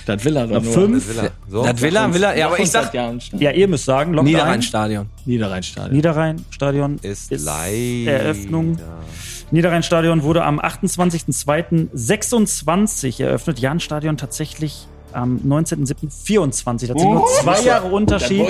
Das 0.06 0.24
will 0.24 0.36
er 0.36 0.46
doch 0.46 0.62
nur. 0.62 0.72
fünf. 0.72 1.04
Das 1.06 1.16
will 1.16 1.24
er. 1.24 1.30
So. 1.50 1.64
das 1.64 1.80
will 1.80 1.96
er, 1.96 2.14
will 2.14 2.22
er. 2.22 2.36
Ja, 2.36 2.46
aber 2.46 2.60
ich 2.60 2.70
sag 2.70 2.94
Ja, 2.94 3.10
ihr 3.50 3.66
müsst 3.66 3.86
sagen, 3.86 4.12
lockt 4.12 4.26
ein. 4.26 4.32
Niederrheinstadion. 4.32 5.06
Niederrheinstadion. 5.24 5.96
Niederrheinstadion 5.96 6.98
ist, 7.02 7.32
ist 7.32 7.44
leider. 7.44 8.12
Eröffnung. 8.12 8.78
Niederrheinstadion 9.50 10.22
wurde 10.22 10.44
am 10.44 10.60
28.02.26 10.60 13.20
eröffnet. 13.22 13.58
Jahnstadion 13.58 14.16
tatsächlich 14.16 14.86
am 15.14 15.38
19.07.24. 15.38 16.86
Das 16.88 17.00
sind 17.00 17.02
nur 17.02 17.26
zwei 17.40 17.60
Jahre 17.62 17.88
Unterschied. 17.88 18.40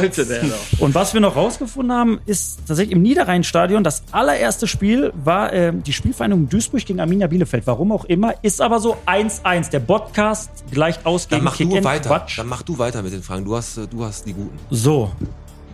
Und 0.78 0.94
was 0.94 1.14
wir 1.14 1.20
noch 1.20 1.36
rausgefunden 1.36 1.92
haben, 1.96 2.20
ist 2.26 2.60
tatsächlich 2.66 2.94
im 2.96 3.02
Niederrheinstadion 3.02 3.84
das 3.84 4.02
allererste 4.12 4.66
Spiel 4.66 5.12
war 5.24 5.52
äh, 5.52 5.72
die 5.74 5.92
Spielvereinigung 5.92 6.48
Duisburg 6.48 6.84
gegen 6.84 7.00
Arminia 7.00 7.26
Bielefeld. 7.26 7.66
Warum 7.66 7.92
auch 7.92 8.04
immer, 8.06 8.34
ist 8.42 8.60
aber 8.60 8.80
so 8.80 8.96
1-1. 9.06 9.70
Der 9.70 9.80
Podcast 9.80 10.50
gleicht 10.70 11.04
aus 11.06 11.28
Dann 11.28 11.38
gegen 11.38 11.44
mach 11.44 11.56
du 11.56 11.68
Kick 11.68 11.84
weiter. 11.84 12.08
Quatsch. 12.08 12.38
Dann 12.38 12.48
mach 12.48 12.62
du 12.62 12.78
weiter 12.78 13.02
mit 13.02 13.12
den 13.12 13.22
Fragen. 13.22 13.44
Du 13.44 13.56
hast, 13.56 13.78
äh, 13.78 13.86
du 13.86 14.04
hast 14.04 14.26
die 14.26 14.32
guten. 14.32 14.58
So, 14.70 15.10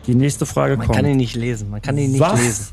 die 0.07 0.15
nächste 0.15 0.47
Frage 0.47 0.77
Man 0.77 0.87
kommt. 0.87 0.97
kann 0.97 1.07
ihn 1.07 1.17
nicht 1.17 1.37
lesen. 1.37 1.71
Man 1.71 1.83
kann 1.83 1.99
ihn 1.99 2.13
nicht 2.13 2.21
Was 2.21 2.41
lesen. 2.41 2.69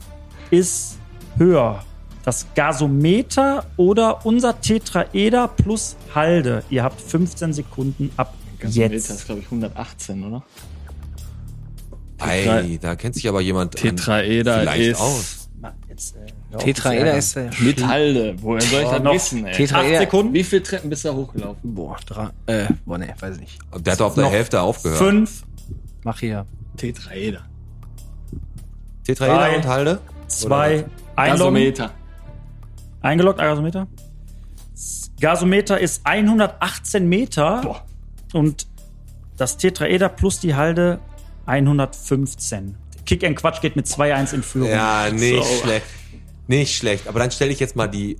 ist 0.52 0.98
höher? 1.38 1.84
Das 2.26 2.48
Gasometer 2.56 3.66
oder 3.78 4.26
unser 4.26 4.60
Tetraeder 4.60 5.48
plus 5.48 5.96
Halde? 6.16 6.64
Ihr 6.72 6.84
habt 6.84 7.00
15 7.00 7.54
Sekunden 7.54 8.12
ab 8.18 8.34
Gasometer 8.60 8.94
jetzt. 8.96 9.10
ist, 9.12 9.26
glaube 9.26 9.42
ich, 9.42 9.46
118, 9.46 10.24
oder? 10.24 10.44
Ei, 12.18 12.80
da 12.82 12.96
kennt 12.96 13.16
sich 13.16 13.28
aber 13.28 13.42
jemand 13.42 13.76
an- 13.76 13.82
Tetraeder 13.82 14.62
vielleicht 14.62 14.82
ist 14.94 15.00
aus. 15.02 15.50
Jetzt, 15.90 16.16
äh, 16.16 16.58
Tetraeder 16.58 17.18
ist 17.18 17.36
der 17.36 17.50
mit 17.60 17.86
Halde. 17.86 18.36
Woher 18.42 18.62
soll 18.62 18.82
ich 18.82 18.88
Oh, 18.88 18.92
das 18.92 19.04
noch 19.04 19.14
wissen, 19.14 19.46
ey? 19.46 19.54
Tetraeder. 19.54 19.94
Acht 19.96 20.02
Sekunden. 20.02 20.34
Wie 20.34 20.44
viele 20.44 20.64
Treppen 20.64 20.90
bist 20.90 21.06
du 21.06 21.14
hochgelaufen? 21.14 21.74
Boah, 21.76 21.98
drei. 22.06 22.30
Äh, 22.48 22.68
boah, 22.86 22.98
nee, 22.98 23.14
weiß 23.20 23.36
ich 23.36 23.42
nicht. 23.42 23.60
Der 23.80 23.94
hat 23.94 24.02
auf 24.02 24.16
der 24.16 24.28
Hälfte 24.30 24.62
aufgehört. 24.62 24.98
Fünf, 24.98 25.44
Mach 26.04 26.20
hier. 26.20 26.46
Tetraeder. 26.78 27.42
Tetraeder 29.04 29.36
Drei. 29.38 29.56
und 29.58 29.66
Halde? 29.68 30.00
zwei, 30.28 30.86
einloggen. 31.16 31.40
Gasometer. 31.56 31.92
Eingeloggt, 33.06 33.38
Gasometer. 33.40 33.88
Gasometer 35.22 35.80
ist 35.80 36.02
118 36.06 37.08
Meter 37.08 37.62
Boah. 37.62 37.86
und 38.34 38.66
das 39.38 39.58
Tetraeder 39.58 40.10
plus 40.10 40.40
die 40.40 40.56
Halde 40.56 41.00
115. 41.46 42.76
Kick 43.06 43.24
and 43.24 43.36
Quatsch 43.36 43.62
geht 43.62 43.76
mit 43.76 43.86
2-1 43.86 44.34
in 44.34 44.42
Führung. 44.44 44.70
Ja, 44.72 45.12
nicht 45.12 45.44
So. 45.44 45.62
schlecht. 45.62 45.86
Nicht 46.48 46.76
schlecht. 46.76 47.08
Aber 47.08 47.20
dann 47.20 47.30
stelle 47.30 47.52
ich 47.52 47.60
jetzt 47.60 47.76
mal 47.76 47.88
die 47.88 48.18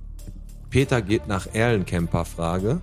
Peter 0.70 1.02
geht 1.02 1.26
nach 1.26 1.48
Erlencamper 1.52 2.24
Frage. 2.24 2.80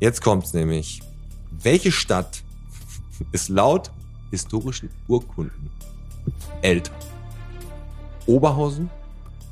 Jetzt 0.00 0.22
kommt's 0.22 0.54
nämlich. 0.54 1.02
Welche 1.50 1.92
Stadt 1.92 2.42
ist 3.32 3.50
laut 3.50 3.90
historischen 4.30 4.88
Urkunden 5.06 5.70
älter? 6.62 6.92
Oberhausen 8.26 8.90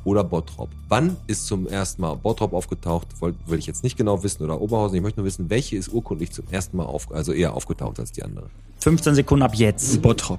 oder 0.06 0.24
Bottrop? 0.24 0.70
Wann 0.88 1.16
ist 1.26 1.46
zum 1.46 1.66
ersten 1.66 2.00
Mal 2.00 2.14
Bottrop 2.14 2.54
aufgetaucht? 2.54 3.08
Will 3.20 3.58
ich 3.58 3.66
jetzt 3.66 3.82
nicht 3.84 3.98
genau 3.98 4.22
wissen 4.22 4.42
oder 4.44 4.60
Oberhausen. 4.60 4.96
Ich 4.96 5.02
möchte 5.02 5.20
nur 5.20 5.26
wissen, 5.26 5.50
welche 5.50 5.76
ist 5.76 5.92
urkundlich 5.92 6.30
zum 6.32 6.46
ersten 6.50 6.76
Mal 6.78 6.84
auf, 6.84 7.12
also 7.12 7.32
eher 7.32 7.52
aufgetaucht 7.54 7.98
als 8.00 8.12
die 8.12 8.22
andere. 8.22 8.46
15 8.80 9.14
Sekunden 9.16 9.42
ab 9.42 9.54
jetzt. 9.54 10.00
Bottrop. 10.00 10.38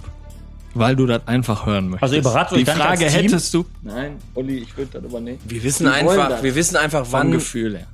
Weil 0.74 0.95
du 0.95 1.05
das 1.05 1.28
einfach 1.28 1.65
hören 1.65 1.89
möchtest. 1.89 2.03
Also 2.03 2.15
ihr 2.15 2.22
beratet 2.24 2.53
euch 2.57 2.63
Die 2.63 2.70
nicht 2.72 2.78
Frage 2.82 3.05
als 3.05 3.13
Team? 3.13 3.22
hättest 3.24 3.53
du. 3.53 3.65
Nein, 3.84 4.15
Olli, 4.36 4.57
ich 4.59 4.78
würde 4.78 4.91
das 4.99 5.03
übernehmen. 5.03 5.39
Wir 5.47 5.63
wissen 5.63 5.84
Die 5.86 5.89
einfach, 5.89 6.43
wir 6.43 6.55
wissen 6.55 6.76
einfach, 6.78 7.05
Vom 7.05 7.11
wann, 7.20 7.32
Gefühl 7.32 7.78
her. 7.78 7.88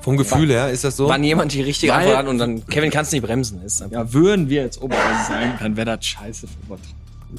Vom 0.00 0.16
Gefühl 0.16 0.48
her 0.50 0.70
ist 0.70 0.84
das 0.84 0.96
so? 0.96 1.08
wann 1.08 1.22
jemand 1.24 1.52
die 1.52 1.62
richtige 1.62 1.92
Weil- 1.92 2.00
Antwort 2.00 2.18
hat 2.18 2.26
und 2.28 2.38
dann, 2.38 2.66
Kevin 2.66 2.90
kannst 2.90 3.12
nicht 3.12 3.22
bremsen. 3.24 3.62
Ist 3.62 3.82
einfach- 3.82 3.92
Ja, 3.96 4.12
würden 4.12 4.48
wir 4.48 4.62
jetzt 4.62 4.80
Oberhausen 4.82 5.26
sein, 5.28 5.54
dann 5.60 5.76
wäre 5.76 5.96
das 5.96 6.04
scheiße 6.04 6.46
für 6.46 6.66
Bottrop. 6.68 6.86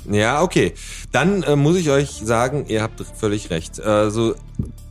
Ja, 0.09 0.41
okay. 0.41 0.73
Dann 1.11 1.43
äh, 1.43 1.55
muss 1.55 1.75
ich 1.77 1.89
euch 1.89 2.21
sagen, 2.23 2.65
ihr 2.67 2.81
habt 2.81 3.01
völlig 3.17 3.49
recht. 3.49 3.81
Also 3.81 4.35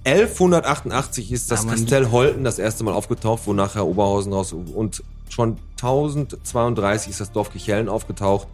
1188 0.05 1.33
ist 1.33 1.51
das 1.51 1.65
Ja, 1.65 1.71
Kastell 1.71 2.11
Holten 2.11 2.45
das 2.45 2.59
erste 2.59 2.85
Mal 2.85 2.93
aufgetaucht, 2.93 3.43
wo 3.47 3.53
nachher 3.53 3.87
Oberhausen 3.87 4.33
raus 4.33 4.53
und 4.53 5.03
schon 5.29 5.57
1032 5.77 7.11
ist 7.11 7.21
das 7.21 7.33
Dorf 7.33 7.51
Kichellen 7.53 7.89
aufgetaucht 7.89 8.49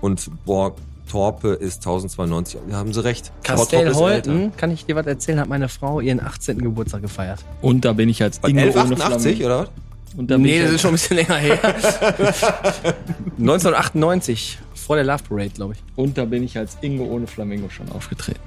und 0.00 0.30
Borg 0.44 0.76
Torpe 1.10 1.48
ist 1.48 1.78
1092. 1.86 2.60
Da 2.68 2.76
haben 2.76 2.92
sie 2.92 3.04
recht. 3.04 3.30
Kastell. 3.42 3.94
Holten, 3.94 4.52
kann 4.56 4.70
ich 4.70 4.86
dir 4.86 4.96
was 4.96 5.06
erzählen, 5.06 5.38
hat 5.40 5.48
meine 5.48 5.68
Frau 5.68 6.00
ihren 6.00 6.20
18. 6.20 6.58
Geburtstag 6.58 7.02
gefeiert. 7.02 7.40
Und 7.60 7.84
da 7.84 7.92
bin 7.92 8.08
ich 8.08 8.22
als 8.22 8.38
Bei 8.38 8.48
Ingo 8.48 8.62
ohne 8.62 8.70
1188 8.70 9.36
Flamme. 9.36 9.54
oder 9.54 9.62
was? 9.64 9.68
Und 10.16 10.30
Nee, 10.40 10.62
das 10.62 10.72
ist 10.72 10.80
schon 10.80 10.90
ein 10.90 10.94
bisschen 10.94 11.16
länger 11.16 11.36
her. 11.36 11.58
1998, 13.38 14.58
vor 14.84 14.96
der 14.96 15.04
Love 15.04 15.22
Parade, 15.28 15.50
glaube 15.50 15.74
ich. 15.74 15.78
Und 15.96 16.16
da 16.18 16.24
bin 16.24 16.42
ich 16.44 16.56
als 16.58 16.76
Ingo 16.82 17.04
ohne 17.04 17.26
Flamingo 17.26 17.68
schon 17.70 17.88
aufgetreten. 17.90 18.40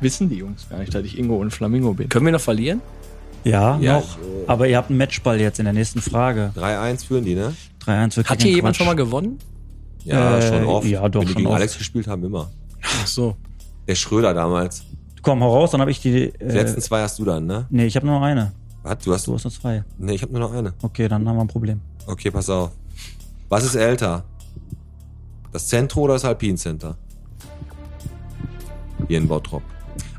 Wissen 0.00 0.28
die 0.28 0.36
Jungs 0.36 0.66
gar 0.68 0.78
nicht, 0.78 0.94
dass 0.94 1.04
ich 1.04 1.18
Ingo 1.18 1.36
ohne 1.36 1.50
Flamingo 1.50 1.92
bin. 1.94 2.08
Können 2.08 2.24
wir 2.26 2.32
noch 2.32 2.40
verlieren? 2.40 2.80
Ja, 3.44 3.78
Ja, 3.78 3.94
noch. 4.00 4.18
Aber 4.46 4.68
ihr 4.68 4.76
habt 4.76 4.90
einen 4.90 4.98
Matchball 4.98 5.40
jetzt 5.40 5.58
in 5.58 5.64
der 5.64 5.72
nächsten 5.74 6.00
Frage. 6.00 6.52
3-1 6.56 7.06
führen 7.06 7.24
die, 7.24 7.34
ne? 7.34 7.54
3-1 7.84 8.14
für 8.14 8.24
Hat 8.24 8.42
hier 8.42 8.48
and 8.50 8.56
jemand 8.56 8.62
Quatsch. 8.62 8.76
schon 8.76 8.86
mal 8.86 8.96
gewonnen? 8.96 9.38
Ja, 10.04 10.38
Äh, 10.38 10.42
schon 10.48 10.64
oft. 10.66 10.86
ja, 10.86 11.08
doch, 11.08 11.20
Wenn 11.20 11.26
die 11.28 11.32
schon 11.32 11.36
gegen 11.42 11.46
oft. 11.48 11.56
Alex 11.56 11.78
gespielt 11.78 12.06
haben, 12.06 12.24
immer. 12.24 12.50
Ach 12.82 13.06
so. 13.06 13.36
Der 13.88 13.94
Schröder 13.94 14.32
damals. 14.34 14.82
Komm, 15.22 15.42
hau 15.42 15.54
raus, 15.54 15.70
dann 15.72 15.80
habe 15.82 15.90
ich 15.90 16.00
die. 16.00 16.10
Die 16.32 16.44
Äh, 16.44 16.52
letzten 16.54 16.80
zwei 16.80 17.02
hast 17.02 17.18
du 17.18 17.24
dann, 17.24 17.46
ne? 17.46 17.66
nee, 17.70 17.84
ich 17.86 17.96
habe 17.96 18.06
nur 18.06 18.16
noch 18.20 18.26
eine. 18.26 18.52
Was? 18.82 18.98
Du 19.04 19.12
hast 19.12 19.26
Du 19.26 19.34
hast 19.34 19.44
nur 19.44 19.52
zwei. 19.52 19.84
Nee, 19.98 20.14
ich 20.14 20.22
habe 20.22 20.32
nur 20.32 20.40
noch 20.40 20.52
eine. 20.54 20.72
Okay, 20.82 21.08
dann 21.08 21.28
haben 21.28 21.36
wir 21.36 21.42
ein 21.42 21.48
Problem. 21.48 21.80
Okay, 22.06 22.30
pass 22.30 22.48
auf. 22.48 22.70
Was 23.50 23.64
ist 23.64 23.74
älter? 23.74 24.24
Das 25.52 25.68
Zentro 25.68 26.02
oder 26.02 26.14
das 26.14 26.24
Alpincenter? 26.24 26.96
Hier 29.08 29.18
in 29.18 29.28
Bottrop. 29.28 29.62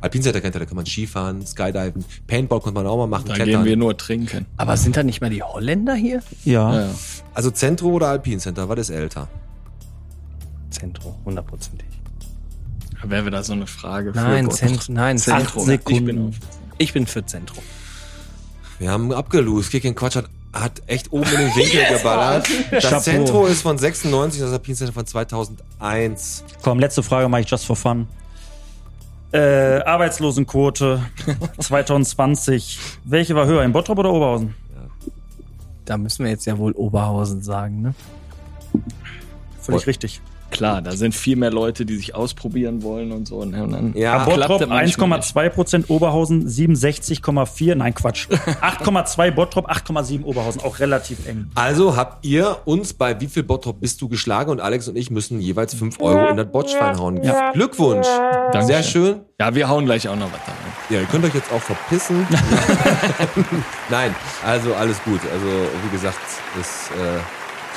Alpincenter 0.01 0.41
kennt 0.41 0.55
ihr, 0.55 0.59
da 0.59 0.65
kann 0.65 0.75
man 0.75 0.85
Skifahren, 0.85 1.45
Skydiven, 1.45 2.03
Paintball 2.27 2.59
konnte 2.59 2.73
man 2.79 2.87
auch 2.87 2.97
mal 2.97 3.07
machen, 3.07 3.25
Da 3.27 3.35
Klettern. 3.35 3.63
gehen 3.63 3.65
wir 3.65 3.77
nur 3.77 3.95
trinken. 3.97 4.45
Aber 4.57 4.75
sind 4.75 4.97
da 4.97 5.03
nicht 5.03 5.21
mal 5.21 5.29
die 5.29 5.43
Holländer 5.43 5.93
hier? 5.93 6.21
Ja. 6.43 6.73
Ja, 6.73 6.81
ja. 6.87 6.95
also 7.33 7.51
Zentro 7.51 7.89
oder 7.89 8.07
Alpincenter, 8.07 8.67
was 8.67 8.79
ist 8.79 8.89
älter? 8.89 9.27
Zentro, 10.71 11.15
hundertprozentig. 11.25 11.87
Wäre 13.03 13.25
wieder 13.25 13.43
so 13.43 13.53
eine 13.53 13.67
Frage 13.67 14.11
für 14.13 14.19
Nein, 14.19 14.45
Bottrop. 14.45 14.59
Zentro, 14.59 14.93
nein, 14.93 15.15
Acht 15.17 15.23
Zentro. 15.23 15.59
Sekunden. 15.61 15.99
Ich 15.99 16.05
bin 16.05 16.27
auf. 16.27 16.35
Ich 16.77 16.93
bin 16.93 17.05
für 17.07 17.25
Zentro. 17.25 17.61
Wir 18.79 18.91
haben 18.91 19.11
abgelost. 19.13 19.71
Kick 19.71 19.85
and 19.85 19.95
Quatsch 19.95 20.15
hat, 20.15 20.25
hat 20.53 20.81
echt 20.87 21.11
oben 21.11 21.29
in 21.31 21.39
den 21.39 21.55
Winkel 21.55 21.85
geballert. 21.97 22.47
Das 22.71 22.83
Chapeau. 22.83 22.99
Zentro 22.99 23.45
ist 23.45 23.61
von 23.61 23.77
96 23.77 24.41
und 24.41 24.47
das 24.47 24.53
Alpincenter 24.53 24.93
von 24.93 25.05
2001. 25.05 26.43
Komm, 26.61 26.79
letzte 26.79 27.03
Frage 27.03 27.29
mache 27.29 27.41
ich 27.41 27.49
just 27.49 27.65
for 27.65 27.75
fun. 27.75 28.07
Äh, 29.33 29.81
Arbeitslosenquote 29.83 31.01
2020. 31.59 32.79
Welche 33.05 33.35
war 33.35 33.45
höher, 33.45 33.63
in 33.63 33.71
Bottrop 33.71 33.99
oder 33.99 34.11
Oberhausen? 34.11 34.55
Da 35.85 35.97
müssen 35.97 36.25
wir 36.25 36.31
jetzt 36.31 36.45
ja 36.45 36.57
wohl 36.57 36.73
Oberhausen 36.73 37.41
sagen, 37.41 37.81
ne? 37.81 37.93
Völlig 39.61 39.83
Boah. 39.83 39.87
richtig. 39.87 40.21
Klar, 40.51 40.81
da 40.81 40.91
sind 40.91 41.15
viel 41.15 41.35
mehr 41.35 41.51
Leute, 41.51 41.85
die 41.85 41.95
sich 41.95 42.13
ausprobieren 42.13 42.83
wollen 42.83 43.11
und 43.11 43.27
so. 43.27 43.43
Ne? 43.43 43.63
Und 43.63 43.71
dann 43.71 43.93
Ja, 43.95 44.23
Bottrop 44.25 44.59
das 44.59 44.69
manchmal 44.69 45.19
1,2 45.19 45.49
Prozent, 45.49 45.89
Oberhausen 45.89 46.47
67,4. 46.47 47.75
Nein, 47.75 47.93
Quatsch. 47.93 48.27
8,2 48.29 49.31
Bottrop, 49.31 49.69
8,7 49.69 50.23
Oberhausen. 50.23 50.61
Auch 50.61 50.79
relativ 50.79 51.25
eng. 51.27 51.49
Also 51.55 51.95
habt 51.95 52.25
ihr 52.25 52.57
uns 52.65 52.93
bei 52.93 53.19
wie 53.19 53.27
viel 53.27 53.43
Bottrop 53.43 53.79
bist 53.79 54.01
du 54.01 54.09
geschlagen 54.09 54.51
und 54.51 54.61
Alex 54.61 54.87
und 54.87 54.97
ich 54.97 55.09
müssen 55.09 55.39
jeweils 55.39 55.73
5 55.73 55.99
Euro 56.01 56.29
in 56.29 56.37
das 56.37 56.47
Botschwein 56.51 56.99
hauen. 56.99 57.23
Ja. 57.23 57.51
Glückwunsch. 57.53 58.07
Dankeschön. 58.07 58.67
Sehr 58.67 58.83
schön. 58.83 59.15
Ja, 59.39 59.55
wir 59.55 59.69
hauen 59.69 59.85
gleich 59.85 60.07
auch 60.07 60.15
noch 60.15 60.31
was 60.31 60.39
da 60.45 60.51
rein. 60.51 60.71
Ja, 60.89 60.99
ihr 60.99 61.05
könnt 61.05 61.25
euch 61.25 61.33
jetzt 61.33 61.51
auch 61.51 61.61
verpissen. 61.61 62.27
Nein, 63.89 64.13
also 64.45 64.73
alles 64.75 65.01
gut. 65.03 65.21
Also 65.33 65.47
wie 65.83 65.89
gesagt, 65.91 66.19
ist 66.59 66.91
äh, 66.91 67.19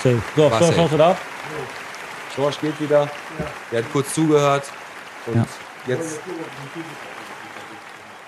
Safe. 0.02 0.22
So, 0.36 0.50
safe. 0.50 0.72
schaust 0.74 0.92
du 0.92 0.96
da 0.98 1.10
ab? 1.12 1.18
George 2.34 2.56
geht 2.60 2.80
wieder. 2.80 3.10
Der 3.70 3.82
hat 3.84 3.92
kurz 3.92 4.14
zugehört 4.14 4.64
und 5.26 5.36
Ja. 5.36 5.46
jetzt 5.86 6.20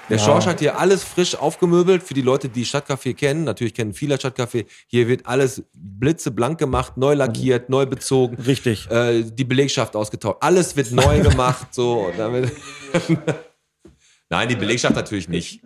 Der 0.09 0.19
Ja. 0.19 0.25
Schorsch 0.25 0.47
hat 0.47 0.61
hier 0.61 0.79
alles 0.79 1.03
frisch 1.03 1.35
aufgemöbelt 1.35 2.01
für 2.05 2.15
die 2.15 2.23
Leute, 2.23 2.49
die 2.49 2.65
Stadtcafé 2.65 3.13
kennen. 3.13 3.43
Natürlich 3.43 3.75
kennen 3.75 3.93
viele 3.93 4.15
Stadtcafé. 4.15 4.67
Hier 4.87 5.09
wird 5.09 5.27
alles 5.27 5.65
blitzeblank 5.75 6.59
gemacht, 6.61 6.97
neu 6.97 7.15
lackiert, 7.15 7.69
neu 7.71 7.87
bezogen. 7.87 8.37
Richtig. 8.37 8.89
Äh, 8.89 9.25
die 9.25 9.43
Belegschaft 9.45 9.97
ausgetauscht. 9.97 10.37
Alles 10.41 10.77
wird 10.77 10.93
neu 10.93 11.21
gemacht. 11.29 11.75
So, 11.75 12.13
damit 12.17 12.53
Nein, 14.29 14.49
die 14.49 14.55
Belegschaft 14.57 14.95
natürlich 14.95 15.29
nicht. 15.29 15.61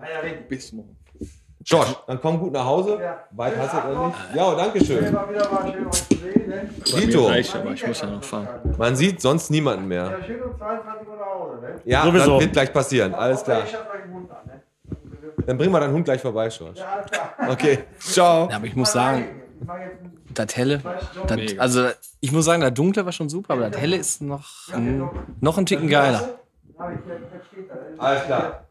Bis 0.49 0.73
morgen. 0.73 0.97
Schorsch, 1.65 1.95
dann 2.07 2.21
komm 2.21 2.39
gut 2.41 2.53
nach 2.53 2.65
Hause. 2.65 2.99
Weit 3.33 3.53
hast 3.59 3.75
du 3.75 3.93
noch 3.93 4.07
nicht. 4.07 4.19
Ja, 4.35 4.55
danke 4.55 4.83
schön. 4.85 5.17
Dito, 6.97 7.27
reicht, 7.27 7.55
aber 7.55 7.73
ich 7.73 7.87
muss 7.87 8.01
ja 8.01 8.07
noch 8.09 8.25
fahren. 8.25 8.49
man 8.79 8.97
sieht 8.97 9.21
sonst 9.21 9.51
niemanden 9.51 9.87
mehr. 9.87 10.19
Ja, 11.85 12.03
Sowieso. 12.05 12.33
das 12.33 12.41
wird 12.41 12.53
gleich 12.55 12.73
passieren. 12.73 13.15
Alles 13.15 13.45
klar. 13.45 13.63
Dann 15.47 15.59
bringen 15.59 15.73
wir 15.73 15.81
deinen 15.81 15.93
Hund 15.95 16.05
gleich 16.05 16.21
vorbei, 16.21 16.49
Schorsch. 16.51 16.79
Okay, 17.49 17.85
ciao. 17.99 18.49
Ja, 18.49 18.57
aber 18.57 18.67
ich 18.67 18.77
muss 18.77 18.93
sagen, 18.93 19.43
das 20.33 20.57
helle, 20.57 20.81
das, 21.27 21.39
also 21.59 21.89
ich 22.21 22.33
muss 22.33 22.45
sagen, 22.47 22.63
das 22.63 22.73
dunkle 22.75 23.05
war 23.05 23.13
schon 23.13 23.29
super, 23.29 23.55
aber 23.55 23.69
das 23.71 23.81
helle 23.81 23.97
ist 23.97 24.23
noch, 24.23 24.47
ein- 24.73 25.09
noch 25.41 25.59
ein 25.59 25.67
Ticken 25.67 25.89
geiler. 25.89 26.39
Alles 27.99 28.25
klar. 28.25 28.65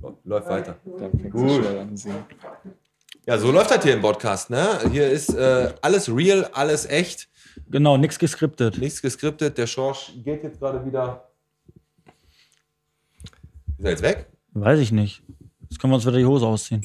So, 0.00 0.18
Läuft 0.24 0.48
weiter. 0.48 0.76
Dann 0.98 1.10
fängt 1.12 1.34
es 1.34 1.40
schon 1.40 1.66
an 1.78 1.96
singen. 1.96 2.24
Ja, 3.26 3.38
so 3.38 3.52
läuft 3.52 3.70
das 3.70 3.84
hier 3.84 3.94
im 3.94 4.00
Podcast, 4.00 4.50
ne? 4.50 4.80
Hier 4.90 5.08
ist 5.08 5.28
äh, 5.34 5.72
alles 5.80 6.08
real, 6.14 6.44
alles 6.52 6.86
echt, 6.86 7.28
Genau, 7.70 7.96
nichts 7.96 8.18
geskriptet. 8.18 8.78
nichts 8.78 9.00
geskriptet. 9.00 9.56
Der 9.58 9.66
Schorsch 9.68 10.12
geht 10.24 10.42
jetzt 10.42 10.58
gerade 10.58 10.84
wieder. 10.84 11.28
Ist 13.78 13.84
er 13.84 13.90
jetzt 13.90 14.02
weg? 14.02 14.26
Weiß 14.52 14.80
ich 14.80 14.90
nicht. 14.90 15.22
Jetzt 15.68 15.78
können 15.80 15.92
wir 15.92 15.96
uns 15.96 16.06
wieder 16.06 16.18
die 16.18 16.26
Hose 16.26 16.46
ausziehen. 16.46 16.84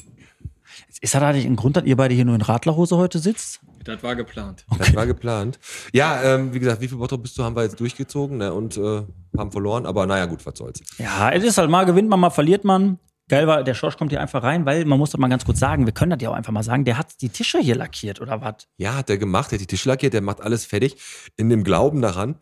Ist 1.00 1.14
das 1.14 1.22
eigentlich 1.22 1.46
ein 1.46 1.56
Grund, 1.56 1.76
dass 1.76 1.84
ihr 1.84 1.96
beide 1.96 2.14
hier 2.14 2.24
nur 2.24 2.34
in 2.34 2.40
Radlerhose 2.40 2.96
heute 2.96 3.18
sitzt? 3.18 3.60
Das 3.84 4.02
war 4.02 4.16
geplant. 4.16 4.64
Das 4.78 4.94
war 4.94 5.06
geplant. 5.06 5.58
Ja, 5.92 6.22
ähm, 6.22 6.52
wie 6.52 6.58
gesagt, 6.58 6.80
wie 6.80 6.88
viel 6.88 6.98
Bottrop 6.98 7.22
bist 7.22 7.38
du, 7.38 7.44
haben 7.44 7.54
wir 7.54 7.62
jetzt 7.62 7.78
durchgezogen 7.78 8.38
ne? 8.38 8.52
und 8.52 8.76
äh, 8.76 9.02
haben 9.36 9.52
verloren. 9.52 9.86
Aber 9.86 10.06
naja, 10.06 10.26
gut, 10.26 10.44
was 10.44 10.58
soll's. 10.58 10.80
Ja, 10.98 11.30
es 11.30 11.44
ist 11.44 11.56
halt 11.58 11.70
mal 11.70 11.84
gewinnt 11.84 12.08
man, 12.08 12.18
mal 12.18 12.30
verliert 12.30 12.64
man. 12.64 12.98
Geil 13.28 13.46
war, 13.46 13.62
der 13.62 13.74
Schorsch 13.74 13.98
kommt 13.98 14.10
hier 14.10 14.20
einfach 14.20 14.42
rein, 14.42 14.64
weil 14.64 14.86
man 14.86 14.98
muss 14.98 15.10
das 15.10 15.20
mal 15.20 15.28
ganz 15.28 15.44
kurz 15.44 15.58
sagen, 15.58 15.84
wir 15.84 15.92
können 15.92 16.10
das 16.10 16.22
ja 16.22 16.30
auch 16.30 16.34
einfach 16.34 16.52
mal 16.52 16.62
sagen, 16.62 16.84
der 16.84 16.96
hat 16.96 17.20
die 17.20 17.28
Tische 17.28 17.58
hier 17.58 17.76
lackiert 17.76 18.22
oder 18.22 18.40
was? 18.40 18.66
Ja, 18.78 18.94
hat 18.96 19.10
er 19.10 19.18
gemacht, 19.18 19.50
der 19.50 19.58
hat 19.58 19.62
die 19.62 19.66
Tische 19.66 19.88
lackiert, 19.90 20.14
der 20.14 20.22
macht 20.22 20.40
alles 20.40 20.64
fertig. 20.64 20.96
In 21.36 21.50
dem 21.50 21.62
Glauben 21.62 22.00
daran, 22.00 22.36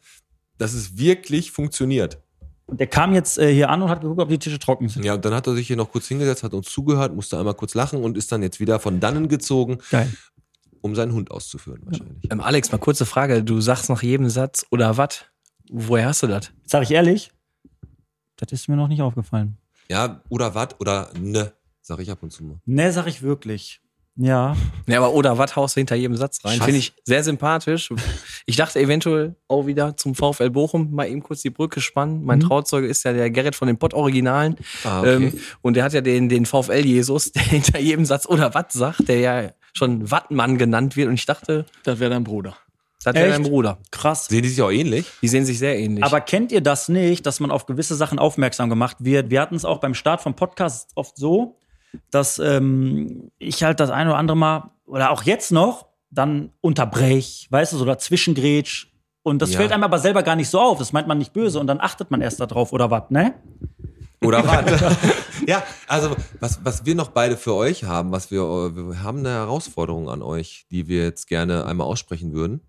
dass 0.58 0.74
es 0.74 0.96
wirklich 0.96 1.50
funktioniert. 1.50 2.22
Und 2.66 2.80
der 2.80 2.88
kam 2.88 3.14
jetzt 3.14 3.38
äh, 3.38 3.52
hier 3.52 3.70
an 3.70 3.80
und 3.82 3.88
hat 3.90 4.00
geguckt, 4.00 4.20
ob 4.20 4.28
die 4.28 4.38
Tische 4.38 4.58
trocken 4.58 4.88
sind. 4.88 5.04
Ja, 5.04 5.14
und 5.14 5.24
dann 5.24 5.32
hat 5.34 5.46
er 5.46 5.54
sich 5.54 5.68
hier 5.68 5.76
noch 5.76 5.90
kurz 5.92 6.08
hingesetzt, 6.08 6.42
hat 6.42 6.52
uns 6.52 6.68
zugehört, 6.68 7.14
musste 7.14 7.38
einmal 7.38 7.54
kurz 7.54 7.74
lachen 7.74 8.02
und 8.02 8.16
ist 8.16 8.32
dann 8.32 8.42
jetzt 8.42 8.58
wieder 8.58 8.80
von 8.80 8.98
dannen 8.98 9.28
gezogen, 9.28 9.78
Geil. 9.90 10.12
um 10.80 10.94
seinen 10.96 11.12
Hund 11.12 11.30
auszuführen 11.30 11.80
wahrscheinlich. 11.84 12.30
Ähm, 12.30 12.40
Alex, 12.40 12.72
mal 12.72 12.78
kurze 12.78 13.06
Frage. 13.06 13.44
Du 13.44 13.60
sagst 13.60 13.88
nach 13.88 14.02
jedem 14.02 14.28
Satz 14.28 14.66
oder 14.70 14.96
was? 14.96 15.26
Woher 15.70 16.08
hast 16.08 16.22
du 16.24 16.26
das? 16.26 16.50
Sag 16.64 16.82
ich 16.82 16.90
ehrlich, 16.90 17.30
das 18.36 18.50
ist 18.52 18.68
mir 18.68 18.76
noch 18.76 18.88
nicht 18.88 19.02
aufgefallen. 19.02 19.56
Ja, 19.88 20.20
oder 20.28 20.54
wat 20.56 20.80
oder 20.80 21.10
ne, 21.18 21.52
sag 21.82 22.00
ich 22.00 22.10
ab 22.10 22.18
und 22.22 22.32
zu 22.32 22.42
mal. 22.44 22.56
Ne, 22.66 22.92
sag 22.92 23.06
ich 23.06 23.22
wirklich. 23.22 23.80
Ja. 24.16 24.56
Ja, 24.86 24.98
aber 24.98 25.12
oder 25.12 25.36
was 25.36 25.56
haust 25.56 25.76
du 25.76 25.80
hinter 25.80 25.94
jedem 25.94 26.16
Satz 26.16 26.40
rein? 26.44 26.60
Finde 26.60 26.78
ich 26.78 26.94
sehr 27.04 27.22
sympathisch. 27.22 27.90
Ich 28.46 28.56
dachte 28.56 28.80
eventuell 28.80 29.34
auch 29.48 29.66
wieder 29.66 29.96
zum 29.96 30.14
VfL 30.14 30.50
Bochum 30.50 30.94
mal 30.94 31.06
eben 31.08 31.22
kurz 31.22 31.42
die 31.42 31.50
Brücke 31.50 31.80
spannen. 31.80 32.24
Mein 32.24 32.40
Trauzeuge 32.40 32.86
ist 32.86 33.04
ja 33.04 33.12
der 33.12 33.30
Gerrit 33.30 33.54
von 33.54 33.68
den 33.68 33.76
Pott-Originalen. 33.76 34.56
Ah, 34.84 35.00
okay. 35.00 35.14
ähm, 35.14 35.40
und 35.62 35.74
der 35.74 35.84
hat 35.84 35.92
ja 35.92 36.00
den, 36.00 36.28
den 36.28 36.46
VfL-Jesus, 36.46 37.32
der 37.32 37.42
hinter 37.42 37.78
jedem 37.78 38.04
Satz 38.06 38.26
oder 38.26 38.54
was 38.54 38.72
sagt, 38.72 39.08
der 39.08 39.20
ja 39.20 39.50
schon 39.74 40.10
Wattmann 40.10 40.56
genannt 40.56 40.96
wird. 40.96 41.08
Und 41.08 41.14
ich 41.14 41.26
dachte, 41.26 41.66
Das 41.84 41.98
wäre 42.00 42.10
dein 42.10 42.24
Bruder. 42.24 42.56
das 43.04 43.14
wäre 43.14 43.28
dein 43.28 43.42
Bruder. 43.42 43.78
Krass. 43.90 44.26
Sehen 44.26 44.42
die 44.42 44.48
sich 44.48 44.62
auch 44.62 44.70
ähnlich? 44.70 45.04
Die 45.20 45.28
sehen 45.28 45.44
sich 45.44 45.58
sehr 45.58 45.78
ähnlich. 45.78 46.02
Aber 46.02 46.22
kennt 46.22 46.52
ihr 46.52 46.62
das 46.62 46.88
nicht, 46.88 47.26
dass 47.26 47.40
man 47.40 47.50
auf 47.50 47.66
gewisse 47.66 47.94
Sachen 47.94 48.18
aufmerksam 48.18 48.70
gemacht 48.70 48.96
wird? 49.00 49.28
Wir 49.28 49.42
hatten 49.42 49.56
es 49.56 49.66
auch 49.66 49.78
beim 49.78 49.92
Start 49.92 50.22
vom 50.22 50.34
Podcast 50.34 50.88
oft 50.94 51.16
so, 51.18 51.58
dass 52.10 52.38
ähm, 52.38 53.30
ich 53.38 53.62
halt 53.62 53.80
das 53.80 53.90
eine 53.90 54.10
oder 54.10 54.18
andere 54.18 54.36
Mal, 54.36 54.70
oder 54.86 55.10
auch 55.10 55.22
jetzt 55.24 55.52
noch, 55.52 55.86
dann 56.10 56.50
unterbrech, 56.60 57.48
weißt 57.50 57.72
du, 57.72 57.78
so 57.78 57.84
dazwischengrätsch. 57.84 58.88
Und 59.22 59.42
das 59.42 59.52
Ja. 59.52 59.58
fällt 59.58 59.72
einem 59.72 59.82
aber 59.82 59.98
selber 59.98 60.22
gar 60.22 60.36
nicht 60.36 60.48
so 60.48 60.60
auf. 60.60 60.78
Das 60.78 60.92
meint 60.92 61.08
man 61.08 61.18
nicht 61.18 61.32
böse 61.32 61.58
und 61.58 61.66
dann 61.66 61.80
achtet 61.80 62.10
man 62.10 62.20
erst 62.20 62.38
darauf 62.40 62.72
oder 62.72 62.90
was, 62.90 63.10
ne? 63.10 63.34
Oder 64.22 64.44
was? 64.46 64.96
ja, 65.46 65.62
also 65.88 66.14
was, 66.40 66.64
was 66.64 66.86
wir 66.86 66.94
noch 66.94 67.08
beide 67.08 67.36
für 67.36 67.54
euch 67.54 67.84
haben, 67.84 68.12
was 68.12 68.30
wir, 68.30 68.42
wir 68.42 69.02
haben 69.02 69.18
eine 69.18 69.30
Herausforderung 69.30 70.08
an 70.08 70.22
euch, 70.22 70.66
die 70.70 70.86
wir 70.88 71.02
jetzt 71.04 71.26
gerne 71.26 71.66
einmal 71.66 71.86
aussprechen 71.88 72.32
würden. 72.32 72.60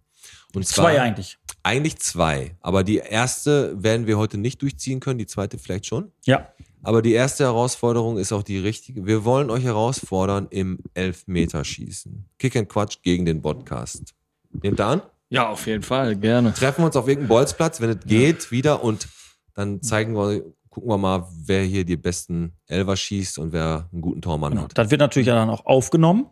Und 0.56 0.66
zwar, 0.68 0.86
Zwei 0.86 1.02
eigentlich. 1.02 1.38
Eigentlich 1.62 2.00
zwei. 2.00 2.56
Aber 2.62 2.84
die 2.84 2.98
erste 2.98 3.82
werden 3.84 4.08
wir 4.08 4.18
heute 4.18 4.38
nicht 4.38 4.62
durchziehen 4.62 5.00
können, 5.00 5.20
die 5.20 5.28
zweite 5.28 5.58
vielleicht 5.60 5.86
schon. 5.86 6.12
Ja. 6.26 6.48
Aber 6.84 7.02
die 7.02 7.14
erste 7.14 7.44
Herausforderung 7.44 8.18
ist 8.18 8.32
auch 8.32 8.44
die 8.44 8.60
richtige. 8.60 9.06
Wir 9.06 9.26
wollen 9.26 9.50
euch 9.50 9.64
herausfordern 9.64 10.48
im 10.52 10.80
Elfmeterschießen. 10.94 12.26
Kick 12.40 12.56
and 12.56 12.70
Quatsch 12.70 12.98
gegen 13.02 13.26
den 13.26 13.42
Podcast. 13.42 14.14
Nehmt 14.52 14.80
ihr 14.80 14.86
an? 14.86 15.02
Ja, 15.30 15.50
auf 15.50 15.68
jeden 15.68 15.84
Fall, 15.84 16.16
gerne. 16.16 16.54
Treffen 16.54 16.82
wir 16.82 16.86
uns 16.88 16.96
auf 16.96 17.08
irgendeinem 17.08 17.30
Bolzplatz, 17.30 17.82
wenn 17.82 17.90
es 17.90 18.00
geht, 18.06 18.52
wieder 18.52 18.84
und 18.84 19.08
dann 19.54 19.82
zeigen 19.82 20.14
wir, 20.16 20.44
gucken 20.70 20.90
wir 20.90 20.98
mal, 20.98 21.28
wer 21.46 21.64
hier 21.64 21.84
die 21.84 21.98
besten 21.98 22.54
Elfer 22.68 22.96
schießt 22.96 23.38
und 23.40 23.52
wer 23.52 23.90
einen 23.92 24.02
guten 24.02 24.22
Tormann 24.22 24.52
Genau. 24.52 24.64
hat. 24.64 24.78
Das 24.78 24.90
wird 24.90 25.02
natürlich 25.02 25.28
dann 25.28 25.50
auch 25.50 25.66
aufgenommen. 25.66 26.28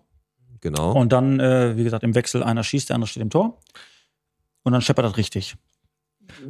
Genau. 0.61 0.93
Und 0.93 1.11
dann, 1.11 1.39
äh, 1.41 1.75
wie 1.75 1.83
gesagt, 1.83 2.03
im 2.03 2.15
Wechsel 2.15 2.41
einer 2.43 2.63
schießt, 2.63 2.89
der 2.89 2.95
andere 2.95 3.07
steht 3.09 3.21
im 3.21 3.29
Tor. 3.29 3.59
Und 4.63 4.71
dann 4.71 4.81
scheppert 4.81 5.05
das 5.05 5.17
richtig. 5.17 5.55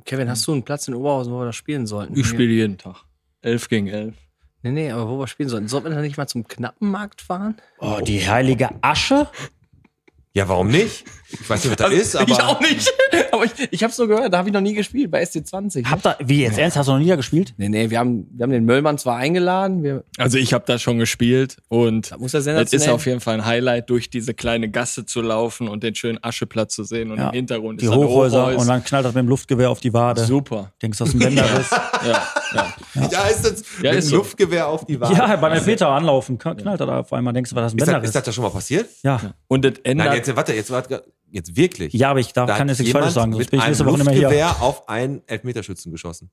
Kevin, 0.05 0.29
hast 0.29 0.45
du 0.47 0.53
einen 0.53 0.63
Platz 0.63 0.87
in 0.87 0.93
Oberhausen, 0.93 1.33
wo 1.33 1.39
wir 1.39 1.45
das 1.45 1.55
spielen 1.55 1.87
sollten? 1.87 2.17
Ich 2.17 2.27
spiele 2.27 2.51
jeden 2.53 2.77
Tag. 2.77 3.03
Elf 3.45 3.69
gegen 3.69 3.87
elf. 3.87 4.15
Nee, 4.63 4.71
nee, 4.71 4.91
aber 4.91 5.07
wo 5.07 5.19
wir 5.19 5.27
spielen 5.27 5.49
sollten. 5.49 5.67
Sollten 5.67 5.89
wir 5.89 5.93
dann 5.93 6.01
nicht 6.03 6.17
mal 6.17 6.25
zum 6.27 6.47
Knappenmarkt 6.47 7.21
fahren? 7.21 7.57
Oh, 7.77 7.99
die 8.03 8.27
heilige 8.27 8.69
Asche? 8.81 9.29
Ja, 10.33 10.49
warum 10.49 10.69
nicht? 10.69 11.05
Ich 11.29 11.47
weiß 11.47 11.63
nicht, 11.63 11.79
was 11.79 11.89
das 11.89 11.93
ist, 11.93 12.15
aber. 12.15 12.31
ich 12.31 12.41
auch 12.41 12.59
nicht. 12.59 12.91
Ich, 13.45 13.67
ich 13.71 13.83
habe 13.83 13.93
so 13.93 14.07
gehört, 14.07 14.33
da 14.33 14.37
habe 14.39 14.49
ich 14.49 14.53
noch 14.53 14.61
nie 14.61 14.73
gespielt, 14.73 15.09
bei 15.11 15.23
SC20. 15.23 15.85
Habt 15.89 16.05
ihr, 16.05 16.17
wie 16.25 16.41
jetzt, 16.41 16.57
ernst, 16.57 16.77
hast 16.77 16.87
du 16.87 16.91
noch 16.93 16.99
nie 16.99 17.07
da 17.07 17.15
gespielt? 17.15 17.53
Nee, 17.57 17.69
nee, 17.69 17.89
wir 17.89 17.99
haben, 17.99 18.27
wir 18.31 18.43
haben 18.43 18.51
den 18.51 18.65
Möllmann 18.65 18.97
zwar 18.97 19.17
eingeladen, 19.17 19.83
wir, 19.83 20.03
Also 20.17 20.37
ich 20.37 20.53
habe 20.53 20.63
da 20.67 20.77
schon 20.79 20.97
gespielt 20.99 21.57
und 21.69 22.11
das 22.11 22.19
muss 22.19 22.31
ja 22.33 22.39
es 22.39 22.45
sensationell. 22.45 22.87
ist 22.87 22.93
auf 22.93 23.05
jeden 23.05 23.19
Fall 23.19 23.35
ein 23.35 23.45
Highlight, 23.45 23.89
durch 23.89 24.09
diese 24.09 24.33
kleine 24.33 24.69
Gasse 24.69 25.05
zu 25.05 25.21
laufen 25.21 25.67
und 25.67 25.83
den 25.83 25.95
schönen 25.95 26.19
Ascheplatz 26.23 26.75
zu 26.75 26.83
sehen 26.83 27.11
und 27.11 27.17
Ja. 27.19 27.27
im 27.29 27.33
Hintergrund 27.33 27.81
Die 27.81 27.85
ist 27.85 27.93
Hochhäuser 27.95 28.57
und 28.57 28.67
dann 28.67 28.83
knallt 28.83 29.05
das 29.05 29.13
mit 29.13 29.23
dem 29.23 29.29
Luftgewehr 29.29 29.69
auf 29.69 29.79
die 29.79 29.93
Wade. 29.93 30.23
Super. 30.25 30.71
Denkst 30.81 30.97
du, 30.97 31.03
das 31.05 31.13
ist 31.13 31.15
ein 31.15 31.19
Bänderriss? 31.25 31.69
Ja, 31.71 32.23
ja. 32.53 33.07
Da 33.09 33.27
ist 33.27 33.43
das 33.43 33.63
Ja, 33.81 33.91
mit 33.91 33.99
ist 33.99 34.07
dem 34.07 34.09
so. 34.11 34.15
Luftgewehr 34.17 34.67
auf 34.67 34.85
die 34.85 34.99
Wade. 34.99 35.15
ja, 35.15 35.35
beim 35.35 35.51
Elfmeter 35.53 35.89
anlaufen, 35.89 36.37
kn- 36.37 36.55
knallt 36.55 36.79
er 36.79 36.85
da 36.87 36.99
auf 36.99 37.11
einmal. 37.13 37.33
Denkst 37.33 37.49
du, 37.51 37.55
was 37.55 37.63
das 37.63 37.73
ist 37.73 37.75
ein 37.75 37.77
Ist 37.77 37.81
das, 37.81 37.87
Bänderriss? 37.87 38.09
ist 38.09 38.15
das 38.15 38.23
da 38.23 38.31
schon 38.31 38.43
mal 38.43 38.49
passiert? 38.51 38.87
ja. 39.03 39.19
Und 39.47 39.65
das 39.65 39.73
ändert. 39.83 40.07
Nein, 40.07 40.17
jetzt, 40.17 40.35
warte, 40.35 40.53
jetzt, 40.53 40.71
warte, 40.71 41.03
jetzt 41.31 41.55
wirklich. 41.55 41.93
ja, 41.93 42.11
aber 42.11 42.19
ich 42.19 42.33
darf, 42.33 42.47
Da 42.47 42.57
kann 42.57 42.69
hat 42.69 42.77
jetzt 42.77 42.79
nichts 42.79 42.93
Falsches 42.93 43.13
sagen, 43.13 43.31
sonst 43.33 43.39
mit 43.39 43.51
bin 43.51 43.59
ich 43.59 43.63
einem 43.63 43.71
nächste 43.71 43.85
Woche 43.85 43.97
nicht 43.97 44.21
mehr 44.21 44.29
hier. 44.29 44.61
Auf 44.61 44.87
einen 44.89 45.21
Elfmeterschützen 45.27 45.91
geschossen. 45.91 46.29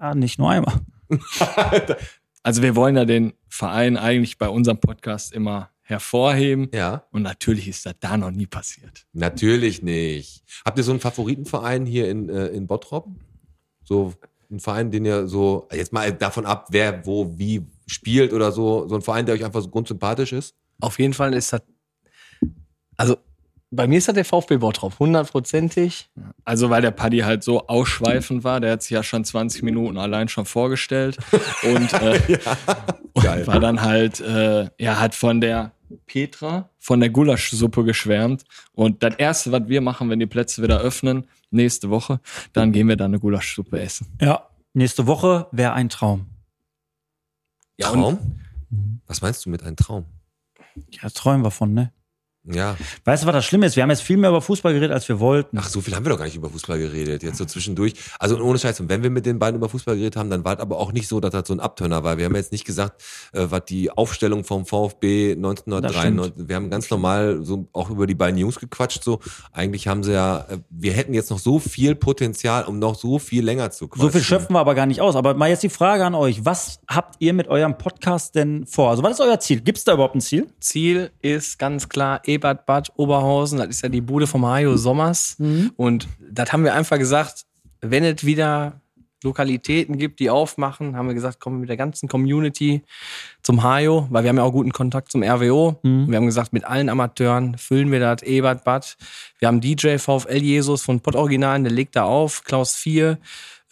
Ja, 0.00 0.14
nicht 0.14 0.38
nur 0.38 0.50
einmal. 0.50 0.74
Also 2.46 2.60
wir 2.60 2.76
wollen 2.76 2.94
ja 2.94 3.06
den 3.06 3.32
Verein 3.48 3.96
eigentlich 3.96 4.36
bei 4.36 4.50
unserem 4.50 4.78
Podcast 4.78 5.32
immer 5.32 5.70
hervorheben. 5.80 6.68
Ja. 6.74 7.04
Und 7.10 7.22
natürlich 7.22 7.68
ist 7.68 7.86
das 7.86 7.94
da 8.00 8.18
noch 8.18 8.30
nie 8.30 8.46
passiert. 8.46 9.06
Natürlich 9.14 9.82
nicht. 9.82 10.44
Habt 10.62 10.76
ihr 10.76 10.84
so 10.84 10.90
einen 10.90 11.00
Favoritenverein 11.00 11.86
hier 11.86 12.10
in, 12.10 12.28
äh, 12.28 12.48
in 12.48 12.66
Bottrop? 12.66 13.08
So 13.82 14.12
ein 14.50 14.60
Verein, 14.60 14.90
den 14.90 15.06
ihr 15.06 15.26
so, 15.26 15.68
jetzt 15.72 15.94
mal 15.94 16.12
davon 16.12 16.44
ab, 16.44 16.66
wer 16.70 17.06
wo 17.06 17.38
wie 17.38 17.66
spielt 17.86 18.34
oder 18.34 18.52
so, 18.52 18.86
so 18.88 18.94
ein 18.94 19.02
Verein, 19.02 19.24
der 19.24 19.34
euch 19.34 19.44
einfach 19.44 19.62
so 19.62 19.70
grundsympathisch 19.70 20.34
ist? 20.34 20.54
Auf 20.80 20.98
jeden 20.98 21.14
Fall 21.14 21.32
ist 21.32 21.50
das, 21.50 21.62
also 22.98 23.16
bei 23.70 23.86
mir 23.86 23.98
ist 23.98 24.08
das 24.08 24.14
der 24.14 24.24
VfB 24.24 24.58
Bottrop, 24.58 24.98
hundertprozentig. 24.98 26.08
Also 26.44 26.70
weil 26.70 26.82
der 26.82 26.90
Paddy 26.90 27.20
halt 27.20 27.42
so 27.42 27.66
ausschweifend 27.66 28.44
war, 28.44 28.60
der 28.60 28.72
hat 28.72 28.82
sich 28.82 28.90
ja 28.90 29.02
schon 29.02 29.24
20 29.24 29.62
Minuten 29.62 29.98
allein 29.98 30.28
schon 30.28 30.44
vorgestellt 30.44 31.18
und, 31.62 31.92
äh, 31.94 32.38
und 33.14 33.46
war 33.46 33.60
dann 33.60 33.82
halt, 33.82 34.20
äh, 34.20 34.68
er 34.78 35.00
hat 35.00 35.14
von 35.14 35.40
der 35.40 35.72
Petra 36.06 36.70
von 36.78 37.00
der 37.00 37.10
Gulaschsuppe 37.10 37.84
geschwärmt 37.84 38.44
und 38.72 39.02
das 39.02 39.14
erste, 39.16 39.52
was 39.52 39.68
wir 39.68 39.80
machen, 39.80 40.10
wenn 40.10 40.18
die 40.18 40.26
Plätze 40.26 40.62
wieder 40.62 40.80
öffnen, 40.80 41.26
nächste 41.50 41.90
Woche, 41.90 42.20
dann 42.52 42.72
gehen 42.72 42.88
wir 42.88 42.96
dann 42.96 43.10
eine 43.10 43.20
Gulaschsuppe 43.20 43.80
essen. 43.80 44.06
Ja. 44.20 44.48
Nächste 44.72 45.06
Woche 45.06 45.46
wäre 45.52 45.72
ein 45.72 45.88
Traum. 45.88 46.26
Ja, 47.78 47.90
und 47.90 48.00
Traum? 48.00 48.40
Was 49.06 49.22
meinst 49.22 49.46
du 49.46 49.50
mit 49.50 49.62
einem 49.62 49.76
Traum? 49.76 50.04
Ja, 50.90 51.08
träumen 51.10 51.44
wir 51.44 51.52
von, 51.52 51.72
ne? 51.72 51.92
Ja. 52.46 52.76
Weißt 53.04 53.22
du, 53.22 53.26
was 53.26 53.32
das 53.34 53.44
Schlimme 53.46 53.66
ist? 53.66 53.76
Wir 53.76 53.82
haben 53.82 53.90
jetzt 53.90 54.02
viel 54.02 54.18
mehr 54.18 54.28
über 54.28 54.42
Fußball 54.42 54.74
geredet, 54.74 54.92
als 54.92 55.08
wir 55.08 55.18
wollten. 55.18 55.56
Ach, 55.58 55.68
so 55.68 55.80
viel 55.80 55.94
haben 55.94 56.04
wir 56.04 56.10
doch 56.10 56.18
gar 56.18 56.26
nicht 56.26 56.36
über 56.36 56.50
Fußball 56.50 56.78
geredet. 56.78 57.22
Jetzt 57.22 57.38
so 57.38 57.46
zwischendurch. 57.46 57.94
Also 58.18 58.38
ohne 58.38 58.58
Scheiß. 58.58 58.80
Und 58.80 58.90
wenn 58.90 59.02
wir 59.02 59.08
mit 59.08 59.24
den 59.24 59.38
beiden 59.38 59.56
über 59.56 59.68
Fußball 59.70 59.96
geredet 59.96 60.16
haben, 60.16 60.28
dann 60.28 60.44
war 60.44 60.54
es 60.54 60.60
aber 60.60 60.78
auch 60.78 60.92
nicht 60.92 61.08
so, 61.08 61.20
dass 61.20 61.30
das 61.30 61.48
so 61.48 61.54
ein 61.54 61.60
Abturner 61.60 62.04
war. 62.04 62.18
Wir 62.18 62.26
haben 62.26 62.34
jetzt 62.34 62.52
nicht 62.52 62.66
gesagt, 62.66 63.02
äh, 63.32 63.46
was 63.48 63.64
die 63.64 63.90
Aufstellung 63.90 64.44
vom 64.44 64.66
VfB 64.66 65.32
1993. 65.32 66.48
Wir 66.48 66.56
haben 66.56 66.68
ganz 66.68 66.90
normal 66.90 67.40
so 67.42 67.66
auch 67.72 67.88
über 67.88 68.06
die 68.06 68.14
beiden 68.14 68.36
Jungs 68.38 68.60
gequatscht. 68.60 69.02
So 69.02 69.20
eigentlich 69.52 69.88
haben 69.88 70.02
sie 70.02 70.12
ja. 70.12 70.40
äh, 70.50 70.58
Wir 70.68 70.92
hätten 70.92 71.14
jetzt 71.14 71.30
noch 71.30 71.38
so 71.38 71.58
viel 71.58 71.94
Potenzial, 71.94 72.64
um 72.64 72.78
noch 72.78 72.94
so 72.94 73.18
viel 73.18 73.42
länger 73.42 73.70
zu 73.70 73.88
quatschen. 73.88 74.02
So 74.02 74.12
viel 74.12 74.22
schöpfen 74.22 74.54
wir 74.54 74.60
aber 74.60 74.74
gar 74.74 74.86
nicht 74.86 75.00
aus. 75.00 75.16
Aber 75.16 75.32
mal 75.32 75.48
jetzt 75.48 75.62
die 75.62 75.70
Frage 75.70 76.04
an 76.04 76.14
euch. 76.14 76.44
Was 76.44 76.80
habt 76.88 77.16
ihr 77.20 77.32
mit 77.32 77.48
eurem 77.48 77.78
Podcast 77.78 78.34
denn 78.34 78.66
vor? 78.66 78.90
Also 78.90 79.02
was 79.02 79.12
ist 79.12 79.20
euer 79.20 79.40
Ziel? 79.40 79.60
Gibt 79.60 79.78
es 79.78 79.84
da 79.84 79.94
überhaupt 79.94 80.14
ein 80.14 80.20
Ziel? 80.20 80.48
Ziel 80.60 81.10
ist 81.22 81.58
ganz 81.58 81.88
klar 81.88 82.20
Ebert 82.34 82.66
Bad 82.66 82.92
Oberhausen. 82.96 83.58
Das 83.58 83.68
ist 83.68 83.82
ja 83.82 83.88
die 83.88 84.00
Bude 84.00 84.26
vom 84.26 84.44
Hajo 84.46 84.76
Sommers. 84.76 85.36
Und 85.76 86.08
das 86.20 86.52
haben 86.52 86.64
wir 86.64 86.74
einfach 86.74 86.98
gesagt, 86.98 87.44
wenn 87.80 88.04
es 88.04 88.24
wieder 88.24 88.80
Lokalitäten 89.24 89.96
gibt, 89.98 90.20
die 90.20 90.30
aufmachen, 90.30 90.96
haben 90.96 91.08
wir 91.08 91.14
gesagt, 91.14 91.40
kommen 91.40 91.56
wir 91.56 91.60
mit 91.60 91.70
der 91.70 91.76
ganzen 91.76 92.08
Community 92.08 92.82
zum 93.42 93.62
Hajo, 93.62 94.06
weil 94.10 94.22
wir 94.22 94.28
haben 94.28 94.36
ja 94.36 94.42
auch 94.42 94.52
guten 94.52 94.72
Kontakt 94.72 95.10
zum 95.10 95.22
RWO. 95.22 95.80
Und 95.82 96.10
Wir 96.10 96.16
haben 96.18 96.26
gesagt, 96.26 96.52
mit 96.52 96.64
allen 96.64 96.88
Amateuren 96.88 97.56
füllen 97.56 97.90
wir 97.90 98.00
das 98.00 98.22
Ebert 98.22 98.64
Bad. 98.64 98.96
Wir 99.38 99.48
haben 99.48 99.60
DJ 99.60 99.96
VfL 99.96 100.42
Jesus 100.42 100.82
von 100.82 101.00
Pott 101.00 101.16
Original, 101.16 101.62
der 101.62 101.72
legt 101.72 101.96
da 101.96 102.04
auf, 102.04 102.44
Klaus 102.44 102.74
4. 102.76 103.18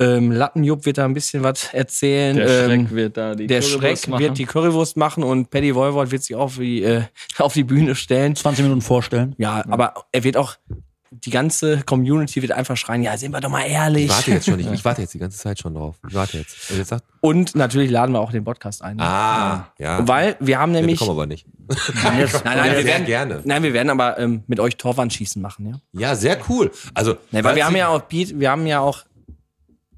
Ähm, 0.00 0.32
Lattenjupp 0.32 0.84
wird 0.86 0.98
da 0.98 1.04
ein 1.04 1.14
bisschen 1.14 1.42
was 1.42 1.72
erzählen. 1.72 2.36
Der 2.36 2.48
ähm, 2.48 2.86
Schreck 2.86 2.90
wird 2.94 3.16
da 3.16 3.34
die 3.34 3.46
der 3.46 3.60
Currywurst 3.60 3.80
Schreck 3.80 4.08
machen. 4.08 4.22
wird 4.24 4.38
die 4.38 4.46
Currywurst 4.46 4.96
machen 4.96 5.22
und 5.22 5.50
Paddy 5.50 5.74
Voivod 5.74 6.10
wird 6.10 6.22
sich 6.24 6.34
auf 6.34 6.56
die, 6.56 6.82
äh, 6.82 7.02
auf 7.38 7.52
die 7.52 7.64
Bühne 7.64 7.94
stellen. 7.94 8.34
20 8.34 8.64
Minuten 8.64 8.80
vorstellen. 8.82 9.34
Ja, 9.38 9.62
aber 9.68 9.94
er 10.10 10.24
wird 10.24 10.36
auch, 10.36 10.56
die 11.14 11.28
ganze 11.30 11.82
Community 11.82 12.40
wird 12.40 12.52
einfach 12.52 12.74
schreien, 12.76 13.02
ja, 13.02 13.16
sind 13.18 13.32
wir 13.32 13.40
doch 13.40 13.50
mal 13.50 13.64
ehrlich. 13.66 14.04
Ich 14.06 14.10
warte 14.10 14.30
jetzt 14.30 14.46
schon. 14.46 14.58
Ich, 14.58 14.66
ich 14.72 14.82
warte 14.84 15.02
jetzt 15.02 15.12
die 15.12 15.18
ganze 15.18 15.36
Zeit 15.38 15.58
schon 15.58 15.74
drauf. 15.74 15.96
Ich 16.08 16.14
warte 16.14 16.38
jetzt. 16.38 16.70
Und 16.70 16.78
jetzt 16.78 16.88
sagt, 16.88 17.04
Und 17.20 17.54
natürlich 17.54 17.90
laden 17.90 18.12
wir 18.12 18.20
auch 18.20 18.32
den 18.32 18.44
Podcast 18.44 18.82
ein. 18.82 18.98
ah, 18.98 19.68
ja. 19.78 20.08
Weil 20.08 20.36
wir 20.40 20.58
haben 20.58 20.70
Ja, 20.70 20.76
wir 20.76 20.80
nämlich. 20.80 20.98
kommen 20.98 21.10
aber 21.10 21.26
nicht. 21.26 21.46
nein, 22.02 22.28
nein, 22.44 22.64
wir 22.64 22.72
sehr 22.76 22.84
werden, 22.86 23.06
gerne. 23.06 23.40
nein, 23.44 23.62
wir 23.62 23.74
werden 23.74 23.90
aber 23.90 24.18
ähm, 24.18 24.42
mit 24.46 24.58
euch 24.58 24.78
Torwandschießen 24.78 25.40
machen, 25.42 25.66
ja. 25.66 26.00
Ja, 26.00 26.16
sehr 26.16 26.38
cool. 26.48 26.70
Also, 26.94 27.16
Nee, 27.30 27.44
weil 27.44 27.56
wir 27.56 27.66
haben 27.66 27.76
ja 27.76 27.88
auch, 27.88 28.08
Piet, 28.08 28.40
wir 28.40 28.50
haben 28.50 28.66
ja 28.66 28.80
auch, 28.80 29.04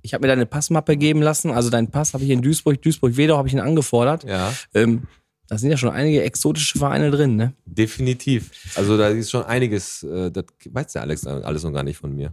ich 0.04 0.12
habe 0.12 0.22
mir 0.22 0.28
deine 0.28 0.44
Passmappe 0.46 0.96
geben 0.98 1.22
lassen. 1.22 1.50
Also 1.50 1.70
deinen 1.70 1.90
Pass 1.90 2.12
habe 2.12 2.22
ich 2.24 2.30
in 2.30 2.42
Duisburg, 2.42 2.80
Duisburg-Wedau 2.82 3.38
habe 3.38 3.48
ich 3.48 3.54
ihn 3.54 3.60
angefordert. 3.60 4.24
Ja, 4.24 4.52
Ähm, 4.74 5.04
da 5.48 5.58
sind 5.58 5.70
ja 5.70 5.76
schon 5.76 5.90
einige 5.90 6.22
exotische 6.22 6.78
Vereine 6.78 7.10
drin, 7.10 7.36
ne? 7.36 7.52
definitiv. 7.66 8.50
Also 8.76 8.96
da 8.96 9.08
ist 9.08 9.30
schon 9.30 9.44
einiges, 9.44 10.02
äh, 10.02 10.30
das 10.30 10.44
weiß 10.70 10.92
der 10.92 11.02
Alex 11.02 11.26
alles 11.26 11.64
noch 11.64 11.72
gar 11.72 11.82
nicht 11.82 11.98
von 11.98 12.14
mir. 12.14 12.32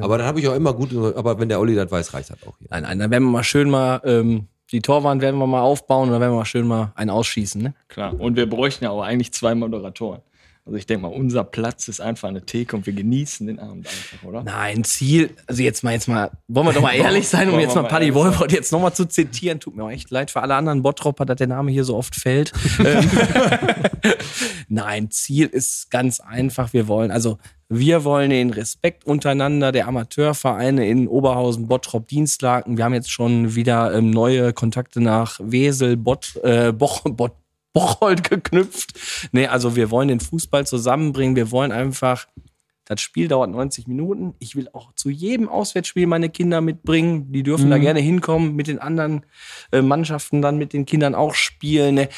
Aber 0.00 0.18
dann 0.18 0.26
habe 0.26 0.38
ich 0.40 0.48
auch 0.48 0.54
immer 0.54 0.72
gut, 0.72 0.94
aber 0.94 1.38
wenn 1.40 1.48
der 1.48 1.58
Olli 1.60 1.74
das 1.74 1.90
weiß, 1.90 2.14
reicht 2.14 2.30
das 2.30 2.38
auch 2.46 2.56
hier. 2.58 2.68
Nein, 2.70 2.82
nein, 2.84 2.98
dann 2.98 3.10
werden 3.10 3.24
wir 3.24 3.30
mal 3.30 3.42
schön 3.44 3.68
mal, 3.70 4.00
ähm, 4.04 4.46
die 4.70 4.80
Torwand 4.80 5.22
werden 5.22 5.38
wir 5.38 5.46
mal 5.46 5.60
aufbauen 5.60 6.08
und 6.08 6.12
dann 6.12 6.20
werden 6.20 6.32
wir 6.32 6.38
mal 6.38 6.44
schön 6.44 6.66
mal 6.66 6.92
einen 6.94 7.10
ausschießen, 7.10 7.60
ne? 7.62 7.74
Klar. 7.88 8.18
Und 8.18 8.36
wir 8.36 8.48
bräuchten 8.48 8.84
ja 8.84 8.90
auch 8.90 9.02
eigentlich 9.02 9.32
zwei 9.32 9.54
Moderatoren. 9.54 10.22
Also 10.64 10.76
ich 10.76 10.86
denke 10.86 11.02
mal, 11.02 11.12
unser 11.12 11.42
Platz 11.42 11.88
ist 11.88 12.00
einfach 12.00 12.28
eine 12.28 12.46
Theke 12.46 12.76
und 12.76 12.86
wir 12.86 12.92
genießen 12.92 13.48
den 13.48 13.58
Abend 13.58 13.86
einfach, 13.88 14.22
oder? 14.28 14.44
Nein, 14.44 14.84
Ziel, 14.84 15.30
also 15.48 15.60
jetzt 15.60 15.82
mal, 15.82 15.92
jetzt 15.92 16.06
mal, 16.06 16.30
wollen 16.46 16.68
wir 16.68 16.72
doch 16.72 16.82
mal 16.82 16.94
ehrlich 16.96 17.26
sein, 17.26 17.50
um 17.50 17.58
jetzt 17.58 17.74
mal 17.74 17.82
Paddy. 17.82 18.14
Wolford 18.14 18.52
jetzt 18.52 18.70
nochmal 18.70 18.92
zu 18.92 19.06
zitieren. 19.06 19.58
Tut 19.58 19.74
mir 19.74 19.82
auch 19.82 19.90
echt 19.90 20.12
leid 20.12 20.30
für 20.30 20.40
alle 20.40 20.54
anderen 20.54 20.82
Bottropper, 20.82 21.26
dass 21.26 21.36
der 21.36 21.48
Name 21.48 21.72
hier 21.72 21.84
so 21.84 21.96
oft 21.96 22.14
fällt. 22.14 22.52
Ähm, 22.84 23.08
Nein, 24.68 25.10
Ziel 25.10 25.46
ist 25.46 25.90
ganz 25.90 26.20
einfach. 26.20 26.72
Wir 26.72 26.88
wollen, 26.88 27.10
also 27.10 27.38
wir 27.68 28.04
wollen 28.04 28.30
den 28.30 28.50
Respekt 28.50 29.04
untereinander 29.06 29.72
der 29.72 29.88
Amateurvereine 29.88 30.86
in 30.86 31.08
Oberhausen, 31.08 31.68
Bottrop, 31.68 32.08
Dienstlaken. 32.08 32.76
Wir 32.76 32.84
haben 32.84 32.94
jetzt 32.94 33.10
schon 33.10 33.54
wieder 33.54 33.94
ähm, 33.94 34.10
neue 34.10 34.52
Kontakte 34.52 35.00
nach 35.00 35.40
Wesel, 35.42 35.96
Bott, 35.96 36.36
äh, 36.42 36.72
Boch, 36.72 37.02
Bott, 37.04 37.32
Bocholt 37.72 38.22
geknüpft. 38.30 39.28
Nee, 39.32 39.46
also 39.46 39.76
wir 39.76 39.90
wollen 39.90 40.08
den 40.08 40.20
Fußball 40.20 40.66
zusammenbringen. 40.66 41.36
Wir 41.36 41.50
wollen 41.50 41.72
einfach 41.72 42.26
das 42.84 43.00
Spiel 43.00 43.28
dauert 43.28 43.50
90 43.50 43.86
Minuten. 43.86 44.34
Ich 44.40 44.56
will 44.56 44.68
auch 44.72 44.92
zu 44.94 45.08
jedem 45.08 45.48
Auswärtsspiel 45.48 46.06
meine 46.06 46.28
Kinder 46.28 46.60
mitbringen. 46.60 47.32
Die 47.32 47.44
dürfen 47.44 47.70
da 47.70 47.78
gerne 47.78 48.00
hinkommen, 48.00 48.56
mit 48.56 48.66
den 48.66 48.80
anderen 48.80 49.24
äh, 49.70 49.80
Mannschaften 49.82 50.42
dann 50.42 50.58
mit 50.58 50.72
den 50.72 50.84
Kindern 50.84 51.14
auch 51.14 51.34
spielen. 51.34 51.94
Ne? 51.94 52.08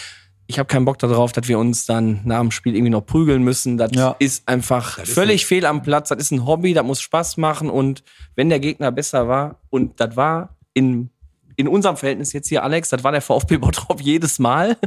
Ich 0.47 0.59
habe 0.59 0.67
keinen 0.67 0.87
Bock 0.87 0.99
darauf, 0.99 1.33
dass 1.33 1.49
wir 1.49 1.59
uns 1.59 1.85
dann 1.85 2.21
nach 2.25 2.41
dem 2.41 2.51
Spiel 2.51 2.75
irgendwie 2.75 2.91
noch 2.91 3.05
prügeln 3.05 3.43
müssen. 3.45 3.77
Das 3.77 3.93
Ja. 3.95 4.17
ist 4.19 4.49
einfach 4.49 5.01
völlig 5.07 5.45
fehl 5.47 5.67
am 5.67 5.83
Platz. 5.83 6.09
Das 6.09 6.19
ist 6.19 6.33
ein 6.33 6.47
Hobby, 6.47 6.73
das 6.73 6.85
muss 6.85 7.01
Spaß 7.03 7.37
machen. 7.37 7.69
Und 7.69 8.03
wenn 8.35 8.49
der 8.49 8.59
Gegner 8.59 8.91
besser 8.91 9.29
war, 9.29 9.61
und 9.69 10.01
das 10.01 10.17
war 10.17 10.57
in, 10.73 11.11
in 11.57 11.69
unserem 11.69 11.97
Verhältnis 11.97 12.33
jetzt 12.33 12.49
hier, 12.49 12.63
Alex, 12.63 12.89
das 12.89 13.05
war 13.05 13.13
der 13.13 13.21
VfB 13.21 13.59
Bottrop 13.59 14.01
jedes 14.03 14.39
Mal. 14.39 14.77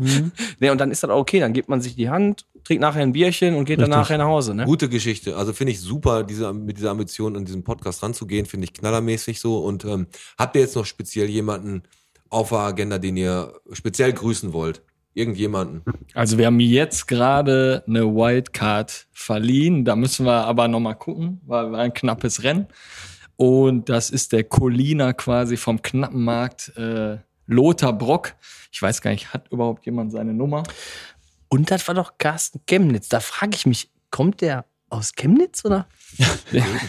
Ne, 0.59 0.71
und 0.71 0.79
dann 0.79 0.91
ist 0.91 1.03
das 1.03 1.09
auch 1.09 1.19
okay. 1.19 1.39
Dann 1.39 1.53
gibt 1.53 1.69
man 1.69 1.81
sich 1.81 1.95
die 1.95 2.09
Hand, 2.09 2.45
trinkt 2.63 2.81
nachher 2.81 3.01
ein 3.01 3.11
Bierchen 3.11 3.55
und 3.55 3.65
geht 3.65 3.79
dann 3.79 3.91
Richtig. 3.91 3.97
nachher 3.99 4.17
nach 4.17 4.25
Hause. 4.25 4.55
Ne? 4.55 4.65
Gute 4.65 4.89
Geschichte. 4.89 5.35
Also 5.35 5.53
finde 5.53 5.73
ich 5.73 5.79
super, 5.79 6.23
diese, 6.23 6.51
mit 6.53 6.77
dieser 6.77 6.91
Ambition 6.91 7.35
an 7.35 7.45
diesem 7.45 7.63
Podcast 7.63 8.01
ranzugehen, 8.01 8.45
finde 8.45 8.65
ich 8.65 8.73
knallermäßig 8.73 9.39
so. 9.39 9.59
Und 9.59 9.85
ähm, 9.85 10.07
habt 10.37 10.55
ihr 10.55 10.61
jetzt 10.61 10.75
noch 10.75 10.85
speziell 10.85 11.29
jemanden 11.29 11.83
auf 12.29 12.49
der 12.49 12.59
Agenda, 12.59 12.97
den 12.97 13.17
ihr 13.17 13.53
speziell 13.71 14.13
grüßen 14.13 14.53
wollt? 14.53 14.81
Irgendjemanden? 15.13 15.81
Also 16.13 16.37
wir 16.37 16.45
haben 16.45 16.59
jetzt 16.59 17.07
gerade 17.07 17.83
eine 17.87 18.05
Wildcard 18.05 19.07
verliehen. 19.11 19.83
Da 19.83 19.95
müssen 19.95 20.25
wir 20.25 20.45
aber 20.45 20.67
noch 20.67 20.79
mal 20.79 20.93
gucken, 20.93 21.41
weil 21.45 21.71
war 21.71 21.79
ein 21.79 21.93
knappes 21.93 22.43
Rennen. 22.43 22.67
Und 23.37 23.87
das 23.89 24.09
ist 24.09 24.33
der 24.33 24.43
Colina 24.43 25.13
quasi 25.13 25.57
vom 25.57 25.81
knappen 25.81 26.23
Markt 26.23 26.75
äh, 26.75 27.17
Lothar 27.45 27.93
Brock. 27.93 28.35
Ich 28.71 28.81
weiß 28.81 29.01
gar 29.01 29.11
nicht, 29.11 29.33
hat 29.33 29.51
überhaupt 29.51 29.85
jemand 29.85 30.11
seine 30.11 30.33
Nummer? 30.33 30.63
Und 31.47 31.71
das 31.71 31.87
war 31.87 31.95
doch 31.95 32.17
Carsten 32.17 32.61
Chemnitz. 32.67 33.09
Da 33.09 33.19
frage 33.19 33.55
ich 33.55 33.65
mich, 33.65 33.89
kommt 34.11 34.41
der 34.41 34.65
aus 34.89 35.13
Chemnitz 35.13 35.63
oder? 35.63 35.87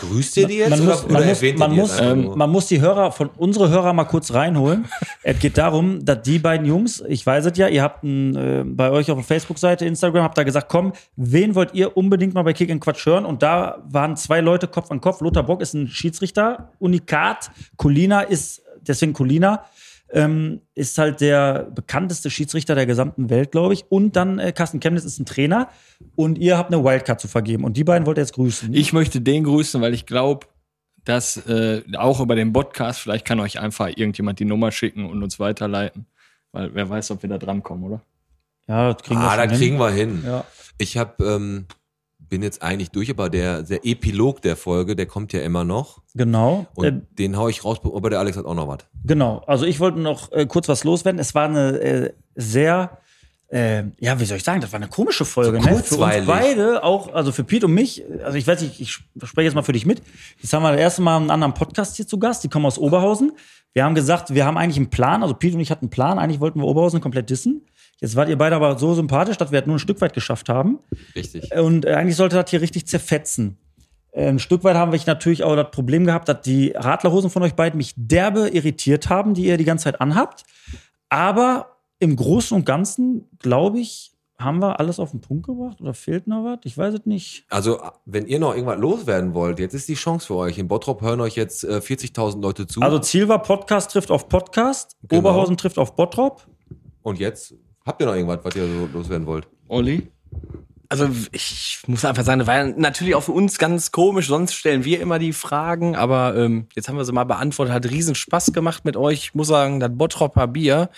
Grüßt 0.00 0.36
ihr 0.38 0.46
die 0.46 0.56
jetzt? 0.56 0.70
Man 0.70 0.80
oder, 0.80 0.90
muss, 0.90 1.04
oder 1.04 1.12
man, 1.12 1.28
muss, 1.28 1.42
man, 1.42 1.70
die 1.70 1.76
muss, 1.76 2.00
ähm, 2.00 2.32
man 2.34 2.50
muss 2.50 2.66
die 2.66 2.80
Hörer 2.80 3.12
von 3.12 3.30
unsere 3.36 3.68
Hörer 3.68 3.92
mal 3.92 4.04
kurz 4.04 4.32
reinholen. 4.32 4.86
es 5.22 5.38
geht 5.38 5.58
darum, 5.58 6.04
dass 6.04 6.22
die 6.22 6.38
beiden 6.38 6.66
Jungs, 6.66 7.02
ich 7.08 7.24
weiß 7.24 7.46
es 7.46 7.58
ja, 7.58 7.68
ihr 7.68 7.82
habt 7.82 8.04
ein, 8.04 8.36
äh, 8.36 8.64
bei 8.64 8.90
euch 8.90 9.10
auf 9.10 9.18
der 9.18 9.24
Facebook-Seite, 9.24 9.84
Instagram, 9.84 10.22
habt 10.22 10.38
da 10.38 10.42
gesagt, 10.44 10.68
komm, 10.68 10.92
wen 11.16 11.54
wollt 11.54 11.74
ihr 11.74 11.96
unbedingt 11.96 12.34
mal 12.34 12.42
bei 12.42 12.52
Kick 12.52 12.70
and 12.70 12.80
Quatsch 12.80 13.04
hören? 13.06 13.24
Und 13.24 13.42
da 13.42 13.82
waren 13.88 14.16
zwei 14.16 14.40
Leute 14.40 14.68
Kopf 14.68 14.90
an 14.90 15.00
Kopf. 15.00 15.20
Lothar 15.20 15.42
Bock 15.42 15.60
ist 15.60 15.74
ein 15.74 15.88
Schiedsrichter, 15.88 16.72
Unikat. 16.78 17.50
Colina 17.76 18.22
ist, 18.22 18.62
deswegen 18.80 19.12
Colina, 19.12 19.64
ähm, 20.10 20.60
ist 20.74 20.96
halt 20.98 21.20
der 21.20 21.64
bekannteste 21.74 22.30
Schiedsrichter 22.30 22.74
der 22.74 22.86
gesamten 22.86 23.28
Welt, 23.30 23.52
glaube 23.52 23.74
ich. 23.74 23.84
Und 23.90 24.16
dann 24.16 24.38
äh, 24.38 24.52
Carsten 24.52 24.80
Chemnitz 24.80 25.04
ist 25.04 25.18
ein 25.18 25.26
Trainer. 25.26 25.68
Und 26.16 26.38
ihr 26.38 26.56
habt 26.56 26.72
eine 26.72 26.82
Wildcard 26.84 27.20
zu 27.20 27.28
vergeben. 27.28 27.64
Und 27.64 27.76
die 27.76 27.84
beiden 27.84 28.06
wollt 28.06 28.18
ihr 28.18 28.22
jetzt 28.22 28.34
grüßen. 28.34 28.72
Ich 28.74 28.92
möchte 28.92 29.20
den 29.20 29.44
grüßen, 29.44 29.80
weil 29.80 29.94
ich 29.94 30.06
glaube, 30.06 30.46
dass 31.04 31.36
äh, 31.46 31.82
auch 31.96 32.20
über 32.20 32.34
den 32.36 32.52
Podcast, 32.52 33.00
vielleicht 33.00 33.24
kann 33.26 33.40
euch 33.40 33.58
einfach 33.60 33.88
irgendjemand 33.88 34.38
die 34.40 34.44
Nummer 34.44 34.70
schicken 34.72 35.06
und 35.06 35.22
uns 35.22 35.38
weiterleiten. 35.40 36.06
Weil 36.52 36.74
wer 36.74 36.88
weiß, 36.88 37.10
ob 37.10 37.22
wir 37.22 37.28
da 37.30 37.38
drankommen, 37.38 37.84
oder? 37.84 38.00
ja, 38.66 38.92
das 38.92 39.02
kriegen 39.02 39.20
wir 39.20 39.26
Ah, 39.26 39.30
schon 39.30 39.38
da 39.38 39.50
hin. 39.50 39.58
kriegen 39.58 39.78
wir 39.78 39.90
hin. 39.90 40.22
Ja. 40.26 40.44
Ich 40.78 40.96
hab, 40.98 41.20
ähm, 41.20 41.66
bin 42.28 42.42
jetzt 42.42 42.62
eigentlich 42.62 42.90
durch, 42.90 43.10
aber 43.10 43.30
der, 43.30 43.62
der 43.62 43.84
Epilog 43.84 44.42
der 44.42 44.56
Folge, 44.56 44.94
der 44.96 45.06
kommt 45.06 45.32
ja 45.32 45.40
immer 45.40 45.64
noch. 45.64 46.02
Genau. 46.14 46.66
Und 46.74 46.84
Äh, 46.86 46.92
den 47.18 47.36
hau 47.36 47.48
ich 47.48 47.64
raus, 47.64 47.78
aber 47.82 48.10
der 48.10 48.18
Alex 48.20 48.36
hat 48.36 48.44
auch 48.44 48.54
noch 48.54 48.68
was. 48.68 48.78
genau. 49.04 49.42
Also 49.46 49.64
ich 49.66 49.80
wollte 49.80 50.00
noch 50.00 50.30
äh, 50.32 50.46
kurz 50.46 50.68
was 50.68 50.84
loswerden. 50.84 51.18
Es 51.18 51.34
war 51.34 51.48
eine 51.48 51.80
äh, 51.80 52.12
sehr, 52.34 52.98
äh, 53.50 53.84
ja, 53.98 54.20
wie 54.20 54.26
soll 54.26 54.36
ich 54.36 54.44
sagen, 54.44 54.60
das 54.60 54.72
war 54.72 54.78
eine 54.78 54.88
komische 54.88 55.24
Folge. 55.24 55.60
So 55.60 55.68
ne? 55.68 55.82
Für 55.82 55.96
uns 55.96 56.26
beide, 56.26 56.84
auch, 56.84 57.14
also 57.14 57.32
für 57.32 57.44
Pete 57.44 57.66
und 57.66 57.72
mich, 57.72 58.04
also 58.22 58.36
ich 58.36 58.46
weiß 58.46 58.60
nicht, 58.60 58.78
ich 58.80 58.92
spreche 58.92 59.42
jetzt 59.42 59.54
mal 59.54 59.62
für 59.62 59.72
dich 59.72 59.86
mit. 59.86 60.02
Jetzt 60.40 60.52
haben 60.52 60.62
wir 60.62 60.72
das 60.72 60.80
erste 60.80 61.02
Mal 61.02 61.16
einen 61.16 61.30
anderen 61.30 61.54
Podcast 61.54 61.96
hier 61.96 62.06
zu 62.06 62.18
Gast. 62.18 62.44
Die 62.44 62.48
kommen 62.48 62.66
aus 62.66 62.78
Oberhausen. 62.78 63.32
Wir 63.72 63.84
haben 63.84 63.94
gesagt, 63.94 64.34
wir 64.34 64.44
haben 64.44 64.58
eigentlich 64.58 64.76
einen 64.76 64.90
Plan. 64.90 65.22
Also 65.22 65.34
Pete 65.34 65.54
und 65.54 65.60
ich 65.60 65.70
hatten 65.70 65.86
einen 65.86 65.90
Plan. 65.90 66.18
Eigentlich 66.18 66.40
wollten 66.40 66.60
wir 66.60 66.66
Oberhausen 66.66 67.00
komplett 67.00 67.30
dissen. 67.30 67.62
Jetzt 68.00 68.16
wart 68.16 68.28
ihr 68.28 68.36
beide 68.36 68.54
aber 68.54 68.78
so 68.78 68.94
sympathisch, 68.94 69.38
dass 69.38 69.50
wir 69.50 69.58
halt 69.58 69.66
nur 69.66 69.76
ein 69.76 69.80
Stück 69.80 70.00
weit 70.02 70.12
geschafft 70.12 70.48
haben. 70.48 70.78
Richtig. 71.16 71.50
Und 71.54 71.86
äh, 71.86 71.94
eigentlich 71.94 72.16
sollte 72.16 72.36
das 72.36 72.50
hier 72.50 72.60
richtig 72.60 72.86
zerfetzen. 72.86 73.56
Äh, 74.12 74.28
Ein 74.28 74.38
Stück 74.38 74.62
weit 74.62 74.76
haben 74.76 74.92
wir 74.92 75.00
natürlich 75.06 75.42
auch 75.42 75.56
das 75.56 75.70
Problem 75.70 76.04
gehabt, 76.04 76.28
dass 76.28 76.42
die 76.42 76.72
Radlerhosen 76.76 77.30
von 77.30 77.42
euch 77.42 77.54
beiden 77.54 77.78
mich 77.78 77.94
derbe 77.96 78.48
irritiert 78.48 79.08
haben, 79.08 79.34
die 79.34 79.46
ihr 79.46 79.56
die 79.56 79.64
ganze 79.64 79.84
Zeit 79.84 80.00
anhabt. 80.00 80.44
Aber 81.08 81.77
im 81.98 82.16
Großen 82.16 82.56
und 82.56 82.64
Ganzen, 82.64 83.28
glaube 83.38 83.80
ich, 83.80 84.12
haben 84.38 84.60
wir 84.60 84.78
alles 84.78 85.00
auf 85.00 85.10
den 85.10 85.20
Punkt 85.20 85.46
gebracht 85.46 85.80
oder 85.80 85.94
fehlt 85.94 86.28
noch 86.28 86.44
was? 86.44 86.60
Ich 86.62 86.78
weiß 86.78 86.94
es 86.94 87.06
nicht. 87.06 87.44
Also, 87.50 87.80
wenn 88.04 88.26
ihr 88.26 88.38
noch 88.38 88.54
irgendwas 88.54 88.78
loswerden 88.78 89.34
wollt, 89.34 89.58
jetzt 89.58 89.74
ist 89.74 89.88
die 89.88 89.94
Chance 89.94 90.28
für 90.28 90.36
euch. 90.36 90.58
In 90.58 90.68
Bottrop 90.68 91.02
hören 91.02 91.20
euch 91.20 91.34
jetzt 91.34 91.64
äh, 91.64 91.78
40.000 91.78 92.40
Leute 92.40 92.66
zu. 92.68 92.80
Also 92.80 93.00
Ziel 93.00 93.28
war, 93.28 93.42
Podcast 93.42 93.90
trifft 93.90 94.12
auf 94.12 94.28
Podcast, 94.28 94.96
Genau. 95.08 95.20
Oberhausen 95.20 95.56
trifft 95.56 95.76
auf 95.78 95.96
Bottrop. 95.96 96.46
Und 97.02 97.18
jetzt 97.18 97.54
habt 97.84 98.00
ihr 98.00 98.06
noch 98.06 98.14
irgendwas, 98.14 98.38
was 98.44 98.54
ihr 98.54 98.66
so 98.66 98.88
loswerden 98.92 99.26
wollt? 99.26 99.48
Olli? 99.66 100.08
Also 100.90 101.08
ich 101.32 101.80
muss 101.86 102.04
einfach 102.06 102.24
sagen, 102.24 102.38
das 102.38 102.48
war 102.48 102.56
ja 102.64 102.72
natürlich 102.74 103.14
auch 103.14 103.22
für 103.22 103.32
uns 103.32 103.58
ganz 103.58 103.92
komisch. 103.92 104.28
Sonst 104.28 104.54
stellen 104.54 104.84
wir 104.84 105.00
immer 105.00 105.18
die 105.18 105.34
Fragen, 105.34 105.96
aber 105.96 106.34
ähm, 106.36 106.66
jetzt 106.74 106.88
haben 106.88 106.96
wir 106.96 107.04
sie 107.04 107.12
mal 107.12 107.24
beantwortet. 107.24 107.74
Hat 107.74 107.90
riesen 107.90 108.14
Spaß 108.14 108.52
gemacht 108.52 108.84
mit 108.86 108.96
euch. 108.96 109.18
Ich 109.18 109.34
muss 109.34 109.48
sagen, 109.48 109.80
das 109.80 109.90
Bottropper 109.92 110.46
Bier, 110.46 110.88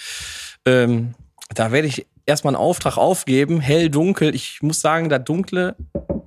ähm, 0.70 1.14
da 1.54 1.72
werde 1.72 1.88
ich 1.88 2.06
erstmal 2.26 2.54
einen 2.54 2.62
Auftrag 2.62 2.96
aufgeben. 2.96 3.60
Hell, 3.60 3.90
dunkel. 3.90 4.34
Ich 4.34 4.62
muss 4.62 4.80
sagen, 4.80 5.08
das 5.08 5.24
Dunkle, 5.24 5.76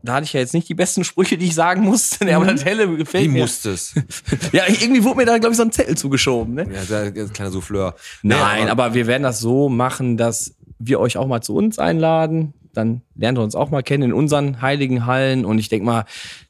da 0.04 0.16
hatte 0.16 0.26
ich 0.26 0.34
ja 0.34 0.42
jetzt 0.42 0.54
nicht 0.54 0.68
die 0.68 0.74
besten 0.76 1.04
Sprüche, 1.04 1.38
die 1.38 1.46
ich 1.46 1.56
sagen 1.56 1.82
musste. 1.82 2.26
Nee, 2.26 2.34
aber 2.34 2.46
das 2.46 2.66
Helle 2.66 2.94
gefällt 2.98 3.24
Wie 3.24 3.30
mir. 3.30 3.42
musstest? 3.42 3.96
Ja, 4.52 4.64
irgendwie 4.68 5.04
wurde 5.04 5.18
mir 5.18 5.26
da, 5.26 5.38
glaube 5.38 5.54
ich, 5.54 5.58
so 5.58 5.64
ein 5.64 5.72
Zettel 5.72 5.98
zugeschoben. 5.98 6.54
Ne? 6.54 6.68
Ja, 6.72 6.84
der, 6.84 7.12
der 7.12 7.28
kleine 7.28 7.52
Souffleur. 7.52 7.96
Nein, 8.22 8.70
aber 8.70 8.94
wir 8.94 9.08
werden 9.08 9.24
das 9.24 9.40
so 9.40 9.70
machen, 9.70 10.18
dass 10.18 10.56
wir 10.78 11.00
euch 11.00 11.18
auch 11.18 11.28
mal 11.28 11.42
zu 11.42 11.56
uns 11.56 11.80
einladen. 11.80 12.54
Dann 12.74 13.02
lernt 13.16 13.38
ihr 13.38 13.44
uns 13.44 13.56
auch 13.56 13.70
mal 13.70 13.84
kennen 13.84 14.04
in 14.04 14.14
unseren 14.14 14.62
heiligen 14.62 15.06
Hallen. 15.06 15.46
Und 15.46 15.60
ich 15.60 15.70
denke 15.70 15.86
mal, 15.86 16.06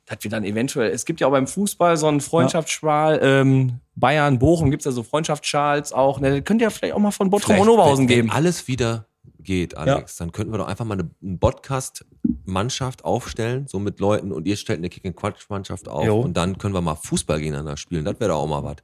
dass 0.06 0.18
wir 0.22 0.32
dann 0.32 0.44
eventuell, 0.44 0.92
es 0.92 1.06
gibt 1.06 1.20
ja 1.22 1.28
auch 1.28 1.32
beim 1.32 1.48
Fußball 1.48 1.96
so 1.98 2.08
einen 2.08 2.22
Freundschaftsschal, 2.22 3.20
ähm, 3.22 3.80
Bayern, 3.96 4.40
Bochum 4.40 4.72
gibt's 4.72 4.86
ja 4.86 4.92
so 4.92 5.04
Freundschaftsschals 5.04 5.94
auch. 5.94 6.20
Ne, 6.20 6.42
könnt 6.42 6.62
ihr 6.62 6.72
vielleicht 6.72 6.94
auch 6.94 7.00
mal 7.00 7.12
von 7.12 7.30
Bottrop 7.30 7.60
und 7.60 7.70
Oberhausen 7.70 8.08
geben. 8.08 8.30
Wenn 8.30 8.36
alles 8.36 8.68
wieder 8.68 9.08
geht, 9.40 9.78
Alex, 9.78 10.18
dann 10.18 10.32
könnten 10.32 10.54
wir 10.54 10.58
doch 10.58 10.68
einfach 10.68 10.86
mal 10.86 11.00
eine, 11.00 11.10
eine 11.22 11.38
Podcast-Mannschaft 11.38 13.06
aufstellen, 13.06 13.68
so 13.68 13.80
mit 13.80 14.00
Leuten 14.00 14.32
und 14.32 14.48
ihr 14.48 14.56
stellt 14.56 14.80
eine 14.80 14.90
Kick-and-Quatsch-Mannschaft 14.90 15.88
auf 15.88 16.06
Jo. 16.06 16.22
und 16.22 16.36
dann 16.36 16.58
können 16.58 16.74
wir 16.74 16.82
mal 16.82 16.96
Fußball 16.96 17.40
gegeneinander 17.40 17.78
spielen. 17.78 18.06
Das 18.06 18.20
wäre 18.20 18.32
doch 18.32 18.40
auch 18.40 18.48
mal 18.48 18.64
was. 18.64 18.78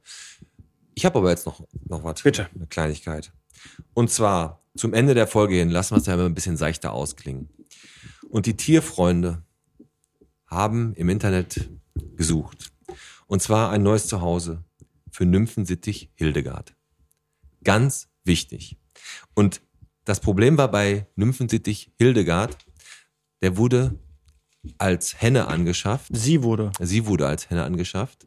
Ich 0.94 1.04
habe 1.04 1.18
aber 1.18 1.30
jetzt 1.30 1.46
noch, 1.46 1.60
noch 1.88 2.04
was. 2.04 2.22
Bitte. 2.22 2.48
Eine 2.54 2.66
Kleinigkeit. 2.66 3.32
Und 3.94 4.10
zwar 4.10 4.62
zum 4.76 4.94
Ende 4.94 5.14
der 5.14 5.26
Folge 5.26 5.56
hin, 5.56 5.70
lassen 5.70 5.94
wir 5.94 5.98
es 5.98 6.06
ja 6.06 6.14
immer 6.14 6.26
ein 6.26 6.34
bisschen 6.34 6.56
seichter 6.56 6.92
ausklingen. 6.92 7.48
Und 8.28 8.46
die 8.46 8.56
Tierfreunde 8.56 9.42
haben 10.46 10.94
im 10.94 11.08
Internet 11.08 11.70
gesucht. 12.16 12.72
Und 13.26 13.42
zwar 13.42 13.70
ein 13.70 13.82
neues 13.82 14.06
Zuhause 14.06 14.64
für 15.10 15.24
Nymphensittich 15.24 16.10
Hildegard. 16.14 16.74
Ganz 17.64 18.08
wichtig. 18.24 18.78
Und 19.34 19.60
das 20.04 20.20
Problem 20.20 20.58
war 20.58 20.70
bei 20.70 21.06
Nymphensittich 21.16 21.92
Hildegard, 21.98 22.56
der 23.42 23.56
wurde 23.56 23.98
als 24.78 25.20
Henne 25.20 25.48
angeschafft. 25.48 26.10
Sie 26.12 26.42
wurde. 26.42 26.72
Sie 26.80 27.06
wurde 27.06 27.26
als 27.26 27.48
Henne 27.48 27.64
angeschafft 27.64 28.26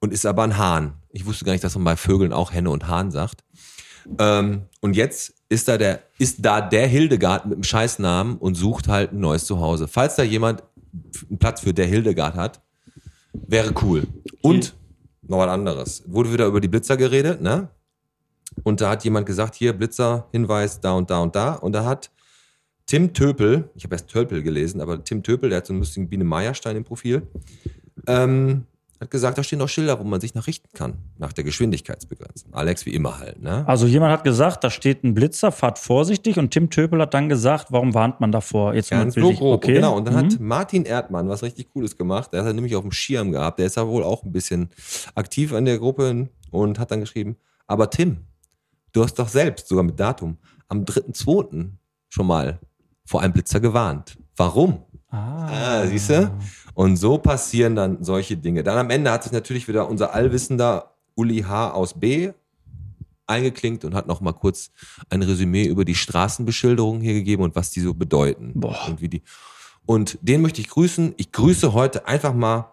und 0.00 0.12
ist 0.12 0.26
aber 0.26 0.44
ein 0.44 0.56
Hahn. 0.56 0.94
Ich 1.10 1.26
wusste 1.26 1.44
gar 1.44 1.52
nicht, 1.52 1.64
dass 1.64 1.74
man 1.74 1.84
bei 1.84 1.96
Vögeln 1.96 2.32
auch 2.32 2.52
Henne 2.52 2.70
und 2.70 2.88
Hahn 2.88 3.10
sagt. 3.10 3.44
Ähm, 4.18 4.62
und 4.80 4.94
jetzt 4.94 5.34
ist 5.48 5.68
da 5.68 5.78
der, 5.78 6.02
ist 6.18 6.44
da 6.44 6.60
der 6.60 6.86
Hildegard 6.86 7.46
mit 7.46 7.54
einem 7.54 7.64
Scheißnamen 7.64 8.38
und 8.38 8.54
sucht 8.54 8.88
halt 8.88 9.12
ein 9.12 9.20
neues 9.20 9.44
Zuhause. 9.44 9.88
Falls 9.88 10.16
da 10.16 10.22
jemand 10.22 10.62
einen 11.28 11.38
Platz 11.38 11.60
für 11.60 11.74
der 11.74 11.86
Hildegard 11.86 12.34
hat, 12.34 12.62
wäre 13.32 13.74
cool. 13.82 14.06
Und 14.42 14.74
noch 15.28 15.38
was 15.38 15.48
anderes. 15.48 16.02
Wurde 16.06 16.32
wieder 16.32 16.46
über 16.46 16.60
die 16.60 16.68
Blitzer 16.68 16.96
geredet, 16.96 17.40
ne? 17.40 17.68
Und 18.62 18.80
da 18.80 18.90
hat 18.90 19.04
jemand 19.04 19.26
gesagt, 19.26 19.54
hier 19.54 19.72
Blitzer, 19.72 20.28
Hinweis, 20.32 20.80
da 20.80 20.92
und 20.92 21.10
da 21.10 21.20
und 21.20 21.36
da. 21.36 21.54
Und 21.54 21.72
da 21.72 21.84
hat 21.84 22.10
Tim 22.86 23.12
Töpel, 23.12 23.68
ich 23.74 23.84
habe 23.84 23.94
erst 23.94 24.08
Tölpel 24.08 24.42
gelesen, 24.42 24.80
aber 24.80 25.02
Tim 25.02 25.22
Töpel, 25.22 25.50
der 25.50 25.58
hat 25.58 25.66
so 25.66 25.72
einen 25.72 25.80
lustigen 25.80 26.08
Biene 26.08 26.24
Meierstein 26.24 26.76
im 26.76 26.84
Profil, 26.84 27.26
ähm, 28.06 28.64
hat 29.00 29.10
gesagt, 29.10 29.36
da 29.36 29.42
stehen 29.42 29.58
doch 29.58 29.68
Schilder, 29.68 29.98
wo 30.00 30.04
man 30.04 30.20
sich 30.20 30.34
nach 30.34 30.46
richten 30.46 30.68
kann, 30.72 30.94
nach 31.18 31.32
der 31.32 31.44
Geschwindigkeitsbegrenzung. 31.44 32.54
Alex 32.54 32.86
wie 32.86 32.94
immer 32.94 33.18
halt, 33.18 33.42
ne? 33.42 33.66
Also 33.68 33.86
jemand 33.86 34.12
hat 34.12 34.24
gesagt, 34.24 34.64
da 34.64 34.70
steht 34.70 35.04
ein 35.04 35.14
Blitzer, 35.14 35.52
fahrt 35.52 35.78
vorsichtig. 35.78 36.38
Und 36.38 36.50
Tim 36.50 36.70
Töpel 36.70 37.00
hat 37.02 37.12
dann 37.12 37.28
gesagt, 37.28 37.72
warum 37.72 37.94
warnt 37.94 38.20
man 38.20 38.32
davor? 38.32 38.74
Jetzt 38.74 38.90
Ganz 38.90 39.14
so 39.14 39.32
grob. 39.32 39.56
Okay. 39.56 39.74
Genau. 39.74 39.96
Und 39.96 40.06
dann 40.06 40.14
hat 40.14 40.38
Mhm. 40.38 40.46
Martin 40.46 40.84
Erdmann 40.84 41.28
was 41.28 41.42
richtig 41.42 41.68
Cooles 41.72 41.96
gemacht. 41.96 42.32
Der 42.32 42.40
hat 42.40 42.46
er 42.46 42.52
nämlich 42.54 42.74
auf 42.74 42.82
dem 42.82 42.92
Schirm 42.92 43.32
gehabt. 43.32 43.58
Der 43.58 43.66
ist 43.66 43.76
ja 43.76 43.86
wohl 43.86 44.02
auch 44.02 44.22
ein 44.24 44.32
bisschen 44.32 44.70
aktiv 45.14 45.52
an 45.52 45.64
der 45.66 45.78
Gruppe 45.78 46.28
und 46.50 46.78
hat 46.78 46.90
dann 46.90 47.00
geschrieben, 47.00 47.36
aber 47.66 47.90
Tim, 47.90 48.18
du 48.92 49.02
hast 49.02 49.14
doch 49.18 49.28
selbst, 49.28 49.68
sogar 49.68 49.84
mit 49.84 50.00
Datum, 50.00 50.38
am 50.68 50.84
3.2. 50.84 51.70
schon 52.08 52.26
mal 52.26 52.60
vor 53.04 53.20
einem 53.22 53.32
Blitzer 53.32 53.60
gewarnt. 53.60 54.16
Warum? 54.36 54.82
Ah, 55.16 55.86
siehst 55.86 56.10
du? 56.10 56.30
Und 56.74 56.96
so 56.96 57.18
passieren 57.18 57.74
dann 57.74 58.04
solche 58.04 58.36
Dinge. 58.36 58.62
Dann 58.62 58.76
am 58.76 58.90
Ende 58.90 59.10
hat 59.10 59.22
sich 59.22 59.32
natürlich 59.32 59.66
wieder 59.66 59.88
unser 59.88 60.14
allwissender 60.14 60.94
Uli 61.14 61.40
H. 61.42 61.70
aus 61.70 61.98
B. 61.98 62.32
eingeklinkt 63.26 63.84
und 63.84 63.94
hat 63.94 64.06
noch 64.06 64.20
mal 64.20 64.32
kurz 64.32 64.70
ein 65.10 65.22
Resümee 65.22 65.64
über 65.64 65.84
die 65.84 65.94
Straßenbeschilderungen 65.94 67.00
hier 67.00 67.14
gegeben 67.14 67.42
und 67.42 67.56
was 67.56 67.70
die 67.70 67.80
so 67.80 67.94
bedeuten. 67.94 68.52
Boah. 68.54 68.86
Und 68.88 69.00
wie 69.00 69.08
die. 69.08 69.22
Und 69.86 70.18
den 70.20 70.42
möchte 70.42 70.60
ich 70.60 70.68
grüßen. 70.68 71.14
Ich 71.16 71.32
grüße 71.32 71.72
heute 71.72 72.06
einfach 72.06 72.34
mal 72.34 72.70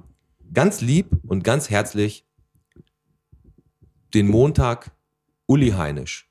ganz 0.53 0.82
lieb 0.82 1.07
und 1.26 1.44
ganz 1.44 1.70
herzlich 1.70 2.26
den 4.14 4.28
Montag 4.28 4.91
Uli 5.48 5.72
Heinisch. 5.72 6.30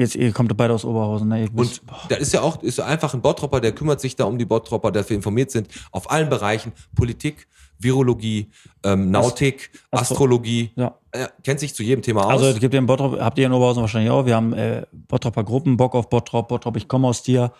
Jetzt, 0.00 0.16
ihr 0.16 0.32
kommt 0.32 0.56
beide 0.56 0.72
aus 0.72 0.86
Oberhausen. 0.86 1.28
Ne? 1.28 1.42
Ihr 1.42 1.50
Und 1.54 1.82
da 2.08 2.16
ist 2.16 2.32
ja 2.32 2.40
auch 2.40 2.62
ist 2.62 2.80
einfach 2.80 3.12
ein 3.12 3.20
Bottropper, 3.20 3.60
der 3.60 3.72
kümmert 3.72 4.00
sich 4.00 4.16
da 4.16 4.24
um 4.24 4.38
die 4.38 4.46
Bottropper, 4.46 4.90
dass 4.90 5.10
wir 5.10 5.16
informiert 5.16 5.50
sind 5.50 5.68
auf 5.92 6.10
allen 6.10 6.30
Bereichen. 6.30 6.72
Politik, 6.94 7.46
Virologie, 7.78 8.50
ähm, 8.82 9.10
Nautik, 9.10 9.70
Astro- 9.90 10.14
Astrologie. 10.14 10.70
Ja. 10.74 10.96
Er 11.12 11.30
kennt 11.44 11.60
sich 11.60 11.74
zu 11.74 11.82
jedem 11.82 12.00
Thema 12.00 12.24
aus. 12.24 12.32
Also 12.32 12.46
es 12.46 12.60
gibt 12.60 12.72
ja 12.72 12.80
in 12.80 12.86
Bottrop, 12.86 13.20
habt 13.20 13.38
ihr 13.38 13.44
in 13.44 13.52
Oberhausen 13.52 13.82
wahrscheinlich 13.82 14.10
auch, 14.10 14.24
wir 14.24 14.36
haben 14.36 14.54
äh, 14.54 14.86
Bottropper 14.92 15.44
Gruppen, 15.44 15.76
Bock 15.76 15.94
auf 15.94 16.08
Bottrop, 16.08 16.48
Bottrop, 16.48 16.78
ich 16.78 16.88
komme 16.88 17.06
aus 17.06 17.22
dir. 17.22 17.52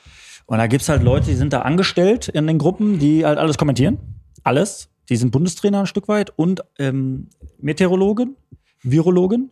Und 0.47 0.57
da 0.57 0.67
gibt's 0.67 0.89
halt 0.89 1.03
Leute, 1.03 1.27
die 1.27 1.35
sind 1.35 1.53
da 1.53 1.61
angestellt 1.61 2.29
in 2.29 2.47
den 2.47 2.57
Gruppen, 2.57 2.99
die 2.99 3.27
halt 3.27 3.39
alles 3.39 3.59
kommentieren. 3.59 3.99
Alles. 4.45 4.89
Die 5.11 5.17
sind 5.17 5.31
Bundestrainer 5.31 5.81
ein 5.81 5.87
Stück 5.87 6.09
weit 6.09 6.33
und 6.37 6.62
ähm, 6.79 7.29
Meteorologen, 7.59 8.37
Virologen. 8.83 9.51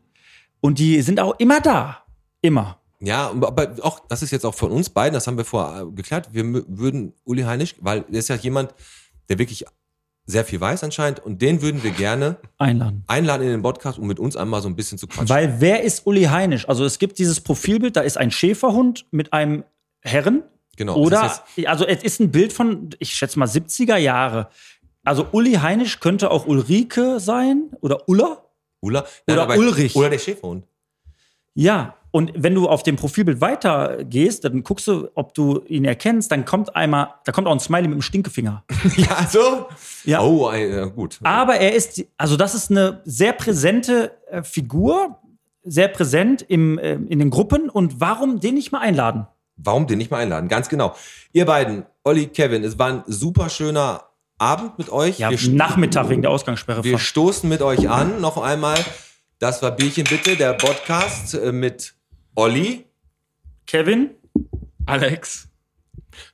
Und 0.60 0.78
die 0.78 1.02
sind 1.02 1.20
auch 1.20 1.34
immer 1.38 1.60
da. 1.60 1.98
Immer. 2.40 2.78
Ja, 3.00 3.28
aber 3.30 3.76
auch, 3.82 4.00
das 4.08 4.22
ist 4.22 4.32
jetzt 4.32 4.44
auch 4.44 4.54
von 4.54 4.70
uns 4.72 4.90
beiden, 4.90 5.14
das 5.14 5.26
haben 5.26 5.36
wir 5.36 5.44
vorher 5.44 5.82
äh, 5.82 5.90
geklärt. 5.92 6.28
Wir 6.32 6.44
würden 6.44 7.12
Uli 7.24 7.42
Heinisch, 7.42 7.76
weil 7.80 8.02
der 8.02 8.18
ist 8.18 8.28
ja 8.28 8.34
jemand, 8.36 8.74
der 9.28 9.38
wirklich 9.38 9.64
sehr 10.26 10.44
viel 10.44 10.60
weiß 10.60 10.84
anscheinend 10.84 11.20
und 11.24 11.40
den 11.40 11.62
würden 11.62 11.82
wir 11.82 11.90
gerne 11.92 12.36
Einladen. 12.58 13.04
einladen 13.06 13.44
in 13.44 13.50
den 13.50 13.62
Podcast, 13.62 13.98
um 13.98 14.06
mit 14.08 14.18
uns 14.18 14.36
einmal 14.36 14.60
so 14.62 14.68
ein 14.68 14.76
bisschen 14.76 14.98
zu 14.98 15.06
quatschen. 15.06 15.28
Weil 15.28 15.60
wer 15.60 15.82
ist 15.84 16.06
Uli 16.06 16.24
Heinisch? 16.24 16.68
Also 16.68 16.84
es 16.84 16.98
gibt 16.98 17.18
dieses 17.18 17.40
Profilbild, 17.40 17.96
da 17.96 18.00
ist 18.02 18.18
ein 18.18 18.30
Schäferhund 18.30 19.06
mit 19.10 19.32
einem 19.32 19.64
Herren. 20.00 20.42
Genau. 20.76 20.96
Oder, 20.96 21.32
also 21.66 21.84
es 21.86 22.02
ist 22.02 22.20
ein 22.20 22.30
Bild 22.30 22.52
von, 22.52 22.90
ich 22.98 23.14
schätze 23.14 23.38
mal, 23.38 23.48
70er 23.48 23.96
Jahre. 23.96 24.48
Also 25.04 25.26
Uli 25.32 25.52
Heinisch 25.54 26.00
könnte 26.00 26.30
auch 26.30 26.46
Ulrike 26.46 27.20
sein 27.20 27.70
oder 27.80 28.08
Ulla. 28.08 28.42
Ulla, 28.80 29.06
Oder 29.26 29.42
aber- 29.42 29.56
Ulrich. 29.56 29.96
Oder 29.96 30.10
der 30.10 30.18
Schäferhund. 30.18 30.66
Ja, 31.54 31.96
und 32.10 32.32
wenn 32.34 32.54
du 32.54 32.68
auf 32.68 32.82
dem 32.82 32.96
Profilbild 32.96 33.40
weitergehst, 33.40 34.44
dann 34.44 34.62
guckst 34.62 34.86
du, 34.86 35.08
ob 35.14 35.34
du 35.34 35.62
ihn 35.68 35.84
erkennst, 35.84 36.32
dann 36.32 36.44
kommt 36.44 36.74
einmal, 36.74 37.14
da 37.24 37.32
kommt 37.32 37.46
auch 37.46 37.52
ein 37.52 37.60
Smiley 37.60 37.88
mit 37.88 37.98
dem 37.98 38.02
Stinkefinger. 38.02 38.64
Ja, 38.96 39.26
so? 39.30 39.66
Ja. 40.04 40.22
Oh, 40.22 40.50
äh, 40.50 40.90
gut. 40.90 41.18
Aber 41.22 41.56
er 41.56 41.74
ist, 41.74 42.04
also 42.16 42.36
das 42.36 42.54
ist 42.54 42.70
eine 42.70 43.02
sehr 43.04 43.32
präsente 43.32 44.12
äh, 44.30 44.42
Figur, 44.42 45.18
sehr 45.62 45.88
präsent 45.88 46.42
im, 46.42 46.78
äh, 46.78 46.94
in 46.94 47.18
den 47.18 47.30
Gruppen. 47.30 47.68
Und 47.68 48.00
warum 48.00 48.40
den 48.40 48.54
nicht 48.54 48.72
mal 48.72 48.80
einladen? 48.80 49.26
Warum 49.56 49.86
den 49.86 49.98
nicht 49.98 50.10
mal 50.10 50.18
einladen? 50.18 50.48
Ganz 50.48 50.68
genau. 50.68 50.94
Ihr 51.32 51.44
beiden, 51.44 51.84
Olli, 52.04 52.28
Kevin, 52.28 52.64
es 52.64 52.78
war 52.78 52.88
ein 52.88 53.02
super 53.06 53.50
schöner 53.50 54.04
Abend 54.38 54.78
mit 54.78 54.90
euch. 54.90 55.18
Ja, 55.18 55.30
wir, 55.30 55.50
Nachmittag 55.50 56.08
wegen 56.08 56.22
der 56.22 56.30
Ausgangssperre. 56.30 56.84
wir 56.84 56.98
stoßen 56.98 57.48
mit 57.48 57.60
euch 57.60 57.88
an, 57.88 58.20
noch 58.20 58.38
einmal. 58.40 58.78
Das 59.40 59.62
war 59.62 59.72
Bierchen 59.72 60.04
bitte, 60.04 60.36
der 60.36 60.54
Podcast 60.54 61.34
äh, 61.34 61.52
mit 61.52 61.94
Olli 62.38 62.86
Kevin, 63.66 64.10
Alex. 64.86 65.48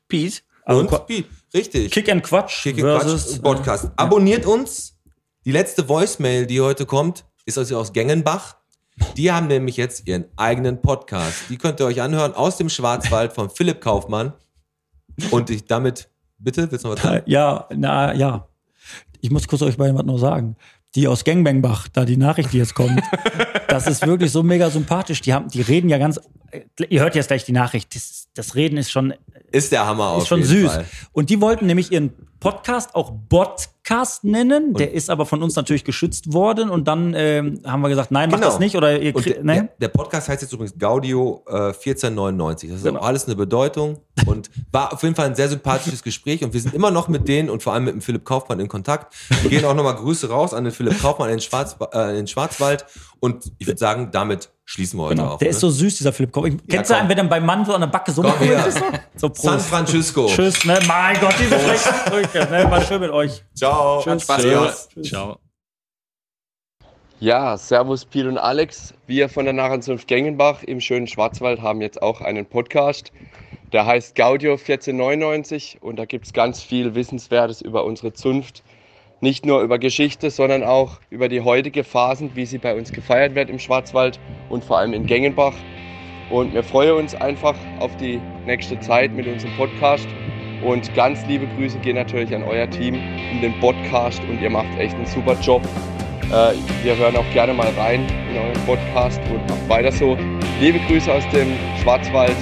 Pete. 0.07 0.43
und 0.67 0.93
Also, 0.93 0.99
Piet. 1.07 1.27
Richtig. 1.55 1.91
Kick 1.93 2.11
and 2.11 2.23
Quatsch 2.23 2.63
Kick 2.63 2.75
and 2.75 3.01
versus 3.03 3.41
Quatsch 3.41 3.43
Podcast. 3.43 3.91
Abonniert 3.97 4.45
uns. 4.45 4.99
Die 5.47 5.51
letzte 5.51 5.89
Voicemail, 5.89 6.47
die 6.47 6.61
heute 6.61 6.85
kommt, 6.85 7.25
ist 7.47 7.57
also 7.57 7.79
aus 7.79 7.95
Gengenbach. 7.95 8.57
Die 9.17 9.33
haben 9.33 9.47
nämlich 9.47 9.79
jetzt 9.79 10.07
ihren 10.07 10.27
eigenen 10.37 10.83
Podcast. 10.83 11.45
Die 11.49 11.57
könnt 11.57 11.81
ihr 11.81 11.87
euch 11.87 12.03
anhören 12.03 12.35
aus 12.35 12.59
dem 12.59 12.69
Schwarzwald 12.69 13.33
von 13.33 13.49
Philipp 13.49 13.81
Kaufmann. 13.81 14.35
Und 15.31 15.49
ich 15.49 15.65
damit, 15.65 16.11
bitte, 16.37 16.71
willst 16.71 16.85
du 16.85 16.89
noch 16.89 16.97
was 16.97 17.03
sagen? 17.03 17.25
Äh, 17.27 17.31
Ja, 17.31 17.67
na 17.75 18.13
ja. 18.13 18.47
Ich 19.23 19.31
muss 19.31 19.49
kurz 19.49 19.63
euch 19.63 19.79
beiden 19.79 19.97
was 19.97 20.05
noch 20.05 20.19
sagen. 20.19 20.57
Die 20.95 21.09
aus 21.09 21.25
Gangbangbach, 21.25 21.89
da 21.89 22.05
die 22.05 22.17
Nachricht, 22.17 22.53
die 22.53 22.59
jetzt 22.59 22.75
kommt, 22.75 23.03
das 23.69 23.87
ist 23.87 24.07
wirklich 24.07 24.31
so 24.31 24.43
mega 24.43 24.71
sympathisch. 24.71 25.21
Die 25.21 25.35
haben, 25.35 25.49
die 25.49 25.61
reden 25.61 25.89
ja 25.89 25.99
ganz. 25.99 26.21
äh, 26.51 26.61
Ihr 26.89 27.01
hört 27.01 27.15
jetzt 27.15 27.29
gleich 27.29 27.45
die 27.45 27.53
Nachricht. 27.53 27.95
Das, 27.95 28.29
das 28.35 28.55
Reden 28.55 28.77
ist 28.77 28.91
schon, 28.91 29.15
Ist 29.55 29.73
der 29.73 29.87
Hammer 29.87 30.09
auf 30.11 30.23
ist 30.23 30.29
schon 30.29 30.41
jeden 30.41 30.51
süß. 30.65 30.73
Fall. 30.73 30.85
Und 31.13 31.31
die 31.31 31.41
wollten 31.41 31.67
nämlich 31.67 31.93
ihren 31.93 32.13
Podcast 32.41 32.95
auch 32.95 33.13
Podcast 33.29 34.25
nennen. 34.25 34.75
Der 34.75 34.93
ist 34.93 35.09
aber 35.09 35.25
von 35.25 35.43
uns 35.43 35.57
natürlich 35.57 35.85
geschützt 35.85 36.33
worden. 36.33 36.69
Und 36.69 36.87
dann 36.89 37.15
ähm, 37.17 37.61
haben 37.65 37.81
wir 37.81 37.89
gesagt, 37.89 38.11
nein, 38.11 38.29
mach 38.31 38.39
Genau. 38.39 38.51
das 38.51 38.59
nicht. 38.59 38.77
Oder 38.77 39.01
ihr 39.01 39.15
Und 39.15 39.23
kriegt, 39.23 39.37
der, 39.39 39.45
ne? 39.45 39.69
der, 39.81 39.89
Podcast 39.89 40.29
heißt 40.29 40.43
jetzt 40.43 40.53
übrigens 40.53 40.75
Gaudio 40.79 41.43
äh, 41.47 41.53
1499. 41.73 42.69
Das 42.71 42.79
ist 42.79 42.85
Genau. 42.85 43.01
auch 43.01 43.07
alles 43.07 43.27
eine 43.27 43.37
Bedeutung 43.37 43.99
und 44.27 44.51
war 44.73 44.93
auf 44.93 45.03
jeden 45.03 45.15
Fall 45.15 45.27
ein 45.27 45.35
sehr 45.35 45.49
sympathisches 45.49 46.03
Gespräch 46.03 46.43
und 46.45 46.53
wir 46.53 46.61
sind 46.61 46.75
immer 46.75 46.91
noch 46.91 47.09
mit 47.09 47.29
denen 47.29 47.49
und 47.49 47.63
vor 47.63 47.73
allem 47.73 47.85
mit 47.85 47.95
dem 47.95 48.01
Philipp 48.03 48.25
Kaufmann 48.25 48.61
in 48.61 48.69
Kontakt. 48.69 49.15
Wir 49.43 49.51
gehen 49.51 49.65
auch 49.65 49.75
nochmal 49.75 49.95
Grüße 49.97 50.29
raus 50.29 50.53
an 50.55 50.65
den 50.65 50.73
Philipp 50.73 51.01
Kaufmann 51.01 51.29
in 51.31 51.37
den, 51.37 51.41
Schwarz, 51.41 51.77
äh, 51.93 52.11
in 52.11 52.17
den 52.17 52.27
Schwarzwald 52.27 52.85
und 53.21 53.53
ich 53.59 53.67
würde 53.67 53.79
sagen, 53.79 54.11
damit 54.13 54.51
schließen 54.65 54.99
wir 54.99 55.05
heute 55.05 55.17
Genau. 55.17 55.33
auf. 55.33 55.39
Der 55.39 55.47
ne? 55.47 55.51
ist 55.51 55.61
so 55.61 55.71
süß, 55.71 55.99
dieser 55.99 56.13
Philipp 56.13 56.33
Koch. 56.33 56.49
Kennst 56.69 56.91
du 56.91 56.95
komm. 56.95 57.01
einen, 57.03 57.09
wenn 57.11 57.19
er 57.19 57.25
beim 57.25 57.45
Mann 57.47 57.65
so 57.65 57.75
an 57.75 57.81
der 57.83 57.89
Backe 57.89 58.13
so 58.13 58.23
Komm 58.23 58.31
macht? 58.33 58.41
her. 58.41 58.65
So, 59.17 59.29
Prost. 59.29 59.43
San 59.43 59.61
Francisco. 59.61 60.27
Tschüss, 60.27 60.65
ne? 60.65 60.79
Mein 60.87 61.19
Gott, 61.21 61.35
diese 61.39 61.59
schlechten 61.61 61.95
Sprüche. 62.07 62.47
Ne? 62.51 62.71
War 62.71 62.81
schön 62.83 63.01
mit 63.01 63.11
euch. 63.11 63.45
Ciao. 63.55 64.01
Tschüss. 64.03 64.23
Spaß 64.23 64.43
Tschüss. 64.43 65.09
Ciao. 65.11 65.39
Ja, 67.21 67.57
Servus 67.57 68.05
Piet 68.05 68.27
und 68.27 68.39
Alex. 68.39 68.93
Wir 69.07 69.29
von 69.29 69.45
der 69.45 69.55
Narrenzunft 69.55 70.09
Gengenbach 70.09 70.63
im 70.63 70.81
schönen 70.81 71.07
Schwarzwald 71.07 71.63
haben 71.63 71.81
jetzt 71.81 72.03
auch 72.03 72.21
einen 72.21 72.45
Podcast. 72.45 73.13
Der 73.73 73.87
heißt 73.87 74.15
Gaudio 74.15 74.53
1499 74.53 75.79
und 75.81 75.97
da 75.97 76.05
gibt 76.05 76.27
es 76.27 76.33
ganz 76.33 76.61
viel 76.63 76.95
Wissenswertes 76.95 77.61
über 77.63 77.85
unsere 77.85 78.13
Zunft. 78.13 78.63
Nicht 79.21 79.47
nur 79.47 79.63
über 79.63 79.79
Geschichte, 79.79 80.31
sondern 80.31 80.63
auch 80.63 81.01
über 81.11 81.29
die 81.29 81.41
heutige 81.41 81.85
Phasen, 81.85 82.33
wie 82.35 82.47
sie 82.47 82.59
bei 82.59 82.75
uns 82.75 82.93
gefeiert 82.93 83.35
wird 83.35 83.49
im 83.49 83.59
Schwarzwald 83.59 84.21
und 84.51 84.65
vor 84.65 84.79
allem 84.79 84.93
in 84.93 85.07
Gengenbach. 85.07 85.55
Und 86.31 86.55
wir 86.55 86.63
freuen 86.63 86.97
uns 86.97 87.15
einfach 87.15 87.55
auf 87.81 87.97
die 87.97 88.21
nächste 88.47 88.79
Zeit 88.81 89.13
mit 89.13 89.27
unserem 89.27 89.55
Podcast. 89.57 90.09
Und 90.65 90.95
ganz 90.95 91.25
liebe 91.27 91.47
Grüße 91.57 91.79
gehen 91.79 91.97
natürlich 91.97 92.35
an 92.35 92.43
euer 92.43 92.69
Team 92.71 92.95
in 93.33 93.41
den 93.43 93.59
Podcast 93.61 94.23
und 94.31 94.41
ihr 94.41 94.51
macht 94.51 94.79
echt 94.79 94.95
einen 94.95 95.07
super 95.07 95.37
Job. 95.41 95.63
Äh, 96.31 96.55
wir 96.83 96.97
hören 96.97 97.17
auch 97.17 97.31
gerne 97.33 97.53
mal 97.53 97.69
rein 97.77 98.07
in 98.31 98.39
euren 98.39 98.67
Podcast 98.67 99.21
und 99.31 99.49
macht 99.49 99.69
weiter 99.69 99.93
so. 99.93 100.17
Liebe 100.61 100.79
Grüße 100.87 101.13
aus 101.13 101.29
dem 101.31 101.49
Schwarzwald, 101.83 102.37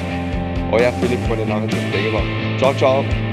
euer 0.71 0.93
Philipp 0.93 1.21
von 1.27 1.37
der 1.37 1.47
Narrenzucht 1.47 1.83
Ciao, 2.59 2.75
ciao. 2.75 3.32